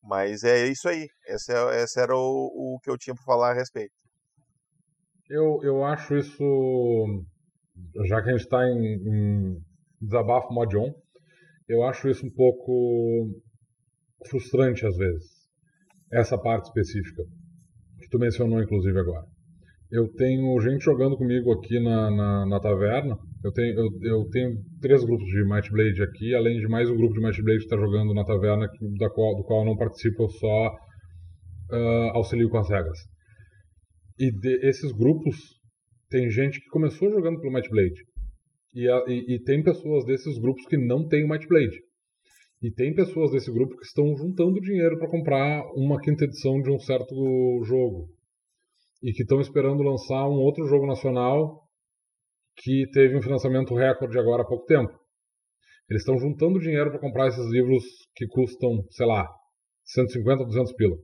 Mas 0.00 0.44
é 0.44 0.64
isso 0.68 0.88
aí. 0.88 1.08
Esse, 1.26 1.52
é, 1.52 1.82
esse 1.82 2.00
era 2.00 2.14
o, 2.14 2.76
o 2.76 2.78
que 2.84 2.88
eu 2.88 2.96
tinha 2.96 3.16
para 3.16 3.24
falar 3.24 3.50
a 3.50 3.54
respeito. 3.54 3.94
Eu, 5.28 5.60
eu 5.64 5.84
acho 5.84 6.16
isso, 6.16 6.44
já 8.06 8.22
que 8.22 8.28
a 8.28 8.32
gente 8.32 8.42
está 8.42 8.68
em, 8.68 8.94
em 8.94 9.58
desabafo 10.00 10.52
mod 10.52 10.76
on, 10.76 10.92
eu 11.68 11.82
acho 11.82 12.08
isso 12.08 12.26
um 12.26 12.30
pouco 12.30 13.28
frustrante 14.28 14.86
às 14.86 14.96
vezes. 14.96 15.26
Essa 16.12 16.38
parte 16.38 16.66
específica, 16.66 17.22
que 18.00 18.08
tu 18.08 18.18
mencionou 18.18 18.62
inclusive 18.62 18.98
agora. 18.98 19.26
Eu 19.90 20.06
tenho 20.14 20.60
gente 20.60 20.84
jogando 20.84 21.16
comigo 21.16 21.50
aqui 21.52 21.80
na, 21.80 22.10
na, 22.10 22.46
na 22.46 22.60
taverna. 22.60 23.16
Eu 23.42 23.50
tenho, 23.52 23.78
eu, 23.78 23.88
eu, 24.02 24.28
tenho 24.30 24.58
três 24.82 25.02
grupos 25.02 25.26
de 25.26 25.42
Might 25.44 25.70
Blade 25.70 26.02
aqui, 26.02 26.34
além 26.34 26.58
de 26.58 26.68
mais 26.68 26.90
um 26.90 26.96
grupo 26.96 27.14
de 27.14 27.20
Might 27.20 27.42
Blade 27.42 27.60
que 27.60 27.64
está 27.64 27.76
jogando 27.76 28.12
na 28.12 28.22
taverna, 28.22 28.68
da 28.98 29.08
qual, 29.08 29.34
do 29.36 29.44
qual 29.44 29.60
eu 29.60 29.66
não 29.66 29.76
participo, 29.76 30.24
eu 30.24 30.28
só 30.28 30.68
uh, 31.72 32.10
auxilio 32.12 32.50
com 32.50 32.58
as 32.58 32.68
regras. 32.68 32.98
E 34.18 34.30
de, 34.30 34.68
esses 34.68 34.92
grupos, 34.92 35.57
tem 36.08 36.30
gente 36.30 36.60
que 36.60 36.68
começou 36.68 37.10
jogando 37.10 37.40
pelo 37.40 37.52
Might 37.52 37.68
Blade. 37.68 38.02
E, 38.74 38.88
a, 38.88 39.04
e, 39.08 39.34
e, 39.34 39.42
tem 39.42 39.62
pessoas 39.62 40.04
desses 40.04 40.38
grupos 40.38 40.64
que 40.66 40.76
não 40.76 41.06
têm 41.06 41.24
o 41.24 41.28
Might 41.28 41.46
Blade. 41.46 41.76
E 42.62 42.70
tem 42.72 42.94
pessoas 42.94 43.30
desse 43.30 43.52
grupo 43.52 43.76
que 43.76 43.86
estão 43.86 44.16
juntando 44.16 44.60
dinheiro 44.60 44.98
para 44.98 45.08
comprar 45.08 45.62
uma 45.74 46.00
quinta 46.00 46.24
edição 46.24 46.60
de 46.60 46.70
um 46.70 46.78
certo 46.78 47.14
jogo 47.64 48.08
e 49.02 49.12
que 49.12 49.22
estão 49.22 49.40
esperando 49.40 49.82
lançar 49.82 50.28
um 50.28 50.40
outro 50.40 50.66
jogo 50.66 50.86
nacional 50.86 51.62
que 52.56 52.88
teve 52.92 53.16
um 53.16 53.22
financiamento 53.22 53.74
recorde 53.74 54.18
agora 54.18 54.42
há 54.42 54.46
pouco 54.46 54.66
tempo. 54.66 54.92
Eles 55.88 56.02
estão 56.02 56.18
juntando 56.18 56.58
dinheiro 56.58 56.90
para 56.90 57.00
comprar 57.00 57.28
esses 57.28 57.46
livros 57.50 57.84
que 58.14 58.26
custam, 58.26 58.84
sei 58.90 59.06
lá, 59.06 59.26
150 59.84 60.42
ou 60.42 60.46
200 60.48 60.72
pila. 60.74 60.96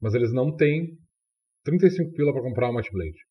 Mas 0.00 0.14
eles 0.14 0.32
não 0.32 0.56
têm 0.56 0.98
35 1.64 2.12
pila 2.12 2.32
para 2.32 2.42
comprar 2.42 2.70
o 2.70 2.74
Might 2.74 2.90
Blade. 2.90 3.29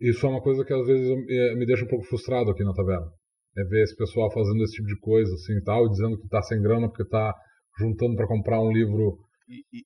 Isso 0.00 0.26
é 0.26 0.28
uma 0.28 0.42
coisa 0.42 0.64
que 0.64 0.72
às 0.72 0.86
vezes 0.86 1.08
eh, 1.08 1.54
me 1.54 1.66
deixa 1.66 1.84
um 1.84 1.88
pouco 1.88 2.04
frustrado 2.04 2.50
aqui 2.50 2.64
na 2.64 2.72
taverna. 2.72 3.06
É 3.56 3.64
ver 3.64 3.82
esse 3.84 3.96
pessoal 3.96 4.30
fazendo 4.32 4.62
esse 4.64 4.74
tipo 4.74 4.88
de 4.88 4.98
coisa 4.98 5.32
assim 5.32 5.62
tal, 5.64 5.86
e 5.86 5.90
dizendo 5.90 6.18
que 6.18 6.24
está 6.24 6.42
sem 6.42 6.60
grana 6.60 6.88
porque 6.88 7.04
está 7.04 7.32
juntando 7.78 8.16
para 8.16 8.26
comprar 8.26 8.60
um 8.60 8.72
livro 8.72 9.18
e, 9.48 9.84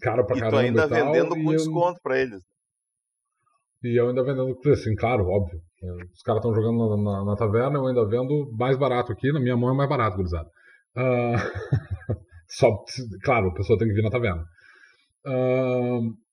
caro 0.00 0.26
pra 0.26 0.36
e 0.36 0.40
caramba. 0.40 0.62
E 0.62 0.66
ainda 0.66 0.84
e 0.84 0.88
tal, 0.88 1.12
vendendo 1.12 1.28
com 1.30 1.50
desconto 1.50 1.98
eu... 1.98 2.02
pra 2.02 2.20
eles. 2.20 2.42
E 3.82 3.98
eu 4.00 4.08
ainda 4.08 4.22
vendendo, 4.22 4.58
assim, 4.70 4.94
claro, 4.96 5.26
óbvio. 5.26 5.60
É, 5.82 6.04
os 6.12 6.22
caras 6.22 6.40
estão 6.40 6.54
jogando 6.54 6.96
na, 6.96 6.96
na, 6.96 7.24
na, 7.24 7.36
taverna, 7.36 7.78
eu 7.78 7.86
ainda 7.86 8.06
vendo 8.06 8.50
mais 8.58 8.76
barato 8.76 9.12
aqui, 9.12 9.30
na 9.32 9.40
minha 9.40 9.56
mão 9.56 9.72
é 9.72 9.76
mais 9.76 9.88
barato, 9.88 10.16
gurizada. 10.16 10.48
Uh... 10.96 12.16
Só, 12.48 12.68
claro, 13.22 13.48
a 13.48 13.54
pessoa 13.54 13.78
tem 13.78 13.88
que 13.88 13.94
vir 13.94 14.02
na 14.02 14.10
taverna. 14.10 14.44
Uh... 15.26 16.25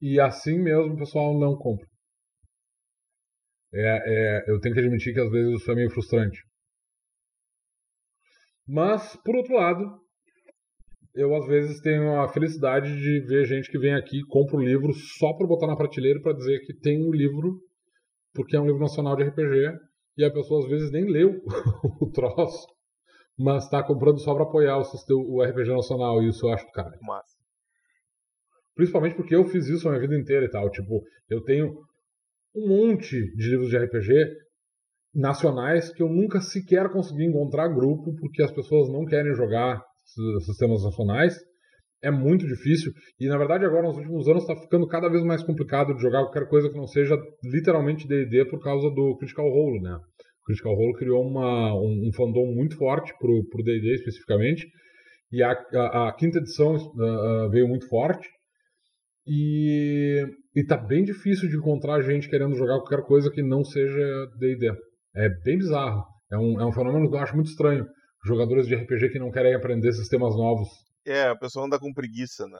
E 0.00 0.20
assim 0.20 0.58
mesmo 0.58 0.94
o 0.94 0.96
pessoal 0.96 1.38
não 1.38 1.56
compra. 1.56 1.86
É, 3.72 3.80
é, 3.80 4.50
eu 4.50 4.60
tenho 4.60 4.74
que 4.74 4.80
admitir 4.80 5.12
que 5.12 5.20
às 5.20 5.30
vezes 5.30 5.60
isso 5.60 5.70
é 5.70 5.74
meio 5.74 5.90
frustrante. 5.90 6.38
Mas, 8.66 9.16
por 9.24 9.36
outro 9.36 9.54
lado, 9.54 10.00
eu 11.14 11.34
às 11.34 11.46
vezes 11.46 11.80
tenho 11.80 12.20
a 12.20 12.28
felicidade 12.28 12.94
de 12.94 13.20
ver 13.26 13.44
gente 13.46 13.70
que 13.70 13.78
vem 13.78 13.94
aqui 13.94 14.20
compra 14.28 14.56
o 14.56 14.60
um 14.60 14.62
livro 14.62 14.92
só 14.92 15.32
para 15.32 15.46
botar 15.46 15.66
na 15.66 15.76
prateleira 15.76 16.20
para 16.20 16.34
dizer 16.34 16.60
que 16.60 16.74
tem 16.74 17.02
um 17.02 17.10
livro, 17.10 17.60
porque 18.34 18.56
é 18.56 18.60
um 18.60 18.66
livro 18.66 18.80
nacional 18.80 19.16
de 19.16 19.24
RPG, 19.24 19.78
e 20.16 20.24
a 20.24 20.32
pessoa 20.32 20.60
às 20.62 20.70
vezes 20.70 20.90
nem 20.92 21.04
leu 21.04 21.40
o 22.00 22.10
troço, 22.10 22.66
mas 23.38 23.64
está 23.64 23.82
comprando 23.82 24.20
só 24.20 24.34
para 24.34 24.44
apoiar 24.44 24.78
o, 24.78 24.82
o 24.82 25.42
RPG 25.42 25.70
nacional, 25.70 26.22
e 26.22 26.28
isso 26.28 26.46
eu 26.46 26.52
acho 26.52 26.66
do 26.66 26.72
cara. 26.72 26.96
Massa. 27.00 27.37
Principalmente 28.78 29.16
porque 29.16 29.34
eu 29.34 29.44
fiz 29.44 29.66
isso 29.66 29.88
a 29.88 29.90
minha 29.90 30.00
vida 30.00 30.16
inteira 30.16 30.46
e 30.46 30.48
tal. 30.48 30.70
Tipo, 30.70 31.02
eu 31.28 31.42
tenho 31.42 31.74
um 32.54 32.68
monte 32.68 33.10
de 33.34 33.50
livros 33.50 33.70
de 33.70 33.76
RPG 33.76 34.14
nacionais 35.12 35.92
que 35.92 36.00
eu 36.00 36.08
nunca 36.08 36.40
sequer 36.40 36.88
consegui 36.92 37.24
encontrar 37.24 37.74
grupo 37.74 38.14
porque 38.14 38.40
as 38.40 38.52
pessoas 38.52 38.88
não 38.88 39.04
querem 39.04 39.34
jogar 39.34 39.82
sistemas 40.46 40.84
nacionais. 40.84 41.36
É 42.00 42.08
muito 42.08 42.46
difícil 42.46 42.92
e, 43.18 43.26
na 43.26 43.36
verdade, 43.36 43.64
agora 43.64 43.88
nos 43.88 43.96
últimos 43.96 44.28
anos 44.28 44.44
está 44.44 44.54
ficando 44.54 44.86
cada 44.86 45.08
vez 45.08 45.24
mais 45.24 45.42
complicado 45.42 45.92
de 45.96 46.00
jogar 46.00 46.22
qualquer 46.22 46.48
coisa 46.48 46.70
que 46.70 46.76
não 46.76 46.86
seja 46.86 47.16
literalmente 47.42 48.06
D&D 48.06 48.44
por 48.44 48.62
causa 48.62 48.88
do 48.90 49.16
Critical 49.16 49.48
Role, 49.48 49.80
né? 49.80 49.96
O 49.96 50.44
Critical 50.46 50.76
Role 50.76 50.94
criou 50.96 51.26
uma, 51.26 51.74
um, 51.74 52.08
um 52.08 52.12
fandom 52.14 52.54
muito 52.54 52.76
forte 52.76 53.12
para 53.18 53.28
o 53.28 53.64
D&D 53.64 53.94
especificamente 53.94 54.68
e 55.32 55.42
a, 55.42 55.50
a, 55.50 56.08
a 56.10 56.12
quinta 56.12 56.38
edição 56.38 56.76
uh, 56.76 57.50
veio 57.50 57.66
muito 57.66 57.88
forte 57.88 58.28
e, 59.28 60.24
está 60.54 60.76
bem 60.76 61.04
difícil 61.04 61.48
de 61.48 61.56
encontrar 61.56 62.00
gente 62.02 62.28
querendo 62.28 62.56
jogar 62.56 62.78
qualquer 62.78 63.02
coisa 63.02 63.30
que 63.30 63.42
não 63.42 63.64
seja 63.64 64.26
D&D. 64.38 64.72
É 65.14 65.28
bem 65.44 65.58
bizarro. 65.58 66.04
É 66.32 66.36
um, 66.36 66.60
é 66.60 66.66
um 66.66 66.72
fenômeno 66.72 67.08
que 67.08 67.16
eu 67.16 67.20
acho 67.20 67.34
muito 67.34 67.50
estranho 67.50 67.86
jogadores 68.24 68.66
de 68.66 68.74
RPG 68.74 69.10
que 69.10 69.18
não 69.18 69.30
querem 69.30 69.54
aprender 69.54 69.92
sistemas 69.92 70.34
novos. 70.36 70.68
É, 71.06 71.30
o 71.30 71.38
pessoal 71.38 71.66
anda 71.66 71.78
com 71.78 71.92
preguiça, 71.92 72.46
né? 72.46 72.58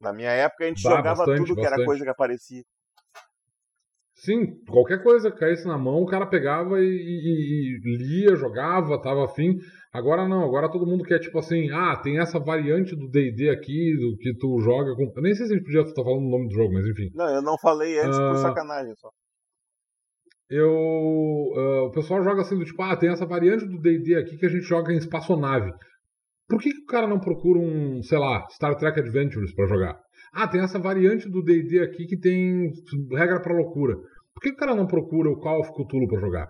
Na 0.00 0.12
minha 0.12 0.30
época 0.30 0.64
a 0.64 0.68
gente 0.68 0.82
bah, 0.82 0.90
jogava 0.90 1.18
bastante, 1.18 1.38
tudo 1.38 1.54
que 1.56 1.62
bastante. 1.62 1.80
era 1.80 1.84
coisa 1.84 2.04
que 2.04 2.10
aparecia. 2.10 2.62
Sim, 4.18 4.64
qualquer 4.68 5.00
coisa 5.00 5.30
que 5.30 5.38
caísse 5.38 5.64
na 5.66 5.78
mão, 5.78 6.02
o 6.02 6.06
cara 6.06 6.26
pegava 6.26 6.80
e, 6.80 6.84
e, 6.84 7.78
e 7.78 7.96
lia, 7.96 8.34
jogava, 8.34 9.00
tava 9.00 9.24
afim. 9.24 9.56
Agora 9.92 10.26
não, 10.26 10.42
agora 10.44 10.70
todo 10.70 10.86
mundo 10.86 11.04
quer 11.04 11.20
tipo 11.20 11.38
assim, 11.38 11.70
ah, 11.70 11.96
tem 12.02 12.18
essa 12.18 12.38
variante 12.40 12.96
do 12.96 13.08
D&D 13.08 13.48
aqui, 13.48 13.96
do 13.96 14.16
que 14.18 14.36
tu 14.36 14.58
joga 14.60 14.94
com... 14.96 15.12
Eu 15.14 15.22
nem 15.22 15.34
sei 15.34 15.46
se 15.46 15.52
a 15.52 15.56
gente 15.56 15.64
podia 15.64 15.82
estar 15.82 16.02
falando 16.02 16.26
o 16.26 16.30
nome 16.30 16.48
do 16.48 16.54
jogo, 16.54 16.74
mas 16.74 16.84
enfim. 16.86 17.10
Não, 17.14 17.28
eu 17.32 17.42
não 17.42 17.56
falei 17.58 17.96
antes 18.00 18.18
por 18.18 18.32
Ah, 18.32 18.34
sacanagem 18.34 18.94
só. 18.96 19.08
Eu, 20.50 20.68
ah, 21.56 21.82
o 21.84 21.90
pessoal 21.92 22.22
joga 22.24 22.40
assim 22.40 22.58
do 22.58 22.64
tipo, 22.64 22.82
ah, 22.82 22.96
tem 22.96 23.10
essa 23.10 23.24
variante 23.24 23.66
do 23.66 23.80
D&D 23.80 24.16
aqui 24.16 24.36
que 24.36 24.46
a 24.46 24.50
gente 24.50 24.64
joga 24.64 24.92
em 24.92 24.96
espaçonave. 24.96 25.70
Por 26.48 26.60
que, 26.60 26.70
que 26.72 26.82
o 26.82 26.86
cara 26.86 27.06
não 27.06 27.20
procura 27.20 27.60
um, 27.60 28.02
sei 28.02 28.18
lá, 28.18 28.44
Star 28.50 28.74
Trek 28.76 28.98
Adventures 28.98 29.54
pra 29.54 29.66
jogar? 29.66 29.96
Ah, 30.32 30.46
tem 30.48 30.60
essa 30.60 30.78
variante 30.78 31.28
do 31.28 31.42
D&D 31.42 31.80
aqui 31.80 32.06
que 32.06 32.18
tem 32.18 32.70
regra 33.12 33.40
pra 33.40 33.54
loucura. 33.54 33.96
Por 33.96 34.42
que, 34.42 34.50
o 34.50 34.56
cara 34.56 34.74
não 34.74 34.86
procura 34.86 35.30
o 35.30 35.38
Call 35.40 35.60
of 35.60 35.70
Cthulhu 35.72 36.06
pra 36.08 36.20
jogar? 36.20 36.48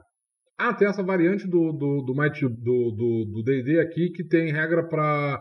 Ah, 0.58 0.74
tem 0.74 0.88
essa 0.88 1.02
variante 1.02 1.46
do 1.48 1.72
do 1.72 2.02
do 2.02 3.24
do 3.32 3.42
D&D 3.44 3.80
aqui 3.80 4.10
que 4.10 4.24
tem 4.26 4.52
regra 4.52 4.86
pra 4.88 5.40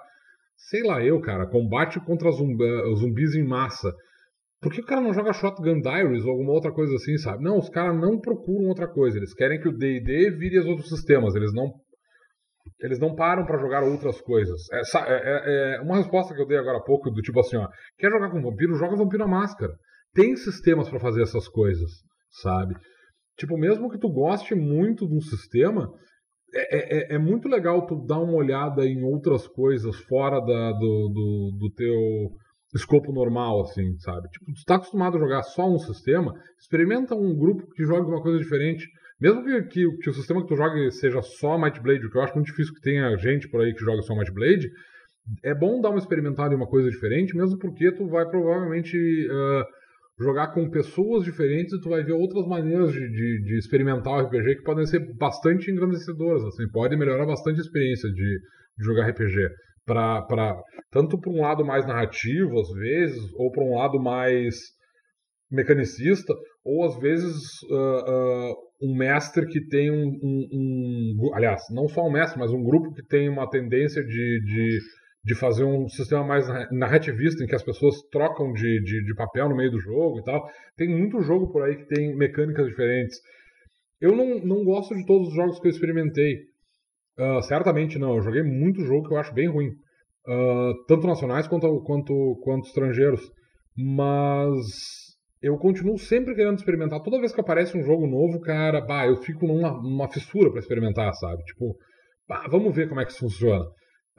sei 0.55 0.83
lá 0.83 1.03
eu, 1.03 1.19
cara, 1.21 1.47
combate 1.47 1.99
contra 2.05 2.31
zumbi- 2.31 2.63
eh, 2.63 2.95
zumbis 2.95 3.35
em 3.35 3.43
massa. 3.45 3.91
Por 4.61 4.71
que 4.71 4.81
o 4.81 4.85
cara 4.85 5.01
não 5.01 5.13
joga 5.13 5.33
Shotgun 5.33 5.81
Diaries 5.81 6.23
ou 6.25 6.31
alguma 6.31 6.51
outra 6.53 6.71
coisa 6.71 6.95
assim, 6.95 7.17
sabe? 7.17 7.43
Não, 7.43 7.57
os 7.59 7.69
caras 7.69 7.99
não 7.99 8.19
procuram 8.19 8.67
outra 8.69 8.87
coisa. 8.87 9.17
Eles 9.17 9.33
querem 9.33 9.59
que 9.59 9.67
o 9.67 9.77
D&D 9.77 10.31
vire 10.31 10.59
os 10.59 10.65
outros 10.65 10.89
sistemas. 10.89 11.35
Eles 11.35 11.53
não 11.53 11.71
eles 12.79 12.99
não 12.99 13.15
param 13.15 13.45
pra 13.45 13.57
jogar 13.59 13.83
outras 13.83 14.19
coisas. 14.21 14.61
Essa 14.71 14.99
é, 14.99 15.13
é- 15.13 15.75
é 15.77 15.81
uma 15.81 15.97
resposta 15.97 16.33
que 16.33 16.41
eu 16.41 16.47
dei 16.47 16.57
agora 16.57 16.77
há 16.77 16.83
pouco 16.83 17.09
do 17.11 17.21
tipo 17.21 17.39
assim, 17.39 17.57
ó, 17.57 17.67
quer 17.97 18.11
jogar 18.11 18.29
com 18.31 18.41
vampiro, 18.41 18.75
joga 18.75 18.95
vampiro 18.95 19.23
à 19.23 19.27
máscara. 19.27 19.73
Tem 20.13 20.35
sistemas 20.35 20.89
pra 20.89 20.99
fazer 20.99 21.21
essas 21.21 21.47
coisas, 21.47 21.89
sabe? 22.41 22.75
Tipo, 23.37 23.57
mesmo 23.57 23.89
que 23.89 23.99
tu 23.99 24.09
goste 24.09 24.55
muito 24.55 25.07
de 25.07 25.15
um 25.15 25.21
sistema, 25.21 25.91
é, 26.53 27.13
é- 27.13 27.15
é 27.15 27.17
muito 27.19 27.47
legal 27.47 27.85
tu 27.85 28.05
dar 28.05 28.19
uma 28.19 28.33
olhada 28.33 28.85
em 28.85 29.03
outras 29.03 29.47
coisas 29.47 29.95
fora 30.05 30.39
da- 30.39 30.71
do, 30.71 31.09
do, 31.13 31.57
do 31.59 31.71
teu 31.75 32.31
escopo 32.75 33.11
normal, 33.13 33.61
assim, 33.61 33.97
sabe? 33.99 34.27
Tipo, 34.29 34.45
tu 34.53 34.63
tá 34.65 34.75
acostumado 34.75 35.17
a 35.17 35.19
jogar 35.19 35.43
só 35.43 35.67
um 35.69 35.77
sistema, 35.77 36.33
experimenta 36.59 37.15
um 37.15 37.35
grupo 37.35 37.65
que 37.75 37.83
jogue 37.83 38.09
uma 38.09 38.21
coisa 38.21 38.39
diferente. 38.39 38.87
Mesmo 39.19 39.43
que, 39.43 39.63
que, 39.63 39.97
que 39.97 40.09
o 40.09 40.13
sistema 40.13 40.41
que 40.41 40.47
tu 40.47 40.55
jogue 40.55 40.91
seja 40.91 41.21
só 41.21 41.57
Might 41.57 41.81
Blade, 41.81 42.05
o 42.05 42.09
que 42.09 42.17
eu 42.17 42.21
acho 42.21 42.35
muito 42.35 42.47
difícil 42.47 42.73
que 42.73 42.81
tenha 42.81 43.17
gente 43.17 43.49
por 43.49 43.61
aí 43.61 43.73
que 43.73 43.83
joga 43.83 44.01
só 44.03 44.15
Might 44.15 44.31
Blade, 44.31 44.69
é 45.43 45.53
bom 45.55 45.81
dar 45.81 45.89
uma 45.89 45.99
experimentada 45.99 46.53
em 46.53 46.57
uma 46.57 46.67
coisa 46.67 46.89
diferente, 46.89 47.35
mesmo 47.35 47.57
porque 47.57 47.91
tu 47.91 48.07
vai 48.07 48.29
provavelmente 48.29 48.95
ah, 49.29 49.65
jogar 50.19 50.53
com 50.53 50.69
pessoas 50.69 51.23
diferentes 51.23 51.73
e 51.73 51.81
tu 51.81 51.89
vai 51.89 52.03
ver 52.03 52.13
outras 52.13 52.47
maneiras 52.47 52.91
de, 52.91 52.99
de, 52.99 53.41
de 53.43 53.57
experimentar 53.57 54.13
o 54.13 54.21
RPG 54.25 54.57
que 54.57 54.63
podem 54.63 54.85
ser 54.85 54.99
bastante 55.15 55.69
engrandecedoras, 55.71 56.43
assim, 56.43 56.67
pode 56.69 56.95
melhorar 56.95 57.25
bastante 57.25 57.57
a 57.57 57.61
experiência 57.61 58.09
de, 58.09 58.39
de 58.77 58.85
jogar 58.85 59.09
RPG. 59.09 59.49
Pra, 59.85 60.21
pra, 60.23 60.53
tanto 60.91 61.17
para 61.19 61.31
um 61.31 61.41
lado 61.41 61.63
mais 61.63 61.87
narrativo, 61.87 62.59
às 62.59 62.69
vezes, 62.73 63.23
ou 63.35 63.51
para 63.51 63.63
um 63.63 63.77
lado 63.77 64.01
mais 64.01 64.55
mecanicista, 65.49 66.33
ou 66.63 66.85
às 66.85 66.99
vezes 66.99 67.33
ah, 67.71 68.03
ah, 68.05 68.53
um 68.81 68.95
mestre 68.95 69.47
que 69.47 69.61
tem 69.67 69.91
um, 69.91 70.07
um- 70.21 70.47
um- 70.53 71.31
Aliás, 71.33 71.63
não 71.71 71.87
só 71.87 72.05
um 72.05 72.11
mestre, 72.11 72.39
mas 72.39 72.51
um 72.51 72.63
grupo 72.63 72.93
que 72.93 73.03
tem 73.03 73.27
uma 73.29 73.49
tendência 73.49 74.03
de, 74.03 74.41
de, 74.45 74.79
de 75.25 75.35
fazer 75.35 75.63
um 75.63 75.87
sistema 75.87 76.23
mais 76.23 76.47
narra- 76.47 76.69
narrativista, 76.71 77.43
em 77.43 77.47
que 77.47 77.55
as 77.55 77.63
pessoas 77.63 77.95
trocam 78.11 78.53
de, 78.53 78.81
de, 78.83 79.03
de 79.03 79.15
papel 79.15 79.49
no 79.49 79.55
meio 79.55 79.71
do 79.71 79.79
jogo 79.79 80.19
e 80.19 80.23
tal. 80.23 80.47
Tem 80.75 80.87
muito 80.89 81.21
jogo 81.21 81.51
por 81.51 81.63
aí 81.63 81.75
que 81.77 81.87
tem 81.87 82.15
mecânicas 82.15 82.67
diferentes. 82.67 83.17
Eu 83.99 84.15
não, 84.15 84.39
não 84.39 84.63
gosto 84.63 84.95
de 84.95 85.05
todos 85.05 85.29
os 85.29 85.33
jogos 85.35 85.59
que 85.59 85.67
eu 85.67 85.71
experimentei. 85.71 86.35
Ah, 87.17 87.41
certamente 87.41 87.97
não. 87.97 88.15
Eu 88.15 88.21
joguei 88.21 88.43
muito 88.43 88.83
jogo 88.85 89.07
que 89.07 89.13
eu 89.13 89.17
acho 89.17 89.33
bem 89.33 89.47
ruim. 89.49 89.71
Ah, 90.27 90.71
tanto 90.87 91.07
nacionais 91.07 91.47
quanto, 91.47 91.81
quanto, 91.83 92.39
quanto 92.43 92.67
estrangeiros. 92.67 93.21
Mas 93.75 95.06
eu 95.41 95.57
continuo 95.57 95.97
sempre 95.97 96.35
querendo 96.35 96.57
experimentar. 96.57 97.01
Toda 97.01 97.19
vez 97.19 97.33
que 97.33 97.41
aparece 97.41 97.77
um 97.77 97.83
jogo 97.83 98.07
novo, 98.07 98.39
cara, 98.39 98.81
bah, 98.81 99.05
eu 99.07 99.17
fico 99.17 99.45
numa, 99.45 99.71
numa 99.71 100.09
fissura 100.09 100.49
pra 100.49 100.59
experimentar, 100.59 101.13
sabe? 101.13 101.43
Tipo, 101.43 101.75
bah, 102.27 102.47
vamos 102.49 102.75
ver 102.75 102.89
como 102.89 103.01
é 103.01 103.05
que 103.05 103.11
isso 103.11 103.19
funciona. 103.19 103.65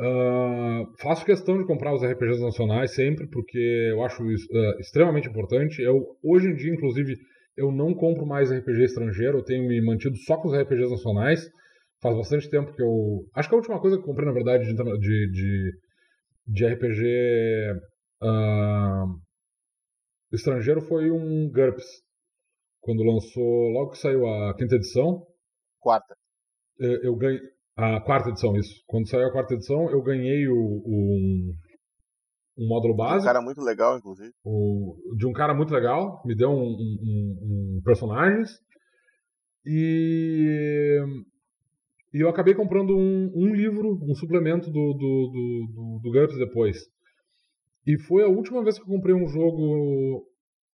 Ah, 0.00 0.84
faço 1.00 1.24
questão 1.24 1.58
de 1.58 1.66
comprar 1.66 1.92
os 1.92 2.04
RPGs 2.04 2.40
nacionais 2.40 2.94
sempre, 2.94 3.26
porque 3.28 3.58
eu 3.90 4.02
acho 4.04 4.24
isso 4.30 4.46
ah, 4.54 4.76
extremamente 4.78 5.28
importante. 5.28 5.82
Eu, 5.82 6.00
hoje 6.22 6.48
em 6.48 6.54
dia, 6.54 6.72
inclusive, 6.72 7.16
eu 7.56 7.72
não 7.72 7.92
compro 7.92 8.24
mais 8.24 8.52
RPG 8.52 8.84
estrangeiro, 8.84 9.38
eu 9.38 9.44
tenho 9.44 9.66
me 9.66 9.84
mantido 9.84 10.16
só 10.18 10.36
com 10.36 10.48
os 10.48 10.54
RPGs 10.56 10.90
nacionais. 10.90 11.48
Faz 12.00 12.16
bastante 12.16 12.48
tempo 12.48 12.72
que 12.72 12.80
eu. 12.80 13.24
Acho 13.34 13.48
que 13.48 13.54
a 13.56 13.58
última 13.58 13.80
coisa 13.80 13.96
que 13.96 14.02
eu 14.02 14.06
comprei, 14.06 14.24
na 14.24 14.32
verdade, 14.32 14.72
de, 14.72 15.30
de, 15.32 15.72
de, 16.46 16.66
RPG 16.66 17.72
ah, 18.22 19.04
estrangeiro 20.32 20.80
foi 20.82 21.10
um 21.10 21.50
GURPS. 21.50 21.84
Quando 22.80 23.02
lançou, 23.02 23.68
logo 23.70 23.90
que 23.90 23.98
saiu 23.98 24.26
a 24.26 24.55
quinta 24.56 24.76
edição, 24.76 25.26
Quarta. 25.80 26.14
eu, 26.78 27.02
eu 27.02 27.16
ganhei. 27.16 27.40
A 27.76 28.00
quarta 28.00 28.30
edição, 28.30 28.56
isso. 28.56 28.82
Quando 28.86 29.09
saiu 29.09 29.28
a 29.28 29.32
quarta 29.32 29.55
edição, 29.55 29.88
eu 29.90 30.02
ganhei 30.02 30.48
o, 30.48 30.55
um, 30.84 31.55
um 32.59 32.66
módulo 32.68 32.94
Um 32.94 32.96
básico 32.96 33.24
cara 33.26 33.40
muito 33.40 33.60
legal, 33.60 33.96
inclusive. 33.98 34.32
o- 34.44 34.96
de 35.16 35.26
um 35.26 35.32
cara 35.32 35.55
muito 35.55 35.72
legal, 35.72 36.20
me 36.24 36.34
deu 36.34 36.50
um, 36.50 36.55
um- 36.55 36.98
um- 37.02 37.76
um 37.78 37.82
personagens 37.84 38.50
e, 39.64 40.98
e 42.14 42.20
eu 42.20 42.28
acabei 42.28 42.55
comprando 42.55 42.96
um, 42.96 43.30
um 43.34 43.55
livro, 43.55 43.98
um 44.02 44.14
suplemento 44.14 44.66
do, 44.70 44.92
do, 44.94 45.30
do, 45.32 45.72
do, 45.74 46.00
do 46.02 46.10
GURPS 46.10 46.36
depois. 46.38 46.78
E 47.89 47.98
foi 48.02 48.23
a 48.23 48.28
última 48.28 48.62
vez 48.62 48.78
que 48.78 48.82
eu 48.82 48.94
comprei 48.94 49.15
um 49.15 49.27
jogo 49.27 50.23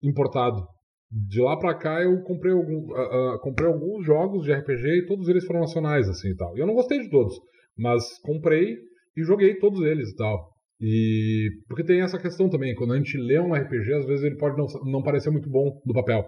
importado. 0.00 0.64
De 1.10 1.40
lá 1.40 1.58
pra 1.58 1.74
cá 1.74 2.00
eu 2.00 2.22
comprei, 2.22 2.52
algum, 2.52 2.94
ah, 2.94 3.34
ah, 3.34 3.38
comprei 3.40 3.66
alguns 3.66 4.06
jogos 4.06 4.44
de 4.44 4.52
RPG 4.52 4.86
e 4.86 5.06
todos 5.06 5.28
eles 5.28 5.44
foram 5.44 5.58
nacionais 5.58 6.08
assim 6.08 6.28
e 6.28 6.36
tal. 6.36 6.56
E 6.56 6.60
eu 6.60 6.66
não 6.68 6.74
gostei 6.74 7.00
de 7.00 7.10
todos, 7.10 7.34
mas 7.76 8.04
comprei 8.22 8.76
e 9.16 9.24
joguei 9.24 9.58
todos 9.58 9.80
eles 9.80 10.10
e 10.10 10.14
tal. 10.14 10.50
E 10.80 11.48
porque 11.66 11.82
tem 11.82 12.00
essa 12.00 12.16
questão 12.16 12.48
também, 12.48 12.76
quando 12.76 12.92
a 12.92 12.96
gente 12.96 13.18
lê 13.18 13.40
um 13.40 13.54
RPG, 13.54 13.92
às 13.92 14.06
vezes 14.06 14.24
ele 14.24 14.36
pode 14.36 14.56
não, 14.56 14.66
não 14.88 15.02
parecer 15.02 15.30
muito 15.30 15.50
bom 15.50 15.80
no 15.84 15.92
papel. 15.92 16.24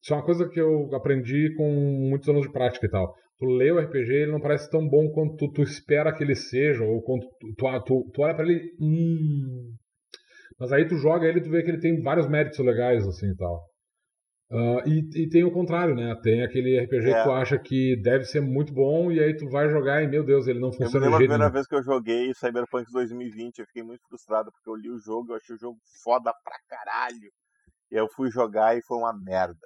Isso 0.00 0.14
é 0.14 0.16
uma 0.16 0.24
coisa 0.24 0.48
que 0.48 0.60
eu 0.60 0.94
aprendi 0.94 1.52
com 1.56 1.68
muitos 2.08 2.28
anos 2.28 2.42
de 2.42 2.52
prática 2.52 2.86
e 2.86 2.88
tal. 2.88 3.12
Tu 3.40 3.46
lê 3.46 3.72
o 3.72 3.80
RPG, 3.80 4.12
ele 4.12 4.32
não 4.32 4.40
parece 4.40 4.70
tão 4.70 4.88
bom 4.88 5.10
quanto 5.10 5.36
tu, 5.36 5.52
tu 5.54 5.62
espera 5.62 6.12
que 6.12 6.22
ele 6.22 6.36
seja, 6.36 6.84
ou 6.84 7.02
quando 7.02 7.26
tu, 7.40 7.54
tu, 7.56 7.84
tu, 7.84 8.10
tu 8.14 8.22
olha 8.22 8.34
pra 8.34 8.44
ele, 8.44 8.62
hum. 8.80 9.74
Mas 10.58 10.72
aí 10.72 10.86
tu 10.88 10.96
joga 10.96 11.26
ele 11.26 11.38
e 11.38 11.42
tu 11.42 11.50
vê 11.50 11.62
que 11.62 11.70
ele 11.70 11.80
tem 11.80 12.00
vários 12.02 12.28
méritos 12.28 12.58
legais, 12.58 13.06
assim 13.06 13.30
e 13.30 13.36
tal. 13.36 13.64
Ah, 14.50 14.82
e, 14.86 15.24
e 15.24 15.28
tem 15.28 15.44
o 15.44 15.52
contrário, 15.52 15.94
né? 15.94 16.14
Tem 16.22 16.42
aquele 16.42 16.78
RPG 16.80 17.10
É. 17.10 17.14
que 17.18 17.22
tu 17.22 17.30
acha 17.32 17.58
que 17.58 18.00
deve 18.02 18.24
ser 18.24 18.40
muito 18.40 18.72
bom, 18.72 19.12
e 19.12 19.20
aí 19.20 19.36
tu 19.36 19.46
vai 19.50 19.68
jogar 19.68 20.02
e, 20.02 20.08
meu 20.08 20.24
Deus, 20.24 20.46
ele 20.46 20.58
não 20.58 20.68
Eu 20.68 20.72
me 20.72 20.76
funciona 20.78 21.04
lembro 21.06 21.10
de 21.10 21.14
a 21.14 21.18
primeira 21.18 21.44
nenhum. 21.44 21.52
vez 21.52 21.66
que 21.66 21.74
eu 21.74 21.82
joguei 21.82 22.32
Cyberpunk 22.34 22.90
2020, 22.90 23.58
eu 23.58 23.66
fiquei 23.66 23.82
muito 23.82 24.00
frustrado 24.08 24.50
porque 24.50 24.68
eu 24.70 24.74
li 24.74 24.90
o 24.90 24.98
jogo, 24.98 25.32
eu 25.32 25.36
achei 25.36 25.54
o 25.54 25.58
jogo 25.58 25.78
foda 26.02 26.32
pra 26.42 26.56
caralho. 26.68 27.30
E 27.90 27.96
aí 27.96 28.02
eu 28.02 28.08
fui 28.08 28.30
jogar 28.30 28.76
e 28.76 28.82
foi 28.82 28.96
uma 28.96 29.12
merda. 29.12 29.60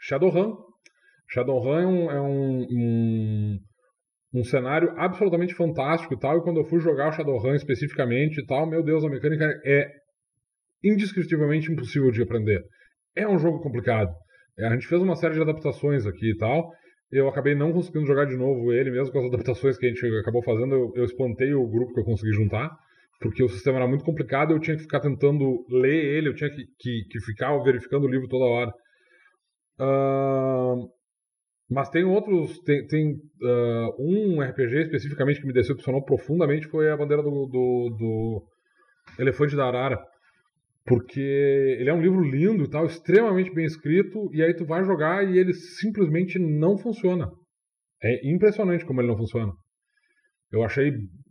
Shadowrun. 0.00 0.56
Shadowrun 1.28 1.78
é 1.78 1.86
um, 1.86 2.10
é 2.10 2.20
um, 2.20 2.66
um, 2.70 3.60
um 4.32 4.44
cenário 4.44 4.92
absolutamente 4.96 5.54
fantástico 5.54 6.14
e 6.14 6.18
tal. 6.18 6.38
E 6.38 6.42
quando 6.42 6.58
eu 6.58 6.64
fui 6.64 6.80
jogar 6.80 7.08
o 7.08 7.12
Shadowrun 7.12 7.54
especificamente 7.54 8.40
e 8.40 8.46
tal, 8.46 8.68
meu 8.68 8.82
Deus, 8.82 9.04
a 9.04 9.08
mecânica 9.08 9.46
é 9.64 9.86
indescritivelmente 10.82 11.70
impossível 11.70 12.10
de 12.10 12.22
aprender. 12.22 12.62
É 13.16 13.26
um 13.26 13.38
jogo 13.38 13.60
complicado. 13.60 14.14
É, 14.58 14.66
A 14.66 14.70
gente 14.70 14.86
fez 14.86 15.00
uma 15.00 15.16
série 15.16 15.34
de 15.34 15.42
adaptações 15.42 16.06
aqui 16.06 16.30
e 16.30 16.36
tal. 16.36 16.70
Eu 17.10 17.28
acabei 17.28 17.56
não 17.56 17.72
conseguindo 17.72 18.06
jogar 18.06 18.24
de 18.24 18.36
novo 18.36 18.72
ele, 18.72 18.90
mesmo 18.90 19.12
com 19.12 19.18
as 19.18 19.26
adaptações 19.26 19.76
que 19.76 19.86
a 19.86 19.88
gente 19.88 20.06
acabou 20.20 20.42
fazendo. 20.44 20.74
Eu, 20.74 20.92
eu 20.94 21.04
espantei 21.04 21.52
o 21.52 21.66
grupo 21.66 21.92
que 21.92 22.00
eu 22.00 22.04
consegui 22.04 22.32
juntar, 22.32 22.70
porque 23.20 23.42
o 23.42 23.48
sistema 23.48 23.78
era 23.78 23.88
muito 23.88 24.04
complicado. 24.04 24.52
Eu 24.52 24.60
tinha 24.60 24.76
que 24.76 24.82
ficar 24.82 25.00
tentando 25.00 25.64
ler 25.68 26.04
ele, 26.16 26.28
eu 26.28 26.34
tinha 26.34 26.48
que, 26.48 26.64
que, 26.78 27.04
que 27.10 27.20
ficar 27.20 27.58
verificando 27.64 28.04
o 28.04 28.08
livro 28.08 28.28
toda 28.28 28.44
hora. 28.44 28.72
Ah, 29.80 30.74
mas 31.70 31.88
tem 31.88 32.04
outros. 32.04 32.58
Tem, 32.60 32.84
tem 32.86 33.16
ah, 33.44 33.88
um 33.98 34.42
RPG 34.42 34.82
especificamente 34.82 35.40
que 35.40 35.46
me 35.46 35.52
decepcionou 35.52 36.04
profundamente 36.04 36.66
foi 36.66 36.90
a 36.90 36.96
bandeira 36.96 37.22
do, 37.22 37.30
do, 37.30 37.96
do 37.96 38.42
Elefante 39.18 39.54
da 39.54 39.66
Arara. 39.66 39.98
Porque 40.84 41.20
ele 41.78 41.88
é 41.88 41.94
um 41.94 42.00
livro 42.00 42.20
lindo 42.22 42.64
e 42.64 42.70
tal, 42.70 42.86
extremamente 42.86 43.54
bem 43.54 43.64
escrito, 43.64 44.28
e 44.32 44.42
aí 44.42 44.54
tu 44.54 44.64
vai 44.64 44.82
jogar 44.82 45.22
e 45.22 45.38
ele 45.38 45.52
simplesmente 45.52 46.38
não 46.38 46.76
funciona. 46.76 47.30
É 48.02 48.28
impressionante 48.28 48.84
como 48.84 49.00
ele 49.00 49.08
não 49.08 49.16
funciona. 49.16 49.52
Eu 50.50 50.64
achei 50.64 50.90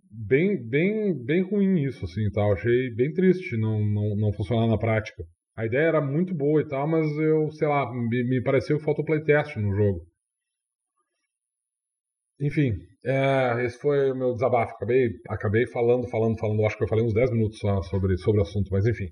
bem, 0.09 0.55
bem, 0.69 1.25
bem 1.25 1.41
ruim 1.41 1.83
isso, 1.83 2.05
assim, 2.05 2.29
tal. 2.31 2.53
Achei 2.53 2.93
bem 2.95 3.11
triste 3.11 3.57
não, 3.57 3.83
não, 3.83 4.15
não 4.15 4.31
funcionar 4.31 4.67
na 4.67 4.77
prática. 4.77 5.23
A 5.57 5.65
ideia 5.65 5.87
era 5.87 5.99
muito 5.99 6.33
boa 6.33 6.61
e 6.61 6.67
tal, 6.67 6.87
mas 6.87 7.05
eu, 7.17 7.49
sei 7.51 7.67
lá, 7.67 7.91
me, 7.91 8.23
me 8.23 8.41
pareceu 8.41 8.77
que 8.77 8.85
faltou 8.85 9.03
playtest 9.03 9.57
no 9.57 9.75
jogo. 9.75 10.08
Enfim, 12.41 12.71
é, 13.03 13.65
esse 13.65 13.77
foi 13.79 14.11
o 14.11 14.15
meu 14.15 14.33
desabafo. 14.33 14.73
Acabei, 14.73 15.09
acabei 15.27 15.67
falando, 15.67 16.09
falando, 16.09 16.37
falando. 16.37 16.65
Acho 16.65 16.77
que 16.77 16.83
eu 16.83 16.87
falei 16.87 17.05
uns 17.05 17.13
10 17.13 17.31
minutos 17.31 17.59
só 17.59 17.81
sobre, 17.83 18.17
sobre 18.17 18.39
o 18.39 18.43
assunto, 18.43 18.69
mas 18.71 18.85
enfim. 18.85 19.07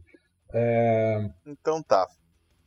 É... 0.53 1.29
Então 1.45 1.83
tá. 1.83 2.07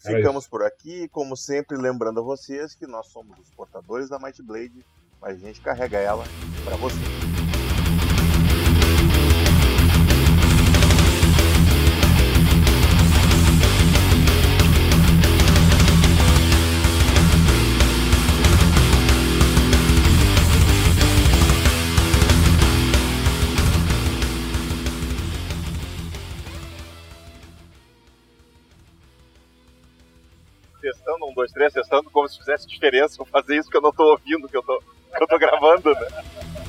Ficamos 0.02 0.48
por 0.48 0.62
aqui, 0.62 1.08
como 1.10 1.36
sempre, 1.36 1.76
lembrando 1.76 2.20
a 2.20 2.22
vocês 2.22 2.74
que 2.74 2.86
nós 2.86 3.06
somos 3.08 3.38
os 3.38 3.50
portadores 3.50 4.08
da 4.08 4.18
Might 4.18 4.42
Blade, 4.42 4.84
mas 5.20 5.36
a 5.36 5.46
gente 5.46 5.60
carrega 5.60 5.98
ela 5.98 6.24
para 6.64 6.76
você. 6.76 7.29
Um, 31.30 31.34
dois, 31.34 31.50
três, 31.52 31.72
testando, 31.72 32.10
como 32.10 32.28
se 32.28 32.38
fizesse 32.38 32.66
diferença 32.66 33.16
eu 33.20 33.26
fazer 33.26 33.56
isso 33.56 33.70
que 33.70 33.76
eu 33.76 33.82
não 33.82 33.92
tô 33.92 34.04
ouvindo, 34.10 34.48
que 34.48 34.56
eu 34.56 34.62
tô, 34.62 34.78
que 34.78 35.22
eu 35.22 35.26
tô 35.26 35.38
gravando, 35.38 35.90
né? 35.94 36.59